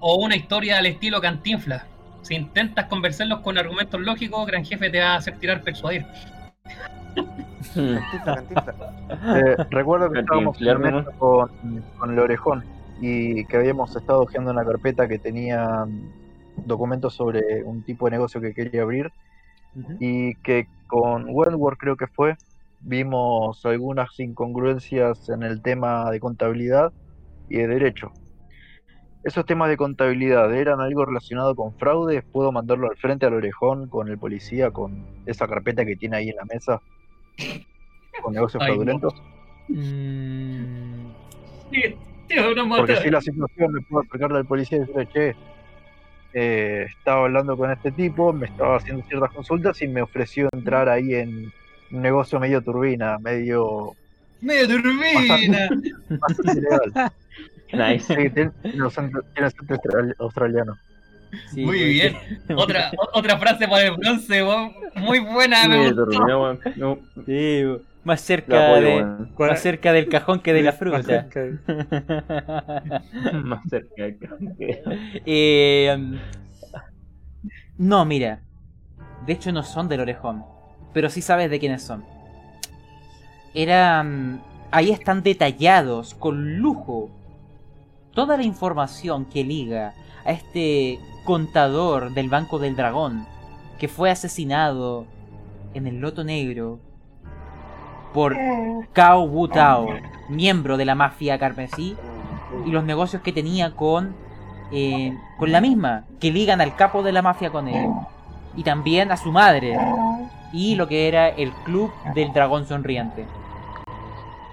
o 0.00 0.16
una 0.16 0.36
historia 0.36 0.78
al 0.78 0.86
estilo 0.86 1.20
Cantinflas. 1.20 1.84
Si 2.22 2.34
intentas 2.34 2.86
convencerlos 2.86 3.40
con 3.40 3.58
argumentos 3.58 4.00
lógicos, 4.00 4.46
Gran 4.46 4.64
Jefe 4.64 4.90
te 4.90 5.00
va 5.00 5.12
a 5.12 5.16
hacer 5.16 5.38
tirar 5.38 5.62
persuadir. 5.62 6.06
Eh, 7.76 9.56
recuerdo 9.70 10.10
que 10.10 10.20
estábamos 10.20 10.56
con, 11.18 11.50
con 11.98 12.10
el 12.12 12.18
orejón 12.18 12.64
y 13.00 13.44
que 13.46 13.56
habíamos 13.56 13.94
estado 13.94 14.22
hojeando 14.22 14.50
una 14.50 14.64
carpeta 14.64 15.08
que 15.08 15.18
tenía 15.18 15.84
mm, 15.84 16.64
documentos 16.66 17.14
sobre 17.14 17.62
un 17.64 17.82
tipo 17.82 18.06
de 18.06 18.12
negocio 18.12 18.40
que 18.40 18.54
quería 18.54 18.82
abrir 18.82 19.12
y 19.98 20.34
que 20.36 20.68
con 20.86 21.26
Wentworth 21.28 21.78
creo 21.78 21.96
que 21.96 22.06
fue, 22.06 22.36
vimos 22.84 23.64
algunas 23.64 24.18
incongruencias 24.20 25.28
en 25.28 25.42
el 25.42 25.62
tema 25.62 26.10
de 26.10 26.20
contabilidad 26.20 26.92
y 27.48 27.56
de 27.58 27.66
derecho. 27.66 28.12
Esos 29.24 29.46
temas 29.46 29.70
de 29.70 29.78
contabilidad 29.78 30.54
eran 30.54 30.80
algo 30.80 31.06
relacionado 31.06 31.54
con 31.54 31.74
fraude, 31.76 32.22
puedo 32.30 32.52
mandarlo 32.52 32.90
al 32.90 32.96
frente 32.96 33.24
al 33.24 33.34
orejón 33.34 33.88
con 33.88 34.08
el 34.08 34.18
policía, 34.18 34.70
con 34.70 35.06
esa 35.24 35.48
carpeta 35.48 35.86
que 35.86 35.96
tiene 35.96 36.18
ahí 36.18 36.28
en 36.28 36.36
la 36.36 36.44
mesa, 36.44 36.80
con 38.22 38.34
negocios 38.34 38.62
Ay, 38.62 38.68
no. 38.68 38.74
fraudulentos. 38.74 39.14
Mm, 39.68 40.84
Sí, 42.28 42.38
van 42.38 42.72
a 42.72 42.76
Porque 42.76 42.96
si 42.96 43.10
la 43.10 43.20
situación 43.20 43.72
me 43.72 43.80
puedo 43.82 44.04
acercarle 44.04 44.38
al 44.38 44.46
policía 44.46 44.78
y 44.78 44.80
decirle, 44.80 45.08
che, 45.12 45.36
eh, 46.32 46.86
estaba 46.88 47.24
hablando 47.24 47.56
con 47.56 47.70
este 47.70 47.92
tipo, 47.92 48.32
me 48.32 48.46
estaba 48.46 48.76
haciendo 48.76 49.04
ciertas 49.06 49.32
consultas 49.32 49.80
y 49.82 49.88
me 49.88 50.02
ofreció 50.02 50.48
entrar 50.52 50.88
ahí 50.88 51.14
en 51.14 51.52
un 51.92 52.02
negocio 52.02 52.38
medio 52.40 52.62
turbina, 52.62 53.18
medio 53.18 53.92
¡Me 54.40 54.66
turbina! 54.66 55.68
bastante 56.18 56.58
ilegal. 56.58 57.12
Nice. 57.72 58.04
Sí, 58.14 58.30
tiene, 58.30 58.50
tiene 58.62 58.86
acento 59.46 59.74
australiano. 60.20 60.76
sí, 61.52 61.64
Muy 61.64 61.82
bien. 61.82 62.14
Otra, 62.56 62.92
otra 63.14 63.36
frase 63.38 63.66
para 63.66 63.86
el 63.86 63.96
bronce, 63.96 64.44
weón. 64.44 64.72
Muy 64.96 65.18
buena, 65.18 65.66
me 65.66 65.78
Me 65.78 65.92
gustó. 65.92 66.58
No, 66.76 66.98
Sí, 67.26 67.64
más 68.04 68.20
cerca 68.20 68.68
apoyo, 68.68 68.86
de, 68.86 68.96
weón. 68.96 69.32
más 69.38 69.60
cerca 69.60 69.92
del 69.92 70.08
cajón 70.08 70.38
que 70.40 70.52
de 70.52 70.62
la 70.62 70.70
Más 70.70 70.78
fruta. 70.78 71.02
cerca 71.02 71.40
Más 73.42 73.60
cerca 73.68 73.94
de 74.04 74.08
acá. 74.10 74.36
Eh, 75.26 75.94
um, 75.96 76.16
no, 77.78 78.04
mira. 78.04 78.40
De 79.26 79.32
hecho 79.32 79.50
no 79.50 79.62
son 79.64 79.88
del 79.88 80.00
orejón. 80.00 80.44
Pero 80.94 81.10
sí 81.10 81.20
sabes 81.20 81.50
de 81.50 81.60
quiénes 81.60 81.82
son. 81.82 82.02
Eran... 83.52 84.40
Ahí 84.70 84.90
están 84.90 85.22
detallados 85.22 86.14
con 86.14 86.56
lujo 86.56 87.10
toda 88.12 88.36
la 88.36 88.42
información 88.42 89.26
que 89.26 89.44
liga 89.44 89.94
a 90.24 90.32
este 90.32 90.98
contador 91.24 92.12
del 92.12 92.28
Banco 92.28 92.58
del 92.58 92.74
Dragón 92.74 93.26
que 93.78 93.88
fue 93.88 94.10
asesinado 94.10 95.06
en 95.74 95.86
el 95.86 96.00
Loto 96.00 96.24
Negro 96.24 96.78
por 98.12 98.36
Cao 98.92 99.24
Wu 99.24 99.48
Tao, 99.48 99.88
miembro 100.28 100.76
de 100.76 100.84
la 100.84 100.94
mafia 100.94 101.38
carmesí, 101.38 101.96
y 102.64 102.70
los 102.70 102.84
negocios 102.84 103.22
que 103.22 103.32
tenía 103.32 103.74
con, 103.74 104.14
eh, 104.70 105.12
con 105.36 105.50
la 105.50 105.60
misma, 105.60 106.04
que 106.20 106.30
ligan 106.30 106.60
al 106.60 106.76
capo 106.76 107.02
de 107.02 107.10
la 107.10 107.22
mafia 107.22 107.50
con 107.50 107.66
él, 107.66 107.90
y 108.56 108.62
también 108.62 109.10
a 109.12 109.16
su 109.16 109.32
madre, 109.32 109.76
y 110.52 110.74
lo 110.76 110.86
que 110.86 111.08
era 111.08 111.28
el 111.28 111.50
Club 111.64 111.92
del 112.14 112.32
Dragón 112.32 112.66
Sonriente. 112.66 113.26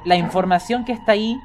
La 0.05 0.15
información 0.15 0.83
que 0.85 0.93
está 0.93 1.11
ahí 1.11 1.37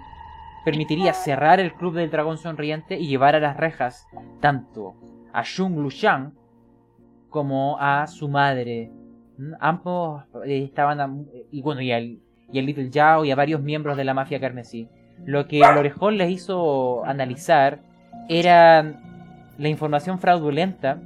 permitiría 0.65 1.13
cerrar 1.13 1.61
el 1.61 1.75
Club 1.75 1.95
del 1.95 2.11
Dragón 2.11 2.39
Sonriente 2.39 2.99
y 2.99 3.07
llevar 3.07 3.35
a 3.37 3.41
las 3.41 3.57
rejas 3.57 4.07
tanto 4.41 4.95
a 5.33 5.43
Shung 5.43 5.77
Lushan 5.79 6.33
como 7.29 7.77
a 7.79 8.07
su 8.07 8.29
madre. 8.29 8.91
¿Mm? 9.39 9.53
Ambos 9.61 10.25
eh, 10.47 10.65
estaban, 10.65 11.01
a- 11.01 11.15
y 11.53 11.61
bueno, 11.61 11.83
y 11.83 11.93
al, 11.93 12.19
y 12.51 12.63
Little 12.63 12.89
Yao 12.91 13.25
y 13.27 13.31
a 13.31 13.37
varios 13.37 13.61
miembros 13.61 13.97
de 13.99 14.05
la 14.05 14.15
mafia 14.15 14.41
carmesí. 14.41 14.89
Lo 15.25 15.47
que 15.47 15.61
el 15.61 15.77
orejón 15.77 16.17
les 16.17 16.31
hizo 16.31 17.05
analizar 17.05 17.81
era 18.29 18.83
la 19.59 19.69
información 19.69 20.19
fraudulenta 20.19 20.99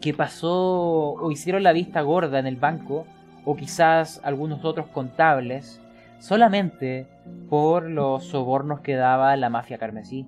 que 0.00 0.14
pasó 0.14 1.12
o 1.12 1.30
hicieron 1.30 1.62
la 1.62 1.72
vista 1.72 2.00
gorda 2.00 2.38
en 2.38 2.46
el 2.46 2.56
banco 2.56 3.06
o 3.44 3.56
quizás 3.56 4.20
algunos 4.24 4.64
otros 4.64 4.86
contables 4.88 5.80
solamente 6.18 7.06
por 7.48 7.88
los 7.88 8.24
sobornos 8.24 8.80
que 8.80 8.94
daba 8.94 9.36
la 9.36 9.50
mafia 9.50 9.78
carmesí. 9.78 10.26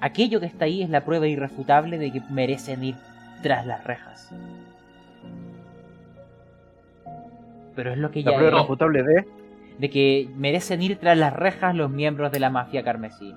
Aquello 0.00 0.40
que 0.40 0.46
está 0.46 0.64
ahí 0.64 0.82
es 0.82 0.90
la 0.90 1.04
prueba 1.04 1.26
irrefutable 1.26 1.98
de 1.98 2.12
que 2.12 2.20
merecen 2.30 2.82
ir 2.82 2.96
tras 3.42 3.66
las 3.66 3.84
rejas. 3.84 4.32
Pero 7.74 7.92
es 7.92 7.98
lo 7.98 8.10
que 8.10 8.22
La 8.22 8.32
ya 8.32 8.36
prueba 8.36 8.56
es 8.56 8.58
irrefutable 8.58 9.02
de 9.02 9.42
de 9.78 9.90
que 9.90 10.28
merecen 10.36 10.82
ir 10.82 10.96
tras 10.96 11.16
las 11.18 11.32
rejas 11.32 11.74
los 11.74 11.90
miembros 11.90 12.32
de 12.32 12.40
la 12.40 12.50
mafia 12.50 12.82
carmesí. 12.82 13.34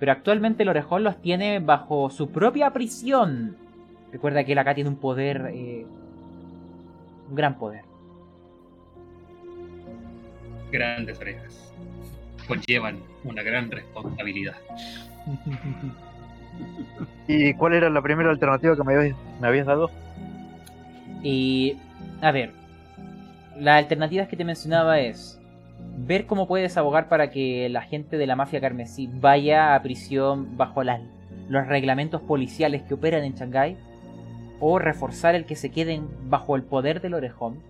Pero 0.00 0.12
actualmente 0.12 0.62
el 0.62 0.70
orejón 0.70 1.04
los 1.04 1.20
tiene 1.20 1.60
bajo 1.60 2.08
su 2.08 2.30
propia 2.30 2.70
prisión. 2.70 3.56
Recuerda 4.10 4.42
que 4.42 4.52
él 4.52 4.58
acá 4.58 4.74
tiene 4.74 4.88
un 4.88 4.96
poder, 4.96 5.50
eh, 5.52 5.86
un 7.28 7.36
gran 7.36 7.58
poder. 7.58 7.84
Grandes 10.72 11.20
orejas. 11.20 11.72
Conllevan 12.48 12.98
una 13.24 13.42
gran 13.42 13.70
responsabilidad. 13.70 14.56
¿Y 17.28 17.54
cuál 17.54 17.74
era 17.74 17.90
la 17.90 18.02
primera 18.02 18.30
alternativa 18.30 18.74
que 18.74 18.82
me 18.82 18.94
habías, 18.94 19.16
me 19.40 19.48
habías 19.48 19.66
dado? 19.66 19.90
Y, 21.22 21.76
a 22.22 22.32
ver, 22.32 22.52
las 23.58 23.76
alternativas 23.76 24.28
que 24.28 24.36
te 24.36 24.44
mencionaba 24.44 24.98
es 24.98 25.39
ver 26.06 26.26
cómo 26.26 26.46
puedes 26.46 26.76
abogar 26.76 27.08
para 27.08 27.30
que 27.30 27.68
la 27.68 27.82
gente 27.82 28.18
de 28.18 28.26
la 28.26 28.36
mafia 28.36 28.60
carmesí 28.60 29.08
vaya 29.12 29.74
a 29.74 29.82
prisión 29.82 30.56
bajo 30.56 30.82
las, 30.82 31.00
los 31.48 31.66
reglamentos 31.66 32.20
policiales 32.22 32.82
que 32.82 32.94
operan 32.94 33.24
en 33.24 33.34
Shanghái, 33.34 33.76
o 34.60 34.78
reforzar 34.78 35.34
el 35.34 35.46
que 35.46 35.56
se 35.56 35.70
queden 35.70 36.08
bajo 36.28 36.54
el 36.54 36.62
poder 36.62 37.00
del 37.00 37.14
orejón. 37.14 37.60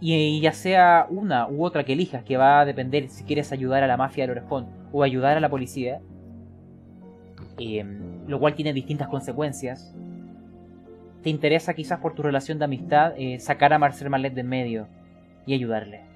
Y 0.00 0.40
ya 0.40 0.52
sea 0.52 1.06
una 1.08 1.48
u 1.48 1.64
otra 1.64 1.84
que 1.84 1.94
elijas, 1.94 2.24
que 2.24 2.36
va 2.36 2.60
a 2.60 2.64
depender 2.66 3.08
si 3.08 3.24
quieres 3.24 3.52
ayudar 3.52 3.82
a 3.82 3.86
la 3.86 3.96
mafia 3.96 4.24
del 4.24 4.32
orejón 4.32 4.66
o 4.92 5.02
ayudar 5.02 5.36
a 5.36 5.40
la 5.40 5.48
policía, 5.48 6.00
em, 7.58 8.26
lo 8.26 8.38
cual 8.38 8.54
tiene 8.54 8.74
distintas 8.74 9.08
consecuencias 9.08 9.94
te 11.24 11.30
interesa 11.30 11.72
quizás 11.72 12.00
por 12.00 12.14
tu 12.14 12.22
relación 12.22 12.58
de 12.58 12.66
amistad 12.66 13.14
eh, 13.16 13.40
sacar 13.40 13.72
a 13.72 13.78
Marcel 13.78 14.10
Malet 14.10 14.34
de 14.34 14.42
en 14.42 14.48
medio 14.48 14.88
y 15.46 15.54
ayudarle. 15.54 16.13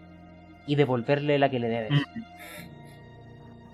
Y 0.68 0.76
devolverle 0.76 1.38
la 1.38 1.50
que 1.50 1.58
le 1.58 1.68
debes. 1.68 1.90
Mm. 1.90 2.22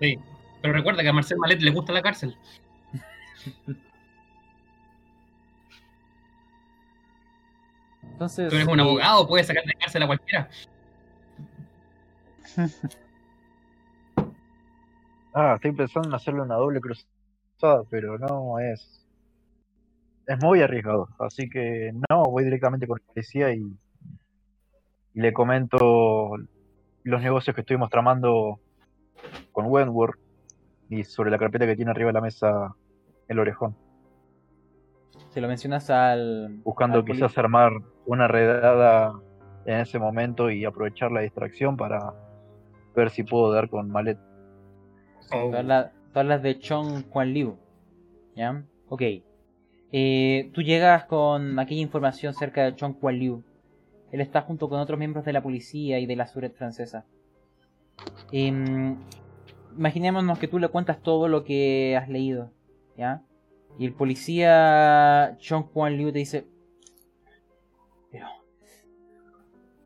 Sí. 0.00 0.18
Pero 0.62 0.72
recuerda 0.72 1.02
que 1.02 1.08
a 1.10 1.12
Marcel 1.12 1.36
Malet 1.36 1.60
le 1.60 1.70
gusta 1.70 1.92
la 1.92 2.00
cárcel. 2.00 2.34
Entonces, 8.02 8.48
Tú 8.48 8.56
eres 8.56 8.68
un 8.68 8.80
abogado, 8.80 9.28
puedes 9.28 9.46
sacar 9.46 9.64
de 9.64 9.74
cárcel 9.74 10.02
a 10.04 10.06
cualquiera. 10.06 10.48
Ah, 15.36 15.54
estoy 15.56 15.72
pensando 15.72 16.08
en 16.08 16.14
hacerle 16.14 16.42
una 16.42 16.54
doble 16.54 16.80
cruzada, 16.80 17.82
pero 17.90 18.16
no 18.18 18.60
es. 18.60 19.04
Es 20.28 20.40
muy 20.40 20.62
arriesgado. 20.62 21.08
Así 21.18 21.50
que 21.50 21.92
no, 22.08 22.22
voy 22.22 22.44
directamente 22.44 22.86
con 22.86 23.00
el 23.00 23.04
policía 23.04 23.52
y, 23.52 23.76
y 25.12 25.20
le 25.20 25.32
comento 25.32 26.36
los 27.04 27.22
negocios 27.22 27.54
que 27.54 27.60
estuvimos 27.60 27.90
tramando 27.90 28.58
con 29.52 29.66
Wentworth 29.66 30.18
y 30.88 31.04
sobre 31.04 31.30
la 31.30 31.38
carpeta 31.38 31.66
que 31.66 31.76
tiene 31.76 31.90
arriba 31.90 32.08
de 32.08 32.14
la 32.14 32.20
mesa 32.20 32.74
el 33.28 33.38
orejón. 33.38 33.76
se 35.30 35.40
lo 35.40 35.48
mencionas 35.48 35.90
al. 35.90 36.60
Buscando 36.64 36.98
al 36.98 37.04
quizás 37.04 37.36
armar 37.38 37.72
una 38.06 38.26
redada 38.26 39.12
en 39.66 39.80
ese 39.80 39.98
momento 39.98 40.50
y 40.50 40.64
aprovechar 40.64 41.12
la 41.12 41.20
distracción 41.20 41.76
para 41.76 42.14
ver 42.94 43.10
si 43.10 43.22
puedo 43.22 43.52
dar 43.52 43.68
con 43.68 43.90
Malet. 43.90 44.18
Oh. 45.32 45.50
Todas 45.50 45.64
las, 45.64 45.92
todas 46.12 46.26
las 46.26 46.42
de 46.42 46.58
Chong 46.58 47.08
Juan 47.10 47.32
Liu. 47.32 47.56
¿Ya? 48.34 48.64
Ok. 48.88 49.02
Eh, 49.92 50.50
tú 50.52 50.62
llegas 50.62 51.04
con 51.04 51.58
aquella 51.58 51.80
información 51.80 52.34
cerca 52.34 52.64
de 52.64 52.74
Chong 52.74 52.94
Juan 53.00 53.18
Liu. 53.18 53.44
Él 54.14 54.20
está 54.20 54.42
junto 54.42 54.68
con 54.68 54.78
otros 54.78 54.96
miembros 54.96 55.24
de 55.24 55.32
la 55.32 55.42
policía 55.42 55.98
y 55.98 56.06
de 56.06 56.14
la 56.14 56.28
Suret 56.28 56.54
francesa. 56.54 57.04
Em, 58.30 58.96
imaginémonos 59.76 60.38
que 60.38 60.46
tú 60.46 60.60
le 60.60 60.68
cuentas 60.68 61.02
todo 61.02 61.26
lo 61.26 61.42
que 61.42 61.96
has 61.96 62.08
leído, 62.08 62.52
¿ya? 62.96 63.24
Y 63.76 63.86
el 63.86 63.92
policía 63.92 65.36
Chong 65.40 65.64
Kwan 65.72 65.96
Liu 65.96 66.12
te 66.12 66.20
dice, 66.20 66.46
pero 68.12 68.28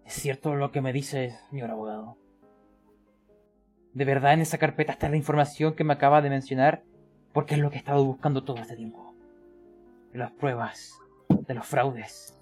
es 0.04 0.12
cierto 0.12 0.54
lo 0.56 0.72
que 0.72 0.82
me 0.82 0.92
dice 0.92 1.34
señor 1.48 1.70
abogado. 1.70 2.18
¿De 3.94 4.04
verdad 4.04 4.34
en 4.34 4.42
esa 4.42 4.58
carpeta 4.58 4.92
está 4.92 5.08
la 5.08 5.16
información 5.16 5.74
que 5.74 5.84
me 5.84 5.94
acaba 5.94 6.20
de 6.20 6.28
mencionar? 6.28 6.82
Porque 7.32 7.54
es 7.54 7.62
lo 7.62 7.70
que 7.70 7.76
he 7.76 7.78
estado 7.78 8.04
buscando 8.04 8.44
todo 8.44 8.58
este 8.58 8.76
tiempo. 8.76 9.14
Las 10.12 10.32
pruebas 10.32 10.98
de 11.30 11.54
los 11.54 11.64
fraudes. 11.64 12.37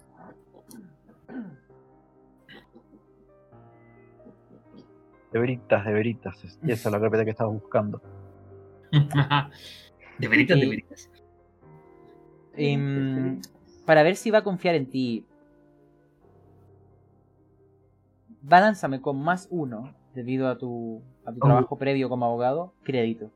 De 5.32 5.38
veritas, 5.38 5.84
de 5.84 5.92
veritas. 5.92 6.44
es- 6.44 6.58
esa 6.62 6.88
es 6.88 6.92
la 6.92 7.00
carpeta 7.00 7.24
que 7.24 7.30
estaba 7.30 7.50
buscando. 7.50 8.00
de 10.18 10.28
veritas, 10.28 10.58
de 10.60 10.68
veritas. 10.68 11.10
Em, 12.54 13.40
para 13.84 14.02
ver 14.02 14.16
si 14.16 14.30
va 14.30 14.38
a 14.38 14.44
confiar 14.44 14.74
en 14.76 14.88
ti. 14.88 15.26
Balánzame 18.40 19.00
con 19.02 19.20
más 19.22 19.48
uno, 19.50 19.92
debido 20.14 20.48
a 20.48 20.56
tu, 20.56 21.02
a 21.24 21.32
tu 21.32 21.38
Oh. 21.42 21.46
trabajo 21.46 21.76
previo 21.76 22.08
como 22.08 22.24
abogado, 22.26 22.72
crédito. 22.84 23.30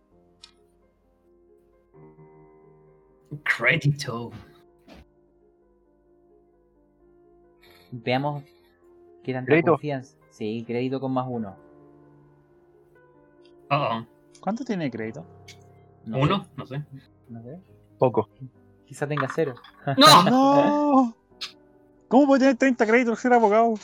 Crédito. 3.45 4.31
Veamos 7.93 8.45
qué 9.25 9.33
tanta 9.33 9.47
¿Crédito? 9.49 9.73
confianza. 9.73 10.17
Sí, 10.31 10.65
crédito 10.67 11.01
con 11.01 11.13
más 11.13 11.27
uno. 11.29 11.57
¿Cuánto 14.41 14.65
tiene 14.65 14.91
crédito? 14.91 15.25
No 16.05 16.17
sé, 16.17 16.23
Uno, 16.23 16.47
no 16.57 16.67
sé. 16.67 16.83
no 17.29 17.43
sé. 17.43 17.59
Poco. 17.99 18.29
Quizá 18.87 19.07
tenga 19.07 19.29
cero. 19.35 19.55
¡No! 19.97 20.25
¡No! 20.25 21.17
¿Cómo 22.09 22.27
puede 22.27 22.41
tener 22.41 22.57
30 22.57 22.87
créditos 22.87 23.21
ser 23.21 23.33
abogado? 23.33 23.75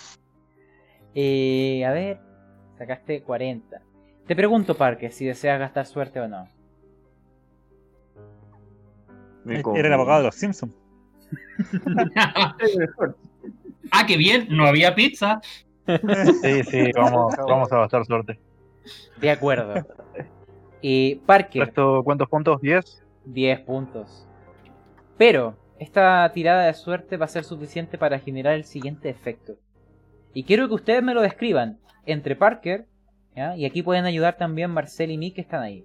Eh, 1.15 1.85
a 1.85 1.93
ver, 1.93 2.21
sacaste 2.77 3.23
40. 3.23 3.81
Te 4.27 4.35
pregunto, 4.35 4.77
Parker, 4.77 5.13
si 5.13 5.25
deseas 5.25 5.61
gastar 5.61 5.87
suerte 5.87 6.19
o 6.21 6.27
no. 6.27 6.49
Me 9.45 9.63
Era 9.77 9.87
el 9.89 9.95
abogado 9.95 10.23
de 10.23 10.27
los 10.27 10.35
Simpsons. 10.35 10.75
ah, 13.93 14.07
qué 14.07 14.17
bien, 14.17 14.49
no 14.51 14.67
había 14.67 14.95
pizza. 14.95 15.41
Sí, 16.43 16.65
sí, 16.65 16.91
vamos, 16.97 17.33
vamos 17.37 17.71
a 17.71 17.79
gastar 17.79 18.05
suerte. 18.05 18.41
De 19.21 19.31
acuerdo. 19.31 19.87
Eh, 20.83 21.21
Parker, 21.27 21.67
¿Resto 21.67 22.03
cuántos 22.05 22.29
puntos? 22.29 22.61
¿10? 22.61 23.03
10 23.25 23.61
puntos. 23.61 24.27
Pero 25.17 25.57
esta 25.79 26.31
tirada 26.33 26.67
de 26.67 26.75
suerte 26.75 27.17
va 27.17 27.25
a 27.25 27.29
ser 27.29 27.45
suficiente 27.45 27.99
para 27.99 28.19
generar 28.19 28.55
el 28.55 28.65
siguiente 28.65 29.09
efecto. 29.09 29.57
Y 30.33 30.45
quiero 30.45 30.69
que 30.69 30.75
ustedes 30.75 31.03
me 31.03 31.15
lo 31.15 31.23
describan 31.23 31.79
entre 32.05 32.37
Parker, 32.37 32.87
¿ya? 33.35 33.57
y 33.57 33.65
aquí 33.65 33.83
pueden 33.83 34.05
ayudar 34.05 34.37
también 34.37 34.71
Marcel 34.71 35.11
y 35.11 35.19
Mick 35.19 35.35
que 35.35 35.41
están 35.41 35.63
ahí. 35.63 35.85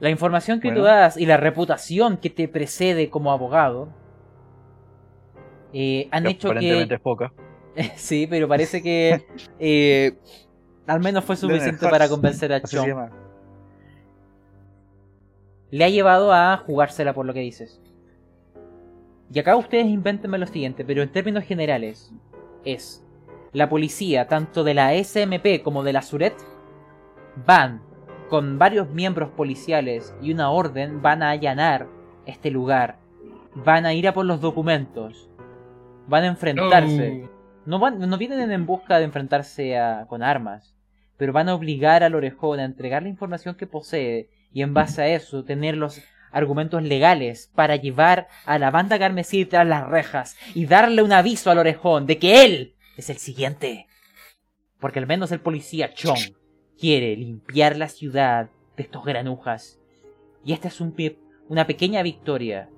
La 0.00 0.10
información 0.10 0.60
que 0.60 0.70
tú 0.70 0.82
das 0.82 1.16
y 1.16 1.26
la 1.26 1.36
reputación 1.36 2.18
que 2.18 2.30
te 2.30 2.46
precede 2.46 3.10
como 3.10 3.32
abogado 3.32 3.88
eh, 5.72 6.08
han 6.12 6.24
que 6.24 6.30
hecho 6.30 6.48
aparentemente 6.48 6.88
que... 6.88 6.94
es 6.94 7.00
poca. 7.00 7.32
sí, 7.96 8.26
pero 8.28 8.46
parece 8.46 8.82
que 8.82 9.26
eh, 9.58 10.16
al 10.88 11.00
menos 11.00 11.24
fue 11.24 11.36
suficiente 11.36 11.88
para 11.88 12.08
convencer 12.08 12.52
a 12.52 12.60
llama. 12.62 13.10
le 15.70 15.84
ha 15.84 15.88
llevado 15.88 16.32
a 16.32 16.56
jugársela 16.66 17.12
por 17.12 17.26
lo 17.26 17.34
que 17.34 17.40
dices. 17.40 17.80
Y 19.32 19.38
acá 19.38 19.54
ustedes 19.56 19.86
invéntenme 19.86 20.38
lo 20.38 20.46
siguiente, 20.46 20.84
pero 20.84 21.02
en 21.02 21.12
términos 21.12 21.44
generales, 21.44 22.12
es 22.64 23.04
la 23.52 23.68
policía, 23.68 24.26
tanto 24.26 24.64
de 24.64 24.74
la 24.74 24.94
SMP 24.94 25.62
como 25.62 25.82
de 25.82 25.92
la 25.92 26.02
Suret, 26.02 26.34
van 27.46 27.82
con 28.30 28.58
varios 28.58 28.90
miembros 28.90 29.30
policiales 29.30 30.14
y 30.22 30.32
una 30.32 30.50
orden, 30.50 31.02
van 31.02 31.22
a 31.22 31.30
allanar 31.30 31.86
este 32.26 32.50
lugar, 32.50 32.98
van 33.54 33.84
a 33.86 33.92
ir 33.94 34.08
a 34.08 34.14
por 34.14 34.24
los 34.24 34.40
documentos, 34.40 35.28
van 36.06 36.24
a 36.24 36.28
enfrentarse. 36.28 37.22
Oh. 37.26 37.38
No, 37.66 37.78
van, 37.78 37.98
no 37.98 38.16
vienen 38.16 38.50
en 38.50 38.64
busca 38.64 38.96
de 38.98 39.04
enfrentarse 39.04 39.78
a- 39.78 40.06
con 40.08 40.22
armas, 40.22 40.74
pero 41.18 41.34
van 41.34 41.50
a 41.50 41.54
obligar 41.54 42.02
al 42.02 42.14
orejón 42.14 42.60
a 42.60 42.64
entregar 42.64 43.02
la 43.02 43.10
información 43.10 43.56
que 43.56 43.66
posee 43.66 44.30
y 44.52 44.62
en 44.62 44.72
base 44.72 45.02
a 45.02 45.08
eso 45.08 45.44
tener 45.44 45.76
los 45.76 46.00
argumentos 46.30 46.82
legales 46.82 47.50
para 47.54 47.76
llevar 47.76 48.28
a 48.46 48.58
la 48.58 48.70
banda 48.70 48.98
carmesí 48.98 49.44
tras 49.44 49.66
las 49.66 49.86
rejas 49.86 50.36
y 50.54 50.66
darle 50.66 51.02
un 51.02 51.12
aviso 51.12 51.50
al 51.50 51.58
orejón 51.58 52.06
de 52.06 52.18
que 52.18 52.44
él 52.44 52.74
es 52.96 53.10
el 53.10 53.18
siguiente. 53.18 53.86
Porque 54.78 54.98
al 54.98 55.06
menos 55.06 55.32
el 55.32 55.40
policía 55.40 55.92
Chong 55.92 56.34
quiere 56.78 57.16
limpiar 57.16 57.76
la 57.76 57.88
ciudad 57.88 58.48
de 58.76 58.82
estos 58.84 59.04
granujas. 59.04 59.78
Y 60.44 60.52
esta 60.52 60.68
es 60.68 60.80
un 60.80 60.94
una 61.48 61.66
pequeña 61.66 62.02
victoria 62.02 62.68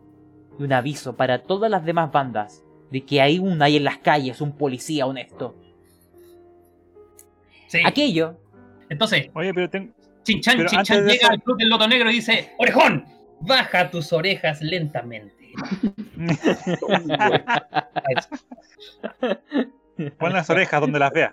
y 0.58 0.62
un 0.62 0.72
aviso 0.72 1.16
para 1.16 1.42
todas 1.42 1.70
las 1.70 1.84
demás 1.84 2.10
bandas 2.12 2.64
de 2.90 3.04
que 3.04 3.20
hay 3.20 3.38
un 3.38 3.62
hay 3.62 3.76
en 3.76 3.84
las 3.84 3.98
calles 3.98 4.40
un 4.40 4.56
policía 4.56 5.06
honesto. 5.06 5.54
Sí. 7.70 7.80
Aquello 7.84 8.36
Entonces, 8.88 9.30
Oye, 9.34 9.54
pero 9.54 9.70
tengo. 9.70 9.92
Chinchan, 10.24 10.56
Pero 10.58 10.68
Chinchan 10.68 10.98
antes 10.98 11.04
de 11.06 11.12
llega 11.12 11.22
eso- 11.28 11.32
al 11.32 11.42
club 11.42 11.56
del 11.58 11.68
loto 11.68 11.88
negro 11.88 12.10
y 12.10 12.14
dice: 12.14 12.52
¡Orejón! 12.58 13.04
Baja 13.40 13.90
tus 13.90 14.12
orejas 14.12 14.60
lentamente. 14.60 15.34
Pon 20.18 20.32
las 20.32 20.48
orejas 20.50 20.80
donde 20.80 20.98
las 20.98 21.12
veas. 21.12 21.32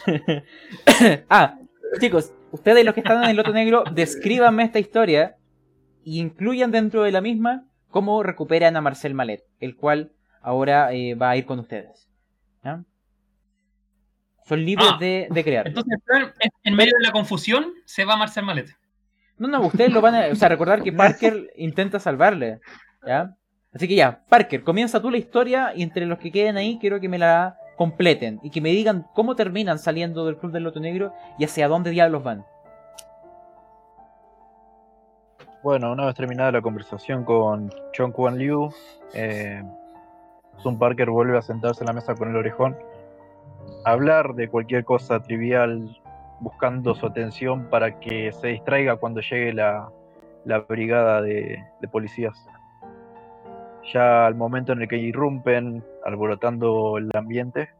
ah, 1.28 1.58
chicos, 2.00 2.32
ustedes 2.52 2.84
los 2.84 2.94
que 2.94 3.00
están 3.00 3.22
en 3.24 3.30
el 3.30 3.36
Loto 3.36 3.52
Negro, 3.52 3.84
descríbanme 3.92 4.64
esta 4.64 4.78
historia 4.78 5.36
y 6.04 6.20
incluyan 6.20 6.70
dentro 6.70 7.02
de 7.02 7.12
la 7.12 7.20
misma 7.20 7.64
cómo 7.88 8.22
recuperan 8.22 8.76
a 8.76 8.80
Marcel 8.80 9.14
Malet, 9.14 9.42
el 9.60 9.76
cual 9.76 10.12
ahora 10.42 10.92
eh, 10.92 11.14
va 11.14 11.30
a 11.30 11.36
ir 11.36 11.46
con 11.46 11.58
ustedes. 11.58 12.08
¿Ya? 12.64 12.82
Son 14.48 14.64
libres 14.64 14.88
Ah, 14.92 14.96
de, 14.98 15.28
de 15.30 15.44
crear. 15.44 15.66
Entonces, 15.68 15.98
en 16.64 16.74
medio 16.74 16.92
de 16.98 17.06
la 17.06 17.12
confusión, 17.12 17.66
se 17.84 18.04
va 18.06 18.16
Marcel 18.16 18.44
Malet. 18.46 18.70
No, 19.36 19.46
no, 19.46 19.60
ustedes 19.60 19.92
lo 19.92 20.00
van 20.00 20.14
a... 20.14 20.26
O 20.28 20.34
sea, 20.34 20.48
recordar 20.48 20.82
que 20.82 20.92
Parker 20.94 21.52
intenta 21.56 22.00
salvarle. 22.00 22.60
¿Ya? 23.06 23.34
Así 23.74 23.86
que 23.86 23.94
ya, 23.94 24.22
Parker, 24.28 24.64
comienza 24.64 25.02
tú 25.02 25.10
la 25.10 25.18
historia 25.18 25.72
y 25.76 25.82
entre 25.82 26.06
los 26.06 26.18
que 26.18 26.32
queden 26.32 26.56
ahí 26.56 26.78
quiero 26.80 26.98
que 26.98 27.08
me 27.08 27.18
la 27.18 27.58
completen 27.76 28.40
y 28.42 28.50
que 28.50 28.60
me 28.62 28.70
digan 28.70 29.06
cómo 29.14 29.36
terminan 29.36 29.78
saliendo 29.78 30.24
del 30.24 30.38
Club 30.38 30.52
del 30.52 30.64
Loto 30.64 30.80
Negro 30.80 31.12
y 31.38 31.44
hacia 31.44 31.68
dónde 31.68 31.90
diablos 31.90 32.24
van. 32.24 32.44
Bueno, 35.62 35.92
una 35.92 36.06
vez 36.06 36.14
terminada 36.14 36.52
la 36.52 36.62
conversación 36.62 37.24
con 37.24 37.70
Chong 37.92 38.12
Kwan 38.12 38.38
Liu, 38.38 38.70
eh, 39.12 39.62
Sun 40.62 40.78
Parker 40.78 41.10
vuelve 41.10 41.36
a 41.36 41.42
sentarse 41.42 41.82
en 41.82 41.86
la 41.88 41.92
mesa 41.92 42.14
con 42.14 42.30
el 42.30 42.36
orejón, 42.36 42.76
hablar 43.84 44.34
de 44.34 44.48
cualquier 44.48 44.84
cosa 44.84 45.20
trivial, 45.22 46.00
buscando 46.40 46.94
su 46.94 47.06
atención 47.06 47.68
para 47.70 47.98
que 48.00 48.32
se 48.32 48.48
distraiga 48.48 48.96
cuando 48.96 49.20
llegue 49.20 49.52
la, 49.52 49.90
la 50.44 50.60
brigada 50.60 51.20
de, 51.22 51.64
de 51.80 51.88
policías. 51.88 52.46
Ya 53.92 54.26
al 54.26 54.34
momento 54.34 54.72
en 54.72 54.82
el 54.82 54.88
que 54.88 54.98
irrumpen, 54.98 55.82
alborotando 56.04 56.98
el 56.98 57.10
ambiente, 57.14 57.70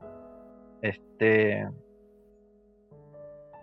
este, 0.80 1.68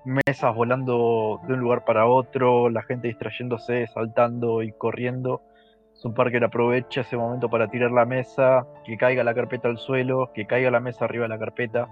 mesas 0.05 0.55
volando 0.55 1.41
de 1.47 1.53
un 1.53 1.59
lugar 1.59 1.83
para 1.83 2.05
otro, 2.05 2.69
la 2.69 2.83
gente 2.83 3.07
distrayéndose, 3.07 3.87
saltando 3.87 4.61
y 4.61 4.71
corriendo. 4.71 5.41
Sun 5.95 6.13
Parker 6.13 6.43
aprovecha 6.43 7.01
ese 7.01 7.15
momento 7.15 7.49
para 7.49 7.69
tirar 7.69 7.91
la 7.91 8.05
mesa, 8.05 8.67
que 8.83 8.97
caiga 8.97 9.23
la 9.23 9.33
carpeta 9.33 9.69
al 9.69 9.77
suelo, 9.77 10.31
que 10.33 10.45
caiga 10.45 10.69
la 10.69 10.81
mesa 10.81 11.05
arriba 11.05 11.23
de 11.23 11.29
la 11.29 11.39
carpeta 11.39 11.87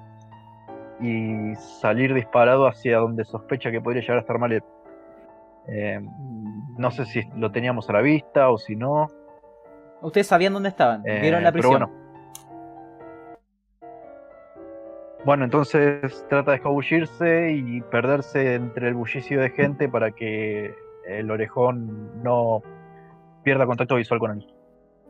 y 1.00 1.56
salir 1.56 2.14
disparado 2.14 2.68
hacia 2.68 2.98
donde 2.98 3.24
sospecha 3.24 3.72
que 3.72 3.82
podría 3.82 4.02
llegar 4.02 4.18
a 4.18 4.22
estar 4.22 4.38
Malet. 4.38 4.64
Eh, 5.68 6.02
no 6.78 6.92
sé 6.92 7.06
si 7.06 7.24
lo 7.38 7.52
teníamos 7.52 7.90
a 7.90 7.94
la 7.94 8.02
vista 8.02 8.50
o 8.50 8.58
si 8.58 8.76
no. 8.76 9.08
Ustedes 10.02 10.28
sabían 10.28 10.52
dónde 10.52 10.70
estaban, 10.70 11.02
eh, 11.08 11.22
vieron 11.22 11.42
la 11.42 11.52
pero 11.54 11.70
prisión. 11.70 11.90
bueno. 11.90 12.04
Bueno, 15.24 15.46
entonces 15.46 16.26
trata 16.28 16.52
de 16.52 16.58
escabullirse 16.58 17.54
y 17.54 17.80
perderse 17.84 18.56
entre 18.56 18.90
el 18.90 18.96
bullicio 18.96 19.40
de 19.40 19.50
gente 19.52 19.88
para 19.88 20.12
que 20.12 20.76
el 21.08 21.32
orejón 21.32 22.22
no 22.22 22.62
pierda 23.44 23.66
contacto 23.66 23.96
visual 23.96 24.20
con 24.20 24.32
él. 24.32 24.48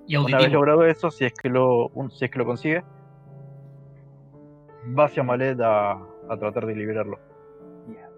Y 0.08 0.18
Una 0.18 0.38
vez 0.40 0.52
logrado 0.52 0.86
eso, 0.86 1.10
si 1.12 1.24
es 1.26 1.34
que 1.34 1.50
lo, 1.50 1.88
un- 1.90 2.12
si 2.12 2.26
es 2.26 2.32
que 2.32 2.38
lo 2.40 2.46
consigue, 2.46 2.84
va 4.98 5.06
hacia 5.06 5.24
Malet 5.24 5.60
a, 5.62 5.92
a 5.94 6.38
tratar 6.38 6.66
de 6.66 6.76
liberarlo. 6.76 7.20
Ya. 7.88 8.10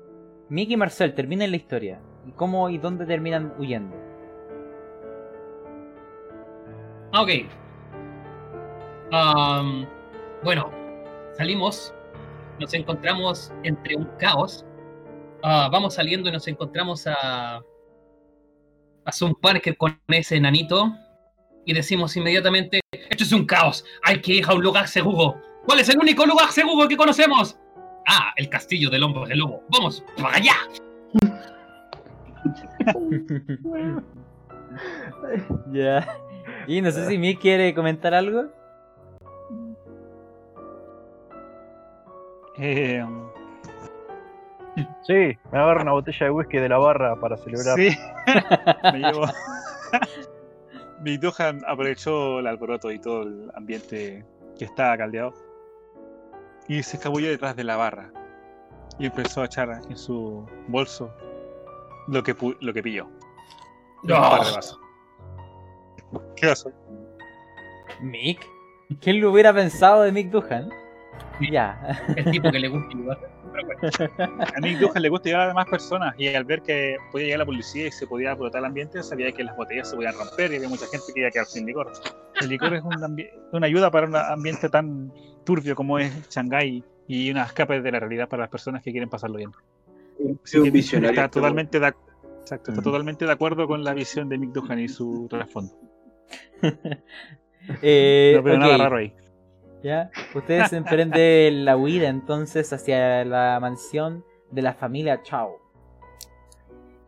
Mick 0.50 0.72
y 0.72 0.78
Marcel 0.78 1.14
terminan 1.14 1.52
la 1.52 1.58
historia. 1.58 2.00
¿Y 2.26 2.32
cómo 2.32 2.70
y 2.72 2.80
dónde 2.80 3.06
terminan 3.06 3.54
huyendo? 3.60 3.96
Ah, 7.12 7.22
ok. 7.22 7.30
Bueno, 10.44 10.70
salimos, 11.34 11.94
nos 12.60 12.74
encontramos 12.74 13.54
entre 13.64 13.96
un 13.96 14.06
caos. 14.20 14.66
Ah, 15.44 15.70
vamos 15.72 15.94
saliendo 15.96 16.30
y 16.30 16.32
nos 16.32 16.48
encontramos 16.48 17.06
a, 17.08 17.62
a 19.06 19.12
Sun 19.12 19.36
Parker 19.36 19.78
con 19.78 20.00
ese 20.08 20.36
enanito 20.36 20.94
y 21.66 21.74
decimos 21.74 22.16
inmediatamente, 22.16 22.80
esto 22.92 23.24
es 23.24 23.32
un 23.32 23.46
caos, 23.46 23.86
hay 24.04 24.22
que 24.22 24.34
ir 24.34 24.46
a 24.46 24.54
un 24.54 24.64
lugar 24.64 24.88
seguro. 24.88 25.42
¿Cuál 25.66 25.80
es 25.80 25.90
el 25.90 25.98
único 25.98 26.26
lugar 26.26 26.52
seguro 26.52 26.88
que 26.88 26.98
conocemos? 26.98 27.58
Ah, 28.08 28.34
el 28.36 28.50
castillo 28.50 28.90
del 28.90 29.04
hombre 29.04 29.28
de 29.28 29.36
lobo. 29.36 29.64
Vamos, 29.70 30.04
para 30.22 30.38
allá. 30.38 30.56
Ya. 35.72 36.06
Y 36.68 36.82
no 36.82 36.92
sé 36.92 37.08
si 37.08 37.18
Mick 37.18 37.40
quiere 37.40 37.74
comentar 37.74 38.14
algo. 38.14 38.48
Eh, 42.58 43.06
Sí, 45.04 45.38
me 45.52 45.60
agarro 45.60 45.82
una 45.84 45.94
botella 45.94 46.26
de 46.26 46.32
whisky 46.32 46.58
de 46.58 46.70
la 46.70 46.78
barra 46.78 47.16
para 47.20 47.38
celebrar. 47.38 47.78
sí. 47.78 47.90
Me 48.94 49.00
llevo. 49.00 49.26
Mi 51.02 51.18
Duhan 51.18 51.62
aprovechó 51.68 52.40
el 52.40 52.48
alboroto 52.48 52.92
y 52.92 53.00
todo 53.00 53.24
el 53.24 53.52
ambiente 53.56 54.26
que 54.58 54.66
estaba 54.66 54.98
caldeado 54.98 55.34
y 56.68 56.82
se 56.84 56.98
escabulló 56.98 57.30
detrás 57.30 57.56
de 57.56 57.64
la 57.64 57.76
barra 57.78 58.12
y 58.98 59.06
empezó 59.06 59.42
a 59.42 59.46
echar 59.46 59.70
en 59.90 59.98
su 59.98 60.46
bolso 60.68 61.14
lo 62.08 62.24
que, 62.24 62.36
pu- 62.36 62.58
lo 62.62 62.74
que 62.74 62.82
pilló. 62.82 63.06
Un 64.04 64.10
par 64.10 64.46
de 64.46 64.52
vasos. 64.52 64.80
¿Qué 66.36 66.48
pasó? 66.48 66.72
Mick. 68.02 68.46
¿Quién 69.02 69.20
lo 69.22 69.32
hubiera 69.32 69.54
pensado 69.54 70.02
de 70.04 70.12
Mick 70.12 70.30
Duhan? 70.32 70.70
Ya. 71.52 71.98
El 72.16 72.32
tipo 72.32 72.52
que 72.52 72.60
le 72.60 72.68
gusta 72.70 72.88
ayudar. 72.90 73.18
Pero 73.54 73.66
bueno. 73.68 74.46
A 74.56 74.60
Nick 74.60 74.80
Duhan 74.80 75.02
le 75.02 75.10
gusta 75.10 75.30
llegar 75.30 75.50
a 75.50 75.54
más 75.54 75.68
personas 75.68 76.14
y 76.18 76.28
al 76.28 76.44
ver 76.44 76.62
que 76.62 76.98
podía 77.12 77.26
llegar 77.28 77.40
la 77.40 77.46
policía 77.46 77.88
y 77.88 77.92
se 77.92 78.06
podía 78.08 78.34
brotar 78.36 78.60
el 78.60 78.66
ambiente, 78.66 79.02
sabía 79.04 79.32
que 79.32 79.44
las 79.44 79.56
botellas 79.56 79.90
se 79.90 79.96
podían 79.96 80.14
romper 80.16 80.52
y 80.52 80.56
había 80.58 80.70
mucha 80.70 80.86
gente 80.88 81.06
que 81.14 81.20
iba 81.22 81.30
a 81.30 81.32
quedar 81.32 81.46
sin 81.46 81.66
licor. 81.66 81.92
El 82.42 82.50
licor 82.50 82.74
es 82.74 82.84
un 82.84 83.18
una 83.52 83.68
ayuda 83.68 83.90
para 83.92 84.08
un 84.08 84.16
ambiente 84.16 84.70
tan 84.70 85.12
turbio 85.46 85.76
como 85.76 86.00
es 86.00 86.12
Shanghái 86.30 86.84
y 87.08 87.32
una 87.32 87.44
escape 87.44 87.82
de 87.82 87.92
la 87.92 88.00
realidad 88.00 88.28
para 88.28 88.42
las 88.44 88.50
personas 88.50 88.82
que 88.84 88.92
quieren 88.92 89.10
pasarlo 89.10 89.38
bien. 89.38 89.52
Sí, 90.44 90.58
un 90.60 90.72
visionario. 90.72 91.12
Está 91.12 91.30
totalmente 91.30 91.80
de, 91.80 91.88
ac- 91.88 91.96
exacto, 92.42 92.72
está 92.72 92.82
Mm. 92.82 92.84
totalmente 92.84 93.26
de 93.26 93.32
acuerdo 93.32 93.68
con 93.68 93.84
la 93.84 93.94
visión 93.94 94.28
de 94.30 94.38
Mick 94.38 94.52
Duhan 94.52 94.80
y 94.80 94.88
su 94.88 95.28
trasfondo. 95.30 95.74
Eh, 97.82 98.34
No 98.36 98.44
veo 98.44 98.58
nada 98.60 98.78
raro 98.78 98.98
ahí. 98.98 99.12
Ya. 99.84 100.10
Ustedes 100.36 100.74
emprenden 100.74 101.66
la 101.66 101.78
huida 101.78 102.10
entonces 102.10 102.72
hacia 102.74 103.24
la 103.26 103.58
mansión 103.60 104.24
de 104.52 104.62
la 104.62 104.74
familia 104.74 105.22
Chao. 105.24 105.60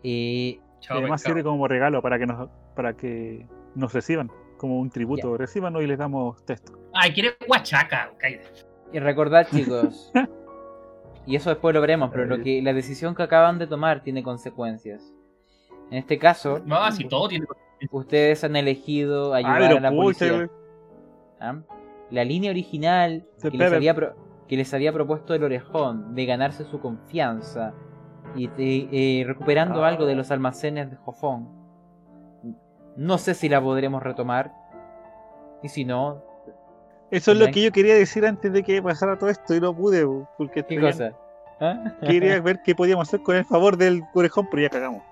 Y 0.03 0.59
Chao, 0.79 0.99
además 0.99 1.21
sirve 1.21 1.43
como 1.43 1.67
regalo 1.67 2.01
para 2.01 2.19
que 2.19 2.25
nos, 2.25 2.49
para 2.75 2.93
que 2.95 3.47
nos 3.75 3.93
reciban, 3.93 4.31
como 4.57 4.79
un 4.79 4.89
tributo. 4.89 5.37
Recíbanos 5.37 5.83
y 5.83 5.87
les 5.87 5.97
damos 5.97 6.43
texto. 6.45 6.73
Ay, 6.93 7.11
quiere 7.13 7.35
guachaca. 7.47 8.11
y 8.93 8.99
recordad, 8.99 9.47
chicos. 9.51 10.11
y 11.25 11.35
eso 11.35 11.49
después 11.49 11.73
lo 11.73 11.81
veremos, 11.81 12.09
pero 12.11 12.25
lo 12.25 12.41
que 12.41 12.61
la 12.61 12.73
decisión 12.73 13.15
que 13.15 13.23
acaban 13.23 13.59
de 13.59 13.67
tomar 13.67 14.01
tiene 14.03 14.23
consecuencias. 14.23 15.13
En 15.89 15.97
este 15.99 16.17
caso, 16.19 16.59
No, 16.65 16.91
si 16.91 17.05
todo 17.05 17.27
tiene. 17.29 17.45
ustedes 17.91 18.43
han 18.43 18.55
elegido 18.55 19.33
ayudar 19.33 19.63
a 19.63 19.79
la 19.79 19.91
policía. 19.91 20.49
¿ah? 21.39 21.59
La 22.11 22.23
línea 22.23 22.51
original 22.51 23.25
que 23.41 23.51
les, 23.57 23.73
había 23.73 23.93
pro- 23.93 24.15
que 24.47 24.55
les 24.57 24.73
había 24.73 24.93
propuesto 24.93 25.33
el 25.33 25.43
orejón 25.43 26.15
de 26.15 26.25
ganarse 26.25 26.63
su 26.65 26.79
confianza 26.79 27.73
y 28.35 28.47
de- 28.47 28.87
eh, 28.91 29.23
recuperando 29.25 29.83
Ah. 29.83 29.89
algo 29.89 30.05
de 30.05 30.15
los 30.15 30.31
almacenes 30.31 30.89
de 30.91 30.97
Jofón. 30.97 31.49
No 32.95 33.17
sé 33.17 33.33
si 33.33 33.49
la 33.49 33.61
podremos 33.61 34.01
retomar. 34.01 34.51
Y 35.63 35.69
si 35.69 35.85
no, 35.85 36.23
Eso 37.09 37.31
es 37.31 37.37
lo 37.39 37.47
que 37.47 37.61
yo 37.63 37.71
quería 37.71 37.95
decir 37.95 38.25
antes 38.25 38.51
de 38.51 38.63
que 38.63 38.81
pasara 38.81 39.17
todo 39.17 39.29
esto 39.29 39.55
y 39.55 39.61
no 39.61 39.73
pude, 39.75 40.05
porque 40.37 40.63
¿qué 40.63 40.79
cosa? 40.79 41.11
¿Ah? 41.59 41.83
quería 42.01 42.39
ver 42.41 42.59
qué 42.65 42.75
podíamos 42.75 43.07
hacer 43.07 43.21
con 43.21 43.35
el 43.37 43.45
favor 43.45 43.77
del 43.77 44.03
orejón, 44.13 44.47
pero 44.51 44.63
ya 44.63 44.69
cagamos. 44.69 45.03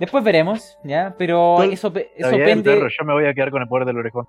Después 0.00 0.22
veremos, 0.24 0.76
¿ya? 0.84 1.14
Pero 1.16 1.62
eso, 1.62 1.92
eso 2.16 2.30
bien, 2.30 2.44
pende. 2.44 2.74
perro, 2.74 2.88
yo 2.88 3.04
me 3.04 3.12
voy 3.14 3.26
a 3.26 3.34
quedar 3.34 3.50
con 3.50 3.62
el 3.62 3.68
poder 3.68 3.84
del 3.86 3.98
orejón. 3.98 4.26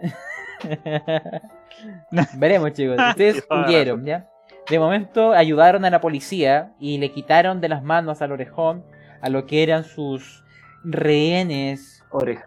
Veremos, 2.36 2.72
chicos. 2.72 2.96
Ustedes 3.10 3.46
huyeron, 3.50 4.04
¿ya? 4.04 4.28
De 4.68 4.78
momento 4.78 5.32
ayudaron 5.32 5.84
a 5.84 5.90
la 5.90 6.00
policía 6.00 6.72
y 6.80 6.98
le 6.98 7.10
quitaron 7.10 7.60
de 7.60 7.68
las 7.68 7.82
manos 7.82 8.22
al 8.22 8.32
orejón 8.32 8.84
a 9.20 9.28
lo 9.28 9.46
que 9.46 9.62
eran 9.62 9.84
sus 9.84 10.42
rehenes. 10.84 12.02
Oreja. 12.10 12.46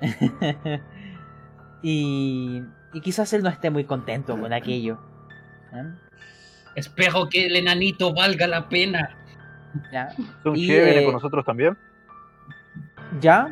y, 1.82 2.62
y 2.92 3.00
quizás 3.00 3.32
él 3.32 3.42
no 3.42 3.48
esté 3.48 3.70
muy 3.70 3.84
contento 3.84 4.38
con 4.38 4.52
aquello. 4.52 4.98
¿ya? 5.72 5.94
Espero 6.74 7.28
que 7.28 7.46
el 7.46 7.56
enanito 7.56 8.12
valga 8.12 8.46
la 8.46 8.68
pena. 8.68 9.16
¿Ya? 9.92 10.10
Sun 10.42 10.56
Y, 10.56 10.70
eh, 10.72 11.04
con 11.04 11.14
nosotros 11.14 11.44
también. 11.44 11.76
Ya, 13.20 13.48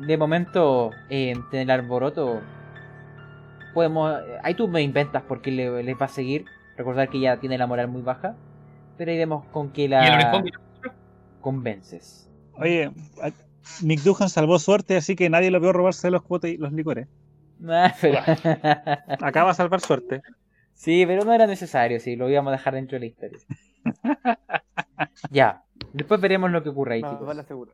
de 0.00 0.16
momento, 0.16 0.90
eh, 1.08 1.30
en 1.52 1.58
el 1.58 1.70
arboroto, 1.70 2.42
podemos. 3.74 4.14
Ahí 4.42 4.54
tú 4.54 4.68
me 4.68 4.80
inventas 4.82 5.22
por 5.24 5.42
qué 5.42 5.50
le, 5.50 5.82
les 5.82 6.00
va 6.00 6.06
a 6.06 6.08
seguir. 6.08 6.46
Recordar 6.76 7.08
que 7.10 7.20
ya 7.20 7.38
tiene 7.38 7.58
la 7.58 7.66
moral 7.66 7.88
muy 7.88 8.00
baja. 8.02 8.36
Pero 8.96 9.10
ahí 9.10 9.18
vemos 9.18 9.44
con 9.46 9.72
el 9.76 9.90
la 9.90 10.42
convences. 11.40 12.30
Oye, 12.58 12.90
a- 13.22 13.30
Mick 13.82 14.00
Duhan 14.00 14.28
salvó 14.28 14.58
suerte, 14.58 14.96
así 14.96 15.16
que 15.16 15.28
nadie 15.30 15.50
lo 15.50 15.58
vio 15.60 15.72
robarse 15.72 16.10
los 16.10 16.22
cuotes 16.22 16.52
y 16.52 16.56
los 16.58 16.72
licores. 16.72 17.08
Ah, 17.68 17.92
pero- 18.00 18.18
Acaba 19.20 19.50
de 19.50 19.54
salvar 19.54 19.80
suerte. 19.80 20.22
sí, 20.74 21.04
pero 21.06 21.24
no 21.24 21.32
era 21.32 21.46
necesario, 21.46 21.98
sí, 22.00 22.14
lo 22.16 22.28
íbamos 22.30 22.50
a 22.52 22.56
dejar 22.56 22.74
dentro 22.74 22.96
de 22.96 23.00
la 23.00 23.06
historia. 23.06 23.38
ya, 25.30 25.64
después 25.92 26.20
veremos 26.20 26.50
lo 26.50 26.62
que 26.62 26.68
ocurre 26.70 26.94
ahí, 26.96 27.02
chicos. 27.02 27.26
vale 27.26 27.42
seguro. 27.44 27.72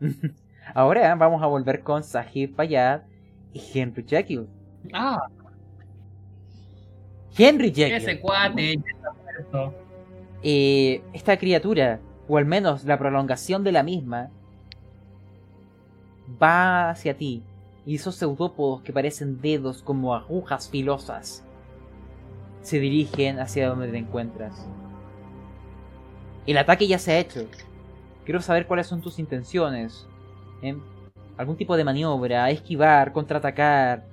Ahora 0.74 1.14
vamos 1.14 1.42
a 1.42 1.46
volver 1.46 1.82
con 1.82 2.02
Sahib 2.04 2.54
Payad 2.54 3.02
y 3.52 3.60
Henry 3.74 4.04
Jekyll. 4.06 4.46
Ah, 4.92 5.18
Henry 7.36 7.72
Jekyll. 7.72 7.96
ese 7.96 8.20
cuate 8.20 8.76
ya 8.76 8.82
está 8.90 9.12
muerto. 9.12 9.74
eh, 10.42 11.02
esta 11.12 11.36
criatura, 11.38 12.00
o 12.28 12.36
al 12.36 12.44
menos 12.46 12.84
la 12.84 12.98
prolongación 12.98 13.64
de 13.64 13.72
la 13.72 13.82
misma, 13.82 14.30
va 16.40 16.90
hacia 16.90 17.16
ti. 17.16 17.42
Y 17.86 17.96
esos 17.96 18.14
pseudópodos 18.16 18.82
que 18.82 18.92
parecen 18.92 19.40
dedos 19.40 19.82
como 19.82 20.14
agujas 20.14 20.68
filosas 20.68 21.44
se 22.62 22.78
dirigen 22.78 23.40
hacia 23.40 23.68
donde 23.68 23.88
te 23.88 23.96
encuentras. 23.98 24.66
El 26.46 26.58
ataque 26.58 26.86
ya 26.86 26.98
se 26.98 27.12
ha 27.12 27.18
hecho. 27.18 27.46
Quiero 28.24 28.42
saber 28.42 28.66
cuáles 28.66 28.86
son 28.86 29.00
tus 29.00 29.18
intenciones. 29.18 30.06
¿eh? 30.62 30.76
¿Algún 31.36 31.56
tipo 31.56 31.76
de 31.76 31.84
maniobra? 31.84 32.50
¿Esquivar? 32.50 33.12
¿Contraatacar? 33.12 34.04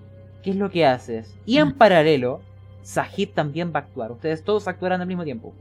¿Qué 0.43 0.51
es 0.51 0.55
lo 0.55 0.69
que 0.69 0.85
haces? 0.85 1.35
Y 1.45 1.57
en 1.57 1.73
paralelo, 1.77 2.41
Sahib 2.87 3.33
también 3.33 3.73
va 3.75 3.79
a 3.79 3.83
actuar. 3.83 4.13
Ustedes 4.13 4.41
todos 4.45 4.65
actuarán 4.65 5.01
al 5.01 5.07
mismo 5.07 5.25
tiempo. 5.25 5.53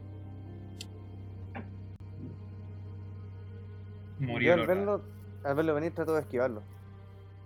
Yo 4.20 4.26
Murió. 4.28 4.54
al 4.54 4.64
verlo, 4.66 5.02
al 5.42 5.54
verlo 5.56 5.74
venir 5.74 5.92
trato 5.92 6.14
de 6.14 6.20
esquivarlo. 6.20 6.62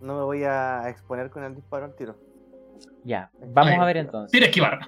No 0.03 0.19
me 0.19 0.23
voy 0.23 0.45
a 0.45 0.87
exponer 0.91 1.31
con 1.31 1.45
el 1.45 1.55
disparo 1.55 1.87
al 1.87 1.95
tiro. 1.95 2.15
Ya, 3.05 3.31
vamos 3.55 3.73
Ay, 3.73 3.79
a 3.81 3.85
ver 3.87 3.97
entonces. 3.97 4.31
Tira 4.33 4.47
esquivar. 4.47 4.81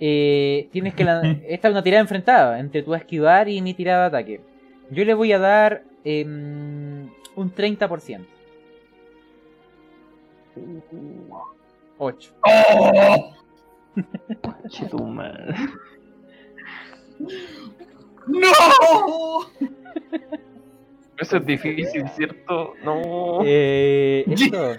Eh, 0.00 0.70
tienes 0.72 0.94
que 0.94 1.04
lan- 1.04 1.42
Esta 1.46 1.68
es 1.68 1.72
una 1.72 1.82
tirada 1.82 2.00
enfrentada 2.00 2.58
entre 2.58 2.82
tu 2.82 2.94
esquivar 2.94 3.46
y 3.46 3.60
mi 3.60 3.74
tirada 3.74 4.02
de 4.08 4.16
ataque. 4.16 4.40
Yo 4.90 5.04
le 5.04 5.12
voy 5.12 5.32
a 5.32 5.38
dar 5.38 5.84
em, 6.02 7.10
un 7.36 7.54
30%. 7.54 8.24
8. 11.98 12.32
¡Oh! 12.46 13.34
¡No! 18.26 19.40
Eso 21.18 21.36
es 21.36 21.46
difícil, 21.46 22.08
¿cierto? 22.10 22.74
No. 22.84 23.40
Eh, 23.44 24.24
esto, 24.30 24.70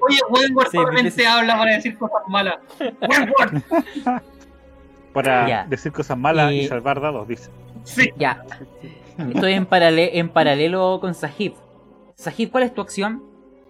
Oye, 0.00 0.18
Wentworth 0.30 0.70
Sí, 0.70 0.76
solamente 0.76 1.26
habla 1.26 1.58
para 1.58 1.74
decir 1.74 1.98
cosas 1.98 2.22
malas. 2.28 2.56
Wentworth. 2.80 4.22
Para 5.12 5.48
Ya. 5.48 5.64
decir 5.68 5.90
cosas 5.90 6.16
malas 6.18 6.52
y 6.52 6.60
Y- 6.60 6.68
salvar 6.68 7.00
dados, 7.00 7.26
dice. 7.26 7.50
Sí. 7.82 8.10
Ya. 8.16 8.44
Estoy 9.18 9.54
en, 9.54 9.66
parale- 9.68 10.10
en 10.14 10.28
paralelo 10.28 10.98
con 11.00 11.14
Sahib. 11.14 11.54
Sahib, 12.14 12.50
¿cuál 12.52 12.64
es 12.64 12.74
tu 12.74 12.80
acción? 12.82 13.22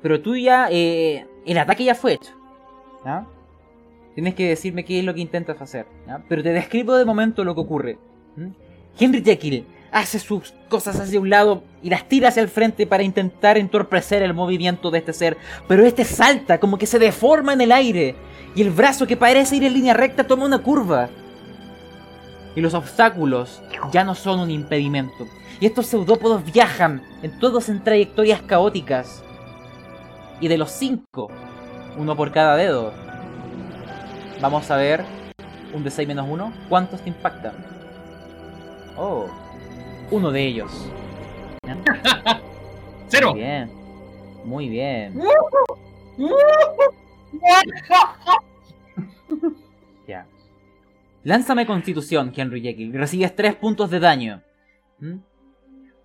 Pero 0.03 0.21
tú 0.21 0.37
ya. 0.37 0.69
eh, 0.71 1.27
el 1.47 1.59
ataque 1.59 1.85
ya 1.85 1.95
fue 1.95 2.15
hecho. 2.15 2.33
¿ya? 3.05 3.25
Tienes 4.19 4.35
que 4.35 4.49
decirme 4.49 4.85
qué 4.85 4.99
es 4.99 5.05
lo 5.05 5.15
que 5.15 5.21
intentas 5.21 5.63
hacer. 5.63 5.87
Pero 6.29 6.43
te 6.43 6.53
describo 6.53 6.97
de 6.97 7.05
momento 7.05 7.45
lo 7.45 7.55
que 7.55 7.61
ocurre. 7.61 7.99
Henry 8.99 9.23
Jekyll 9.23 9.65
hace 9.93 10.19
sus 10.19 10.55
cosas 10.69 10.99
hacia 10.99 11.21
un 11.21 11.31
lado 11.31 11.63
y 11.85 11.89
las 11.89 12.09
tira 12.09 12.31
hacia 12.31 12.43
el 12.43 12.49
frente 12.49 12.85
para 12.85 13.05
intentar 13.05 13.57
entorpecer 13.57 14.25
el 14.25 14.35
movimiento 14.35 14.91
de 14.91 14.99
este 14.99 15.13
ser. 15.13 15.37
Pero 15.69 15.87
este 15.87 16.03
salta, 16.03 16.59
como 16.59 16.79
que 16.79 16.87
se 16.87 16.99
deforma 16.99 17.53
en 17.53 17.61
el 17.61 17.71
aire. 17.71 18.17
Y 18.57 18.63
el 18.63 18.71
brazo 18.71 19.07
que 19.07 19.17
parece 19.17 19.55
ir 19.55 19.63
en 19.63 19.75
línea 19.75 19.95
recta 19.95 20.27
toma 20.27 20.47
una 20.47 20.59
curva. 20.59 21.11
Y 22.57 22.61
los 22.61 22.75
obstáculos 22.75 23.63
ya 23.93 24.03
no 24.03 24.17
son 24.17 24.41
un 24.41 24.51
impedimento. 24.51 25.29
Y 25.61 25.67
estos 25.67 25.87
pseudópodos 25.87 26.43
viajan 26.45 27.03
en 27.23 27.39
todos 27.39 27.69
en 27.69 27.85
trayectorias 27.85 28.43
caóticas. 28.43 29.23
Y 30.41 30.49
de 30.49 30.59
los 30.59 30.73
cinco, 30.73 31.31
uno 31.97 32.17
por 32.17 32.33
cada 32.33 32.57
dedo. 32.57 33.07
Vamos 34.41 34.71
a 34.71 34.77
ver 34.77 35.05
un 35.75 35.83
de 35.83 35.91
6 35.91 36.07
menos 36.07 36.27
1. 36.29 36.53
¿Cuántos 36.69 37.01
te 37.03 37.09
impactan? 37.09 37.55
Oh, 38.97 39.27
uno 40.11 40.31
de 40.31 40.47
ellos. 40.47 40.71
Cero. 43.09 43.33
Muy 43.33 43.41
bien. 43.41 43.71
Muy 44.45 44.69
bien. 44.69 45.19
Ya. 50.07 50.27
Lánzame 51.23 51.67
constitución, 51.67 52.33
Henry 52.35 52.63
Jekyll. 52.63 52.95
Recibes 52.95 53.37
3 53.37 53.57
puntos 53.57 53.91
de 53.91 54.01
daño. 54.01 54.43
¿Mm? 55.01 55.17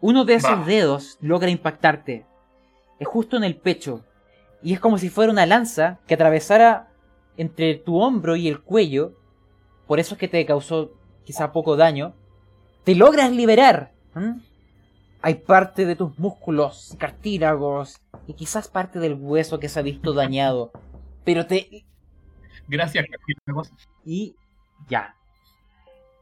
Uno 0.01 0.25
de 0.25 0.33
esos 0.33 0.65
dedos 0.65 1.17
logra 1.21 1.49
impactarte. 1.49 2.25
Es 2.99 3.07
justo 3.07 3.37
en 3.37 3.45
el 3.45 3.55
pecho. 3.55 4.03
Y 4.61 4.73
es 4.73 4.81
como 4.81 4.97
si 4.97 5.09
fuera 5.09 5.31
una 5.31 5.45
lanza 5.45 5.99
que 6.05 6.15
atravesara 6.15 6.89
entre 7.37 7.75
tu 7.75 7.99
hombro 7.99 8.35
y 8.35 8.47
el 8.47 8.61
cuello. 8.61 9.13
Por 9.87 9.99
eso 9.99 10.15
es 10.15 10.19
que 10.19 10.27
te 10.27 10.45
causó 10.45 10.91
quizá 11.23 11.51
poco 11.51 11.75
daño. 11.75 12.13
Te 12.83 12.95
logras 12.95 13.31
liberar. 13.31 13.91
¿Mm? 14.13 14.39
Hay 15.21 15.35
parte 15.35 15.85
de 15.85 15.95
tus 15.95 16.17
músculos, 16.19 16.95
cartílagos 16.99 18.01
y 18.27 18.33
quizás 18.33 18.67
parte 18.67 18.99
del 18.99 19.13
hueso 19.13 19.59
que 19.59 19.69
se 19.69 19.79
ha 19.79 19.83
visto 19.83 20.13
dañado. 20.13 20.71
Pero 21.23 21.45
te 21.45 21.85
Gracias, 22.67 23.05
Carlos. 23.45 23.71
y 24.05 24.35
ya. 24.89 25.15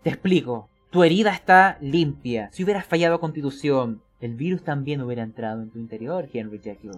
Te 0.04 0.10
explico. 0.10 0.70
Tu 0.92 1.04
herida 1.04 1.34
está 1.34 1.78
limpia. 1.80 2.50
Si 2.52 2.64
hubieras 2.64 2.86
fallado 2.86 3.20
constitución, 3.20 4.02
el 4.20 4.36
virus 4.36 4.64
también 4.64 5.02
hubiera 5.02 5.24
entrado 5.24 5.62
en 5.62 5.72
tu 5.72 5.80
interior, 5.80 6.28
Henry 6.32 6.60
Jekyll. 6.60 6.92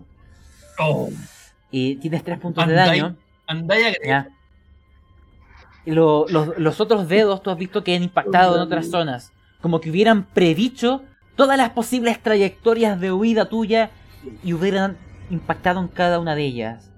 Oh, 0.79 1.09
Y 1.69 1.95
tienes 1.97 2.23
tres 2.23 2.39
puntos 2.39 2.67
de 2.67 2.73
daño. 2.73 3.15
Andaya 3.47 3.91
que 3.93 4.07
Ya. 4.07 4.29
Y 5.85 5.91
lo- 5.91 6.25
los, 6.29 6.57
los 6.57 6.79
otros 6.81 7.07
dedos 7.09 7.43
tú 7.43 7.49
has 7.49 7.57
visto 7.57 7.83
que 7.83 7.95
han 7.95 8.03
impactado 8.03 8.55
en 8.55 8.61
otras 8.61 8.89
zonas. 8.89 9.33
Como 9.61 9.81
que 9.81 9.89
hubieran 9.89 10.23
predicho 10.25 11.03
todas 11.35 11.57
las 11.57 11.71
posibles 11.71 12.21
trayectorias 12.21 12.99
de 12.99 13.11
huida 13.11 13.49
tuya 13.49 13.91
y 14.43 14.53
hubieran 14.53 14.97
impactado 15.29 15.79
en 15.81 15.87
cada 15.89 16.19
una 16.19 16.35
de 16.35 16.43
ellas. 16.45 16.91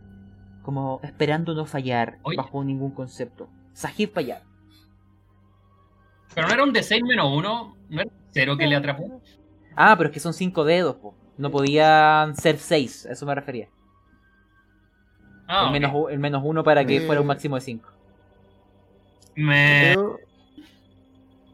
Como 0.62 1.00
esperando 1.04 1.54
no 1.56 1.66
fallar 1.66 2.18
Oye. 2.24 2.38
bajo 2.38 2.64
ningún 2.64 2.92
concepto. 2.92 3.50
Sahib 3.74 4.12
fallar. 4.14 4.44
Pero 6.34 6.48
no 6.48 6.54
era 6.54 6.64
un 6.64 6.74
D6 6.74 7.02
menos 7.04 7.32
uno, 7.34 7.76
no 7.90 8.02
era 8.02 8.12
cero 8.32 8.58
que 8.58 8.68
le 8.68 8.76
atrapó. 8.76 9.22
Ah, 9.76 9.96
pero 9.98 10.10
es 10.10 10.14
que 10.14 10.20
son 10.20 10.34
cinco 10.34 10.64
dedos, 10.64 10.96
po. 10.98 11.16
No 11.38 11.50
podían 11.52 12.36
ser 12.36 12.58
seis, 12.58 13.06
a 13.06 13.14
eso 13.14 13.26
me 13.26 13.36
refería. 13.36 13.68
Ah, 15.48 15.66
el, 15.68 15.72
menos, 15.72 15.92
u- 15.94 16.10
el 16.10 16.20
menos 16.20 16.42
uno 16.44 16.64
para 16.64 16.86
que 16.86 16.98
Eh. 16.98 17.02
fuera 17.06 17.22
un 17.22 17.28
máximo 17.28 17.56
de 17.56 17.62
cinco. 17.62 17.90
Me... 19.36 19.94
¿Veo, 19.96 20.20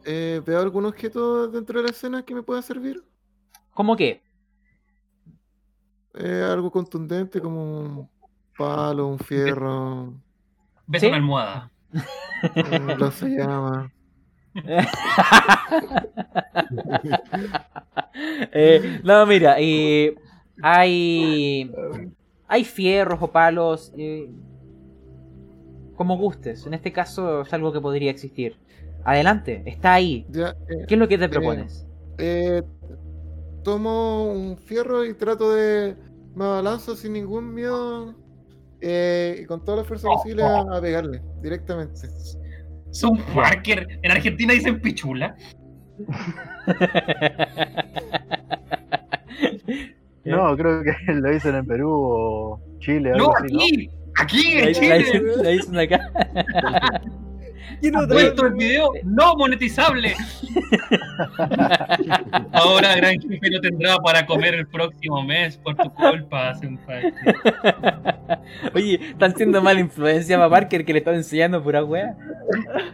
eh, 0.05 0.41
¿Veo 0.45 0.59
algún 0.61 0.85
objeto 0.85 1.47
dentro 1.47 1.79
de 1.79 1.85
la 1.85 1.91
escena 1.91 2.23
que 2.23 2.33
me 2.35 2.43
pueda 2.43 2.61
servir? 2.61 3.03
¿Cómo 3.73 3.95
que? 3.95 4.21
Eh, 6.13 6.45
algo 6.49 6.69
contundente 6.71 7.39
como 7.41 7.63
un 7.81 8.09
palo, 8.57 9.07
un 9.07 9.17
fierro, 9.19 10.13
Ves 10.87 11.01
¿Sí? 11.01 11.07
una 11.07 11.15
almohada. 11.17 11.71
un 12.71 12.99
lanzallamas. 12.99 13.91
Eh, 18.53 18.99
no, 19.03 19.25
mira, 19.25 19.55
eh, 19.59 20.15
hay. 20.61 21.71
Hay 22.51 22.65
fierros 22.65 23.19
o 23.21 23.31
palos. 23.31 23.93
eh, 23.97 24.29
como 25.95 26.17
gustes. 26.17 26.65
En 26.65 26.73
este 26.73 26.91
caso 26.91 27.41
es 27.41 27.53
algo 27.53 27.71
que 27.71 27.79
podría 27.79 28.11
existir. 28.11 28.57
Adelante, 29.05 29.63
está 29.65 29.93
ahí. 29.93 30.25
Ya, 30.29 30.49
eh, 30.69 30.85
¿Qué 30.87 30.95
es 30.95 30.99
lo 30.99 31.07
que 31.07 31.17
te 31.17 31.29
propones? 31.29 31.87
eh, 32.17 32.61
tomo 33.63 34.31
un 34.31 34.57
fierro 34.57 35.05
y 35.05 35.13
trato 35.13 35.53
de. 35.53 35.95
Me 36.35 36.45
abalanzo 36.45 36.95
sin 36.95 37.13
ningún 37.13 37.53
miedo 37.53 38.15
eh, 38.79 39.41
y 39.43 39.45
con 39.45 39.63
toda 39.63 39.77
la 39.77 39.83
fuerza 39.83 40.07
posible 40.07 40.43
a, 40.43 40.61
a 40.61 40.81
pegarle 40.81 41.21
directamente. 41.41 42.07
Son 42.91 43.17
Parker. 43.35 43.99
En 44.01 44.11
Argentina 44.11 44.53
dicen 44.53 44.81
pichula. 44.81 45.35
No, 50.25 50.55
creo 50.57 50.83
que 50.83 50.93
lo 51.13 51.29
dicen 51.29 51.55
en 51.55 51.65
Perú 51.65 51.89
o 51.91 52.59
Chile, 52.79 53.11
No, 53.11 53.15
algo 53.15 53.37
así, 53.37 53.53
¿no? 53.53 53.61
aquí. 53.61 53.89
Aquí 54.17 54.55
La, 54.55 54.59
en 54.61 54.65
la 54.67 54.73
Chile. 54.73 54.97
dicen, 54.97 55.23
la 55.43 55.49
dicen 55.49 55.79
acá. 55.79 55.99
Puesto 58.09 58.45
el 58.45 58.53
video 58.53 58.91
no 59.03 59.35
monetizable. 59.35 60.13
Ahora 62.51 62.95
gran 62.95 63.19
jefe 63.19 63.49
no 63.49 63.59
tendrá 63.61 63.97
para 63.97 64.25
comer 64.25 64.53
el 64.55 64.67
próximo 64.67 65.23
mes 65.23 65.57
por 65.57 65.75
tu 65.75 65.89
culpa, 65.93 66.53
senpai. 66.55 67.13
Oye, 68.75 68.99
están 69.01 69.35
siendo 69.35 69.61
mala 69.61 69.79
influencia 69.79 70.37
para 70.37 70.49
Parker 70.49 70.85
que 70.85 70.93
le 70.93 70.99
están 70.99 71.15
enseñando 71.15 71.63
pura 71.63 71.83
wea. 71.83 72.15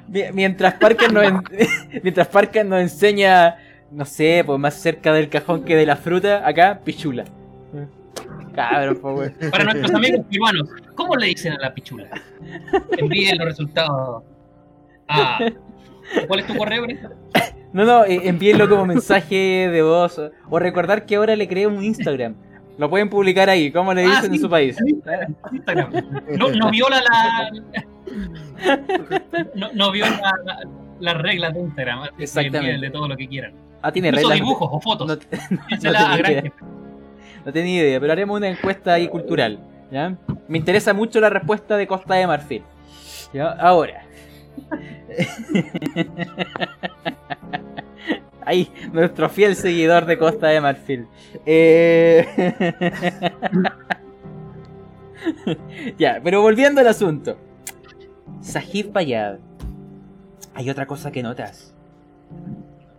Mi- 0.07 0.31
Mientras 0.33 0.75
Parker 0.75 1.11
nos 1.11 1.23
en- 1.25 1.43
mientras 2.03 2.27
Parker 2.27 2.65
nos 2.65 2.81
enseña, 2.81 3.55
no 3.91 4.05
sé, 4.05 4.43
pues 4.45 4.59
más 4.59 4.73
cerca 4.75 5.13
del 5.13 5.29
cajón 5.29 5.63
que 5.63 5.75
de 5.75 5.85
la 5.85 5.95
fruta, 5.95 6.47
acá, 6.47 6.81
pichula. 6.83 7.25
Cabrón, 8.55 8.99
wea. 9.03 9.31
Para 9.51 9.65
nuestros 9.65 9.93
amigos 9.93 10.25
peruanos, 10.29 10.69
¿cómo 10.95 11.15
le 11.15 11.27
dicen 11.27 11.53
a 11.53 11.57
la 11.59 11.73
pichula? 11.73 12.07
Envíen 12.97 13.37
los 13.37 13.47
resultados. 13.47 14.23
Ah, 15.07 15.39
¿cuál 16.27 16.39
es 16.39 16.47
tu 16.47 16.55
correo, 16.55 16.81
Brito? 16.83 17.09
No, 17.73 17.85
no, 17.85 18.03
eh, 18.05 18.21
envíenlo 18.23 18.67
como 18.67 18.85
mensaje 18.85 19.69
de 19.69 19.81
voz. 19.83 20.19
o- 20.49 20.59
recordar 20.59 21.05
que 21.05 21.15
ahora 21.17 21.35
le 21.35 21.47
creé 21.47 21.67
un 21.67 21.83
Instagram. 21.83 22.35
Lo 22.79 22.89
pueden 22.89 23.09
publicar 23.09 23.49
ahí, 23.49 23.71
como 23.71 23.93
le 23.93 24.03
Ah, 24.05 24.09
dicen 24.15 24.33
en 24.33 24.39
su 24.39 24.49
país. 24.49 24.77
Instagram. 25.51 25.91
No, 26.37 26.49
no 26.49 26.71
viola 26.71 27.01
la. 27.01 27.51
No, 29.55 29.69
no 29.73 29.91
viola 29.91 30.19
la- 30.45 30.59
las 30.99 31.17
reglas 31.21 31.53
de 31.53 31.59
Instagram. 31.59 31.99
así 32.03 32.11
que 32.17 32.23
Exactamente. 32.23 32.57
envíenle 32.59 32.89
todo 32.89 33.07
lo 33.07 33.15
que 33.17 33.27
quieran. 33.27 33.53
Ah, 33.81 33.91
tiene 33.91 34.11
reglas. 34.11 34.35
dibujos 34.35 34.69
o 34.71 34.79
fotos. 34.79 35.07
No, 35.07 35.17
tenía 35.79 36.17
jefe. 36.17 36.53
No 37.45 37.53
tenía 37.53 37.81
idea, 37.81 37.99
pero 37.99 38.11
haremos 38.11 38.37
una 38.37 38.49
encuesta 38.49 38.93
ahí 38.93 39.07
cultural. 39.07 39.59
¿ya? 39.91 40.15
Me 40.47 40.57
interesa 40.57 40.93
mucho 40.93 41.19
la 41.19 41.29
respuesta 41.29 41.77
de 41.77 41.87
Costa 41.87 42.15
de 42.15 42.27
Marfil. 42.27 42.63
¿ya? 43.33 43.51
Ahora. 43.51 44.03
Ahí, 48.47 48.71
nuestro 48.93 49.29
fiel 49.29 49.57
seguidor 49.57 50.05
de 50.05 50.17
Costa 50.17 50.47
de 50.47 50.61
Marfil. 50.61 51.05
Eh... 51.45 52.25
ya, 55.97 56.21
pero 56.23 56.41
volviendo 56.41 56.79
al 56.79 56.87
asunto. 56.87 57.37
Sahib 58.39 58.93
Payad. 58.93 59.39
Hay 60.53 60.69
otra 60.69 60.85
cosa 60.85 61.11
que 61.11 61.21
notas. 61.21 61.75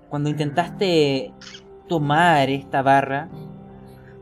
Cuando 0.09 0.31
intentaste 0.31 1.33
tomar 1.87 2.49
esta 2.51 2.83
barra, 2.83 3.29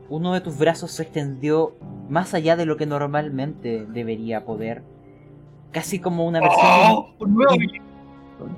uno 0.09 0.33
de 0.33 0.41
tus 0.41 0.57
brazos 0.57 0.91
se 0.91 1.03
extendió 1.03 1.75
más 2.09 2.33
allá 2.33 2.55
de 2.55 2.65
lo 2.65 2.77
que 2.77 2.85
normalmente 2.85 3.85
debería 3.87 4.45
poder. 4.45 4.83
Casi 5.71 5.99
como 5.99 6.25
una 6.25 6.39
versión, 6.39 6.65
¡Oh! 6.65 7.15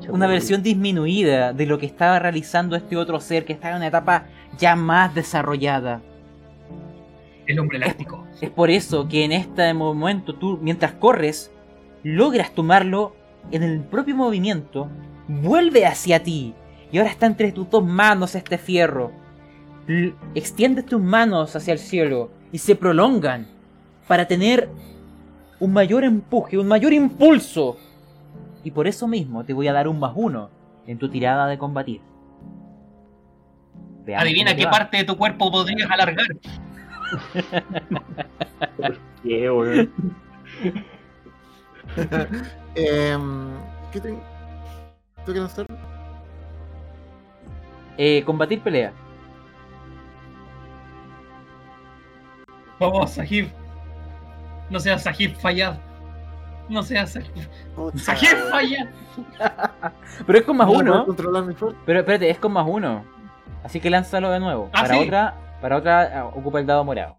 Una 0.09 0.27
versión 0.27 0.61
disminuida 0.61 1.53
de 1.53 1.65
lo 1.65 1.77
que 1.77 1.85
estaba 1.85 2.19
realizando 2.19 2.75
este 2.75 2.97
otro 2.97 3.19
ser 3.19 3.45
que 3.45 3.53
estaba 3.53 3.71
en 3.71 3.77
una 3.77 3.87
etapa 3.87 4.25
ya 4.57 4.75
más 4.75 5.15
desarrollada. 5.15 6.01
El 7.45 7.59
hombre 7.59 7.77
elástico. 7.77 8.25
Es 8.41 8.49
por 8.49 8.69
eso 8.69 9.07
que 9.07 9.23
en 9.23 9.31
este 9.31 9.73
momento 9.73 10.35
tú, 10.35 10.59
mientras 10.61 10.93
corres, 10.93 11.51
logras 12.03 12.53
tomarlo 12.53 13.15
en 13.51 13.63
el 13.63 13.81
propio 13.81 14.15
movimiento, 14.15 14.89
vuelve 15.27 15.85
hacia 15.85 16.21
ti 16.21 16.53
y 16.91 16.97
ahora 16.97 17.09
está 17.11 17.25
entre 17.25 17.51
tus 17.51 17.69
dos 17.69 17.85
manos 17.85 18.35
este 18.35 18.57
fierro. 18.57 19.11
L- 19.87 20.13
extiendes 20.35 20.85
tus 20.85 21.01
manos 21.01 21.55
hacia 21.55 21.73
el 21.73 21.79
cielo 21.79 22.31
y 22.51 22.57
se 22.57 22.75
prolongan 22.75 23.47
para 24.07 24.27
tener 24.27 24.69
un 25.59 25.73
mayor 25.73 26.03
empuje, 26.03 26.57
un 26.57 26.67
mayor 26.67 26.93
impulso. 26.93 27.77
Y 28.63 28.71
por 28.71 28.87
eso 28.87 29.07
mismo 29.07 29.43
te 29.43 29.53
voy 29.53 29.67
a 29.67 29.73
dar 29.73 29.87
un 29.87 29.99
más 29.99 30.13
uno 30.15 30.49
en 30.87 30.97
tu 30.97 31.09
tirada 31.09 31.47
de 31.47 31.57
combatir. 31.57 32.01
Veamos 34.05 34.23
Adivina 34.23 34.55
qué 34.55 34.65
va. 34.65 34.71
parte 34.71 34.97
de 34.97 35.03
tu 35.03 35.15
cuerpo 35.17 35.51
podrías 35.51 35.89
alargar. 35.89 36.25
¿Qué, 39.23 39.49
weón? 39.51 39.91
¿Qué 42.75 43.99
tengo? 44.01 44.21
¿Tengo 45.25 45.33
que 45.33 45.39
lanzar? 45.39 45.65
Eh, 48.01 48.23
combatir 48.25 48.61
pelea. 48.61 48.93
Vamos, 52.79 53.11
Sahib. 53.11 53.49
No 54.69 54.79
seas 54.79 55.03
Sahib 55.03 55.35
Fayad. 55.35 55.75
No 56.69 56.81
seas 56.81 57.11
Sahib. 57.11 57.49
Sahib. 57.95 58.37
Fayad. 58.51 58.87
Pero 60.25 60.39
es 60.39 60.45
con 60.45 60.55
más 60.55 60.67
¿No 60.67 60.73
puedo 60.75 61.29
uno. 61.29 61.75
Pero 61.85 61.99
espérate, 61.99 62.29
es 62.29 62.39
con 62.39 62.53
más 62.53 62.65
uno. 62.65 63.03
Así 63.63 63.81
que 63.81 63.89
lánzalo 63.89 64.29
de 64.31 64.39
nuevo. 64.39 64.69
Ah, 64.71 64.83
para 64.83 64.93
sí. 64.93 65.03
otra, 65.03 65.33
para 65.61 65.75
otra 65.77 66.19
ah, 66.21 66.25
ocupa 66.27 66.59
el 66.61 66.65
dado 66.65 66.85
morado. 66.85 67.17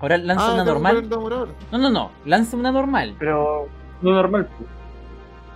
Ahora 0.00 0.18
lanza 0.18 0.48
Ah, 0.48 0.54
una 0.54 0.64
normal. 0.64 1.08
No, 1.08 1.78
no, 1.78 1.90
no. 1.90 2.10
Lanza 2.26 2.54
una 2.56 2.70
normal. 2.70 3.16
Pero 3.18 3.66
no 4.02 4.10
normal. 4.12 4.46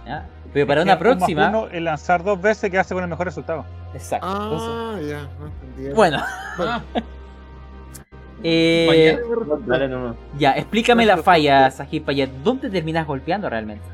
¿ya? 0.06 0.26
Pero 0.54 0.66
para 0.66 0.82
una 0.82 0.92
Es 0.94 0.98
que 0.98 1.04
un 1.04 1.10
más 1.10 1.18
próxima. 1.18 1.48
uno, 1.50 1.66
el 1.68 1.84
lanzar 1.84 2.24
dos 2.24 2.40
veces 2.40 2.70
que 2.70 2.78
hace 2.78 2.94
con 2.94 3.02
el 3.04 3.10
mejor 3.10 3.26
resultado. 3.26 3.66
Exacto. 3.94 4.26
entonces- 4.26 4.68
Ah, 4.70 4.98
ya, 5.02 5.28
no 5.38 5.46
entendía. 5.46 5.94
bueno, 5.94 6.18
Ah, 6.58 6.82
eh, 8.42 9.18
ya, 10.38 10.52
explícame 10.52 11.06
la 11.06 11.16
falla, 11.18 11.70
Sajid 11.70 12.02
Payet. 12.02 12.30
¿Dónde 12.42 12.70
terminas 12.70 13.06
golpeando 13.06 13.48
realmente? 13.48 13.84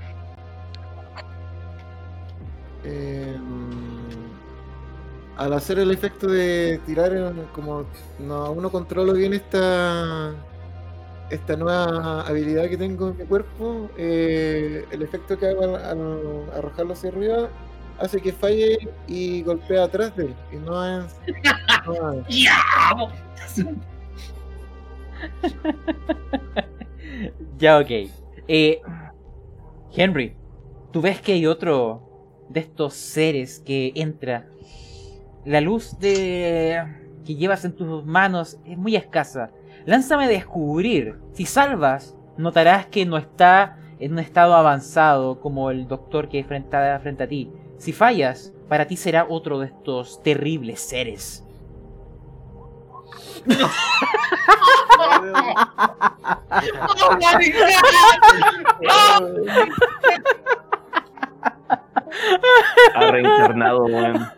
Em, 2.84 3.40
al 5.36 5.52
hacer 5.52 5.78
el 5.78 5.90
efecto 5.90 6.26
de 6.28 6.80
tirar, 6.86 7.12
en- 7.12 7.44
como 7.54 7.84
no, 8.18 8.34
aún 8.46 8.62
no 8.62 8.70
controlo 8.70 9.12
bien 9.12 9.34
esta 9.34 10.32
esta 11.30 11.56
nueva 11.56 12.22
habilidad 12.22 12.70
que 12.70 12.78
tengo 12.78 13.08
en 13.10 13.18
mi 13.18 13.24
cuerpo, 13.24 13.90
eh, 13.98 14.86
el 14.90 15.02
efecto 15.02 15.36
que 15.38 15.48
hago 15.48 15.62
al, 15.62 15.74
al 15.84 16.44
arrojarlo 16.56 16.94
hacia 16.94 17.10
arriba 17.10 17.48
hace 17.98 18.20
que 18.20 18.32
falle 18.32 18.78
y 19.06 19.42
golpea 19.42 19.84
atrás 19.84 20.14
de 20.16 20.26
él. 20.26 20.34
Y 20.52 20.56
no 20.56 20.84
es. 20.84 21.16
no 21.86 22.12
es- 22.22 22.26
¡Ya! 27.58 27.78
ok. 27.78 27.90
Eh, 28.46 28.80
Henry, 29.94 30.36
tú 30.92 31.00
ves 31.00 31.20
que 31.20 31.32
hay 31.32 31.46
otro 31.46 32.46
de 32.48 32.60
estos 32.60 32.94
seres 32.94 33.60
que 33.60 33.92
entra. 33.94 34.46
La 35.44 35.60
luz 35.60 35.98
de 35.98 36.82
que 37.24 37.34
llevas 37.34 37.64
en 37.64 37.74
tus 37.74 38.04
manos 38.04 38.58
es 38.64 38.76
muy 38.78 38.96
escasa. 38.96 39.50
Lánzame 39.86 40.24
a 40.24 40.28
descubrir. 40.28 41.18
Si 41.32 41.46
salvas, 41.46 42.16
notarás 42.36 42.86
que 42.86 43.06
no 43.06 43.16
está 43.16 43.78
en 43.98 44.12
un 44.12 44.18
estado 44.18 44.54
avanzado 44.54 45.40
como 45.40 45.70
el 45.70 45.88
doctor 45.88 46.28
que 46.28 46.40
enfrenta 46.40 46.98
frente 47.00 47.24
a 47.24 47.28
ti. 47.28 47.50
Si 47.78 47.92
fallas, 47.92 48.52
para 48.68 48.86
ti 48.86 48.96
será 48.96 49.26
otro 49.28 49.58
de 49.60 49.66
estos 49.66 50.22
terribles 50.22 50.80
seres. 50.80 51.44
¡Oh! 53.48 53.70
Ha 62.94 63.10
reencarnado, 63.10 63.84
weón. 63.84 64.28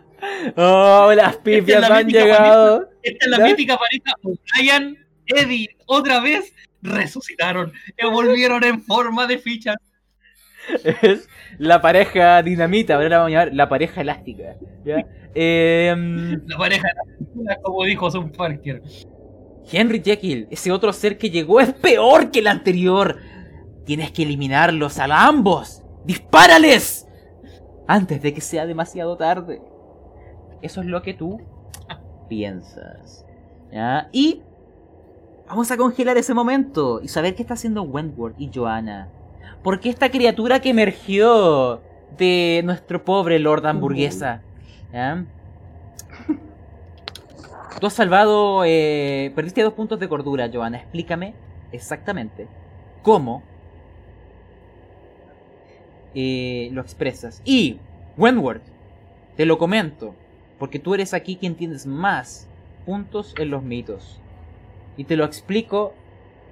¡Oh, 0.55 1.11
las 1.15 1.37
pifias 1.37 1.67
Esta 1.67 1.79
es 1.79 1.89
la 1.89 1.97
han 1.97 2.05
mítica 2.05 2.23
llegado! 2.23 2.89
Esta 3.01 3.25
es 3.25 3.31
la 3.31 3.37
¿Ya? 3.37 3.45
mítica 3.45 3.77
pareja. 3.77 4.15
Brian, 4.55 4.97
Eddie, 5.25 5.75
otra 5.87 6.19
vez 6.19 6.53
resucitaron. 6.81 7.73
Y 7.97 8.05
volvieron 8.05 8.63
en 8.63 8.83
forma 8.83 9.27
de 9.27 9.37
ficha. 9.37 9.75
Es 10.83 11.27
la 11.57 11.81
pareja 11.81 12.41
dinamita, 12.41 12.95
ahora 12.95 13.09
la 13.09 13.17
vamos 13.17 13.29
a 13.29 13.31
llamar 13.31 13.53
la 13.53 13.69
pareja 13.69 14.01
elástica. 14.01 14.55
¿ya? 14.83 15.05
Em, 15.33 16.41
La 16.47 16.57
pareja, 16.57 16.87
como 17.61 17.83
dijo 17.85 18.09
Sun 18.11 18.31
Parker. 18.31 18.81
Henry 19.71 20.01
Jekyll, 20.03 20.47
ese 20.49 20.71
otro 20.71 20.91
ser 20.91 21.17
que 21.17 21.29
llegó 21.29 21.59
es 21.59 21.73
peor 21.73 22.31
que 22.31 22.39
el 22.39 22.47
anterior. 22.47 23.17
Tienes 23.85 24.11
que 24.11 24.23
eliminarlos 24.23 24.99
a 24.99 25.27
ambos. 25.27 25.83
¡Dispárales! 26.05 27.07
Antes 27.87 28.21
de 28.21 28.33
que 28.33 28.41
sea 28.41 28.65
demasiado 28.65 29.17
tarde. 29.17 29.61
Eso 30.61 30.81
es 30.81 30.87
lo 30.87 31.01
que 31.01 31.13
tú 31.13 31.41
piensas. 32.29 33.25
¿ya? 33.71 34.09
Y 34.11 34.41
vamos 35.47 35.71
a 35.71 35.77
congelar 35.77 36.17
ese 36.17 36.33
momento 36.33 37.01
y 37.01 37.07
saber 37.07 37.35
qué 37.35 37.41
está 37.41 37.55
haciendo 37.55 37.83
Wentworth 37.83 38.39
y 38.39 38.49
Joanna. 38.53 39.09
Porque 39.63 39.89
esta 39.89 40.09
criatura 40.09 40.59
que 40.59 40.69
emergió 40.69 41.81
de 42.17 42.61
nuestro 42.63 43.03
pobre 43.03 43.39
Lord 43.39 43.65
Hamburguesa. 43.65 44.41
¿ya? 44.91 45.25
Tú 47.79 47.87
has 47.87 47.93
salvado. 47.93 48.63
eh, 48.65 49.31
perdiste 49.35 49.63
dos 49.63 49.73
puntos 49.73 49.99
de 49.99 50.07
cordura, 50.07 50.49
Joanna. 50.51 50.77
Explícame 50.77 51.33
exactamente 51.71 52.47
cómo 53.01 53.43
eh, 56.13 56.69
lo 56.71 56.81
expresas. 56.81 57.41
Y, 57.45 57.79
Wentworth, 58.17 58.63
te 59.35 59.45
lo 59.45 59.57
comento. 59.57 60.15
Porque 60.59 60.77
tú 60.77 60.93
eres 60.93 61.13
aquí 61.13 61.37
quien 61.37 61.55
tienes 61.55 61.87
más 61.87 62.47
puntos 62.85 63.33
en 63.39 63.49
los 63.49 63.63
mitos. 63.63 64.21
Y 64.97 65.05
te 65.05 65.15
lo 65.15 65.25
explico 65.25 65.93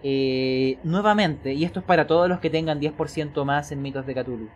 eh, 0.04 0.78
nuevamente. 0.84 1.54
Y 1.54 1.66
esto 1.66 1.80
es 1.80 1.86
para 1.86 2.08
todos 2.08 2.30
los 2.30 2.40
que 2.40 2.50
tengan 2.50 2.80
10% 2.80 3.44
más 3.46 3.72
en 3.72 3.82
mitos 3.82 4.06
de 4.06 4.14
Cthulhu. 4.14 4.50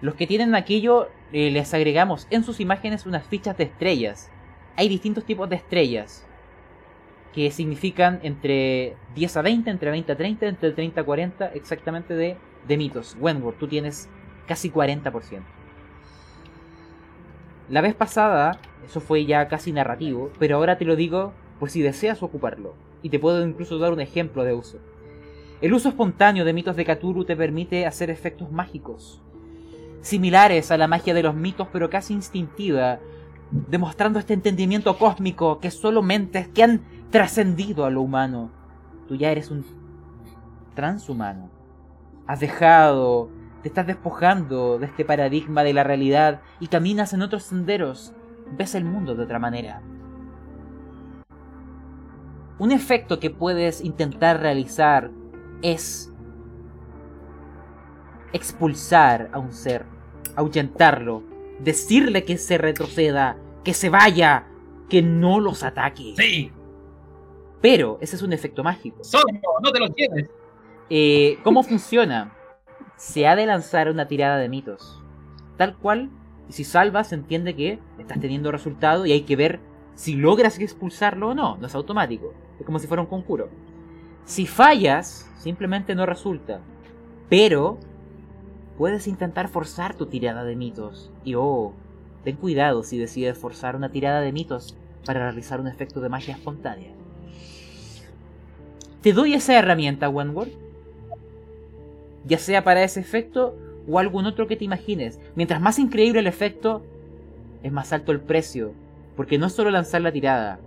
Los 0.00 0.14
que 0.14 0.26
tienen 0.26 0.54
aquello, 0.54 1.08
eh, 1.32 1.50
les 1.50 1.72
agregamos 1.74 2.26
en 2.30 2.44
sus 2.44 2.60
imágenes 2.60 3.06
unas 3.06 3.26
fichas 3.26 3.56
de 3.56 3.64
estrellas. 3.64 4.30
Hay 4.76 4.88
distintos 4.88 5.24
tipos 5.24 5.48
de 5.48 5.56
estrellas. 5.56 6.26
Que 7.32 7.50
significan 7.50 8.20
entre 8.22 8.96
10 9.14 9.36
a 9.38 9.42
20, 9.42 9.70
entre 9.70 9.90
20 9.90 10.12
a 10.12 10.16
30, 10.16 10.46
entre 10.46 10.70
30 10.72 11.00
a 11.00 11.04
40, 11.04 11.46
exactamente 11.54 12.14
de, 12.14 12.36
de 12.66 12.76
mitos. 12.76 13.16
Wentworth, 13.20 13.58
tú 13.58 13.68
tienes 13.68 14.08
casi 14.46 14.70
40%. 14.70 15.40
La 17.68 17.80
vez 17.80 17.94
pasada, 17.94 18.58
eso 18.84 19.00
fue 19.00 19.24
ya 19.24 19.48
casi 19.48 19.72
narrativo, 19.72 20.30
pero 20.38 20.56
ahora 20.56 20.76
te 20.76 20.84
lo 20.84 20.96
digo 20.96 21.32
por 21.58 21.70
si 21.70 21.80
deseas 21.80 22.22
ocuparlo. 22.22 22.74
Y 23.02 23.10
te 23.10 23.18
puedo 23.18 23.44
incluso 23.46 23.78
dar 23.78 23.92
un 23.92 24.00
ejemplo 24.00 24.44
de 24.44 24.54
uso. 24.54 24.78
El 25.60 25.74
uso 25.74 25.88
espontáneo 25.88 26.44
de 26.44 26.52
mitos 26.52 26.76
de 26.76 26.84
Cthulhu 26.84 27.24
te 27.24 27.36
permite 27.36 27.86
hacer 27.86 28.10
efectos 28.10 28.50
mágicos, 28.50 29.22
similares 30.00 30.70
a 30.72 30.76
la 30.76 30.88
magia 30.88 31.14
de 31.14 31.22
los 31.22 31.34
mitos, 31.34 31.68
pero 31.72 31.88
casi 31.88 32.14
instintiva, 32.14 32.98
demostrando 33.50 34.18
este 34.18 34.34
entendimiento 34.34 34.98
cósmico 34.98 35.60
que 35.60 35.70
solo 35.70 36.02
mentes 36.02 36.48
que 36.48 36.64
han 36.64 36.82
trascendido 37.10 37.84
a 37.84 37.90
lo 37.90 38.02
humano. 38.02 38.50
Tú 39.06 39.14
ya 39.14 39.30
eres 39.30 39.50
un 39.50 39.64
transhumano. 40.74 41.50
Has 42.26 42.40
dejado, 42.40 43.30
te 43.62 43.68
estás 43.68 43.86
despojando 43.86 44.78
de 44.78 44.86
este 44.86 45.04
paradigma 45.04 45.62
de 45.62 45.74
la 45.74 45.84
realidad 45.84 46.40
y 46.58 46.66
caminas 46.66 47.12
en 47.12 47.22
otros 47.22 47.44
senderos. 47.44 48.12
Ves 48.56 48.74
el 48.74 48.84
mundo 48.84 49.14
de 49.14 49.22
otra 49.22 49.38
manera. 49.38 49.82
Un 52.62 52.70
efecto 52.70 53.18
que 53.18 53.28
puedes 53.28 53.80
intentar 53.80 54.38
realizar 54.40 55.10
es 55.62 56.12
expulsar 58.32 59.30
a 59.32 59.40
un 59.40 59.52
ser, 59.52 59.84
ahuyentarlo, 60.36 61.24
decirle 61.58 62.22
que 62.22 62.38
se 62.38 62.58
retroceda, 62.58 63.36
que 63.64 63.74
se 63.74 63.88
vaya, 63.88 64.46
que 64.88 65.02
no 65.02 65.40
los 65.40 65.64
ataque. 65.64 66.14
Sí, 66.16 66.52
Pero 67.60 67.98
ese 68.00 68.14
es 68.14 68.22
un 68.22 68.32
efecto 68.32 68.62
mágico. 68.62 69.02
solo, 69.02 69.24
no 69.60 69.72
te 69.72 69.80
lo 69.80 69.86
lleves. 69.86 70.30
Eh, 70.88 71.38
¿Cómo 71.42 71.62
funciona? 71.64 72.32
Se 72.94 73.26
ha 73.26 73.34
de 73.34 73.44
lanzar 73.44 73.90
una 73.90 74.06
tirada 74.06 74.36
de 74.36 74.48
mitos. 74.48 75.02
Tal 75.56 75.76
cual, 75.78 76.10
y 76.48 76.52
si 76.52 76.62
salvas, 76.62 77.08
se 77.08 77.16
entiende 77.16 77.56
que 77.56 77.80
estás 77.98 78.20
teniendo 78.20 78.52
resultado 78.52 79.04
y 79.04 79.10
hay 79.10 79.22
que 79.22 79.34
ver 79.34 79.58
si 80.02 80.16
logras 80.16 80.58
expulsarlo 80.58 81.28
o 81.28 81.34
no, 81.34 81.56
no 81.58 81.66
es 81.68 81.76
automático, 81.76 82.34
es 82.58 82.66
como 82.66 82.80
si 82.80 82.88
fuera 82.88 83.02
un 83.02 83.06
conjuro. 83.06 83.48
Si 84.24 84.48
fallas, 84.48 85.30
simplemente 85.38 85.94
no 85.94 86.06
resulta, 86.06 86.58
pero 87.28 87.78
puedes 88.76 89.06
intentar 89.06 89.46
forzar 89.46 89.94
tu 89.94 90.06
tirada 90.06 90.42
de 90.42 90.56
mitos. 90.56 91.12
Y 91.22 91.36
oh, 91.36 91.72
ten 92.24 92.34
cuidado 92.34 92.82
si 92.82 92.98
decides 92.98 93.38
forzar 93.38 93.76
una 93.76 93.92
tirada 93.92 94.20
de 94.20 94.32
mitos 94.32 94.76
para 95.06 95.20
realizar 95.20 95.60
un 95.60 95.68
efecto 95.68 96.00
de 96.00 96.08
magia 96.08 96.34
espontánea. 96.34 96.90
Te 99.02 99.12
doy 99.12 99.34
esa 99.34 99.56
herramienta, 99.56 100.08
Wentworth. 100.08 100.52
Ya 102.26 102.38
sea 102.38 102.64
para 102.64 102.82
ese 102.82 102.98
efecto 102.98 103.56
o 103.86 104.00
algún 104.00 104.26
otro 104.26 104.48
que 104.48 104.56
te 104.56 104.64
imagines. 104.64 105.20
Mientras 105.36 105.60
más 105.60 105.78
increíble 105.78 106.18
el 106.18 106.26
efecto, 106.26 106.82
es 107.62 107.70
más 107.70 107.92
alto 107.92 108.10
el 108.10 108.18
precio. 108.18 108.72
Porque 109.16 109.38
no 109.38 109.46
es 109.46 109.52
solo 109.52 109.70
lanzar 109.70 110.00
la 110.00 110.12
tirada. 110.12 110.58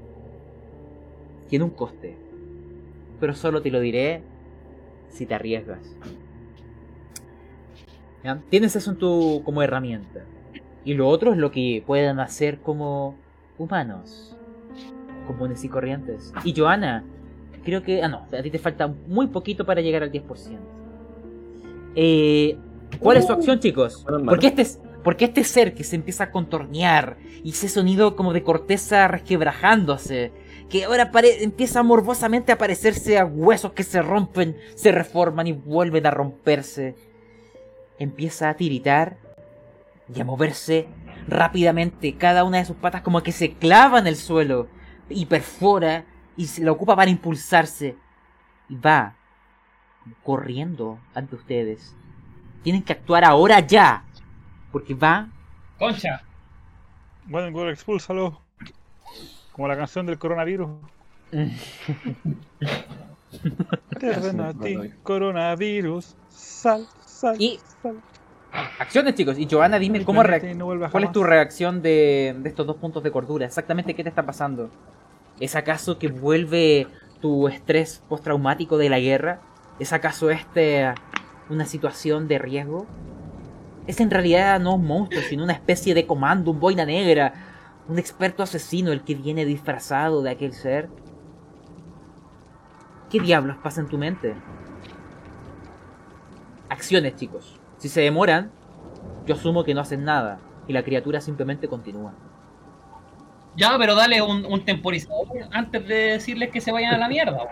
Tiene 1.49 1.65
un 1.65 1.71
coste. 1.71 2.15
Pero 3.19 3.33
solo 3.33 3.61
te 3.61 3.71
lo 3.71 3.79
diré 3.79 4.21
si 5.09 5.25
te 5.25 5.33
arriesgas. 5.33 5.95
¿Ya? 8.23 8.41
Tienes 8.49 8.75
eso 8.75 8.91
en 8.91 8.97
tu, 8.97 9.41
como 9.43 9.61
herramienta. 9.61 10.21
Y 10.83 10.93
lo 10.93 11.07
otro 11.07 11.31
es 11.31 11.37
lo 11.37 11.51
que 11.51 11.83
pueden 11.85 12.19
hacer 12.19 12.59
como 12.59 13.15
humanos. 13.57 14.35
Comunes 15.27 15.63
y 15.63 15.69
corrientes. 15.69 16.33
Y 16.43 16.53
Joana, 16.55 17.03
creo 17.63 17.81
que... 17.83 18.03
Ah, 18.03 18.07
no, 18.07 18.25
a 18.37 18.41
ti 18.41 18.51
te 18.51 18.59
falta 18.59 18.87
muy 19.07 19.27
poquito 19.27 19.65
para 19.65 19.81
llegar 19.81 20.03
al 20.03 20.11
10%. 20.11 20.23
Eh, 21.95 22.57
¿Cuál 22.99 23.17
es 23.17 23.25
su 23.25 23.33
acción, 23.33 23.59
chicos? 23.59 24.05
Porque 24.25 24.47
este, 24.47 24.61
es- 24.63 24.79
porque 25.05 25.25
este 25.25 25.43
ser 25.43 25.75
que 25.75 25.83
se 25.83 25.95
empieza 25.95 26.23
a 26.23 26.31
contornear 26.31 27.17
y 27.43 27.51
ese 27.51 27.69
sonido 27.69 28.15
como 28.15 28.33
de 28.33 28.41
corteza 28.41 29.07
resquebrajándose, 29.07 30.31
que 30.67 30.85
ahora 30.85 31.11
empieza 31.39 31.83
morbosamente 31.83 32.51
a 32.51 32.57
parecerse 32.57 33.19
a 33.19 33.23
huesos 33.23 33.73
que 33.73 33.83
se 33.83 34.01
rompen, 34.01 34.57
se 34.73 34.91
reforman 34.91 35.45
y 35.45 35.51
vuelven 35.51 36.07
a 36.07 36.11
romperse, 36.11 36.95
empieza 37.99 38.49
a 38.49 38.55
tiritar 38.55 39.17
y 40.11 40.21
a 40.21 40.25
moverse 40.25 40.87
rápidamente. 41.27 42.15
Cada 42.17 42.43
una 42.43 42.57
de 42.57 42.65
sus 42.65 42.75
patas 42.75 43.03
como 43.03 43.21
que 43.21 43.31
se 43.31 43.53
clava 43.53 43.99
en 43.99 44.07
el 44.07 44.15
suelo 44.15 44.69
y 45.07 45.27
perfora 45.27 46.05
y 46.35 46.47
se 46.47 46.63
la 46.63 46.71
ocupa 46.71 46.95
para 46.95 47.11
impulsarse 47.11 47.95
y 48.69 48.75
va 48.75 49.15
corriendo 50.23 50.97
ante 51.13 51.35
ustedes. 51.35 51.95
Tienen 52.63 52.81
que 52.81 52.93
actuar 52.93 53.23
ahora 53.23 53.59
ya. 53.59 54.03
Porque 54.75 54.93
va. 54.93 55.29
Concha. 55.79 56.21
Bueno, 57.27 57.69
expúlsalo. 57.69 58.41
Como 59.53 59.69
la 59.69 59.77
canción 59.77 60.05
del 60.05 60.19
coronavirus. 60.19 60.67
Te 63.97 64.09
ordeno 64.09 64.43
a 64.43 64.53
ti, 64.53 64.77
coronavirus. 65.01 66.17
Sal, 66.27 66.85
sal, 67.05 67.37
Y- 67.39 67.57
sal. 67.81 68.01
Acciones, 68.77 69.15
chicos. 69.15 69.39
Y 69.39 69.47
Johanna, 69.49 69.79
dime 69.79 70.03
cómo 70.03 70.21
no 70.21 70.89
¿Cuál 70.91 71.05
es 71.05 71.11
tu 71.13 71.23
reacción 71.23 71.81
de, 71.81 72.35
de 72.37 72.49
estos 72.49 72.67
dos 72.67 72.75
puntos 72.75 73.01
de 73.01 73.11
cordura? 73.11 73.45
Exactamente 73.45 73.95
qué 73.95 74.03
te 74.03 74.09
está 74.09 74.25
pasando. 74.25 74.69
¿Es 75.39 75.55
acaso 75.55 75.97
que 75.99 76.09
vuelve 76.09 76.87
tu 77.21 77.47
estrés 77.47 78.03
postraumático 78.09 78.77
de 78.77 78.89
la 78.89 78.99
guerra? 78.99 79.39
¿Es 79.79 79.93
acaso 79.93 80.31
este 80.31 80.93
una 81.47 81.65
situación 81.65 82.27
de 82.27 82.39
riesgo? 82.39 82.85
¿Es 83.87 83.99
en 83.99 84.09
realidad 84.09 84.59
no 84.59 84.75
un 84.75 84.85
monstruo, 84.85 85.21
sino 85.21 85.43
una 85.43 85.53
especie 85.53 85.93
de 85.93 86.07
comando, 86.07 86.51
un 86.51 86.59
boina 86.59 86.85
negra, 86.85 87.33
un 87.87 87.99
experto 87.99 88.41
asesino 88.41 88.91
el 88.91 89.03
que 89.03 89.15
viene 89.15 89.45
disfrazado 89.45 90.23
de 90.23 90.31
aquel 90.31 90.53
ser? 90.53 90.89
¿Qué 93.09 93.19
diablos 93.19 93.57
pasa 93.61 93.81
en 93.81 93.87
tu 93.87 93.97
mente? 93.97 94.35
Acciones, 96.69 97.15
chicos. 97.15 97.59
Si 97.77 97.87
se 97.87 98.01
demoran, 98.01 98.51
yo 99.27 99.35
asumo 99.35 99.63
que 99.63 99.73
no 99.73 99.81
hacen 99.81 100.03
nada 100.03 100.39
y 100.67 100.73
la 100.73 100.83
criatura 100.83 101.21
simplemente 101.21 101.67
continúa. 101.67 102.13
Ya, 103.55 103.77
pero 103.77 103.95
dale 103.95 104.21
un, 104.21 104.45
un 104.45 104.65
temporizador 104.65 105.27
antes 105.51 105.87
de 105.87 105.95
decirles 105.95 106.49
que 106.49 106.59
se 106.59 106.71
vayan 106.71 106.95
a 106.95 106.97
la 106.97 107.07
mierda. 107.07 107.37
po. 107.37 107.47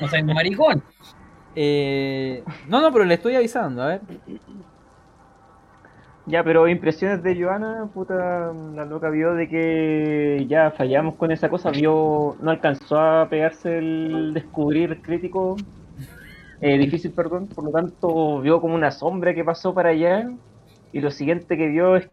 No 0.00 0.08
seas 0.08 0.24
maricón. 0.24 0.82
Eh, 1.54 2.44
no, 2.68 2.80
no, 2.80 2.92
pero 2.92 3.04
le 3.04 3.14
estoy 3.14 3.36
avisando, 3.36 3.82
a 3.82 3.86
ver. 3.86 4.00
Ya, 6.30 6.44
pero 6.44 6.68
impresiones 6.68 7.24
de 7.24 7.42
Joana, 7.42 7.90
puta, 7.92 8.52
la 8.52 8.84
loca 8.84 9.10
vio 9.10 9.34
de 9.34 9.48
que 9.48 10.46
ya 10.48 10.70
fallamos 10.70 11.16
con 11.16 11.32
esa 11.32 11.48
cosa, 11.48 11.72
vio, 11.72 12.36
no 12.40 12.52
alcanzó 12.52 13.00
a 13.00 13.28
pegarse 13.28 13.78
el 13.78 14.32
descubrir 14.32 15.02
crítico, 15.02 15.56
eh, 16.60 16.78
difícil, 16.78 17.10
perdón, 17.10 17.48
por 17.48 17.64
lo 17.64 17.72
tanto 17.72 18.40
vio 18.42 18.60
como 18.60 18.76
una 18.76 18.92
sombra 18.92 19.34
que 19.34 19.42
pasó 19.42 19.74
para 19.74 19.88
allá, 19.88 20.30
y 20.92 21.00
lo 21.00 21.10
siguiente 21.10 21.56
que 21.56 21.66
vio 21.66 21.96
es 21.96 22.08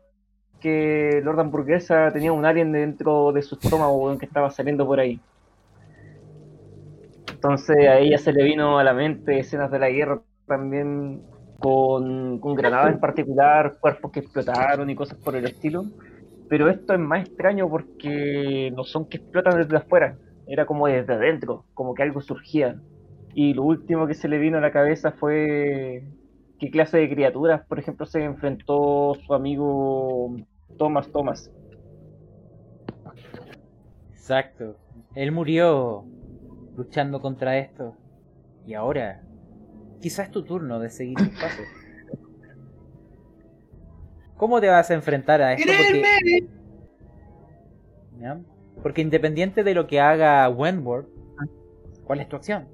que 0.59 1.21
Lord 1.23 1.39
Hamburguesa 1.39 2.11
tenía 2.11 2.33
un 2.33 2.43
alien 2.43 2.71
dentro 2.71 3.31
de 3.33 3.43
su 3.43 3.53
estómago 3.53 4.17
que 4.17 4.25
estaba 4.25 4.49
saliendo 4.49 4.87
por 4.87 4.99
ahí. 4.99 5.19
Entonces 7.31 7.87
a 7.87 7.99
ella 7.99 8.17
se 8.17 8.33
le 8.33 8.43
vino 8.43 8.79
a 8.79 8.83
la 8.83 8.95
mente 8.95 9.37
escenas 9.37 9.69
de 9.69 9.77
la 9.77 9.89
guerra 9.89 10.21
también 10.47 11.21
con, 11.59 12.39
granadas 12.55 12.93
en 12.93 12.99
particular, 12.99 13.77
cuerpos 13.79 14.11
que 14.11 14.19
explotaron 14.19 14.89
y 14.89 14.95
cosas 14.95 15.17
por 15.17 15.35
el 15.35 15.45
estilo. 15.45 15.85
Pero 16.49 16.69
esto 16.69 16.93
es 16.93 16.99
más 16.99 17.27
extraño 17.27 17.69
porque 17.69 18.71
no 18.75 18.83
son 18.83 19.07
que 19.09 19.17
explotan 19.17 19.57
desde 19.57 19.77
afuera, 19.77 20.17
era 20.47 20.65
como 20.65 20.87
desde 20.87 21.13
adentro, 21.13 21.65
como 21.73 21.93
que 21.93 22.03
algo 22.03 22.21
surgía. 22.21 22.79
Y 23.33 23.53
lo 23.53 23.63
último 23.63 24.07
que 24.07 24.13
se 24.13 24.27
le 24.27 24.37
vino 24.37 24.57
a 24.57 24.61
la 24.61 24.71
cabeza 24.71 25.11
fue 25.11 26.03
qué 26.59 26.71
clase 26.71 26.97
de 26.97 27.09
criaturas, 27.09 27.65
por 27.67 27.79
ejemplo, 27.79 28.05
se 28.05 28.23
enfrentó 28.23 29.15
su 29.25 29.33
amigo 29.33 30.35
Thomas 30.77 31.11
Thomas. 31.11 31.51
Exacto. 34.11 34.75
Él 35.15 35.31
murió 35.31 36.05
luchando 36.75 37.19
contra 37.19 37.57
esto. 37.57 37.95
Y 38.65 38.73
ahora, 38.73 39.23
quizás 40.01 40.27
es 40.27 40.31
tu 40.31 40.43
turno 40.43 40.79
de 40.79 40.89
seguir 40.89 41.17
tus 41.17 41.29
pasos. 41.29 41.65
¿Cómo 44.37 44.61
te 44.61 44.67
vas 44.67 44.89
a 44.91 44.93
enfrentar 44.93 45.41
a 45.41 45.53
esto? 45.53 45.71
Porque, 45.75 46.47
¿Ya? 48.19 48.39
Porque 48.83 49.01
independiente 49.01 49.63
de 49.63 49.73
lo 49.73 49.87
que 49.87 49.99
haga 49.99 50.47
Wentworth, 50.49 51.07
¿cuál 52.05 52.19
es 52.21 52.29
tu 52.29 52.35
acción? 52.35 52.67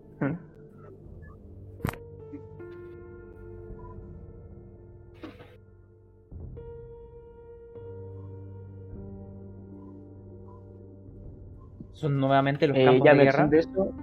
Son 11.94 12.20
nuevamente 12.20 12.68
los 12.68 12.78
Eh, 12.78 12.86
campos 12.86 13.06
ya 13.06 13.14
de 13.14 13.24
guerra. 13.24 13.44
acción 13.44 13.50
de 13.50 13.60
eso. 13.60 13.94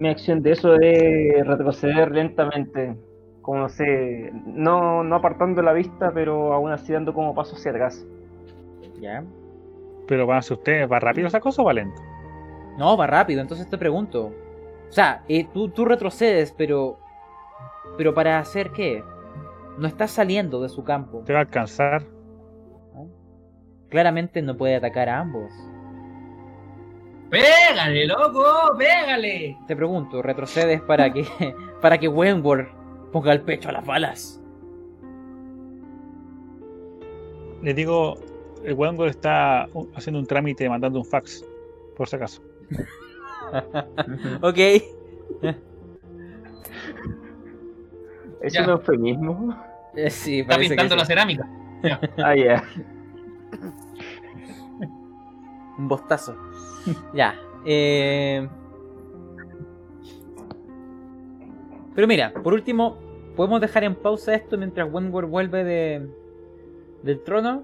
Mi 0.00 0.08
acción 0.08 0.42
de 0.42 0.52
eso 0.52 0.74
es 0.80 1.46
retroceder 1.46 2.10
lentamente. 2.10 2.96
Como 3.42 3.60
no 3.60 3.68
sé, 3.68 4.32
no, 4.46 5.04
no 5.04 5.16
apartando 5.16 5.60
la 5.62 5.74
vista, 5.74 6.10
pero 6.12 6.52
aún 6.54 6.72
así 6.72 6.92
dando 6.92 7.12
como 7.14 7.34
pasos 7.34 7.58
hacia 7.58 7.70
atrás. 7.70 8.06
¿Ya? 8.98 9.22
Pero 10.08 10.26
van 10.26 10.38
a 10.38 10.42
ser 10.42 10.56
ustedes, 10.56 10.90
¿va 10.90 10.98
rápido 11.00 11.28
esa 11.28 11.40
cosa 11.40 11.62
o 11.62 11.66
va 11.66 11.74
lento? 11.74 12.00
No, 12.78 12.96
va 12.96 13.06
rápido, 13.06 13.42
entonces 13.42 13.68
te 13.68 13.76
pregunto. 13.76 14.32
O 14.88 14.92
sea, 14.92 15.22
eh, 15.28 15.46
tú, 15.52 15.68
tú 15.68 15.84
retrocedes, 15.84 16.52
pero. 16.56 16.98
¿Pero 17.96 18.14
para 18.14 18.38
hacer 18.38 18.70
qué? 18.70 19.04
No 19.78 19.86
estás 19.86 20.10
saliendo 20.10 20.62
de 20.62 20.70
su 20.70 20.82
campo. 20.82 21.22
¿Te 21.26 21.32
va 21.32 21.40
a 21.40 21.42
alcanzar? 21.42 22.04
Claramente 23.90 24.40
no 24.40 24.56
puede 24.56 24.76
atacar 24.76 25.08
a 25.08 25.18
ambos. 25.18 25.52
Pégale, 27.30 28.06
loco, 28.06 28.44
pégale. 28.76 29.56
Te 29.66 29.76
pregunto, 29.76 30.20
¿retrocedes 30.22 30.80
para 30.82 31.12
que. 31.12 31.24
para 31.80 31.96
que 31.98 32.08
Wentworth 32.08 32.68
ponga 33.12 33.32
el 33.32 33.40
pecho 33.42 33.68
a 33.68 33.72
las 33.72 33.84
balas? 33.86 34.40
Les 37.62 37.76
digo, 37.76 38.16
el 38.64 38.74
Wangor 38.74 39.08
está 39.08 39.68
haciendo 39.94 40.18
un 40.18 40.26
trámite 40.26 40.68
mandando 40.68 40.98
un 40.98 41.04
fax, 41.04 41.44
por 41.96 42.08
si 42.08 42.16
acaso. 42.16 42.42
Ok. 44.42 44.56
¿Es 48.42 48.52
Ya. 48.52 48.62
un 48.62 48.70
eufemismo? 48.70 49.56
Eh, 49.96 50.08
sí, 50.08 50.38
Está 50.40 50.56
pintando 50.56 50.94
sí. 50.94 50.98
la 51.00 51.04
cerámica. 51.04 51.48
Ah, 52.18 52.36
ya. 52.36 52.62
Un 55.78 55.88
bostazo. 55.88 56.36
ya. 57.14 57.34
eh. 57.64 58.48
Pero 61.94 62.06
mira, 62.06 62.32
por 62.32 62.54
último, 62.54 62.96
podemos 63.36 63.60
dejar 63.60 63.84
en 63.84 63.94
pausa 63.94 64.34
esto 64.34 64.56
mientras 64.56 64.90
Wentworth 64.92 65.28
vuelve 65.28 65.64
de, 65.64 66.08
del 67.02 67.22
trono. 67.22 67.62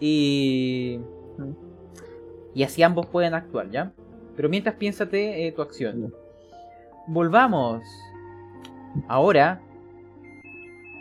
Y. 0.00 1.00
Y 2.54 2.62
así 2.62 2.82
ambos 2.82 3.06
pueden 3.06 3.34
actuar, 3.34 3.70
¿ya? 3.70 3.92
Pero 4.34 4.48
mientras 4.48 4.76
piénsate 4.76 5.46
eh, 5.46 5.52
tu 5.52 5.62
acción. 5.62 6.14
Volvamos. 7.06 7.82
Ahora. 9.08 9.60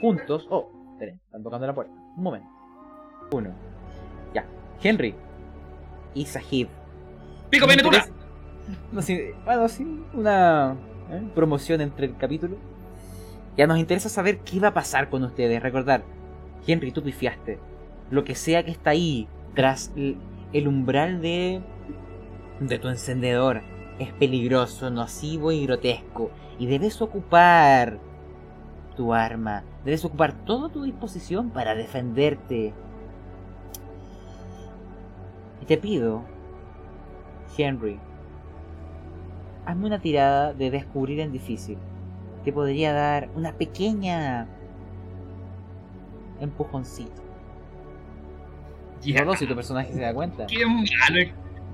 Juntos. 0.01 0.47
Oh, 0.49 0.69
esperen, 0.93 1.19
están 1.25 1.43
tocando 1.43 1.67
la 1.67 1.73
puerta. 1.73 1.93
Un 2.17 2.23
momento. 2.23 2.49
Uno. 3.31 3.49
Ya. 4.33 4.45
Henry. 4.81 5.15
Y 6.13 6.25
Sahib. 6.25 6.67
No 8.91 9.01
sé, 9.01 9.35
bueno, 9.45 9.67
sí, 9.67 9.85
una 10.13 10.75
¿eh? 11.11 11.21
promoción 11.33 11.81
entre 11.81 12.07
el 12.07 12.17
capítulo. 12.17 12.57
Ya 13.57 13.67
nos 13.67 13.77
interesa 13.77 14.09
saber 14.09 14.39
qué 14.39 14.59
va 14.59 14.69
a 14.69 14.73
pasar 14.73 15.09
con 15.09 15.23
ustedes. 15.23 15.61
Recordar, 15.61 16.03
Henry, 16.67 16.91
tú 16.91 17.03
pifiaste. 17.03 17.59
Lo 18.09 18.23
que 18.23 18.35
sea 18.35 18.63
que 18.63 18.71
está 18.71 18.91
ahí, 18.91 19.27
tras 19.53 19.91
el, 19.95 20.17
el 20.53 20.67
umbral 20.67 21.21
de, 21.21 21.61
de 22.59 22.79
tu 22.79 22.89
encendedor, 22.89 23.61
es 23.99 24.11
peligroso, 24.13 24.89
nocivo 24.89 25.51
y 25.51 25.65
grotesco. 25.65 26.31
Y 26.59 26.67
debes 26.67 27.01
ocupar 27.01 27.99
tu 28.95 29.13
arma. 29.13 29.63
Debes 29.83 30.03
ocupar 30.03 30.33
toda 30.45 30.69
tu 30.69 30.83
disposición 30.83 31.49
para 31.49 31.75
defenderte. 31.75 32.73
Y 35.61 35.65
te 35.65 35.77
pido, 35.77 36.23
Henry, 37.57 37.99
hazme 39.65 39.87
una 39.87 39.99
tirada 39.99 40.53
de 40.53 40.71
descubrir 40.71 41.19
en 41.19 41.31
difícil. 41.31 41.77
Te 42.43 42.51
podría 42.53 42.93
dar 42.93 43.29
una 43.35 43.53
pequeña 43.53 44.47
empujoncito. 46.39 47.21
Ya. 49.01 49.19
Solo 49.19 49.35
si 49.35 49.45
tu 49.47 49.55
personaje 49.55 49.93
se 49.93 50.01
da 50.01 50.13
cuenta. 50.13 50.45
Qué 50.47 50.65
malo, 50.65 51.19
es- 51.19 51.31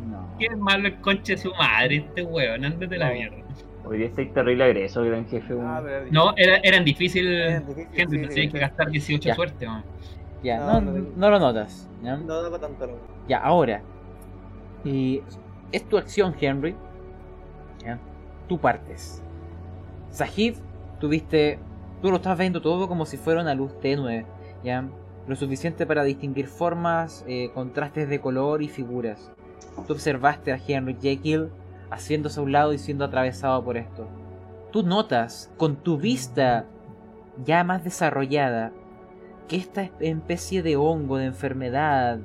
No. 0.10 0.28
qué 0.40 0.50
malo 0.56 0.88
el 0.88 0.96
conche 1.02 1.34
de 1.34 1.38
su 1.42 1.52
madre, 1.52 1.98
este 1.98 2.24
weón, 2.24 2.66
ándate 2.66 2.98
la 2.98 3.08
No. 3.10 3.14
mierda. 3.14 3.38
Hoy 3.84 3.98
día 3.98 4.08
estáis 4.08 4.34
terrible 4.34 4.64
agreso, 4.64 5.04
gran 5.04 5.26
jefe. 5.28 5.56
Ah, 5.60 5.82
No, 6.12 6.34
era, 6.38 6.58
eran 6.64 6.86
difícil, 6.86 7.28
Era 7.28 7.60
difícil, 7.62 7.88
Henry, 7.96 8.18
sí, 8.20 8.26
no 8.26 8.32
sí, 8.32 8.40
hay 8.40 8.46
sí. 8.48 8.52
que 8.54 8.60
gastar 8.60 8.90
18 8.92 9.28
Ya. 9.30 9.36
suerte, 9.36 9.66
man. 9.68 9.84
Ya, 10.44 10.60
No, 10.60 10.82
no, 10.82 10.92
no, 10.92 11.06
no 11.16 11.30
lo 11.30 11.40
notas. 11.40 11.90
¿ya? 12.04 12.16
No, 12.18 12.50
no 12.50 12.60
tanto. 12.60 12.88
no. 12.88 12.94
Ya, 13.28 13.40
ahora. 13.40 13.82
Y 14.84 15.22
es 15.72 15.88
tu 15.88 15.98
acción, 15.98 16.36
Henry. 16.40 16.76
¿ya? 17.84 18.00
Tú 18.48 18.60
partes. 18.60 19.22
Sahib, 20.10 20.56
tuviste. 21.00 21.60
Tú 22.02 22.10
lo 22.10 22.18
estás 22.18 22.38
viendo 22.38 22.62
todo 22.62 22.88
como 22.88 23.06
si 23.06 23.18
fuera 23.18 23.42
una 23.42 23.54
luz 23.54 23.80
tenue. 23.80 24.26
¿ya? 24.64 24.88
Lo 25.28 25.36
suficiente 25.36 25.86
para 25.86 26.04
distinguir 26.04 26.48
formas, 26.48 27.24
eh, 27.28 27.52
contrastes 27.54 28.10
de 28.10 28.20
color 28.20 28.62
y 28.62 28.68
figuras. 28.68 29.32
Tú 29.88 29.94
observaste 29.94 30.52
a 30.52 30.60
Henry 30.66 30.98
Jekyll 31.00 31.50
haciéndose 31.92 32.40
a 32.40 32.44
un 32.44 32.52
lado 32.52 32.74
y 32.74 32.80
siendo 32.80 33.06
atravesado 33.06 33.64
por 33.64 33.78
esto. 33.78 34.08
Tú 34.72 34.84
notas, 34.84 35.52
con 35.58 35.76
tu 35.76 35.98
vista 35.98 36.66
ya 37.46 37.64
más 37.64 37.84
desarrollada, 37.84 38.72
que 39.48 39.58
esta 39.58 39.84
especie 40.00 40.64
de 40.64 40.78
hongo, 40.78 41.18
de 41.18 41.26
enfermedad, 41.26 42.20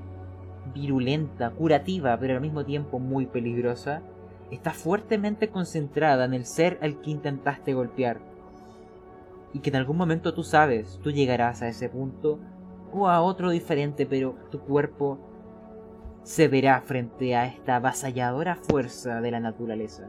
virulenta, 0.75 1.51
curativa, 1.51 2.19
pero 2.19 2.35
al 2.35 2.41
mismo 2.41 2.65
tiempo 2.65 2.99
muy 2.99 3.27
peligrosa, 3.27 4.03
está 4.51 4.73
fuertemente 4.73 5.49
concentrada 5.49 6.25
en 6.25 6.35
el 6.35 6.45
ser 6.45 6.79
al 6.83 7.01
que 7.01 7.11
intentaste 7.11 7.75
golpear. 7.75 8.19
Y 9.53 9.61
que 9.61 9.71
en 9.71 9.77
algún 9.77 9.97
momento 9.97 10.35
tú 10.35 10.43
sabes, 10.43 11.01
tú 11.03 11.11
llegarás 11.11 11.63
a 11.63 11.69
ese 11.69 11.89
punto 11.89 12.39
o 12.93 13.09
a 13.09 13.21
otro 13.23 13.51
diferente, 13.51 14.07
pero 14.07 14.37
tu 14.51 14.61
cuerpo 14.61 15.19
se 16.23 16.49
verá 16.49 16.81
frente 16.81 17.37
a 17.37 17.47
esta 17.47 17.77
avasalladora 17.77 18.57
fuerza 18.57 19.21
de 19.21 19.31
la 19.31 19.41
naturaleza. 19.41 20.09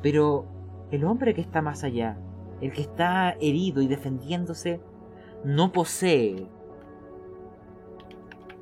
Pero 0.00 0.46
el 0.90 1.04
hombre 1.04 1.34
que 1.34 1.40
está 1.40 1.62
más 1.62 1.84
allá, 1.84 2.16
el 2.60 2.72
que 2.72 2.82
está 2.82 3.32
herido 3.40 3.82
y 3.82 3.88
defendiéndose, 3.88 4.80
no 5.44 5.72
posee 5.72 6.46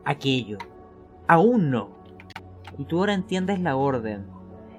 aquello. 0.05 0.59
Aún 1.31 1.70
no. 1.70 1.90
Y 2.77 2.86
tú 2.86 2.98
ahora 2.98 3.15
entiendes 3.15 3.61
la 3.61 3.77
orden. 3.77 4.27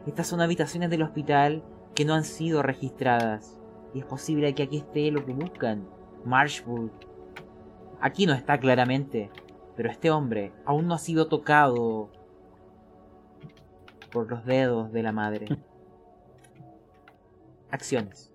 Estas 0.06 0.28
son 0.28 0.41
habitaciones 0.41 0.90
del 0.90 1.02
hospital 1.03 1.64
que 1.95 2.03
no 2.03 2.14
han 2.14 2.26
sido 2.26 2.61
registradas. 2.61 3.57
Y 3.94 3.99
es 3.99 4.06
posible 4.06 4.53
que 4.53 4.64
aquí 4.64 4.80
esté 4.80 5.10
lo 5.11 5.26
que 5.26 5.32
buscan. 5.32 5.88
Marshbull. 6.26 6.91
Aquí 8.02 8.26
no 8.26 8.34
está 8.34 8.60
claramente. 8.60 9.32
Pero 9.78 9.90
este 9.90 10.11
hombre 10.11 10.52
aún 10.65 10.88
no 10.88 10.95
ha 10.95 10.98
sido 10.98 11.30
tocado 11.30 12.10
por 14.11 14.30
los 14.30 14.44
dedos 14.45 14.91
de 14.91 15.03
la 15.03 15.14
madre. 15.14 15.45
Acciones. 17.72 18.30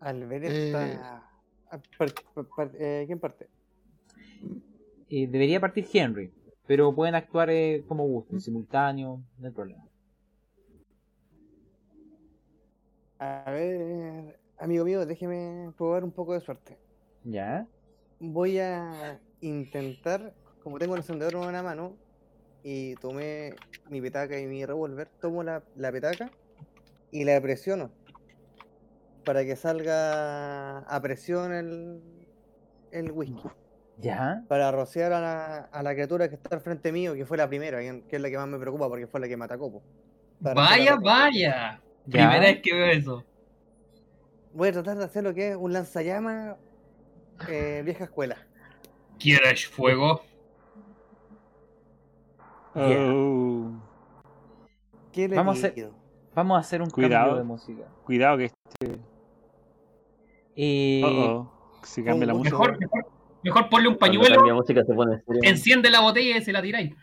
Al 0.00 0.26
ver 0.26 0.44
Eh. 0.46 0.66
esta. 0.66 1.22
eh, 2.80 3.04
¿Quién 3.06 3.20
parte? 3.20 3.48
Eh, 5.10 5.26
debería 5.26 5.60
partir 5.60 5.86
Henry. 5.92 6.32
Pero 6.66 6.94
pueden 6.94 7.14
actuar 7.14 7.48
eh, 7.50 7.84
como 7.88 8.06
gusten, 8.06 8.40
simultáneo, 8.40 9.22
no 9.38 9.46
hay 9.46 9.52
problema. 9.52 9.88
A 13.18 13.50
ver, 13.50 14.38
amigo 14.58 14.84
mío, 14.84 15.06
déjeme 15.06 15.72
probar 15.76 16.04
un 16.04 16.12
poco 16.12 16.34
de 16.34 16.40
suerte. 16.40 16.78
¿Ya? 17.24 17.66
Voy 18.20 18.58
a 18.58 19.18
intentar, 19.40 20.34
como 20.62 20.78
tengo 20.78 20.94
el 20.94 21.00
encendedor 21.00 21.34
en 21.34 21.48
una 21.48 21.62
mano 21.62 21.96
y 22.62 22.94
tomé 22.96 23.54
mi 23.88 24.00
petaca 24.00 24.38
y 24.38 24.46
mi 24.46 24.64
revólver, 24.64 25.08
tomo 25.20 25.42
la, 25.42 25.62
la 25.74 25.90
petaca 25.90 26.30
y 27.10 27.24
la 27.24 27.40
presiono 27.40 27.90
para 29.28 29.44
que 29.44 29.56
salga 29.56 30.78
a 30.78 31.02
presión 31.02 31.52
el, 31.52 32.00
el 32.92 33.12
whisky. 33.12 33.48
¿Ya? 34.00 34.44
Para 34.48 34.70
rociar 34.70 35.12
a 35.12 35.20
la, 35.20 35.56
a 35.72 35.82
la 35.82 35.92
criatura 35.92 36.28
que 36.28 36.36
está 36.36 36.54
al 36.54 36.60
frente 36.60 36.92
mío, 36.92 37.14
que 37.14 37.26
fue 37.26 37.36
la 37.36 37.48
primera, 37.48 37.80
que 37.80 38.04
es 38.16 38.20
la 38.22 38.30
que 38.30 38.36
más 38.36 38.46
me 38.48 38.58
preocupa 38.58 38.88
porque 38.88 39.06
fue 39.08 39.18
la 39.20 39.26
que 39.28 39.36
me 39.36 39.44
atacó. 39.44 39.82
Vaya, 40.40 40.96
vaya. 40.96 41.80
¿Ya? 42.06 42.30
Primera 42.30 42.40
vez 42.40 42.62
que 42.62 42.72
veo 42.74 42.86
eso. 42.86 43.24
Voy 44.54 44.68
a 44.68 44.72
tratar 44.72 44.96
de 44.98 45.04
hacer 45.04 45.24
lo 45.24 45.34
que 45.34 45.50
es 45.50 45.56
un 45.56 45.72
lanzallamas 45.72 46.56
eh, 47.48 47.82
vieja 47.84 48.04
escuela. 48.04 48.36
¿Quieres 49.18 49.66
fuego? 49.66 50.22
Yeah. 52.74 53.12
Oh, 53.12 53.72
¿Qué 55.12 55.26
le 55.28 55.34
Vamos 55.36 55.56
a 55.64 55.66
hacer-? 55.66 55.90
Vamos 56.34 56.56
a 56.56 56.60
hacer 56.60 56.80
un 56.82 56.90
Cuidado. 56.90 57.24
cambio 57.24 57.36
de 57.38 57.44
música. 57.44 57.82
cuidado 58.04 58.38
que 58.38 58.52
Eh, 60.54 61.02
oh, 61.04 61.08
oh, 61.08 61.80
si 61.84 62.04
cambia 62.04 62.26
la 62.28 62.34
un- 62.34 62.38
música. 62.40 62.56
Mejor, 62.58 62.78
mejor, 62.78 63.06
mejor 63.42 63.68
ponle 63.68 63.88
un 63.88 63.96
pañuelo, 63.96 64.36
cambia 64.36 64.54
música 64.54 64.84
se 64.84 64.94
pone 64.94 65.20
serio. 65.26 65.40
enciende 65.44 65.90
la 65.90 66.00
botella 66.00 66.38
y 66.38 66.42
se 66.42 66.52
la 66.52 66.62
tiráis. 66.62 66.94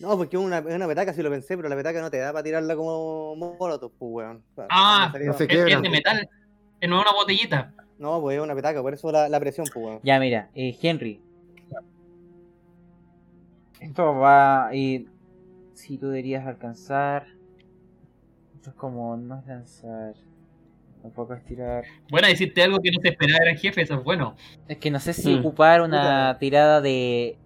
No, 0.00 0.16
porque 0.16 0.36
es 0.36 0.42
una, 0.42 0.58
es 0.58 0.74
una 0.74 0.86
petaca, 0.86 1.12
sí 1.12 1.22
lo 1.22 1.30
pensé, 1.30 1.56
pero 1.56 1.68
la 1.68 1.74
petaca 1.76 2.00
no 2.00 2.10
te 2.10 2.18
da 2.18 2.32
para 2.32 2.44
tirarla 2.44 2.76
como 2.76 3.34
molotov, 3.34 3.90
pues, 3.98 4.12
weón. 4.12 4.44
Ah, 4.70 5.12
no 5.12 5.32
Es, 5.32 5.40
es 5.40 5.82
de 5.82 5.90
metal, 5.90 6.28
es 6.80 6.88
no 6.88 7.00
una 7.00 7.12
botellita. 7.12 7.74
No, 7.98 8.20
pues 8.20 8.36
es 8.36 8.42
una 8.42 8.54
petaca, 8.54 8.80
por 8.80 8.94
eso 8.94 9.10
la, 9.10 9.28
la 9.28 9.40
presión, 9.40 9.66
pues, 9.72 9.84
weón. 9.84 10.00
Ya, 10.04 10.20
mira, 10.20 10.50
eh, 10.54 10.76
Henry. 10.80 11.20
Esto 13.80 14.14
va. 14.14 14.70
Y 14.72 15.08
si 15.74 15.98
tú 15.98 16.08
deberías 16.08 16.46
alcanzar. 16.46 17.26
Esto 18.54 18.70
es 18.70 18.76
como 18.76 19.16
no 19.16 19.38
es 19.38 19.46
lanzar. 19.46 20.14
Tampoco 21.02 21.34
es 21.34 21.44
tirar. 21.44 21.84
Bueno, 22.10 22.26
decirte 22.28 22.62
algo 22.62 22.78
que 22.80 22.90
no 22.90 23.00
se 23.00 23.08
esperaba 23.08 23.38
era 23.42 23.52
el 23.52 23.58
jefe, 23.58 23.82
eso 23.82 23.94
es 23.94 24.04
bueno. 24.04 24.34
Es 24.66 24.78
que 24.78 24.90
no 24.90 24.98
sé 24.98 25.12
si 25.12 25.34
Mm. 25.36 25.40
ocupar 25.40 25.80
una 25.82 26.36
tirada 26.38 26.80
de. 26.80 27.38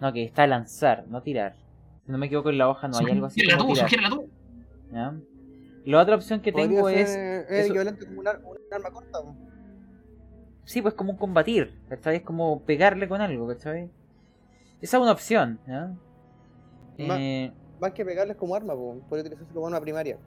No, 0.00 0.12
que 0.12 0.24
está 0.24 0.46
lanzar, 0.46 1.04
no 1.08 1.22
tirar. 1.22 1.56
Si 2.04 2.10
no 2.12 2.18
me 2.18 2.26
equivoco 2.26 2.50
en 2.50 2.58
la 2.58 2.68
hoja 2.68 2.88
no 2.88 2.98
hay 2.98 3.06
algo 3.12 3.26
así 3.26 3.40
Sugiérela 3.40 3.62
tú, 3.66 3.72
tirar. 3.72 3.88
sugiérela 3.88 4.10
tú. 4.10 4.28
¿ya? 4.92 5.14
La 5.86 6.00
otra 6.00 6.14
opción 6.16 6.40
que 6.40 6.52
tengo 6.52 6.88
ser 6.88 6.98
es. 6.98 7.10
es 7.10 7.50
eso- 7.50 7.68
equivalente 7.68 8.06
como 8.06 8.20
un, 8.20 8.28
ar- 8.28 8.40
un 8.44 8.56
arma 8.72 8.90
corta, 8.90 9.18
pues. 9.22 9.36
Sí, 10.64 10.82
pues 10.82 10.94
como 10.94 11.12
un 11.12 11.18
combatir, 11.18 11.80
¿cachai? 11.88 12.16
Es 12.16 12.22
como 12.22 12.62
pegarle 12.62 13.08
con 13.08 13.20
algo, 13.20 13.48
¿cachai? 13.48 13.90
Esa 14.80 14.96
es 14.96 15.02
una 15.02 15.12
opción, 15.12 15.58
¿ya? 15.66 15.92
Ma- 16.98 17.18
Eh, 17.20 17.52
Más 17.80 17.92
que 17.92 18.04
pegarles 18.04 18.36
como 18.36 18.54
arma, 18.54 18.74
pues. 18.76 19.00
Podría 19.08 19.22
utilizarse 19.22 19.52
como 19.54 19.66
arma 19.66 19.80
primaria. 19.80 20.18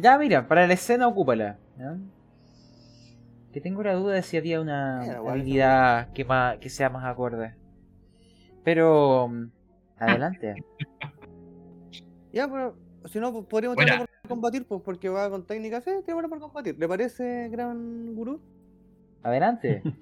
Ya, 0.00 0.18
mira, 0.18 0.46
para 0.48 0.66
la 0.66 0.74
escena 0.74 1.08
ocúpala, 1.08 1.58
¿ya? 1.78 1.96
Que 3.52 3.60
tengo 3.60 3.82
la 3.82 3.94
duda 3.94 4.14
de 4.14 4.22
si 4.22 4.36
había 4.36 4.60
una 4.60 5.00
Mira, 5.02 5.16
igual, 5.16 5.40
habilidad 5.40 6.12
que, 6.12 6.24
más, 6.24 6.58
que 6.58 6.68
sea 6.70 6.88
más 6.90 7.04
acorde. 7.04 7.54
Pero... 8.64 9.28
mm, 9.28 9.50
Adelante. 9.98 10.54
Ya, 12.32 12.46
pero 12.48 12.76
si 13.06 13.18
no, 13.18 13.32
podríamos 13.48 13.76
tirarlo 13.76 14.06
por 14.06 14.28
combatir, 14.28 14.64
pues, 14.64 14.80
porque 14.82 15.08
va 15.08 15.28
con 15.28 15.44
técnicas, 15.46 15.82
sí, 15.82 15.90
tirémoslo 16.04 16.28
por 16.28 16.38
combatir. 16.38 16.78
¿Le 16.78 16.86
parece, 16.86 17.48
gran 17.48 18.14
gurú? 18.14 18.40
Adelante. 19.22 19.82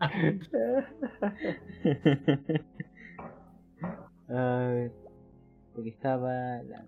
A 4.28 4.58
ver, 4.68 4.92
porque 5.72 5.90
estaba 5.90 6.62
la... 6.62 6.84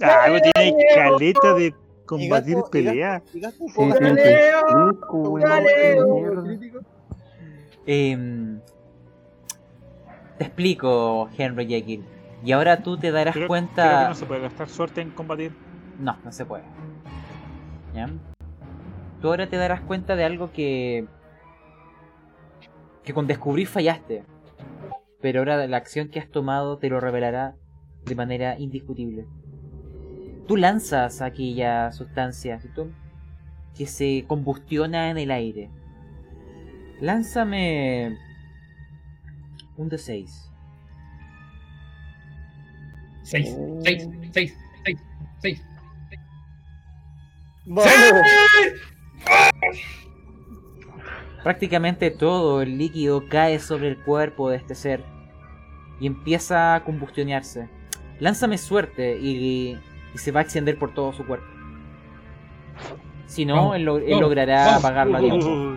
Ah, 0.00 0.26
vos 0.30 0.40
tienes 0.42 0.74
caleta 0.94 1.54
de 1.54 1.74
combatir 2.04 2.56
gato- 2.56 2.68
y 2.68 2.70
pelea. 2.70 3.22
Em, 7.86 8.60
te 10.38 10.44
explico, 10.44 11.28
Henry 11.36 11.66
Jekyll. 11.66 12.04
Y 12.44 12.52
ahora 12.52 12.82
tú 12.82 12.98
te 12.98 13.10
darás 13.10 13.34
Creo, 13.34 13.48
cuenta... 13.48 13.82
creo 13.84 13.98
que 14.00 14.08
no 14.08 14.14
se 14.14 14.26
puede 14.26 14.40
gastar 14.42 14.68
suerte 14.68 15.00
en 15.00 15.10
combatir. 15.10 15.52
No, 15.98 16.16
no 16.24 16.32
se 16.32 16.44
puede. 16.44 16.64
¿Ya? 17.94 18.10
Tú 19.22 19.28
ahora 19.28 19.48
te 19.48 19.56
darás 19.56 19.80
cuenta 19.80 20.14
de 20.16 20.24
algo 20.24 20.52
que. 20.52 21.06
que 23.02 23.14
con 23.14 23.26
descubrir 23.26 23.66
fallaste. 23.66 24.24
Pero 25.26 25.40
ahora 25.40 25.66
la 25.66 25.76
acción 25.76 26.08
que 26.08 26.20
has 26.20 26.30
tomado 26.30 26.78
te 26.78 26.88
lo 26.88 27.00
revelará 27.00 27.56
de 28.04 28.14
manera 28.14 28.56
indiscutible. 28.60 29.26
Tú 30.46 30.56
lanzas 30.56 31.20
aquella 31.20 31.90
sustancia 31.90 32.60
¿cierto? 32.60 32.92
que 33.76 33.88
se 33.88 34.24
combustiona 34.28 35.10
en 35.10 35.18
el 35.18 35.32
aire. 35.32 35.68
Lánzame 37.00 38.16
un 39.76 39.88
de 39.88 39.98
6. 39.98 40.52
6, 43.24 43.56
6, 43.82 44.08
6, 44.30 44.58
6, 44.84 44.98
6. 45.42 45.62
Vamos. 47.66 47.92
Prácticamente 51.42 52.12
todo 52.12 52.62
el 52.62 52.78
líquido 52.78 53.28
cae 53.28 53.58
sobre 53.58 53.88
el 53.88 53.98
cuerpo 53.98 54.50
de 54.50 54.58
este 54.58 54.76
ser 54.76 55.15
y 56.00 56.06
empieza 56.06 56.74
a 56.74 56.84
combustionarse. 56.84 57.68
Lánzame 58.20 58.58
suerte 58.58 59.18
y, 59.18 59.78
y 60.14 60.18
se 60.18 60.32
va 60.32 60.40
a 60.40 60.42
extender 60.42 60.78
por 60.78 60.94
todo 60.94 61.12
su 61.12 61.26
cuerpo. 61.26 61.46
Si 63.26 63.44
no, 63.44 63.74
él, 63.74 63.84
logrará 63.84 64.76
apagarlo 64.76 65.16
a 65.16 65.20
tiempo. 65.20 65.76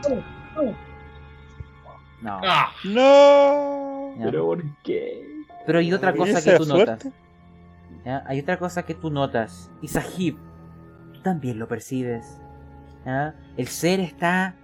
No. 2.21 2.39
Ah, 2.43 2.69
No. 2.85 4.13
Pero 4.23 4.45
¿por 4.45 4.63
qué? 4.83 5.25
Pero 5.65 5.79
hay 5.79 5.93
otra 5.93 6.13
cosa 6.13 6.41
que 6.43 6.57
tú 6.57 6.65
notas. 6.65 7.07
¿ya? 8.05 8.23
Hay 8.27 8.39
otra 8.39 8.57
cosa 8.57 8.83
que 8.83 8.93
tú 8.93 9.09
notas. 9.09 9.71
Y 9.81 9.87
Sahib, 9.87 10.37
tú 11.13 11.21
también 11.21 11.59
lo 11.59 11.67
percibes. 11.67 12.41
¿ya? 13.05 13.35
El 13.57 13.67
ser 13.67 13.99
está 13.99 14.55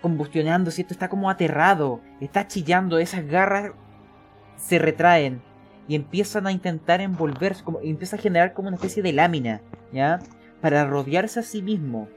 combustionando, 0.00 0.70
¿cierto? 0.70 0.94
Está 0.94 1.08
como 1.08 1.28
aterrado. 1.28 2.00
Está 2.20 2.46
chillando. 2.46 2.98
Esas 2.98 3.26
garras 3.26 3.72
se 4.60 4.78
retraen. 4.78 5.42
Y 5.88 5.94
empiezan 5.96 6.46
a 6.46 6.52
intentar 6.52 7.00
envolverse. 7.00 7.64
Como, 7.64 7.80
empieza 7.82 8.16
a 8.16 8.18
generar 8.20 8.52
como 8.52 8.68
una 8.68 8.76
especie 8.76 9.02
de 9.02 9.12
lámina. 9.12 9.60
¿Ya? 9.92 10.20
Para 10.60 10.84
rodearse 10.86 11.40
a 11.40 11.42
sí 11.42 11.62
mismo. 11.62 12.08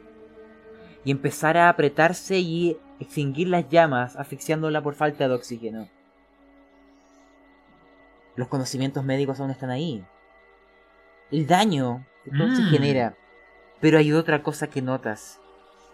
Y 1.06 1.12
empezar 1.12 1.58
a 1.58 1.70
apretarse 1.70 2.40
y 2.40 2.78
extinguir 3.00 3.48
las 3.50 3.68
llamas, 3.70 4.16
asfixiándola 4.16 4.82
por 4.82 4.94
falta 4.96 5.28
de 5.28 5.34
oxígeno. 5.34 5.88
Los 8.36 8.48
conocimientos 8.48 9.04
médicos 9.04 9.40
aún 9.40 9.52
están 9.52 9.70
ahí. 9.70 10.04
El 11.32 11.46
daño 11.48 12.06
que 12.24 12.32
todo 12.32 12.56
se 12.56 12.62
Mm. 12.62 12.70
genera. 12.70 13.16
Pero 13.82 13.98
hay 13.98 14.12
otra 14.14 14.44
cosa 14.44 14.68
que 14.68 14.82
notas. 14.82 15.40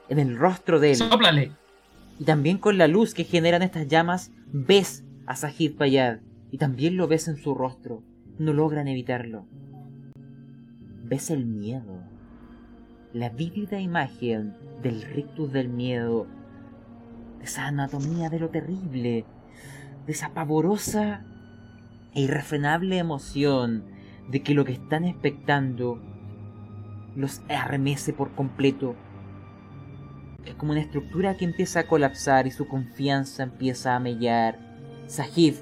En 0.09 0.19
el 0.19 0.38
rostro 0.38 0.80
de 0.80 0.91
él. 0.91 0.95
sóplale. 0.95 1.51
Y 2.19 2.26
también 2.26 2.57
con 2.57 2.77
la 2.77 2.88
luz 2.88 3.13
que 3.13 3.23
generan 3.23 3.61
estas 3.61 3.88
llamas, 3.88 4.31
ves 4.47 5.03
a 5.26 5.35
Sahid 5.35 5.77
Payad. 5.77 6.19
Y 6.51 6.57
también 6.57 6.97
lo 6.97 7.07
ves 7.07 7.27
en 7.27 7.38
su 7.38 7.53
rostro. 7.53 8.03
No 8.38 8.53
logran 8.53 8.88
evitarlo. 8.88 9.45
Ves 11.03 11.30
el 11.30 11.45
miedo. 11.45 12.03
La 13.13 13.30
vívida 13.30 13.80
imagen 13.80 14.55
del 14.81 15.01
rictus 15.01 15.51
del 15.51 15.69
miedo. 15.69 16.27
De 17.38 17.45
esa 17.45 17.67
anatomía 17.67 18.30
de 18.30 18.39
lo 18.39 18.49
terrible. 18.49 19.26
De 20.05 20.11
esa 20.11 20.34
pavorosa 20.34 21.26
e 22.13 22.21
irrefrenable 22.21 22.97
emoción 22.97 23.84
de 24.30 24.41
que 24.41 24.53
lo 24.53 24.65
que 24.65 24.73
están 24.73 25.05
expectando 25.05 26.01
los 27.15 27.41
arremece 27.49 28.13
por 28.13 28.34
completo 28.34 28.95
es 30.45 30.55
como 30.55 30.71
una 30.71 30.81
estructura 30.81 31.38
que 31.38 31.45
empieza 31.45 31.81
a 31.81 31.88
colapsar 31.88 32.47
y 32.47 32.51
su 32.51 32.67
confianza 32.67 33.43
empieza 33.43 33.95
a 33.95 33.99
mellar. 33.99 34.57
Sahib, 35.07 35.55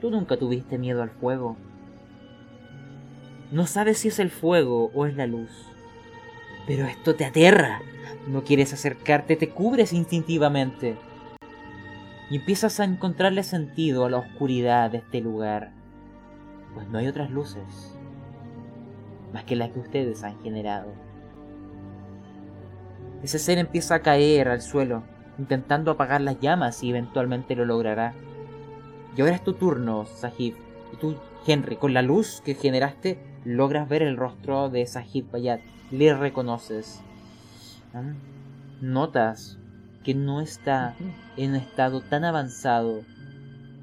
tú 0.00 0.10
nunca 0.10 0.36
tuviste 0.36 0.78
miedo 0.78 1.02
al 1.02 1.10
fuego. 1.10 1.56
No 3.52 3.66
sabes 3.66 3.98
si 3.98 4.08
es 4.08 4.18
el 4.18 4.30
fuego 4.30 4.90
o 4.94 5.06
es 5.06 5.16
la 5.16 5.26
luz. 5.26 5.50
Pero 6.66 6.86
esto 6.86 7.14
te 7.16 7.24
aterra. 7.24 7.80
No 8.28 8.44
quieres 8.44 8.72
acercarte, 8.72 9.36
te 9.36 9.50
cubres 9.50 9.92
instintivamente. 9.92 10.96
Y 12.30 12.36
empiezas 12.36 12.78
a 12.78 12.84
encontrarle 12.84 13.42
sentido 13.42 14.04
a 14.04 14.10
la 14.10 14.18
oscuridad 14.18 14.90
de 14.90 14.98
este 14.98 15.20
lugar. 15.20 15.72
Pues 16.74 16.88
no 16.88 16.98
hay 16.98 17.08
otras 17.08 17.30
luces. 17.30 17.96
Más 19.32 19.44
que 19.44 19.56
las 19.56 19.70
que 19.70 19.80
ustedes 19.80 20.22
han 20.22 20.40
generado. 20.42 20.92
Ese 23.22 23.38
ser 23.38 23.58
empieza 23.58 23.96
a 23.96 24.02
caer 24.02 24.48
al 24.48 24.62
suelo, 24.62 25.02
intentando 25.38 25.90
apagar 25.90 26.20
las 26.20 26.40
llamas 26.40 26.82
y 26.82 26.90
eventualmente 26.90 27.54
lo 27.56 27.64
logrará. 27.64 28.14
Y 29.16 29.20
ahora 29.20 29.34
es 29.34 29.44
tu 29.44 29.54
turno, 29.54 30.06
Sahib. 30.06 30.54
Y 30.92 30.96
tú, 30.96 31.16
Henry, 31.46 31.76
con 31.76 31.94
la 31.94 32.02
luz 32.02 32.42
que 32.44 32.54
generaste, 32.54 33.18
logras 33.44 33.88
ver 33.88 34.02
el 34.02 34.16
rostro 34.16 34.68
de 34.68 34.86
Sahib 34.86 35.30
Bayat. 35.30 35.60
Le 35.90 36.14
reconoces. 36.14 37.00
¿Ah? 37.92 38.14
Notas 38.80 39.58
que 40.04 40.14
no 40.14 40.40
está 40.40 40.96
en 41.36 41.50
un 41.50 41.56
estado 41.56 42.00
tan 42.00 42.24
avanzado 42.24 43.02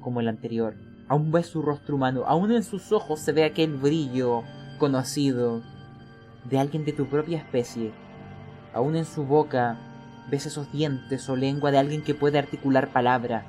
como 0.00 0.20
el 0.20 0.28
anterior. 0.28 0.74
Aún 1.08 1.30
ves 1.30 1.46
su 1.46 1.62
rostro 1.62 1.96
humano, 1.96 2.24
aún 2.26 2.50
en 2.52 2.62
sus 2.62 2.92
ojos 2.92 3.20
se 3.20 3.32
ve 3.32 3.44
aquel 3.44 3.76
brillo 3.76 4.42
conocido 4.78 5.62
de 6.44 6.58
alguien 6.58 6.84
de 6.84 6.92
tu 6.92 7.06
propia 7.06 7.38
especie. 7.38 7.92
Aún 8.74 8.96
en 8.96 9.04
su 9.04 9.24
boca 9.24 9.78
ves 10.30 10.46
esos 10.46 10.70
dientes 10.72 11.28
o 11.28 11.36
lengua 11.36 11.70
de 11.70 11.78
alguien 11.78 12.02
que 12.02 12.14
puede 12.14 12.38
articular 12.38 12.88
palabra. 12.92 13.44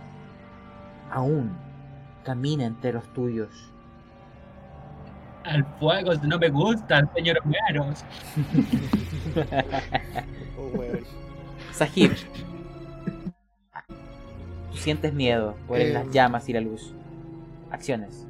Aún 1.12 1.69
camina 2.30 2.64
entre 2.66 2.94
los 2.94 3.12
tuyos. 3.14 3.50
Al 5.46 5.66
fuego 5.80 6.14
no 6.28 6.38
me 6.38 6.50
gusta, 6.50 7.12
señor 7.16 7.40
Meros. 7.44 8.06
Oh. 10.56 10.84
Sahib, 11.72 12.12
tú 14.72 14.78
sientes 14.78 15.12
miedo 15.12 15.56
por 15.68 15.80
Eh. 15.80 15.92
las 15.94 16.12
llamas 16.12 16.48
y 16.50 16.54
la 16.54 16.62
luz. 16.62 16.94
Acciones. 17.72 18.28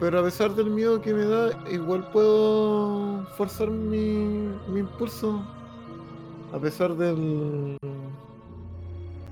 Pero 0.00 0.18
a 0.18 0.24
pesar 0.24 0.50
del 0.56 0.70
miedo 0.70 1.00
que 1.00 1.12
me 1.14 1.24
da, 1.26 1.50
igual 1.70 2.10
puedo 2.10 3.24
forzar 3.36 3.70
mi, 3.70 4.48
mi 4.66 4.80
impulso. 4.80 5.44
A 6.52 6.58
pesar 6.58 6.96
del. 6.96 7.76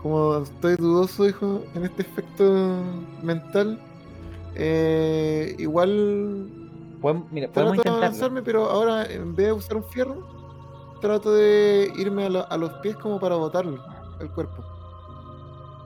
Como 0.03 0.39
estoy 0.39 0.77
dudoso, 0.77 1.29
hijo, 1.29 1.63
en 1.75 1.85
este 1.85 2.03
efecto 2.03 2.83
mental, 3.23 3.79
eh, 4.55 5.55
igual 5.59 6.49
Podem- 7.01 7.25
mira, 7.31 7.49
podemos 7.49 7.53
trato 7.53 7.71
de 7.73 7.77
intentarlo. 7.77 7.97
avanzarme, 7.97 8.43
pero 8.43 8.71
ahora 8.71 9.05
en 9.07 9.35
vez 9.35 9.47
de 9.47 9.53
usar 9.53 9.77
un 9.77 9.85
fierro, 9.85 10.27
trato 11.01 11.33
de 11.33 11.93
irme 11.99 12.25
a, 12.27 12.29
lo- 12.29 12.51
a 12.53 12.57
los 12.57 12.71
pies 12.75 12.97
como 12.97 13.19
para 13.21 13.35
botarlo, 13.37 13.83
el 14.21 14.31
cuerpo. 14.31 14.65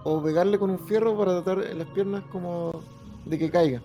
O 0.04 0.22
pegarle 0.22 0.58
con 0.58 0.70
un 0.70 0.78
fierro 0.80 1.16
para 1.16 1.42
tratar 1.42 1.64
en 1.70 1.78
las 1.78 1.88
piernas 1.88 2.22
como 2.32 2.80
de 3.24 3.38
que 3.38 3.50
caiga. 3.50 3.80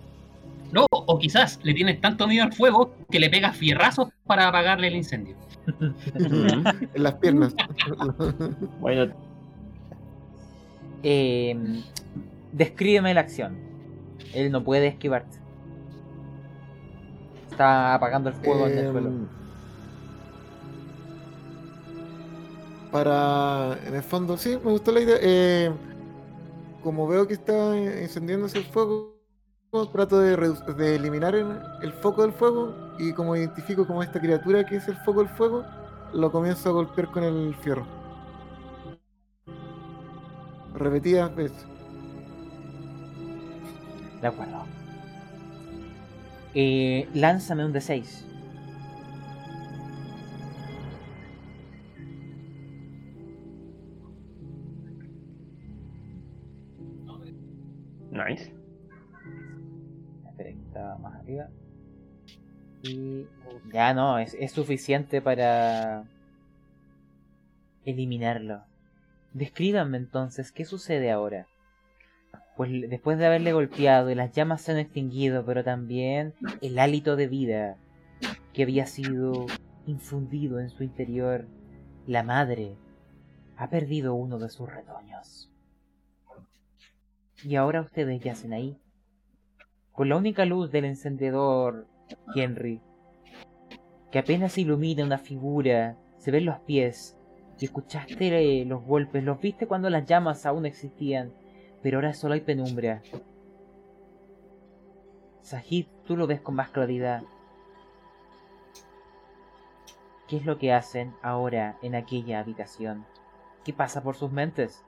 No, 0.72 0.84
o 0.90 1.18
quizás 1.18 1.58
le 1.62 1.72
tienes 1.72 2.00
tanto 2.00 2.26
miedo 2.26 2.44
al 2.44 2.52
fuego 2.52 2.92
que 3.10 3.18
le 3.18 3.30
pegas 3.30 3.56
fierrazos 3.56 4.08
para 4.26 4.48
apagarle 4.48 4.88
el 4.88 4.96
incendio. 4.96 5.36
En 6.14 7.02
las 7.02 7.14
piernas. 7.14 7.54
Bueno, 8.80 9.12
Eh, 11.02 11.84
descríbeme 12.52 13.14
la 13.14 13.20
acción. 13.22 13.64
Él 14.32 14.50
no 14.52 14.64
puede 14.64 14.88
esquivarte. 14.88 15.38
Está 17.50 17.94
apagando 17.94 18.28
el 18.30 18.36
fuego 18.36 18.68
en 18.68 18.78
el 18.78 18.86
Em, 18.86 18.90
suelo. 18.90 19.16
Para, 22.90 23.78
en 23.84 23.94
el 23.94 24.02
fondo, 24.02 24.36
sí, 24.38 24.58
me 24.64 24.70
gustó 24.72 24.92
la 24.92 25.00
idea. 25.00 25.18
Eh, 25.20 25.78
como 26.80 27.06
veo 27.08 27.26
que 27.26 27.34
está 27.34 27.76
incendiándose 27.76 28.58
el 28.58 28.66
fuego, 28.66 29.20
trato 29.92 30.20
de, 30.20 30.36
de 30.76 30.96
eliminar 30.96 31.34
el, 31.34 31.66
el 31.80 31.92
foco 31.94 32.22
del 32.22 32.32
fuego 32.32 32.80
y 32.98 33.12
como 33.14 33.36
identifico 33.36 33.86
como 33.86 34.02
esta 34.02 34.20
criatura 34.20 34.64
que 34.66 34.76
es 34.76 34.88
el 34.88 34.96
foco 34.98 35.20
del 35.20 35.28
fuego, 35.30 35.66
lo 36.12 36.32
comienzo 36.32 36.70
a 36.70 36.72
golpear 36.72 37.10
con 37.10 37.24
el 37.24 37.54
fierro. 37.56 37.97
Repetidas 40.78 41.34
veces. 41.34 41.66
De 44.20 44.26
acuerdo. 44.28 44.64
Eh, 46.54 47.08
lánzame 47.14 47.64
un 47.64 47.72
D6. 47.72 48.24
Nice. 58.12 58.52
Espera, 60.28 60.50
que 60.50 60.62
está 60.62 60.96
más 60.98 61.14
arriba. 61.16 61.48
Y 62.82 63.26
ya 63.72 63.94
no, 63.94 64.18
es, 64.18 64.34
es 64.34 64.52
suficiente 64.52 65.20
para 65.20 66.04
eliminarlo. 67.84 68.67
Descríbanme 69.32 69.98
entonces 69.98 70.52
qué 70.52 70.64
sucede 70.64 71.10
ahora. 71.10 71.46
Pues 72.56 72.70
después 72.90 73.18
de 73.18 73.26
haberle 73.26 73.52
golpeado 73.52 74.10
y 74.10 74.14
las 74.14 74.32
llamas 74.32 74.62
se 74.62 74.72
han 74.72 74.78
extinguido, 74.78 75.44
pero 75.44 75.62
también 75.62 76.34
el 76.60 76.78
hálito 76.78 77.14
de 77.14 77.28
vida 77.28 77.76
que 78.52 78.64
había 78.64 78.86
sido 78.86 79.46
infundido 79.86 80.58
en 80.60 80.70
su 80.70 80.82
interior, 80.82 81.46
la 82.06 82.22
madre 82.22 82.76
ha 83.56 83.68
perdido 83.70 84.14
uno 84.14 84.38
de 84.38 84.48
sus 84.48 84.68
retoños. 84.68 85.52
Y 87.44 87.56
ahora 87.56 87.80
ustedes 87.80 88.20
yacen 88.22 88.52
ahí, 88.52 88.76
con 89.92 90.08
la 90.08 90.16
única 90.16 90.44
luz 90.44 90.70
del 90.70 90.84
encendedor, 90.84 91.86
Henry, 92.34 92.80
que 94.10 94.18
apenas 94.18 94.58
ilumina 94.58 95.04
una 95.04 95.18
figura, 95.18 95.96
se 96.18 96.30
ven 96.30 96.44
los 96.44 96.60
pies, 96.60 97.17
y 97.58 97.64
escuchaste 97.64 98.60
eh, 98.60 98.64
los 98.64 98.84
golpes, 98.84 99.24
los 99.24 99.40
viste 99.40 99.66
cuando 99.66 99.90
las 99.90 100.06
llamas 100.06 100.46
aún 100.46 100.66
existían, 100.66 101.32
pero 101.82 101.98
ahora 101.98 102.14
solo 102.14 102.34
hay 102.34 102.40
penumbra. 102.40 103.02
Sahid, 105.42 105.86
tú 106.04 106.16
lo 106.16 106.26
ves 106.26 106.40
con 106.40 106.54
más 106.54 106.70
claridad. 106.70 107.22
¿Qué 110.28 110.36
es 110.36 110.44
lo 110.44 110.58
que 110.58 110.72
hacen 110.72 111.14
ahora 111.22 111.78
en 111.82 111.94
aquella 111.94 112.40
habitación? 112.40 113.06
¿Qué 113.64 113.72
pasa 113.72 114.02
por 114.02 114.14
sus 114.14 114.30
mentes? 114.30 114.84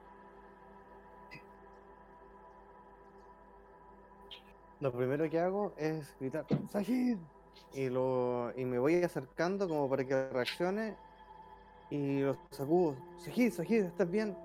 Lo 4.79 4.91
primero 4.91 5.29
que 5.29 5.39
hago 5.39 5.73
es 5.77 6.15
gritar 6.19 6.45
¡Sajid! 6.69 7.17
Y, 7.73 7.89
lo, 7.89 8.51
y 8.57 8.65
me 8.65 8.79
voy 8.79 9.03
acercando 9.03 9.67
como 9.67 9.89
para 9.89 10.05
que 10.05 10.29
reaccione 10.29 10.95
y 11.91 12.21
lo 12.21 12.35
sacudo. 12.49 12.95
¡Sajid, 13.17 13.51
Sajid, 13.51 13.83
estás 13.83 14.09
bien! 14.09 14.35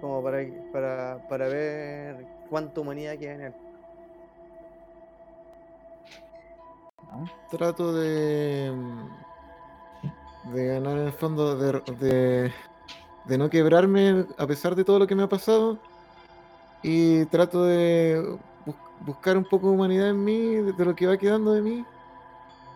Como 0.00 0.22
para, 0.22 0.38
para, 0.72 1.28
para 1.28 1.46
ver 1.46 2.26
cuánta 2.48 2.80
humanidad 2.80 3.16
queda 3.18 3.34
en 3.34 3.40
él. 3.42 3.54
Trato 7.50 7.92
de. 7.92 8.72
de 10.54 10.66
ganar 10.66 10.96
en 10.96 11.06
el 11.06 11.12
fondo, 11.12 11.56
de, 11.56 12.52
de, 13.26 13.38
no 13.38 13.50
quebrarme 13.50 14.24
a 14.38 14.46
pesar 14.46 14.74
de 14.74 14.84
todo 14.84 14.98
lo 15.00 15.06
que 15.06 15.14
me 15.14 15.24
ha 15.24 15.28
pasado. 15.28 15.78
Y 16.82 17.26
trato 17.26 17.64
de 17.64 18.38
bus- 18.64 18.76
buscar 19.00 19.36
un 19.36 19.44
poco 19.44 19.66
de 19.66 19.74
humanidad 19.74 20.10
en 20.10 20.24
mí, 20.24 20.54
de, 20.54 20.72
de 20.72 20.84
lo 20.84 20.94
que 20.94 21.06
va 21.06 21.18
quedando 21.18 21.52
de 21.52 21.60
mí. 21.60 21.84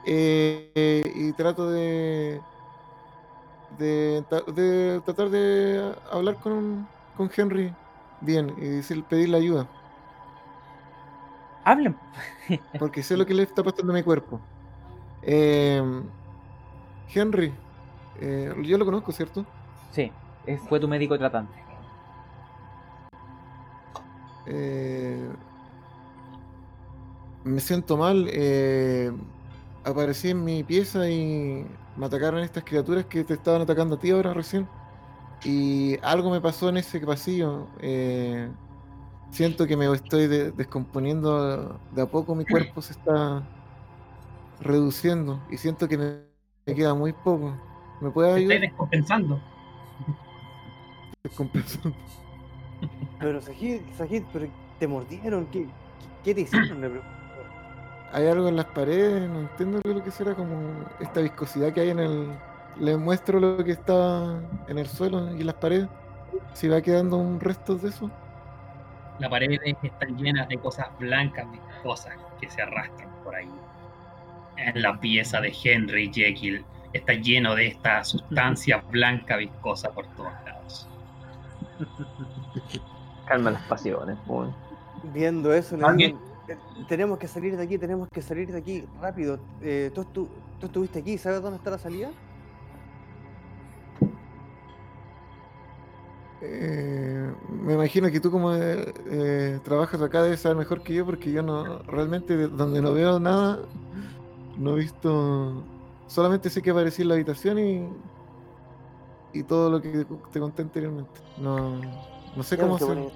Eh, 0.05 0.71
eh, 0.75 1.13
y 1.15 1.33
trato 1.33 1.71
de. 1.71 2.41
De, 3.79 4.25
ta- 4.29 4.43
de 4.53 5.01
tratar 5.05 5.31
de 5.31 5.95
hablar 6.13 6.37
con, 6.37 6.87
con 7.17 7.31
Henry 7.35 7.73
bien 8.21 8.55
y 8.59 8.67
decir, 8.67 9.03
pedirle 9.05 9.37
ayuda. 9.39 9.67
Hablen. 11.65 11.97
Porque 12.79 13.03
sé 13.03 13.17
lo 13.17 13.27
que 13.27 13.35
le 13.35 13.43
está 13.43 13.63
pasando 13.63 13.93
a 13.93 13.97
mi 13.97 14.03
cuerpo. 14.03 14.39
Eh, 15.23 15.83
Henry, 17.15 17.53
eh, 18.21 18.55
yo 18.65 18.77
lo 18.79 18.85
conozco, 18.85 19.13
¿cierto? 19.13 19.45
Sí, 19.91 20.13
fue 20.69 20.79
tu 20.79 20.87
médico 20.89 21.19
tratante. 21.19 21.55
Eh, 24.47 25.27
me 27.45 27.61
siento 27.61 27.97
mal. 27.97 28.29
eh, 28.31 29.11
aparecí 29.85 30.31
en 30.31 30.45
mi 30.45 30.63
pieza 30.65 31.09
y 31.09 31.67
me 31.97 32.07
atacaron 32.07 32.41
estas 32.43 32.65
criaturas 32.65 33.07
que 33.07 33.25
te 33.25 33.35
estaban 33.35 33.63
atacando 33.63 33.97
a 33.97 33.99
ti 33.99 34.11
ahora 34.11 34.35
recién. 34.35 34.69
Y 35.45 35.99
algo 36.03 36.31
me 36.31 36.41
pasó 36.41 36.69
en 36.71 36.79
ese 36.79 37.01
pasillo. 37.01 37.69
eh, 37.81 38.51
siento 39.31 39.67
que 39.67 39.77
me 39.77 39.93
estoy 39.95 40.29
de- 40.29 40.53
descomponiendo 40.53 41.81
de 41.91 42.03
a 42.03 42.07
poco. 42.11 42.35
Mi 42.37 42.47
cuerpo 42.47 42.83
se 42.83 42.93
está 42.95 43.51
reduciendo 44.61 45.45
y 45.51 45.59
siento 45.59 45.89
que 45.89 45.99
me, 45.99 46.21
me 46.67 46.75
queda 46.75 46.95
muy 46.95 47.13
poco. 47.13 47.55
¿Me 48.01 48.11
puede 48.11 48.33
Te 48.33 48.41
ayudar? 48.41 48.41
estáis 48.41 48.61
descompensando. 48.61 49.41
Descompensando. 51.23 51.97
Pero 53.21 53.41
Sajid, 53.41 53.81
Sajid, 53.97 54.25
pero 54.33 54.47
te 54.79 54.87
mordieron, 54.87 55.47
¿qué, 55.51 55.69
qué 56.23 56.35
te 56.35 56.43
hicieron? 56.43 56.81
Hay 58.15 58.29
algo 58.29 58.47
en 58.49 58.55
las 58.55 58.67
paredes, 58.67 59.29
no 59.29 59.41
entiendo 59.41 59.81
qué 59.83 59.91
es 59.91 59.97
lo 59.97 60.05
que 60.05 60.13
será, 60.13 60.37
como 60.37 60.85
esta 61.01 61.21
viscosidad 61.21 61.73
que 61.73 61.81
hay 61.81 61.91
en 61.91 61.99
el... 61.99 62.29
Les 62.79 62.97
muestro 62.97 63.41
lo 63.41 63.65
que 63.65 63.73
está 63.73 64.41
en 64.69 64.79
el 64.79 64.87
suelo 64.87 65.35
y 65.37 65.41
en 65.41 65.47
las 65.47 65.57
paredes. 65.57 65.89
Si 66.53 66.69
va 66.69 66.81
quedando 66.81 67.17
un 67.17 67.41
resto 67.41 67.75
de 67.75 67.89
eso. 67.89 68.09
Las 69.19 69.29
paredes 69.31 69.59
están 69.83 70.17
llenas 70.17 70.49
de 70.49 70.59
cosas 70.59 70.87
blancas, 71.01 71.51
viscosas, 71.51 72.15
que 72.41 72.49
se 72.49 72.63
arrastran 72.63 73.11
por 73.25 73.35
ahí. 73.35 73.51
En 74.59 74.81
la 74.81 75.01
pieza 75.01 75.41
de 75.41 75.53
Henry 75.65 76.09
Jekyll 76.13 76.65
está 76.93 77.15
lleno 77.15 77.57
de 77.57 77.67
esta 77.67 78.05
sustancia 78.05 78.85
blanca 78.93 79.39
viscosa 79.39 79.91
por 79.91 80.07
todos 80.15 80.33
lados. 80.45 80.89
Calma 83.27 83.51
las 83.51 83.63
pasiones, 83.63 84.17
pues. 84.25 84.51
Viendo 85.13 85.53
eso, 85.53 85.77
le 85.77 86.15
"Eh, 86.49 86.57
tenemos 86.89 87.19
que 87.19 87.29
salir 87.29 87.57
de 87.57 87.63
aquí, 87.63 87.79
tenemos 87.79 88.09
que 88.09 88.21
salir 88.23 88.51
de 88.53 88.59
aquí, 88.59 88.85
rápido. 89.01 89.39
Eh, 89.63 89.91
¿tú, 89.95 90.03
estu- 90.03 90.29
tú 90.61 90.67
estuviste 90.67 90.99
aquí, 90.99 91.17
¿sabes 91.19 91.41
dónde 91.43 91.57
está 91.59 91.71
la 91.71 91.79
salida? 91.79 92.11
Eh, 96.43 97.33
me 97.49 97.75
imagino 97.75 98.11
que 98.11 98.21
tú 98.21 98.31
como 98.31 98.53
eh, 98.55 99.61
trabajas 99.65 100.03
acá 100.03 100.23
debes 100.23 100.41
saber 100.41 100.59
mejor 100.59 100.83
que 100.83 100.93
yo 100.95 101.07
porque 101.07 101.33
yo 101.33 101.43
no... 101.43 101.79
Realmente 101.85 102.37
de- 102.37 102.49
donde 102.49 102.83
no 102.83 102.93
veo 102.93 103.19
nada, 103.19 103.61
no 104.59 104.73
he 104.73 104.81
visto... 104.81 105.65
Solamente 106.07 106.51
sé 106.51 106.61
que 106.61 106.71
aparecí 106.71 107.03
en 107.03 107.09
la 107.09 107.15
habitación 107.15 107.59
y... 107.59 107.89
Y 109.33 109.43
todo 109.43 109.71
lo 109.71 109.81
que 109.81 110.07
te 110.33 110.39
conté 110.39 110.63
anteriormente. 110.63 111.21
No, 111.39 111.81
no 112.37 112.43
sé 112.43 112.57
cómo 112.57 112.79
bonito. 112.79 113.13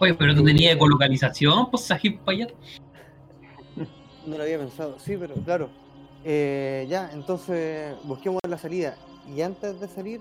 Oye, 0.00 0.14
pero 0.14 0.34
tú 0.34 0.42
tenías 0.42 0.74
ecolocalización, 0.74 1.70
pues 1.70 1.84
Sajid 1.84 2.18
Payat. 2.24 2.50
No 4.26 4.36
lo 4.36 4.42
había 4.42 4.58
pensado, 4.58 4.98
sí, 4.98 5.16
pero 5.18 5.34
claro. 5.34 5.68
Eh, 6.24 6.86
ya, 6.88 7.10
entonces 7.12 7.94
busquemos 8.04 8.40
la 8.48 8.56
salida. 8.58 8.96
Y 9.34 9.42
antes 9.42 9.78
de 9.78 9.88
salir, 9.88 10.20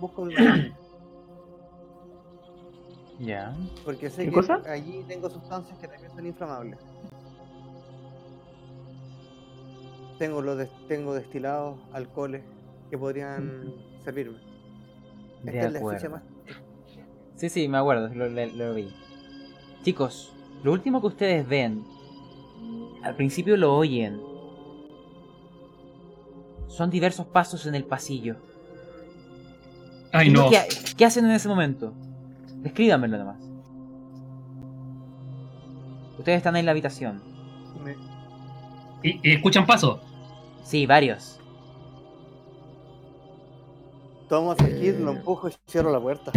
busco 0.00 0.26
el 0.26 0.34
Ya. 3.20 3.54
Porque 3.84 4.08
sé 4.10 4.24
¿Qué 4.24 4.30
que 4.30 4.34
cosa? 4.34 4.62
allí 4.66 5.04
tengo 5.08 5.28
sustancias 5.28 5.76
que 5.78 5.88
también 5.88 6.10
son 6.14 6.26
inflamables. 6.26 6.78
Tengo 10.18 10.40
los 10.40 10.68
tengo 10.88 11.14
destilados, 11.14 11.78
alcoholes 11.92 12.42
que 12.90 12.96
podrían 12.98 13.74
servirme. 14.04 14.38
De 15.42 15.50
Esta 15.52 15.66
es 15.66 15.72
la 15.72 15.78
ficha 15.78 16.06
acuerdo. 16.06 16.10
más. 16.10 16.22
Sí, 17.36 17.48
sí, 17.48 17.68
me 17.68 17.78
acuerdo, 17.78 18.08
lo, 18.14 18.28
lo- 18.28 18.46
lo 18.46 18.74
vi. 18.74 18.88
Chicos, 19.82 20.32
lo 20.62 20.72
último 20.72 21.00
que 21.00 21.06
ustedes 21.06 21.48
ven, 21.48 21.84
al 23.02 23.14
principio 23.14 23.56
lo 23.56 23.76
oyen, 23.76 24.20
son 26.68 26.90
diversos 26.90 27.26
pasos 27.26 27.66
en 27.66 27.74
el 27.74 27.84
pasillo. 27.84 28.36
Ay, 30.12 30.26
¿Qué 30.26 30.28
es 30.28 30.32
lo 30.32 30.44
no. 30.44 30.50
¿Qué 30.96 31.04
hacen 31.04 31.24
en 31.26 31.32
ese 31.32 31.48
momento? 31.48 31.92
Descríbanmelo 32.56 33.18
nomás. 33.18 33.40
Ustedes 36.18 36.38
están 36.38 36.56
en 36.56 36.66
la 36.66 36.72
habitación. 36.72 37.22
¿Y, 39.02 39.20
y 39.22 39.34
escuchan 39.34 39.64
pasos? 39.64 40.00
Sí, 40.64 40.86
varios. 40.86 41.38
Tomo 44.28 44.52
a 44.52 44.56
Sajid, 44.56 44.98
lo 44.98 45.12
empujo 45.12 45.48
y 45.48 45.52
cierro 45.66 45.90
la 45.90 46.00
puerta. 46.00 46.32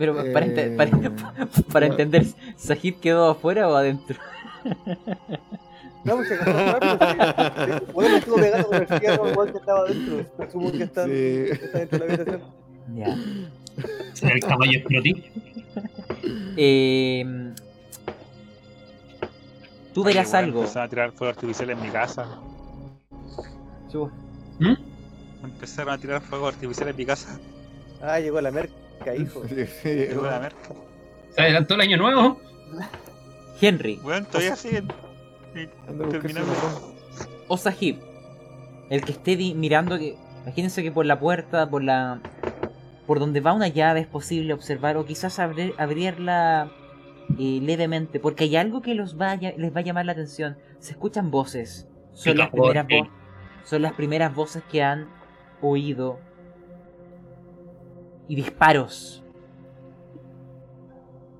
Pero 0.00 0.14
para, 0.16 0.46
ente- 0.46 0.72
Eh, 0.72 0.76
para, 0.76 1.46
para 1.70 1.86
entender, 1.86 2.24
¿Sahib 2.56 2.98
quedó 3.00 3.28
afuera 3.28 3.68
o 3.68 3.74
adentro? 3.76 4.16
No, 6.02 6.16
pues 6.16 6.28
se 6.28 6.34
agarró 6.34 6.78
rápido. 6.80 7.78
sí. 7.78 7.84
Bueno, 7.92 8.16
estuvo 8.16 8.36
pegando 8.36 8.68
con 8.68 8.76
el 8.78 8.86
fierro 8.86 9.30
igual 9.30 9.52
que 9.52 9.58
estaba 9.58 9.80
adentro. 9.80 10.26
Asumo 10.42 10.72
que 10.72 10.82
está, 10.84 11.04
Sí. 11.04 11.12
está 11.52 11.78
dentro 11.78 11.98
de 11.98 12.06
la 12.08 12.14
habitación. 12.14 12.42
Ya. 12.94 14.28
El 14.30 14.40
caballo 14.40 14.78
explotí. 14.78 15.24
Eh, 16.56 17.52
tú 19.92 20.02
verás 20.02 20.28
Oye, 20.30 20.38
algo. 20.38 20.60
Empezaron 20.60 20.86
a 20.86 20.88
tirar 20.88 21.12
fuego 21.12 21.30
artificial 21.34 21.68
en 21.70 21.82
mi 21.82 21.88
casa. 21.90 22.26
Chu- 23.92 24.10
Empezaron 25.44 25.92
a 25.92 25.98
tirar 25.98 26.22
fuego 26.22 26.48
artificial 26.48 26.88
en 26.88 26.96
mi 26.96 27.04
casa. 27.04 27.38
Ah, 28.00 28.18
llegó 28.20 28.40
la 28.40 28.50
merca, 28.50 28.72
hijo. 29.18 29.42
Sí, 29.48 29.66
sí, 29.66 29.88
Llegó 29.88 30.22
la 30.26 30.40
merca. 30.40 30.58
Se 31.30 31.40
adelantó 31.42 31.74
el 31.74 31.80
año 31.82 31.96
nuevo. 31.96 32.40
Henry 33.60 34.00
Weón, 34.02 34.24
todavía 34.26 34.56
siguen. 34.56 34.88
Terminando. 35.52 36.54
su 36.54 36.54
ratón. 36.54 36.94
o 37.48 37.56
Sahib, 37.56 37.98
el 38.88 39.02
que 39.04 39.12
esté 39.12 39.36
mirando 39.54 39.98
que. 39.98 40.16
Imagínense 40.44 40.82
que 40.82 40.90
por 40.92 41.04
la 41.06 41.18
puerta, 41.20 41.68
por 41.68 41.82
la. 41.82 42.20
Por 43.06 43.18
donde 43.18 43.40
va 43.40 43.52
una 43.52 43.68
llave 43.68 44.00
es 44.00 44.06
posible 44.06 44.52
observar 44.54 44.96
o 44.96 45.04
quizás 45.04 45.38
abrir, 45.40 45.74
abrirla 45.78 46.70
eh, 47.38 47.58
levemente, 47.60 48.20
porque 48.20 48.44
hay 48.44 48.56
algo 48.56 48.82
que 48.82 48.94
los 48.94 49.16
vaya, 49.16 49.52
les 49.56 49.74
va 49.74 49.80
a 49.80 49.82
llamar 49.82 50.06
la 50.06 50.12
atención. 50.12 50.56
Se 50.78 50.92
escuchan 50.92 51.30
voces. 51.30 51.88
Son 52.12 52.36
las 52.36 52.50
primeras 52.50 52.86
vo- 52.86 53.10
son 53.64 53.82
las 53.82 53.92
primeras 53.94 54.34
voces 54.34 54.62
que 54.70 54.82
han 54.82 55.08
oído. 55.60 56.18
Y 58.30 58.36
disparos. 58.36 59.24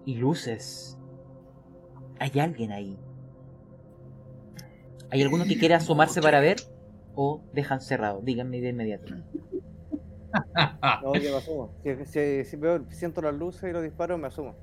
Y 0.04 0.16
luces. 0.16 0.98
Hay 2.18 2.40
alguien 2.40 2.72
ahí. 2.72 2.98
¿Hay 5.08 5.22
alguno 5.22 5.44
que 5.44 5.56
quiera 5.56 5.76
asomarse 5.76 6.20
para 6.20 6.40
ver? 6.40 6.56
¿O 7.14 7.42
dejan 7.52 7.80
cerrado? 7.80 8.22
Díganme 8.22 8.60
de 8.60 8.70
inmediato. 8.70 9.14
No, 11.02 11.14
yo 11.14 11.30
me 11.30 11.36
asumo. 11.36 11.70
Si, 11.84 12.04
si- 12.06 12.44
si 12.44 12.56
veo, 12.56 12.84
siento 12.90 13.20
las 13.22 13.34
luces 13.34 13.70
y 13.70 13.72
los 13.72 13.82
disparos, 13.84 14.18
me 14.18 14.26
asumo. 14.26 14.56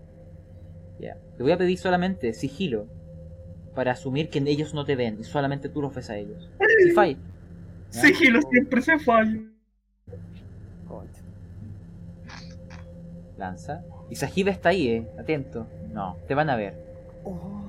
Ya. 0.99 1.17
Te 1.37 1.43
voy 1.43 1.53
a 1.53 1.57
pedir 1.57 1.77
solamente 1.77 2.33
sigilo 2.33 2.87
para 3.73 3.93
asumir 3.93 4.29
que 4.29 4.39
ellos 4.39 4.73
no 4.73 4.83
te 4.83 4.97
ven 4.97 5.17
y 5.19 5.23
solamente 5.23 5.69
tú 5.69 5.81
los 5.81 5.95
ves 5.95 6.09
a 6.09 6.17
ellos. 6.17 6.49
Si 6.83 6.91
falla, 6.91 7.17
Sigilo 7.89 8.41
siempre 8.51 8.81
se 8.81 8.99
falla. 8.99 9.39
Concha. 10.87 11.21
Lanza. 13.37 13.83
Y 14.09 14.15
Sahib 14.15 14.47
está 14.49 14.69
ahí, 14.69 14.87
eh. 14.87 15.07
Atento. 15.19 15.67
No, 15.91 16.17
te 16.27 16.35
van 16.35 16.49
a 16.49 16.55
ver. 16.55 16.75
Oh. 17.23 17.67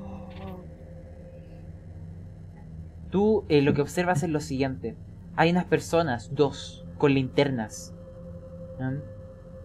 Tú 3.11 3.45
eh, 3.49 3.63
lo 3.63 3.75
que 3.75 3.83
observas 3.83 4.23
es 4.23 4.31
lo 4.31 4.41
siguiente. 4.41 4.97
Hay 5.37 5.51
unas 5.51 5.65
personas, 5.65 6.35
dos, 6.35 6.85
con 6.99 7.15
linternas. 7.15 7.95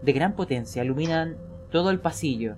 De 0.01 0.13
gran 0.13 0.33
potencia, 0.33 0.83
iluminan 0.83 1.37
todo 1.71 1.89
el 1.89 1.99
pasillo. 1.99 2.55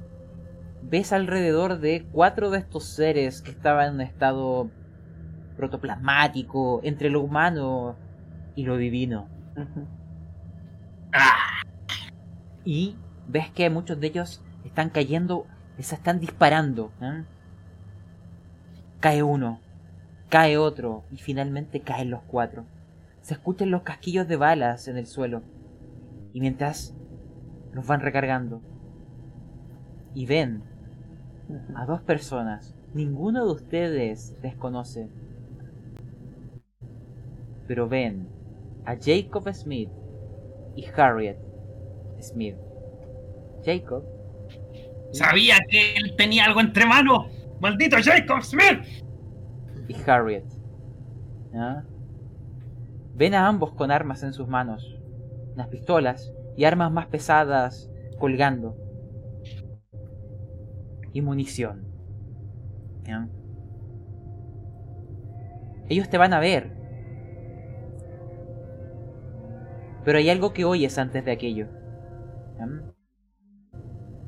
Ves 0.83 1.11
alrededor 1.11 1.79
de 1.79 2.05
cuatro 2.11 2.49
de 2.49 2.59
estos 2.59 2.85
seres 2.85 3.41
que 3.41 3.51
estaban 3.51 3.87
en 3.87 3.93
un 3.95 4.01
estado 4.01 4.69
protoplasmático, 5.57 6.81
entre 6.83 7.09
lo 7.09 7.21
humano 7.21 7.95
y 8.55 8.63
lo 8.63 8.77
divino. 8.77 9.27
Y 12.63 12.95
ves 13.27 13.49
que 13.51 13.69
muchos 13.69 13.99
de 13.99 14.07
ellos 14.07 14.41
están 14.63 14.89
cayendo, 14.89 15.45
les 15.77 15.93
están 15.93 16.19
disparando. 16.19 16.91
¿eh? 17.01 17.23
Cae 18.99 19.23
uno, 19.23 19.59
cae 20.29 20.57
otro 20.57 21.03
y 21.11 21.17
finalmente 21.17 21.81
caen 21.81 22.09
los 22.09 22.21
cuatro. 22.23 22.65
Se 23.21 23.33
escuchan 23.33 23.71
los 23.71 23.83
casquillos 23.83 24.27
de 24.27 24.35
balas 24.35 24.87
en 24.87 24.97
el 24.97 25.07
suelo. 25.07 25.41
Y 26.33 26.41
mientras 26.41 26.95
los 27.73 27.87
van 27.87 28.01
recargando. 28.01 28.61
Y 30.13 30.25
ven 30.25 30.63
a 31.75 31.85
dos 31.85 32.01
personas. 32.01 32.75
Ninguno 32.93 33.45
de 33.45 33.51
ustedes 33.51 34.37
les 34.41 34.55
conoce. 34.55 35.09
Pero 37.67 37.89
ven 37.89 38.27
a 38.85 38.95
Jacob 38.95 39.51
Smith 39.53 39.89
y 40.75 40.85
Harriet 40.95 41.37
Smith. 42.21 42.55
Jacob 43.65 44.03
Sabía 45.11 45.55
que 45.69 45.95
él 45.95 46.15
tenía 46.17 46.45
algo 46.45 46.59
entre 46.59 46.85
manos. 46.85 47.27
¡Maldito 47.61 47.95
Jacob 48.03 48.43
Smith! 48.43 48.83
y 49.87 49.95
Harriet. 50.09 50.45
¿Ah? 51.53 51.83
Ven 53.13 53.33
a 53.33 53.47
ambos 53.47 53.71
con 53.73 53.91
armas 53.91 54.23
en 54.23 54.33
sus 54.33 54.47
manos, 54.47 54.99
unas 55.53 55.67
pistolas 55.69 56.33
y 56.57 56.65
armas 56.65 56.91
más 56.91 57.07
pesadas 57.07 57.89
colgando. 58.19 58.75
Y 61.13 61.21
munición. 61.21 61.85
Ellos 65.87 66.09
te 66.09 66.17
van 66.17 66.33
a 66.33 66.39
ver. 66.39 66.71
Pero 70.03 70.17
hay 70.17 70.29
algo 70.29 70.51
que 70.51 70.65
oyes 70.65 70.97
antes 70.97 71.23
de 71.23 71.31
aquello. 71.31 71.67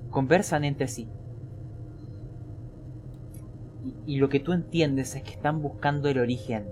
Conversan 0.09 0.63
entre 0.63 0.87
sí. 0.87 1.07
Y, 3.83 4.13
y 4.13 4.17
lo 4.17 4.29
que 4.29 4.39
tú 4.39 4.53
entiendes 4.53 5.15
es 5.15 5.23
que 5.23 5.31
están 5.31 5.61
buscando 5.61 6.09
el 6.09 6.19
origen. 6.19 6.65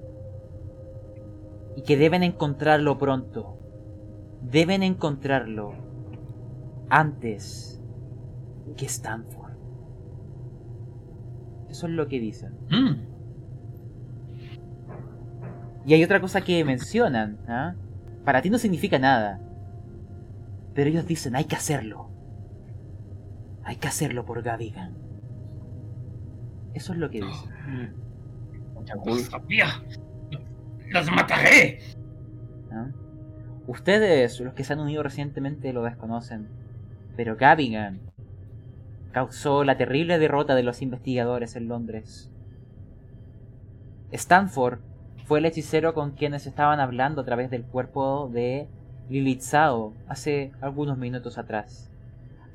Y 1.75 1.81
que 1.81 1.97
deben 1.97 2.23
encontrarlo 2.23 2.97
pronto. 2.97 3.57
Deben 4.41 4.83
encontrarlo 4.83 5.73
antes 6.89 7.81
que 8.77 8.85
Stanford. 8.85 9.53
Eso 11.69 11.87
es 11.87 11.93
lo 11.93 12.07
que 12.07 12.19
dicen. 12.19 12.53
Mm. 12.69 13.15
Y 15.85 15.93
hay 15.93 16.03
otra 16.03 16.19
cosa 16.19 16.41
que 16.41 16.63
mencionan. 16.65 17.37
¿ah? 17.47 17.75
Para 18.23 18.41
ti 18.41 18.49
no 18.49 18.57
significa 18.57 18.97
nada. 18.97 19.39
Pero 20.73 20.89
ellos 20.89 21.05
dicen, 21.05 21.35
hay 21.35 21.45
que 21.45 21.55
hacerlo. 21.55 22.09
Hay 23.65 23.77
que 23.77 23.87
hacerlo 23.87 24.25
por 24.25 24.43
Gavigan. 24.43 24.95
Eso 26.75 26.93
es 26.93 26.99
lo 26.99 27.09
que 27.09 27.21
sabía. 29.29 29.67
¡Los 30.89 31.11
mataré! 31.11 31.79
¿ah? 32.71 32.91
Ustedes, 33.65 34.39
los 34.39 34.53
que 34.53 34.63
se 34.63 34.73
han 34.73 34.79
unido 34.79 35.01
recientemente, 35.01 35.73
lo 35.73 35.83
desconocen. 35.83 36.47
Pero 37.17 37.37
Gavigan 37.37 38.01
causó 39.11 39.63
la 39.63 39.77
terrible 39.77 40.19
derrota 40.19 40.53
de 40.53 40.63
los 40.63 40.83
investigadores 40.83 41.55
en 41.55 41.67
Londres. 41.67 42.29
Stanford 44.11 44.79
fue 45.25 45.39
el 45.39 45.45
hechicero 45.45 45.95
con 45.95 46.11
quienes 46.11 46.45
estaban 46.45 46.79
hablando 46.79 47.21
a 47.21 47.25
través 47.25 47.49
del 47.49 47.63
cuerpo 47.63 48.29
de 48.31 48.67
Lilith 49.09 49.41
Zhao 49.41 49.93
hace 50.07 50.51
algunos 50.61 50.99
minutos 50.99 51.39
atrás. 51.39 51.89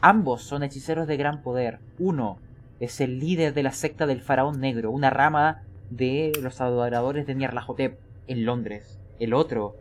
Ambos 0.01 0.43
son 0.43 0.63
hechiceros 0.63 1.07
de 1.07 1.17
gran 1.17 1.43
poder. 1.43 1.79
Uno 1.99 2.39
es 2.81 3.01
el 3.01 3.19
líder 3.21 3.53
de 3.53 3.63
la 3.63 3.73
secta 3.73 4.07
del 4.07 4.23
faraón 4.23 4.61
negro, 4.61 4.91
una 4.91 5.11
rama 5.11 5.63
de 5.91 6.33
los 6.41 6.61
adoradores 6.61 7.27
de 7.27 7.35
Nyarlathotep 7.35 7.99
en 8.27 8.45
Londres. 8.47 8.99
El 9.19 9.35
otro, 9.35 9.77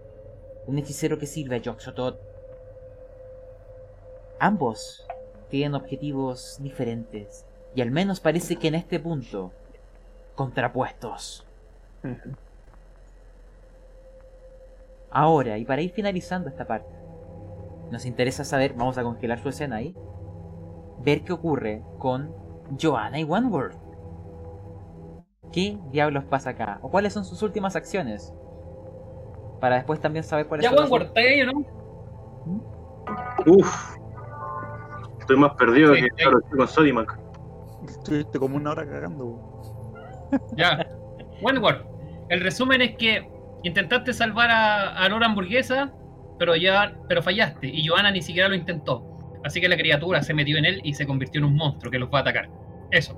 un 0.68 0.78
hechicero 0.78 1.18
que 1.18 1.26
sirve 1.26 1.56
a 1.56 1.62
Yog-Sothoth. 1.62 2.18
Ambos 4.40 5.06
tienen 5.50 5.76
objetivos 5.76 6.58
diferentes 6.62 7.46
y 7.74 7.82
al 7.82 7.92
menos 7.92 8.20
parece 8.20 8.58
que 8.58 8.68
en 8.68 8.76
este 8.76 9.00
punto 9.00 9.54
contrapuestos. 10.36 11.46
Ahora, 15.12 15.58
y 15.58 15.66
para 15.66 15.82
ir 15.82 15.92
finalizando 15.92 16.50
esta 16.50 16.66
parte, 16.66 16.99
nos 17.92 18.06
interesa 18.06 18.44
saber, 18.44 18.74
vamos 18.74 18.98
a 18.98 19.04
congelar 19.04 19.40
su 19.40 19.50
escena 19.50 19.78
ahí, 19.78 19.96
ver 21.04 21.24
qué 21.24 21.34
ocurre 21.34 21.84
con 21.98 22.34
Joanna 22.82 23.20
y 23.20 23.24
Wentworth. 23.24 23.76
¿Qué 25.52 25.80
diablos 25.92 26.26
pasa 26.26 26.52
acá? 26.52 26.80
¿O 26.82 26.90
cuáles 26.90 27.14
son 27.14 27.26
sus 27.26 27.42
últimas 27.42 27.76
acciones? 27.76 28.34
Para 29.60 29.76
después 29.78 30.00
también 30.00 30.24
saber 30.24 30.48
cuáles 30.48 30.64
Ya, 30.64 30.70
son 30.70 30.80
las 30.82 30.90
Wanward, 30.92 31.08
¿está 31.08 31.20
ahí 31.22 31.42
o 31.42 31.46
no? 31.48 31.66
Uf. 33.46 33.96
Estoy 35.20 35.38
más 35.38 35.54
perdido 35.54 35.94
Sí, 35.96 36.02
que 36.02 36.08
sí. 36.08 36.16
claro, 36.18 36.40
estoy 36.40 36.58
con 36.58 36.68
Sodimac. 36.68 37.20
Estuviste 37.88 38.40
como 38.40 38.58
una 38.58 38.72
hora 38.72 38.86
cagando. 38.86 39.40
Ya. 40.56 40.88
Wanward, 41.42 41.86
el 42.30 42.42
resumen 42.42 42.82
es 42.82 42.96
que 42.98 43.28
intentaste 43.64 44.14
salvar 44.14 44.52
a, 44.52 45.04
a 45.04 45.10
Nora 45.10 45.26
Hamburguesa, 45.28 45.92
pero 46.40 46.56
ya 46.56 46.96
pero 47.08 47.22
fallaste. 47.22 47.68
Y 47.68 47.86
Johanna 47.88 48.10
ni 48.12 48.22
siquiera 48.24 48.50
lo 48.50 48.56
intentó. 48.56 49.04
Así 49.44 49.62
que 49.62 49.70
la 49.70 49.78
criatura 49.78 50.22
se 50.24 50.34
metió 50.34 50.58
en 50.58 50.66
él 50.66 50.82
y 50.84 50.94
se 50.96 51.06
convirtió 51.06 51.40
en 51.40 51.46
un 51.46 51.56
monstruo 51.56 51.92
que 51.92 52.00
los 52.00 52.10
va 52.10 52.20
a 52.20 52.22
atacar. 52.22 52.50
Eso. 52.90 53.18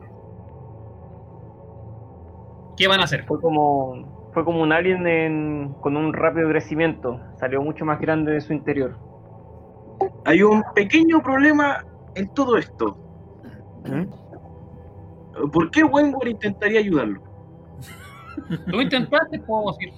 ¿Qué 2.78 2.88
van 2.88 3.00
a 3.00 3.04
hacer? 3.04 3.24
Fue 3.26 3.40
como, 3.40 4.30
fue 4.34 4.44
como 4.44 4.62
un 4.62 4.72
alien 4.72 5.08
en- 5.08 5.74
con 5.82 5.96
un 5.98 6.14
rápido 6.14 6.50
crecimiento. 6.50 7.20
Salió 7.40 7.62
mucho 7.62 7.86
más 7.86 8.00
grande 8.00 8.34
de 8.34 8.42
su 8.42 8.54
interior. 8.54 8.98
Hay 10.26 10.42
un 10.44 10.64
pequeño 10.76 11.22
problema 11.22 11.86
en 12.16 12.28
todo 12.34 12.58
esto. 12.58 12.98
¿Por 15.52 15.72
qué 15.72 15.84
Wentworth 15.84 16.28
intentaría 16.28 16.80
ayudarlo? 16.80 17.22
Tú 18.70 18.82
intentaste, 18.82 19.40
puedo 19.40 19.72
decir. 19.72 19.94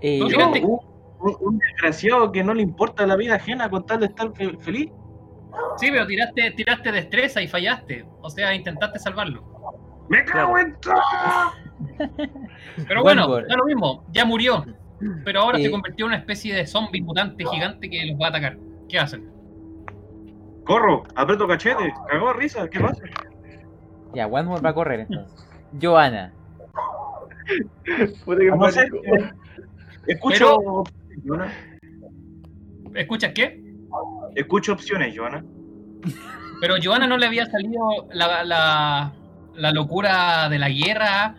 Eh, 0.00 0.18
Tú 0.20 0.28
Yo, 0.28 0.80
un, 1.20 1.58
desgraciado 1.58 2.30
que 2.32 2.44
no 2.44 2.54
le 2.54 2.62
importa 2.62 3.06
la 3.06 3.16
vida 3.16 3.34
ajena 3.36 3.68
con 3.70 3.84
tal 3.86 4.00
de 4.00 4.06
estar 4.06 4.32
fe- 4.34 4.56
feliz. 4.60 4.90
Sí, 5.76 5.88
pero 5.90 6.06
tiraste, 6.06 6.50
tiraste 6.52 6.92
destreza 6.92 7.42
y 7.42 7.48
fallaste. 7.48 8.04
O 8.22 8.30
sea, 8.30 8.54
intentaste 8.54 8.98
salvarlo. 8.98 9.42
¡Me 10.08 10.24
cago 10.24 10.58
en 10.58 10.76
todo! 10.80 10.94
Pero 12.86 13.02
bueno, 13.02 13.28
da 13.42 13.56
lo 13.56 13.64
mismo, 13.66 14.04
ya 14.12 14.24
murió. 14.24 14.64
Pero 15.24 15.40
ahora 15.40 15.58
Eh. 15.58 15.64
se 15.64 15.70
convirtió 15.70 16.06
en 16.06 16.10
una 16.10 16.18
especie 16.18 16.54
de 16.54 16.66
zombie 16.66 17.02
mutante 17.02 17.44
gigante 17.44 17.88
que 17.88 18.04
los 18.06 18.20
va 18.20 18.26
a 18.26 18.28
atacar. 18.30 18.56
¿Qué 18.88 18.98
hacen? 18.98 19.30
Corro, 20.64 21.02
aprieto 21.14 21.46
cachete, 21.46 21.92
cagó 22.10 22.32
risa, 22.32 22.68
¿qué 22.68 22.80
pasa? 22.80 23.02
Ya, 24.14 24.26
Wentworth 24.26 24.64
va 24.64 24.70
a 24.70 24.74
correr 24.74 25.00
entonces. 25.00 25.46
Joana. 25.80 26.32
Puta 28.24 28.40
que 28.40 28.50
a 28.50 28.66
hacer- 28.66 28.90
pánico. 28.90 30.84
Joana. 31.24 31.52
¿Escuchas 32.94 33.32
qué? 33.34 33.62
Escucho 34.34 34.72
opciones, 34.72 35.16
Joana. 35.16 35.44
Pero 36.60 36.74
a 36.74 36.78
Joana 36.82 37.06
no 37.06 37.16
le 37.16 37.26
había 37.26 37.46
salido 37.46 38.08
la, 38.12 38.44
la, 38.44 39.12
la 39.54 39.70
locura 39.72 40.48
de 40.48 40.58
la 40.58 40.68
guerra, 40.68 41.36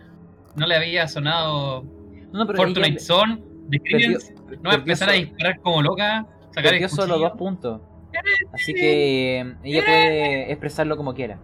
no 0.56 0.66
le 0.66 0.76
había 0.76 1.08
sonado 1.08 1.84
No, 2.32 2.40
no, 2.40 2.46
pero 2.46 2.66
de 2.66 3.78
Credence, 3.78 4.34
no 4.34 4.70
va 4.70 4.74
a 4.74 4.76
perdió 4.76 4.78
empezar 4.78 5.10
a 5.10 5.12
disparar 5.12 5.60
como 5.60 5.82
loca, 5.82 6.26
sacar 6.50 6.74
el 6.74 6.88
solo 6.88 7.18
dos 7.18 7.32
puntos. 7.32 7.80
Así 8.52 8.74
que 8.74 9.40
eh, 9.40 9.54
ella 9.62 9.84
puede 9.84 10.50
expresarlo 10.50 10.96
como 10.96 11.14
quiera. 11.14 11.38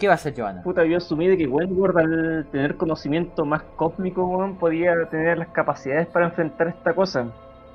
¿Qué 0.00 0.06
va 0.08 0.14
a 0.14 0.16
hacer 0.16 0.34
Joana? 0.36 0.62
Puta, 0.62 0.84
yo 0.84 0.96
asumí 0.96 1.28
de 1.28 1.36
que 1.36 1.46
Wentworth 1.46 1.96
al 1.98 2.46
tener 2.50 2.76
conocimiento 2.76 3.44
más 3.44 3.62
cósmico, 3.76 4.24
weón, 4.26 4.56
podía 4.56 4.92
tener 5.10 5.38
las 5.38 5.48
capacidades 5.48 6.06
para 6.08 6.26
enfrentar 6.26 6.68
esta 6.68 6.94
cosa. 6.94 7.26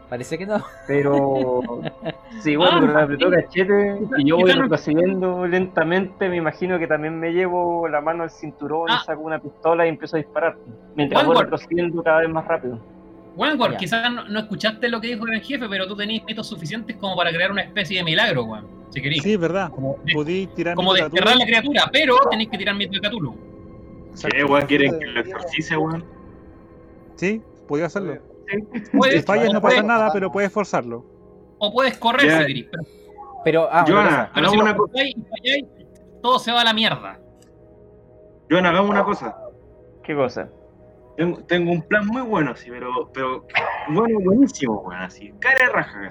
Parece 0.09 0.37
que 0.37 0.45
no. 0.45 0.57
Pero 0.87 1.61
sí, 2.41 2.55
bueno, 2.55 2.77
Ah, 2.77 2.79
pero 2.81 2.99
apretó 2.99 3.29
cachete 3.31 3.99
y 4.17 4.25
yo 4.27 4.37
voy 4.37 4.51
retrocediendo 4.51 5.45
lentamente, 5.47 6.27
me 6.29 6.37
imagino 6.37 6.77
que 6.79 6.87
también 6.87 7.19
me 7.19 7.31
llevo 7.31 7.87
la 7.87 8.01
mano 8.01 8.23
al 8.23 8.29
cinturón, 8.31 8.87
Ah. 8.89 9.01
saco 9.05 9.21
una 9.21 9.39
pistola 9.39 9.85
y 9.85 9.89
empiezo 9.89 10.15
a 10.15 10.19
disparar. 10.19 10.57
Mientras 10.95 11.25
voy 11.25 11.37
retrocediendo 11.37 12.03
cada 12.03 12.19
vez 12.21 12.29
más 12.29 12.45
rápido. 12.47 12.79
Ya. 13.37 13.77
quizás 13.77 14.11
no, 14.11 14.23
no 14.29 14.39
escuchaste 14.39 14.87
lo 14.89 15.01
que 15.01 15.07
dijo 15.07 15.27
el 15.27 15.41
jefe, 15.41 15.67
pero 15.67 15.87
tú 15.87 15.95
tenías 15.95 16.23
mitos 16.25 16.47
suficientes 16.47 16.95
como 16.97 17.15
para 17.15 17.31
crear 17.31 17.51
una 17.51 17.61
especie 17.63 17.97
de 17.97 18.03
milagro, 18.03 18.43
weón, 18.45 18.65
si 18.89 19.01
querís. 19.01 19.21
Sí, 19.23 19.33
es 19.33 19.39
verdad. 19.39 19.69
Como, 19.71 19.97
de- 20.05 20.13
Podí 20.13 20.47
tirar 20.47 20.75
como 20.75 20.93
desterrar 20.93 21.35
la 21.35 21.45
criatura, 21.45 21.89
pero 21.91 22.15
tenéis 22.29 22.49
que 22.49 22.57
tirar 22.57 22.75
mito 22.75 22.93
de 22.93 23.01
Cthulhu. 23.07 23.35
¿Qué, 24.31 24.43
weón, 24.45 24.65
quieren 24.67 24.97
que 24.99 25.05
lo 25.07 25.19
exorcice, 25.19 25.75
weón? 25.75 26.05
Sí, 27.15 27.41
podía 27.67 27.87
hacerlo. 27.87 28.17
Si 28.47 28.97
Puedes, 28.97 29.25
fallas 29.25 29.51
no 29.51 29.59
pasa 29.61 29.81
nada, 29.81 30.11
pero 30.13 30.31
puedes 30.31 30.51
forzarlo. 30.51 31.03
o 31.57 31.71
puedes 31.73 31.97
correr 31.97 32.27
Ya. 32.27 32.39
si 32.41 32.45
querís, 32.47 32.65
pero, 32.71 32.83
Pero, 33.43 33.69
ah, 33.71 33.85
Joana, 33.87 34.31
pero 34.33 34.49
si 34.49 34.57
una 34.57 34.75
cosa. 34.77 35.03
y 35.03 35.13
falláis, 35.13 35.65
todo 36.21 36.39
se 36.39 36.51
va 36.51 36.61
a 36.61 36.63
la 36.63 36.73
mierda. 36.73 37.19
Joana, 38.49 38.69
hagamos 38.69 38.91
una 38.91 39.03
cosa. 39.03 39.35
¿Qué 40.03 40.13
cosa? 40.15 40.49
Tengo, 41.17 41.37
tengo 41.45 41.71
un 41.71 41.81
plan 41.83 42.05
muy 42.07 42.21
bueno, 42.23 42.51
así, 42.51 42.69
pero, 42.69 43.09
pero 43.13 43.45
bueno, 43.89 44.19
buenísimo, 44.19 44.81
weón, 44.81 45.01
así. 45.01 45.33
Cara 45.39 45.65
de 45.65 45.71
raja. 45.71 46.09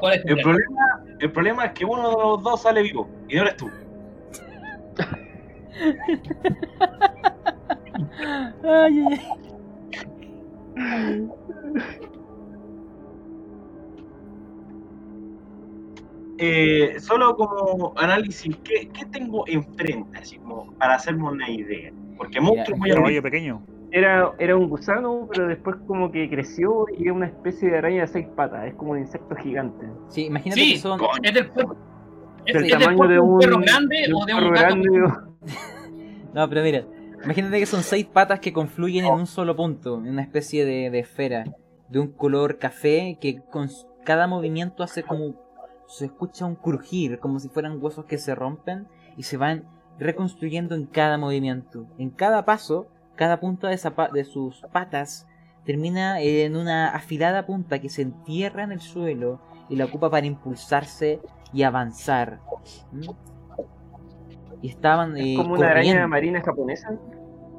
¿Cuál 0.00 0.14
es 0.14 0.22
tu 0.22 0.28
El 0.28 0.34
plan? 0.34 0.44
problema, 0.44 1.04
el 1.20 1.32
problema 1.32 1.64
es 1.66 1.72
que 1.72 1.84
uno 1.84 2.08
de 2.10 2.16
los 2.16 2.42
dos 2.42 2.62
sale 2.62 2.82
vivo, 2.82 3.08
y 3.28 3.36
no 3.36 3.42
eres 3.42 3.56
tú. 3.56 3.70
Ay, 8.62 9.04
ay, 9.08 9.20
ay. 10.76 11.28
Eh, 16.42 16.98
solo 17.00 17.36
como 17.36 17.92
análisis, 17.96 18.56
¿qué, 18.64 18.88
qué 18.88 19.04
tengo 19.06 19.44
enfrente? 19.46 20.18
Así 20.18 20.38
como 20.38 20.72
para 20.78 20.94
hacerme 20.94 21.24
una 21.28 21.50
idea. 21.50 21.92
Porque 22.16 22.38
a 22.38 22.42
ver. 22.42 22.94
Caballo 22.94 23.22
pequeño. 23.22 23.62
Era, 23.92 24.32
era 24.38 24.56
un 24.56 24.68
gusano, 24.68 25.28
pero 25.30 25.48
después 25.48 25.76
como 25.86 26.10
que 26.12 26.30
creció 26.30 26.86
y 26.96 27.02
era 27.04 27.12
una 27.12 27.26
especie 27.26 27.70
de 27.70 27.78
araña 27.78 28.02
de 28.02 28.06
seis 28.06 28.26
patas. 28.36 28.66
Es 28.68 28.74
como 28.74 28.92
un 28.92 28.98
insecto 29.00 29.34
gigante. 29.36 29.84
Sí, 30.08 30.26
imagínate 30.26 30.60
Sí, 30.60 30.72
que 30.74 30.78
son. 30.78 30.98
coño. 30.98 31.12
es 31.22 31.34
del. 31.34 31.50
¿Es, 32.46 32.54
Del 32.54 32.64
es 32.64 32.70
del 32.70 32.70
tamaño 32.80 33.08
de 33.08 33.20
un 33.20 33.30
un 33.34 33.38
perro 33.40 33.58
grande 33.58 33.96
de 34.06 34.14
o 34.14 34.24
de 34.24 34.32
perro 34.32 34.46
un 34.46 34.82
gato? 34.82 35.26
No, 36.32 36.48
pero 36.48 36.62
mira, 36.62 36.84
imagínate 37.24 37.58
que 37.58 37.66
son 37.66 37.82
seis 37.82 38.06
patas 38.06 38.38
que 38.40 38.52
confluyen 38.52 39.04
en 39.04 39.12
un 39.12 39.26
solo 39.26 39.56
punto, 39.56 39.98
en 39.98 40.08
una 40.10 40.22
especie 40.22 40.64
de, 40.64 40.88
de 40.90 41.00
esfera, 41.00 41.44
de 41.88 41.98
un 41.98 42.12
color 42.12 42.58
café 42.58 43.18
que 43.20 43.40
con 43.50 43.68
cada 44.04 44.28
movimiento 44.28 44.84
hace 44.84 45.02
como 45.02 45.34
se 45.90 46.06
escucha 46.06 46.46
un 46.46 46.54
crujir, 46.54 47.18
como 47.18 47.40
si 47.40 47.48
fueran 47.48 47.82
huesos 47.82 48.04
que 48.04 48.16
se 48.16 48.34
rompen 48.34 48.86
y 49.16 49.24
se 49.24 49.36
van 49.36 49.64
reconstruyendo 49.98 50.74
en 50.74 50.86
cada 50.86 51.18
movimiento. 51.18 51.86
En 51.98 52.10
cada 52.10 52.44
paso, 52.44 52.86
cada 53.16 53.40
punta 53.40 53.68
de, 53.68 53.78
de 54.12 54.24
sus 54.24 54.62
patas 54.72 55.26
termina 55.64 56.20
en 56.20 56.56
una 56.56 56.88
afilada 56.88 57.44
punta 57.44 57.80
que 57.80 57.88
se 57.88 58.02
entierra 58.02 58.62
en 58.62 58.72
el 58.72 58.80
suelo 58.80 59.40
y 59.68 59.76
la 59.76 59.86
ocupa 59.86 60.10
para 60.10 60.26
impulsarse 60.26 61.20
y 61.52 61.64
avanzar. 61.64 62.40
¿Mm? 62.92 63.10
Y 64.62 64.68
estaban 64.68 65.16
eh, 65.16 65.32
Es 65.32 65.38
como 65.38 65.54
una 65.54 65.70
araña 65.70 66.06
marina 66.06 66.40
japonesa. 66.40 66.96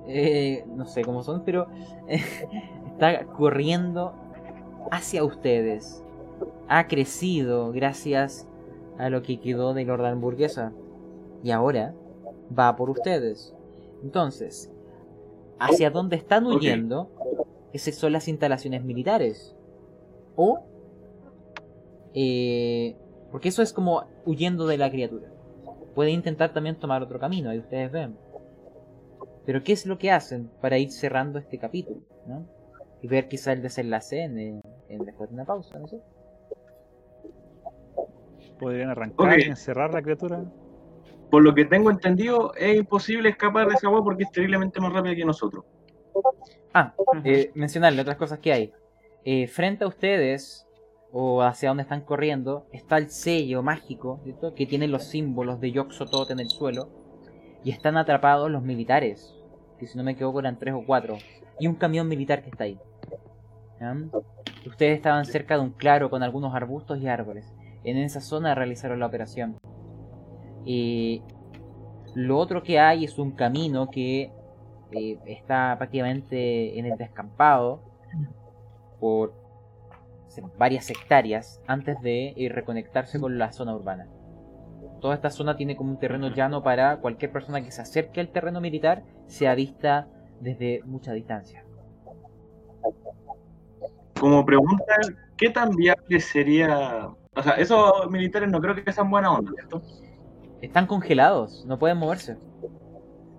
Eh, 0.08 0.66
no 0.68 0.86
sé 0.86 1.04
cómo 1.04 1.24
son, 1.24 1.44
pero 1.44 1.68
eh, 2.08 2.24
está 2.94 3.26
corriendo 3.26 4.14
hacia 4.90 5.24
ustedes. 5.24 6.04
Ha 6.68 6.88
crecido 6.88 7.72
gracias 7.72 8.48
a 8.98 9.10
lo 9.10 9.22
que 9.22 9.40
quedó 9.40 9.74
de 9.74 9.86
Lord 9.86 10.06
Hamburguesa. 10.06 10.74
Y 11.44 11.52
ahora 11.52 11.94
va 12.58 12.76
por 12.76 12.90
ustedes. 12.90 13.56
Entonces, 14.04 14.72
hacia 15.60 15.90
dónde 15.90 16.16
están 16.16 16.46
huyendo, 16.46 17.10
esas 17.74 17.96
son 17.96 18.14
las 18.14 18.28
instalaciones 18.28 18.84
militares. 18.84 19.56
O... 20.36 20.60
eh, 22.14 22.96
porque 23.32 23.50
eso 23.50 23.62
es 23.62 23.72
como 23.74 24.04
huyendo 24.26 24.68
de 24.68 24.78
la 24.78 24.90
criatura. 24.90 25.30
Puede 25.96 26.12
intentar 26.12 26.54
también 26.54 26.78
tomar 26.78 27.02
otro 27.02 27.20
camino, 27.20 27.50
ahí 27.50 27.60
ustedes 27.60 27.92
ven. 27.92 28.18
Pero 29.46 29.64
¿qué 29.64 29.74
es 29.74 29.86
lo 29.86 29.98
que 29.98 30.12
hacen 30.12 30.50
para 30.62 30.78
ir 30.78 30.92
cerrando 30.92 31.40
este 31.40 31.58
capítulo? 31.58 32.02
¿no? 32.28 32.46
Y 33.02 33.08
ver 33.08 33.28
quizá 33.28 33.54
el 33.54 33.62
desenlace 33.62 34.24
en, 34.24 34.62
en 34.90 35.06
después 35.06 35.30
de 35.30 35.36
una 35.36 35.46
pausa, 35.46 35.80
no 35.80 35.88
sé. 35.88 36.02
Podrían 38.62 38.92
arrancar 38.92 39.34
Ok. 39.34 39.40
y 39.40 39.50
encerrar 39.50 39.92
la 39.92 40.04
criatura. 40.04 40.44
Por 41.32 41.44
lo 41.44 41.56
que 41.56 41.66
tengo 41.66 41.90
entendido, 41.90 42.54
es 42.56 42.78
imposible 42.78 43.30
escapar 43.30 43.68
de 43.68 43.74
esa 43.74 43.88
agua 43.88 44.04
porque 44.04 44.24
es 44.24 44.32
terriblemente 44.32 44.80
más 44.80 44.94
rápida 44.94 45.16
que 45.16 45.26
nosotros. 45.26 45.66
Ah, 46.74 46.94
eh, 47.24 47.52
mencionarle 47.56 48.02
otras 48.02 48.18
cosas 48.18 48.38
que 48.40 48.54
hay. 48.54 48.72
Eh, 49.26 49.48
frente 49.48 49.84
a 49.84 49.88
ustedes, 49.88 50.68
o 51.12 51.42
hacia 51.42 51.70
donde 51.70 51.84
están 51.84 52.02
corriendo, 52.02 52.68
está 52.72 52.98
el 52.98 53.10
sello 53.10 53.64
mágico 53.64 54.20
¿cierto? 54.24 54.54
que 54.54 54.66
tiene 54.68 54.88
los 54.88 55.06
símbolos 55.06 55.60
de 55.60 55.72
Yoxotot 55.72 56.30
en 56.30 56.40
el 56.40 56.50
suelo. 56.50 56.90
Y 57.64 57.72
están 57.72 57.98
atrapados 57.98 58.52
los 58.52 58.62
militares, 58.62 59.36
que 59.80 59.88
si 59.88 59.98
no 59.98 60.04
me 60.04 60.12
equivoco 60.12 60.40
eran 60.40 60.60
tres 60.60 60.74
o 60.74 60.84
cuatro. 60.86 61.18
Y 61.60 61.68
un 61.68 61.76
camión 61.76 62.08
militar 62.08 62.44
que 62.44 62.50
está 62.50 62.66
ahí. 62.66 62.80
¿Ya? 63.80 63.96
Ustedes 64.68 64.98
estaban 64.98 65.26
cerca 65.26 65.56
de 65.56 65.62
un 65.62 65.72
claro 65.72 66.10
con 66.10 66.24
algunos 66.24 66.54
arbustos 66.54 67.00
y 67.00 67.08
árboles. 67.08 67.52
En 67.84 67.98
esa 67.98 68.22
zona 68.22 68.56
realizaron 68.56 69.00
la 69.00 69.08
operación. 69.08 69.58
Y 70.66 71.24
lo 72.14 72.38
otro 72.38 72.64
que 72.64 72.80
hay 72.80 73.06
es 73.06 73.18
un 73.18 73.32
camino 73.32 73.90
que 73.90 74.32
eh, 74.92 75.18
está 75.26 75.76
prácticamente 75.78 76.78
en 76.78 76.86
el 76.86 76.98
descampado 76.98 77.82
por 79.00 79.34
varias 80.58 80.90
hectáreas 80.90 81.62
antes 81.68 82.02
de 82.02 82.34
eh, 82.38 82.50
reconectarse 82.50 83.20
con 83.20 83.38
la 83.38 83.52
zona 83.52 83.76
urbana. 83.76 84.08
Toda 85.00 85.16
esta 85.16 85.30
zona 85.30 85.58
tiene 85.58 85.76
como 85.76 85.92
un 85.92 86.00
terreno 86.00 86.30
llano 86.30 86.64
para 86.64 86.98
cualquier 86.98 87.32
persona 87.32 87.62
que 87.64 87.72
se 87.72 87.82
acerque 87.82 88.20
al 88.20 88.30
terreno 88.30 88.62
militar 88.62 89.04
sea 89.28 89.56
vista 89.56 90.08
desde 90.40 90.82
mucha 90.86 91.14
distancia. 91.14 91.66
Como 94.20 94.46
pregunta, 94.46 94.94
¿qué 95.38 95.50
tan 95.50 95.76
viable 95.76 96.20
sería? 96.20 97.10
O 97.36 97.42
sea, 97.42 97.54
esos 97.54 98.10
militares 98.12 98.50
no 98.50 98.60
creo 98.60 98.76
que 98.76 98.92
sean 98.92 99.10
buena 99.10 99.32
onda, 99.34 99.52
¿cierto? 99.54 99.82
Están 100.62 100.86
congelados, 100.86 101.66
no 101.66 101.80
pueden 101.80 101.98
moverse. 101.98 102.38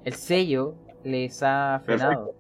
El 0.05 0.15
sello 0.15 0.75
les 1.05 1.43
ha 1.43 1.81
frenado. 1.85 2.35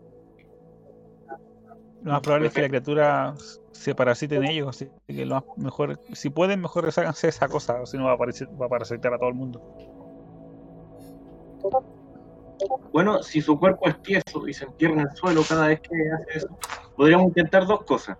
Lo 2.02 2.12
más 2.12 2.20
probable 2.22 2.48
es 2.48 2.54
que 2.54 2.62
la 2.62 2.68
criatura 2.68 3.34
se 3.72 3.94
parasite 3.94 4.36
en 4.36 4.44
ellos, 4.44 4.68
así 4.68 4.88
que 5.06 5.26
lo 5.26 5.36
más- 5.36 5.44
mejor, 5.56 6.00
si 6.14 6.30
pueden, 6.30 6.60
mejor 6.62 6.86
desháganse 6.86 7.26
de 7.26 7.30
esa 7.30 7.48
cosa, 7.48 7.80
o 7.82 7.86
si 7.86 7.98
no 7.98 8.04
va 8.06 8.12
a, 8.12 8.16
parasi- 8.18 8.48
va 8.60 8.66
a 8.66 8.68
parasitar 8.70 9.12
a 9.14 9.18
todo 9.18 9.28
el 9.28 9.34
mundo. 9.34 9.60
Bueno, 12.92 13.22
si 13.22 13.40
su 13.40 13.58
cuerpo 13.58 13.88
es 13.88 14.00
tieso 14.02 14.48
y 14.48 14.54
se 14.54 14.64
entierra 14.64 14.94
en 14.94 15.00
el 15.00 15.10
suelo 15.16 15.42
cada 15.48 15.68
vez 15.68 15.80
que 15.80 15.90
hace 16.12 16.38
eso, 16.38 16.48
podríamos 16.96 17.26
intentar 17.28 17.66
dos 17.66 17.84
cosas. 17.84 18.16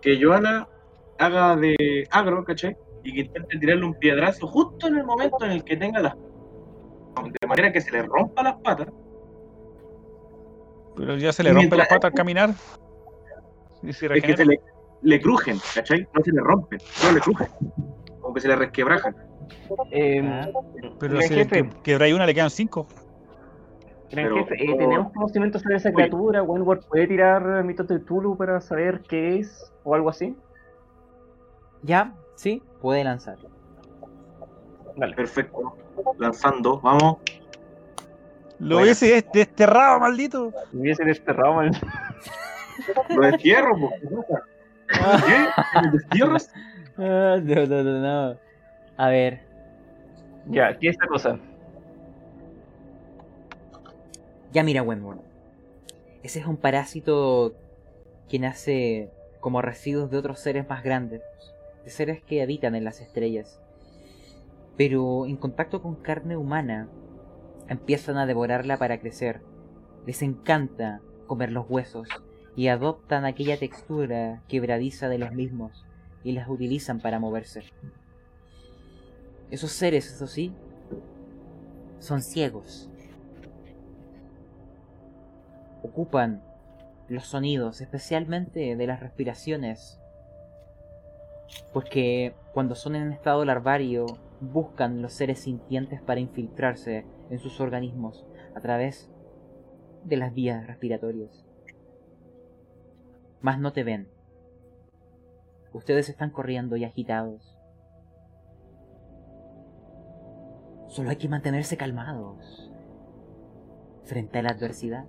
Que 0.00 0.22
Joana 0.22 0.68
haga 1.18 1.56
de 1.56 2.06
agro, 2.10 2.44
¿cachai? 2.44 2.76
Y 3.04 3.12
que 3.14 3.20
intente 3.20 3.58
tirarle 3.58 3.84
un 3.84 3.94
piedrazo 3.94 4.46
justo 4.46 4.88
en 4.88 4.98
el 4.98 5.04
momento 5.04 5.44
en 5.44 5.52
el 5.52 5.64
que 5.64 5.76
tenga 5.76 6.00
las... 6.00 6.14
De 7.40 7.46
manera 7.46 7.72
que 7.72 7.80
se 7.80 7.90
le 7.92 8.02
rompa 8.02 8.42
las 8.42 8.56
patas. 8.56 8.88
Pero 10.96 11.16
ya 11.16 11.32
se 11.32 11.42
le 11.42 11.50
rompe 11.50 11.60
mientras- 11.68 11.88
la 11.88 11.94
pata 11.94 12.06
al 12.08 12.12
caminar. 12.14 12.50
Y 13.82 13.92
se 13.92 14.06
Es 14.06 14.22
que 14.22 14.36
se 14.36 14.44
le, 14.44 14.60
le 15.02 15.20
crujen, 15.20 15.58
¿cachai? 15.74 16.06
No 16.14 16.22
se 16.24 16.32
le 16.32 16.40
rompen, 16.40 16.80
solo 16.80 17.14
le 17.14 17.20
crujen. 17.20 17.46
Como 18.20 18.34
que 18.34 18.40
se 18.40 18.48
le 18.48 18.56
resquebrajan. 18.56 19.14
Eh. 19.92 20.50
Pero 20.98 21.14
Gran 21.16 21.28
si 21.28 21.34
jefe. 21.34 21.70
que, 21.82 21.96
una, 22.14 22.26
le 22.26 22.34
quedan 22.34 22.50
cinco. 22.50 22.86
gran 24.10 24.24
pero- 24.28 24.36
jefe, 24.38 24.54
eh, 24.64 24.76
¿tenemos 24.78 25.12
conocimiento 25.12 25.58
sobre 25.58 25.76
esa 25.76 25.92
criatura? 25.92 26.42
¿Wenward 26.42 26.86
puede 26.88 27.06
tirar 27.06 27.62
mitos 27.64 27.86
de 27.88 28.00
Tulu 28.00 28.36
para 28.36 28.60
saber 28.60 29.02
qué 29.08 29.38
es 29.38 29.72
o 29.84 29.94
algo 29.94 30.08
así? 30.08 30.34
Ya, 31.82 32.14
sí, 32.34 32.62
puede 32.80 33.04
lanzar. 33.04 33.38
Dale. 34.96 35.14
Perfecto. 35.14 35.76
Lanzando, 36.18 36.80
vamos. 36.80 37.18
Lo 38.58 38.78
hubiese 38.80 39.06
des- 39.06 39.30
desterrado, 39.32 40.00
maldito. 40.00 40.52
Me 40.72 40.80
hubiese 40.82 41.04
desterrado, 41.04 41.54
man. 41.54 41.72
Lo 43.10 43.20
destierro, 43.22 43.78
po. 43.78 43.90
¿Qué. 44.88 45.80
¿Me 45.82 45.90
destierras? 45.92 46.52
No, 46.98 47.36
no, 47.36 47.66
no, 47.66 47.82
no. 48.32 48.38
A 48.96 49.08
ver, 49.10 49.42
Ya, 50.46 50.74
¿qué 50.78 50.88
es 50.88 50.94
esta 50.94 51.06
cosa? 51.06 51.38
ya 54.52 54.62
mira, 54.62 54.80
Wenborn. 54.82 55.20
Ese 56.22 56.40
es 56.40 56.46
un 56.46 56.56
parásito 56.56 57.52
que 58.30 58.38
nace 58.38 59.10
como 59.40 59.60
residuos 59.60 60.10
de 60.10 60.16
otros 60.16 60.40
seres 60.40 60.66
más 60.70 60.82
grandes, 60.82 61.20
de 61.86 61.92
seres 61.92 62.20
que 62.20 62.42
habitan 62.42 62.74
en 62.74 62.82
las 62.82 63.00
estrellas. 63.00 63.60
Pero 64.76 65.24
en 65.24 65.36
contacto 65.36 65.80
con 65.80 65.94
carne 65.94 66.36
humana, 66.36 66.88
empiezan 67.68 68.16
a 68.18 68.26
devorarla 68.26 68.76
para 68.76 68.98
crecer. 68.98 69.40
Les 70.04 70.20
encanta 70.22 71.00
comer 71.28 71.52
los 71.52 71.70
huesos 71.70 72.08
y 72.56 72.66
adoptan 72.68 73.24
aquella 73.24 73.56
textura 73.56 74.42
quebradiza 74.48 75.08
de 75.08 75.18
los 75.18 75.32
mismos 75.32 75.84
y 76.24 76.32
las 76.32 76.48
utilizan 76.48 76.98
para 76.98 77.20
moverse. 77.20 77.62
Esos 79.52 79.70
seres, 79.70 80.12
eso 80.12 80.26
sí, 80.26 80.52
son 82.00 82.20
ciegos. 82.20 82.90
Ocupan 85.84 86.42
los 87.08 87.26
sonidos, 87.26 87.80
especialmente 87.80 88.74
de 88.74 88.86
las 88.88 88.98
respiraciones, 88.98 90.00
porque 91.72 92.34
cuando 92.52 92.74
son 92.74 92.96
en 92.96 93.12
estado 93.12 93.44
larvario 93.44 94.06
buscan 94.40 95.02
los 95.02 95.12
seres 95.12 95.40
sintientes 95.40 96.00
para 96.02 96.20
infiltrarse 96.20 97.06
en 97.30 97.38
sus 97.38 97.60
organismos 97.60 98.26
a 98.54 98.60
través 98.60 99.10
de 100.04 100.16
las 100.16 100.34
vías 100.34 100.66
respiratorias. 100.66 101.44
Mas 103.40 103.58
no 103.58 103.72
te 103.72 103.84
ven. 103.84 104.08
Ustedes 105.72 106.08
están 106.08 106.30
corriendo 106.30 106.76
y 106.76 106.84
agitados. 106.84 107.56
Solo 110.88 111.10
hay 111.10 111.16
que 111.16 111.28
mantenerse 111.28 111.76
calmados 111.76 112.70
frente 114.04 114.38
a 114.38 114.42
la 114.42 114.50
adversidad. 114.50 115.04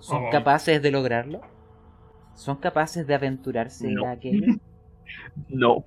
¿Son 0.00 0.24
Oh. 0.26 0.30
capaces 0.30 0.82
de 0.82 0.90
lograrlo? 0.90 1.42
¿Son 2.34 2.56
capaces 2.56 3.06
de 3.06 3.14
aventurarse 3.14 3.88
No. 3.90 4.06
a 4.06 4.12
aquello? 4.12 4.46
No. 5.48 5.84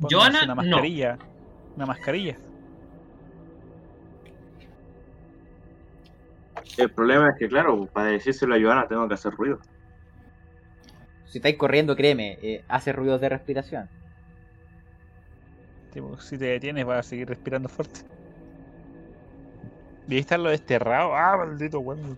Joana, 0.00 0.44
una 0.44 0.54
no. 0.54 0.56
mascarilla. 0.56 1.18
Una 1.76 1.86
mascarilla. 1.86 2.36
El 6.78 6.90
problema 6.90 7.30
es 7.30 7.38
que, 7.38 7.48
claro, 7.48 7.86
para 7.86 8.08
decírselo 8.08 8.54
a 8.54 8.60
Joana 8.60 8.86
tengo 8.88 9.06
que 9.08 9.14
hacer 9.14 9.32
ruido. 9.32 9.58
Si 11.26 11.38
estáis 11.38 11.56
corriendo, 11.56 11.96
créeme, 11.96 12.38
eh, 12.42 12.64
hace 12.68 12.92
ruidos 12.92 13.20
de 13.20 13.28
respiración. 13.28 13.88
Tipo, 15.92 16.18
si 16.18 16.38
te 16.38 16.46
detienes 16.46 16.84
vas 16.86 17.00
a 17.00 17.08
seguir 17.08 17.28
respirando 17.28 17.68
fuerte. 17.68 18.00
Y 20.08 20.14
ahí 20.14 20.20
está 20.20 20.38
lo 20.38 20.50
desterrado. 20.50 21.14
Ah, 21.14 21.36
maldito 21.36 21.80
weón. 21.80 22.16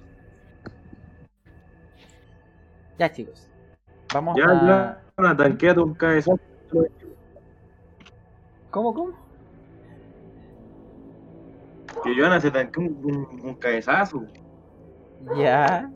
Ya, 2.99 3.11
chicos. 3.11 3.48
Vamos 4.13 4.37
Ya, 4.37 4.45
a... 4.45 5.03
Joana, 5.17 5.37
tanqueate 5.37 5.81
un 5.81 5.95
cabezón. 5.95 6.41
¿Cómo, 8.71 8.95
cómo? 8.95 9.13
Que 12.05 12.15
Joana 12.17 12.41
se 12.41 12.51
tanquee 12.51 12.87
un, 12.87 13.05
un- 13.05 13.41
un 13.49 13.55
cabezazo. 13.57 14.23
Ya. 15.37 15.91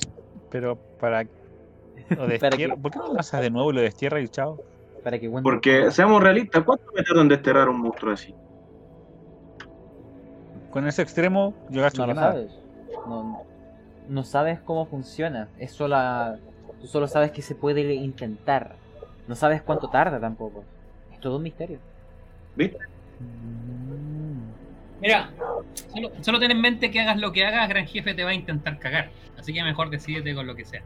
Pero 0.50 0.76
para. 0.98 1.22
Lo 1.22 1.28
Para 2.16 2.26
destierra. 2.28 2.74
que- 2.74 2.80
¿Por 2.82 2.90
qué 2.92 2.98
no 2.98 3.08
lo 3.08 3.14
lanzas 3.14 3.40
de 3.40 3.50
nuevo 3.50 3.70
y 3.70 3.74
lo 3.74 3.80
destierra 3.80 4.20
y 4.20 4.28
chao? 4.28 4.58
Para 5.04 5.18
que 5.18 5.28
Wendy 5.28 5.42
Porque, 5.42 5.90
seamos 5.90 6.22
realistas, 6.22 6.62
¿cuánto 6.64 6.84
me 6.94 7.02
tardan 7.02 7.22
en 7.22 7.28
desterrar 7.28 7.68
un 7.68 7.80
monstruo 7.80 8.12
así? 8.12 8.34
Con 10.70 10.86
ese 10.86 11.02
extremo, 11.02 11.54
yo 11.70 11.82
gasto 11.82 12.00
no 12.02 12.06
lo 12.08 12.14
nada. 12.14 12.32
sabes. 12.32 12.52
No, 13.06 13.42
no 14.08 14.24
sabes 14.24 14.60
cómo 14.60 14.86
funciona. 14.86 15.48
Es 15.58 15.72
sola... 15.72 16.38
Tú 16.82 16.88
solo 16.88 17.06
sabes 17.06 17.30
que 17.30 17.42
se 17.42 17.54
puede 17.54 17.94
intentar. 17.94 18.74
No 19.28 19.36
sabes 19.36 19.62
cuánto 19.62 19.88
tarda 19.88 20.18
tampoco. 20.18 20.64
Es 21.12 21.20
todo 21.20 21.36
un 21.36 21.44
misterio. 21.44 21.78
¿Viste? 22.56 22.76
Mira, 25.00 25.30
solo, 25.94 26.10
solo 26.20 26.40
ten 26.40 26.50
en 26.50 26.60
mente 26.60 26.90
que 26.90 27.00
hagas 27.00 27.18
lo 27.18 27.32
que 27.32 27.46
hagas, 27.46 27.68
gran 27.68 27.86
jefe 27.86 28.14
te 28.14 28.24
va 28.24 28.30
a 28.30 28.34
intentar 28.34 28.80
cagar. 28.80 29.10
Así 29.38 29.52
que 29.52 29.62
mejor 29.62 29.90
decídete 29.90 30.34
con 30.34 30.46
lo 30.46 30.56
que 30.56 30.64
sea. 30.64 30.82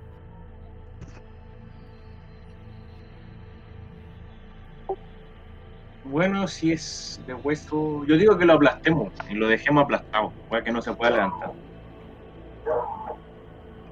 Bueno, 6.04 6.46
si 6.46 6.72
es 6.72 7.18
de 7.26 7.32
hueso. 7.32 8.04
Yo 8.04 8.18
digo 8.18 8.36
que 8.36 8.44
lo 8.44 8.52
aplastemos 8.52 9.12
y 9.30 9.34
lo 9.34 9.48
dejemos 9.48 9.84
aplastado, 9.84 10.30
para 10.50 10.62
que 10.62 10.72
no 10.72 10.82
se 10.82 10.92
pueda 10.92 11.12
levantar. 11.12 11.52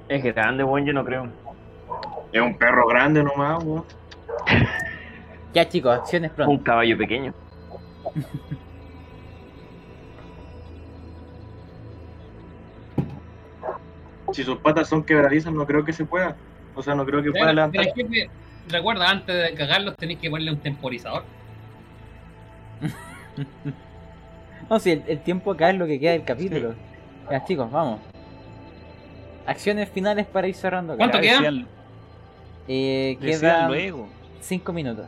Es 0.07 0.23
grande, 0.23 0.63
weón, 0.63 0.85
yo 0.85 0.93
no 0.93 1.03
creo. 1.03 1.44
Es 2.35 2.41
un 2.41 2.53
perro 2.57 2.85
grande 2.85 3.23
nomás, 3.23 3.63
weón. 3.63 3.85
Ya, 5.53 5.69
chicos, 5.69 5.97
acciones 5.97 6.31
pronto. 6.31 6.51
Un 6.51 6.57
caballo 6.59 6.97
pequeño. 6.97 7.33
Si 14.33 14.43
sus 14.43 14.57
patas 14.57 14.89
son 14.89 15.01
quebradizas, 15.03 15.53
no 15.53 15.65
creo 15.65 15.85
que 15.85 15.93
se 15.93 16.03
pueda. 16.03 16.35
O 16.73 16.81
sea, 16.81 16.93
no 16.93 17.05
creo 17.05 17.23
que 17.23 17.31
pueda 17.31 17.53
levantar. 17.53 17.85
jefe, 17.95 18.29
recuerda, 18.67 19.09
antes 19.09 19.33
de 19.33 19.53
cagarlos 19.53 19.95
tenéis 19.95 20.19
que 20.19 20.29
ponerle 20.29 20.51
un 20.51 20.59
temporizador. 20.59 21.23
No, 24.69 24.79
si 24.79 24.91
el, 24.91 25.03
el 25.07 25.19
tiempo 25.19 25.51
acá 25.51 25.69
es 25.69 25.77
lo 25.77 25.85
que 25.85 25.99
queda 25.99 26.13
del 26.13 26.25
capítulo. 26.25 26.73
Ya, 27.29 27.45
chicos, 27.45 27.71
vamos. 27.71 28.01
Acciones 29.45 29.89
finales 29.89 30.25
para 30.25 30.47
ir 30.47 30.55
cerrando. 30.55 30.97
¿Cuánto 30.97 31.21
queda? 31.21 31.39
Eh, 32.67 33.17
quedan 33.21 33.67
luego. 33.67 34.07
5 34.41 34.73
minutos. 34.73 35.05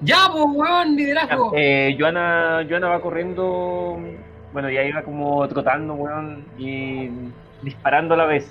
¡Ya, 0.00 0.28
pues, 0.30 0.44
weón! 0.54 0.96
¡Liderazgo! 0.96 1.52
Eh, 1.56 1.96
Joana, 1.98 2.66
Joana 2.68 2.88
va 2.88 3.00
corriendo. 3.00 3.98
Bueno, 4.52 4.70
ya 4.70 4.82
iba 4.82 5.02
como 5.02 5.48
trotando, 5.48 5.94
weón. 5.94 6.44
Y 6.58 7.08
disparando 7.62 8.12
a 8.12 8.18
la 8.18 8.26
vez. 8.26 8.50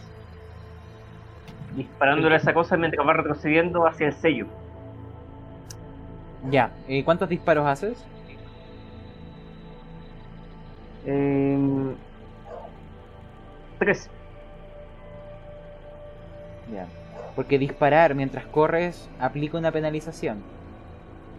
Disparándole 1.76 2.36
a 2.36 2.38
esa 2.40 2.54
cosa 2.54 2.76
mientras 2.76 3.08
va 3.08 3.14
retrocediendo 3.14 3.86
hacia 3.86 4.08
el 4.08 4.14
sello. 4.14 4.48
Ya, 6.50 6.72
eh, 6.88 7.04
¿cuántos 7.04 7.30
disparos 7.30 7.68
haces? 7.68 8.04
Eh, 11.06 11.96
tres. 13.80 14.10
Ya. 16.74 16.88
Porque 17.36 17.58
disparar 17.60 18.16
mientras 18.16 18.46
corres 18.46 19.10
aplica 19.20 19.58
una 19.58 19.72
penalización. 19.72 20.42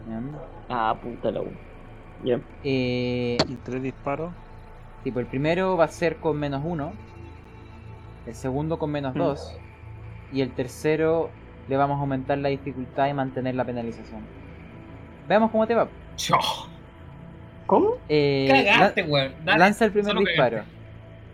¿Ya? 0.08 0.20
Ah, 0.68 0.96
puta 1.00 1.30
la. 1.30 1.40
Ya. 2.24 2.40
Eh, 2.62 3.36
Y 3.48 3.54
tres 3.64 3.82
disparos. 3.82 4.32
tipo, 5.02 5.20
el 5.20 5.26
primero 5.26 5.76
va 5.76 5.84
a 5.84 5.88
ser 5.88 6.16
con 6.16 6.38
menos 6.38 6.62
uno. 6.64 6.92
El 8.26 8.34
segundo 8.34 8.78
con 8.78 8.90
menos 8.90 9.14
Mm. 9.14 9.18
dos. 9.18 9.56
Y 10.32 10.40
el 10.40 10.50
tercero 10.52 11.30
le 11.68 11.76
vamos 11.76 11.98
a 11.98 12.00
aumentar 12.00 12.38
la 12.38 12.48
dificultad 12.48 13.08
y 13.08 13.12
mantener 13.14 13.54
la 13.54 13.64
penalización. 13.64 14.22
Veamos 15.28 15.50
cómo 15.50 15.66
te 15.66 15.74
va. 15.74 15.88
Chao. 16.16 16.38
¿Cómo? 17.66 17.94
Eh, 18.08 18.64
Cagaste, 18.66 19.02
weón. 19.04 19.32
Lanza 19.44 19.84
el 19.86 19.92
primer 19.92 20.16
disparo. 20.16 20.50
cagaste. 20.56 20.74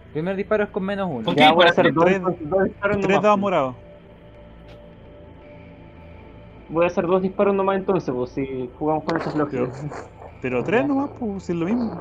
El 0.07 0.13
primer 0.13 0.37
disparo 0.37 0.65
es 0.65 0.71
con 0.71 0.85
menos 0.85 1.09
uno. 1.11 1.25
¿Con 1.25 1.35
qué 1.35 1.41
Ya 1.41 1.53
voy 1.53 1.67
a 1.67 1.71
hacer 1.71 1.93
dos, 1.93 2.05
Tres- 2.05 2.21
dos 2.23 2.65
disparos 2.65 2.97
Tres 2.99 3.09
nomás. 3.09 3.23
dados 3.23 3.39
morados. 3.39 3.75
Voy 6.69 6.85
a 6.85 6.87
hacer 6.87 7.07
dos 7.07 7.21
disparos 7.23 7.55
nomás 7.55 7.77
entonces, 7.79 8.15
pues 8.15 8.31
si 8.31 8.71
jugamos 8.79 9.05
con 9.05 9.17
esa 9.21 9.31
flojera. 9.31 9.69
Pero 10.41 10.63
tres 10.65 10.87
nomás, 10.87 11.11
pues, 11.19 11.43
si 11.43 11.53
es 11.53 11.59
lo 11.59 11.67
mismo. 11.67 12.01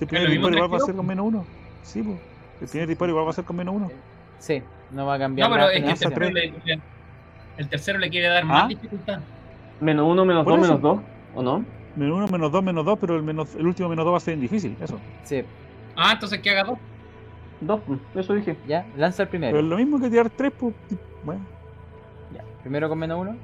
El 0.00 0.06
primer 0.06 0.28
lo 0.28 0.30
mismo 0.30 0.48
disparo 0.48 0.56
igual 0.66 0.72
va 0.72 0.76
a 0.76 0.86
ser 0.86 0.94
con 0.94 1.06
menos 1.06 1.26
uno. 1.26 1.44
Sí, 1.82 2.02
pues. 2.02 2.18
El 2.60 2.68
primer 2.68 2.88
disparo 2.88 3.10
igual 3.10 3.26
va 3.26 3.30
a 3.30 3.34
ser 3.34 3.44
con 3.44 3.56
menos 3.56 3.74
uno. 3.74 3.90
Sí, 4.38 4.62
no 4.92 5.06
va 5.06 5.14
a 5.14 5.18
cambiar. 5.18 5.48
No, 5.48 5.54
pero 5.56 5.70
es 5.70 5.82
que 5.82 5.90
el 5.90 5.98
tercero, 5.98 6.30
le, 6.30 6.52
el 7.58 7.68
tercero 7.68 7.98
le 7.98 8.10
quiere 8.10 8.28
dar 8.28 8.42
¿Ah? 8.44 8.46
más 8.46 8.68
dificultad. 8.68 9.20
Menos 9.80 10.06
uno, 10.08 10.24
menos 10.24 10.44
dos, 10.44 10.54
eso. 10.54 10.62
menos 10.62 10.80
dos, 10.82 11.00
¿o 11.34 11.42
no? 11.42 11.64
Menos 11.96 12.16
uno, 12.18 12.28
menos 12.28 12.52
dos, 12.52 12.62
menos 12.62 12.84
dos, 12.84 12.98
pero 12.98 13.16
el, 13.16 13.22
menos, 13.22 13.54
el 13.54 13.66
último 13.66 13.88
menos 13.88 14.04
dos 14.04 14.12
va 14.12 14.18
a 14.18 14.20
ser 14.20 14.38
difícil, 14.38 14.76
eso. 14.80 14.98
Sí, 15.24 15.42
Ah, 15.96 16.12
entonces 16.12 16.40
que 16.40 16.50
haga 16.50 16.64
dos. 16.64 16.78
Dos, 17.60 17.80
pues, 17.86 17.98
eso 18.14 18.34
dije. 18.34 18.56
ya, 18.68 18.86
lanza 18.96 19.22
el 19.22 19.28
Pero 19.30 19.40
primero. 19.40 19.58
es 19.60 19.64
lo 19.64 19.76
mismo 19.78 19.98
que 19.98 20.10
tirar 20.10 20.28
tres, 20.28 20.52
pues. 20.58 20.74
Bueno. 21.24 21.40
Ya, 22.34 22.44
primero 22.62 22.88
con 22.90 22.98
menos 22.98 23.18
uno. 23.18 23.36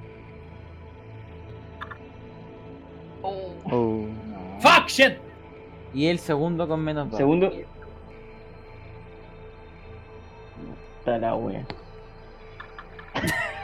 Oh. 3.22 4.06
No. 4.26 4.60
¡Fuck 4.60 4.88
shit! 4.88 5.14
Y 5.94 6.06
el 6.08 6.18
segundo 6.18 6.68
con 6.68 6.82
menos 6.84 7.08
dos. 7.10 7.16
Segundo. 7.16 7.50
Está 10.98 11.18
la 11.18 11.34
wea. 11.34 11.64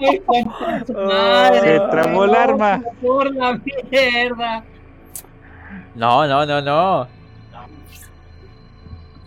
¡Ay, 0.00 0.20
concha 0.20 0.78
de 0.78 0.86
su 0.86 0.92
madre! 0.92 1.60
Se 1.60 1.80
trabó 1.90 2.24
el 2.24 2.34
arma. 2.34 2.82
¡Por 3.00 3.34
la 3.34 3.60
mierda! 3.90 4.64
No, 5.94 6.26
no, 6.26 6.46
no, 6.46 6.60
no. 6.62 7.08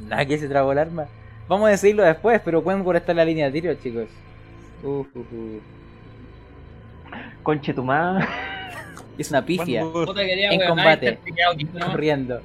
Nada 0.08 0.26
que 0.26 0.38
se 0.38 0.48
trabó 0.48 0.72
el 0.72 0.80
arma. 0.80 1.06
Vamos 1.48 1.68
a 1.68 1.72
decirlo 1.72 2.04
después, 2.04 2.42
pero 2.44 2.64
pueden 2.64 2.84
por 2.84 2.96
estar 2.96 3.12
en 3.12 3.18
la 3.18 3.26
línea 3.26 3.46
de 3.50 3.62
tiro, 3.62 3.74
chicos. 3.76 4.08
Uf, 4.82 5.08
uf, 5.16 5.32
uf. 5.32 5.62
Conche 7.44 7.74
tu 7.74 7.84
madre. 7.84 8.26
Es 9.18 9.30
una 9.30 9.46
pifia. 9.46 9.84
Quería, 10.16 10.52
En 10.52 10.68
combate. 10.68 11.20
Corriendo. 11.86 12.42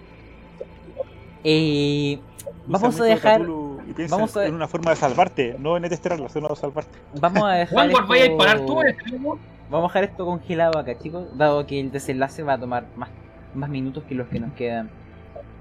Eh, 1.45 2.19
vamos 2.67 3.01
a 3.01 3.05
dejar. 3.05 3.47
Y 3.89 3.93
piensa 3.95 4.17
vamos 4.17 4.37
a- 4.37 4.47
en 4.47 4.55
una 4.55 4.69
forma 4.69 4.91
de 4.91 4.97
salvarte, 4.97 5.57
no 5.59 5.77
en 5.77 5.83
desterrarlo, 5.85 6.29
sino 6.29 6.49
de 6.49 6.57
salvarte. 6.57 6.99
Vamos 7.21 7.43
a 7.45 7.49
dejar. 7.55 7.75
Juan, 7.75 8.07
¿vaya 8.09 8.23
a 8.23 8.27
esto- 8.27 8.37
disparar 8.37 8.67
tú? 8.67 8.81
¿Eres 8.81 8.97
tú? 9.05 9.39
Vamos 9.71 9.91
a 9.91 10.01
dejar 10.01 10.05
esto 10.11 10.25
congelado 10.27 10.79
acá, 10.79 10.99
chicos, 10.99 11.27
dado 11.37 11.67
que 11.67 11.79
el 11.81 11.91
desenlace 11.91 12.43
va 12.43 12.55
a 12.55 12.59
tomar 12.61 12.87
más, 12.97 13.11
más 13.55 13.69
minutos 13.69 14.05
que 14.09 14.15
los 14.15 14.29
que 14.29 14.41
nos 14.41 14.53
quedan. 14.55 14.91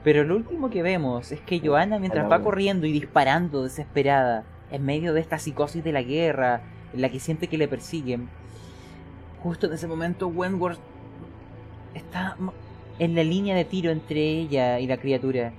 Pero 0.03 0.23
lo 0.23 0.35
último 0.37 0.69
que 0.69 0.81
vemos 0.81 1.31
es 1.31 1.41
que 1.41 1.59
Johanna, 1.59 1.99
mientras 1.99 2.25
Hola, 2.25 2.37
va 2.37 2.43
corriendo 2.43 2.85
y 2.87 2.91
disparando 2.93 3.63
desesperada, 3.63 4.43
en 4.71 4.85
medio 4.85 5.13
de 5.13 5.19
esta 5.21 5.37
psicosis 5.39 5.83
de 5.83 5.91
la 5.91 6.01
guerra, 6.01 6.61
en 6.93 7.01
la 7.01 7.09
que 7.09 7.19
siente 7.19 7.47
que 7.47 7.57
le 7.57 7.67
persiguen, 7.67 8.29
justo 9.43 9.67
en 9.67 9.73
ese 9.73 9.87
momento 9.87 10.27
Wentworth 10.27 10.79
está 11.93 12.35
m- 12.39 12.51
en 12.99 13.15
la 13.15 13.23
línea 13.23 13.55
de 13.55 13.65
tiro 13.65 13.91
entre 13.91 14.21
ella 14.21 14.79
y 14.79 14.87
la 14.87 14.97
criatura. 14.97 15.51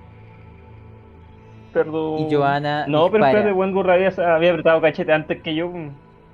Y 1.85 2.33
Johanna 2.33 2.85
No, 2.87 3.09
pero 3.11 3.23
dispara. 3.25 3.29
espérate, 3.39 3.53
Wengur 3.53 3.89
había, 3.89 4.09
había 4.35 4.51
apretado 4.51 4.81
cachete 4.81 5.11
antes 5.13 5.41
que 5.41 5.55
yo. 5.55 5.71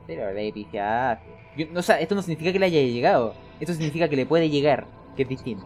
Pero 0.08 0.32
le 0.34 0.52
pifiaste. 0.54 1.26
Yo- 1.58 1.68
O 1.76 1.82
sea, 1.82 2.00
esto 2.00 2.16
no 2.16 2.22
significa 2.22 2.52
que 2.52 2.60
le 2.60 2.66
haya 2.68 2.82
llegado. 2.82 3.34
Esto 3.60 3.74
significa 3.74 4.08
que 4.10 4.16
le 4.16 4.26
puede 4.26 4.50
llegar, 4.50 4.86
que 5.16 5.24
es 5.24 5.30
distinto. 5.30 5.66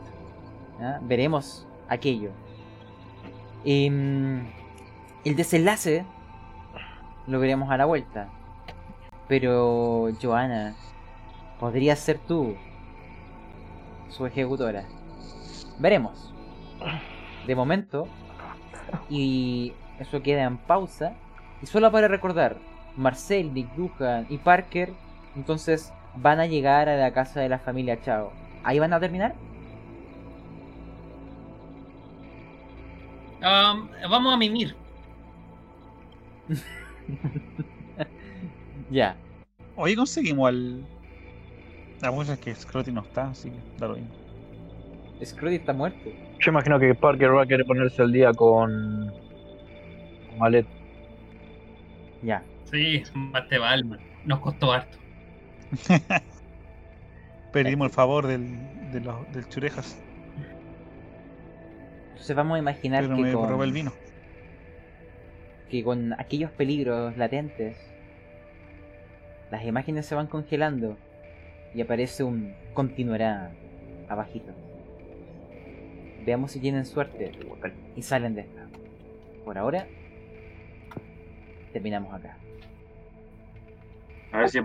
¿Ah? 0.82 1.00
Veremos 1.02 1.68
aquello. 1.88 2.30
Em, 3.66 4.46
el 5.26 5.36
desenlace 5.36 6.06
lo 7.28 7.40
veremos 7.40 7.70
a 7.70 7.78
la 7.78 7.86
vuelta. 7.86 8.30
Pero, 9.28 10.10
Joana, 10.22 10.76
podría 11.60 11.96
ser 11.96 12.18
tú 12.20 12.56
su 14.10 14.26
ejecutora. 14.26 14.86
Veremos. 15.80 16.34
De 17.46 17.56
momento, 17.56 18.08
y 19.10 19.74
eso 20.00 20.22
queda 20.22 20.44
en 20.44 20.58
pausa. 20.58 21.14
Y 21.62 21.66
solo 21.66 21.92
para 21.92 22.08
recordar, 22.08 22.58
Marcel, 22.96 23.54
Nick 23.54 23.74
Duhan 23.76 24.26
y 24.30 24.38
Parker, 24.38 24.94
entonces 25.36 25.94
van 26.16 26.40
a 26.40 26.46
llegar 26.46 26.90
a 26.90 26.98
la 26.98 27.12
casa 27.14 27.42
de 27.42 27.50
la 27.50 27.60
familia 27.60 28.02
Chao. 28.02 28.32
¿Ahí 28.64 28.80
van 28.80 28.94
a 28.94 29.00
terminar? 29.00 29.36
Um, 33.42 33.90
vamos 34.10 34.34
a 34.34 34.38
mimir. 34.38 34.76
Ya. 38.90 39.16
Oye, 39.76 39.96
conseguimos 39.96 40.50
al. 40.50 40.88
La 42.02 42.12
cosa 42.12 42.34
es 42.34 42.40
que 42.40 42.56
Scrotty 42.56 42.92
no 42.92 43.02
está, 43.02 43.30
así 43.30 43.52
que 43.52 43.60
da 43.78 43.88
lo 43.88 43.96
mismo. 43.96 44.14
Scrooge 45.24 45.58
está 45.58 45.74
muerto. 45.74 46.10
Yo 46.40 46.52
imagino 46.52 46.80
que 46.80 46.96
Parker 46.96 47.36
va 47.36 47.44
a 47.44 47.48
querer 47.48 47.66
ponerse 47.66 48.02
al 48.02 48.12
día 48.12 48.34
con. 48.34 49.14
con 50.28 50.38
Malet. 50.38 50.68
Ya. 52.22 52.50
Sí, 52.66 53.04
te 53.50 53.58
vale, 53.58 53.84
man. 53.84 54.00
Nos 54.24 54.40
costó 54.40 54.72
harto. 54.72 54.98
Perdimos 57.52 57.88
el 57.88 57.92
favor 57.94 58.28
del, 58.28 58.92
de 58.92 59.02
los, 59.02 59.32
del 59.32 59.48
Churejas, 59.48 60.06
Entonces 62.12 62.36
vamos 62.36 62.56
a 62.56 62.60
imaginar 62.60 63.04
pero 63.04 63.16
que 63.16 63.26
me 63.26 63.36
robé 63.38 63.66
el 63.66 63.72
con, 63.72 63.74
vino. 63.74 64.00
que 65.70 65.84
con 65.84 66.14
aquellos 66.14 66.52
peligros 66.52 67.18
latentes, 67.18 67.78
las 69.50 69.64
imágenes 69.66 70.06
se 70.06 70.16
van 70.16 70.28
congelando 70.28 71.00
y 71.74 71.82
aparece 71.82 72.24
un 72.24 72.60
continuará 72.74 73.58
abajito. 74.08 74.59
Veamos 76.26 76.52
si 76.52 76.60
tienen 76.60 76.86
suerte 76.86 77.32
y 77.96 78.02
salen 78.02 78.36
de 78.36 78.42
esta. 78.42 78.68
Por 79.46 79.58
ahora, 79.58 79.88
terminamos 81.74 82.14
acá. 82.14 82.38
A 84.32 84.40
ver 84.40 84.50
si 84.50 84.60
el 84.60 84.64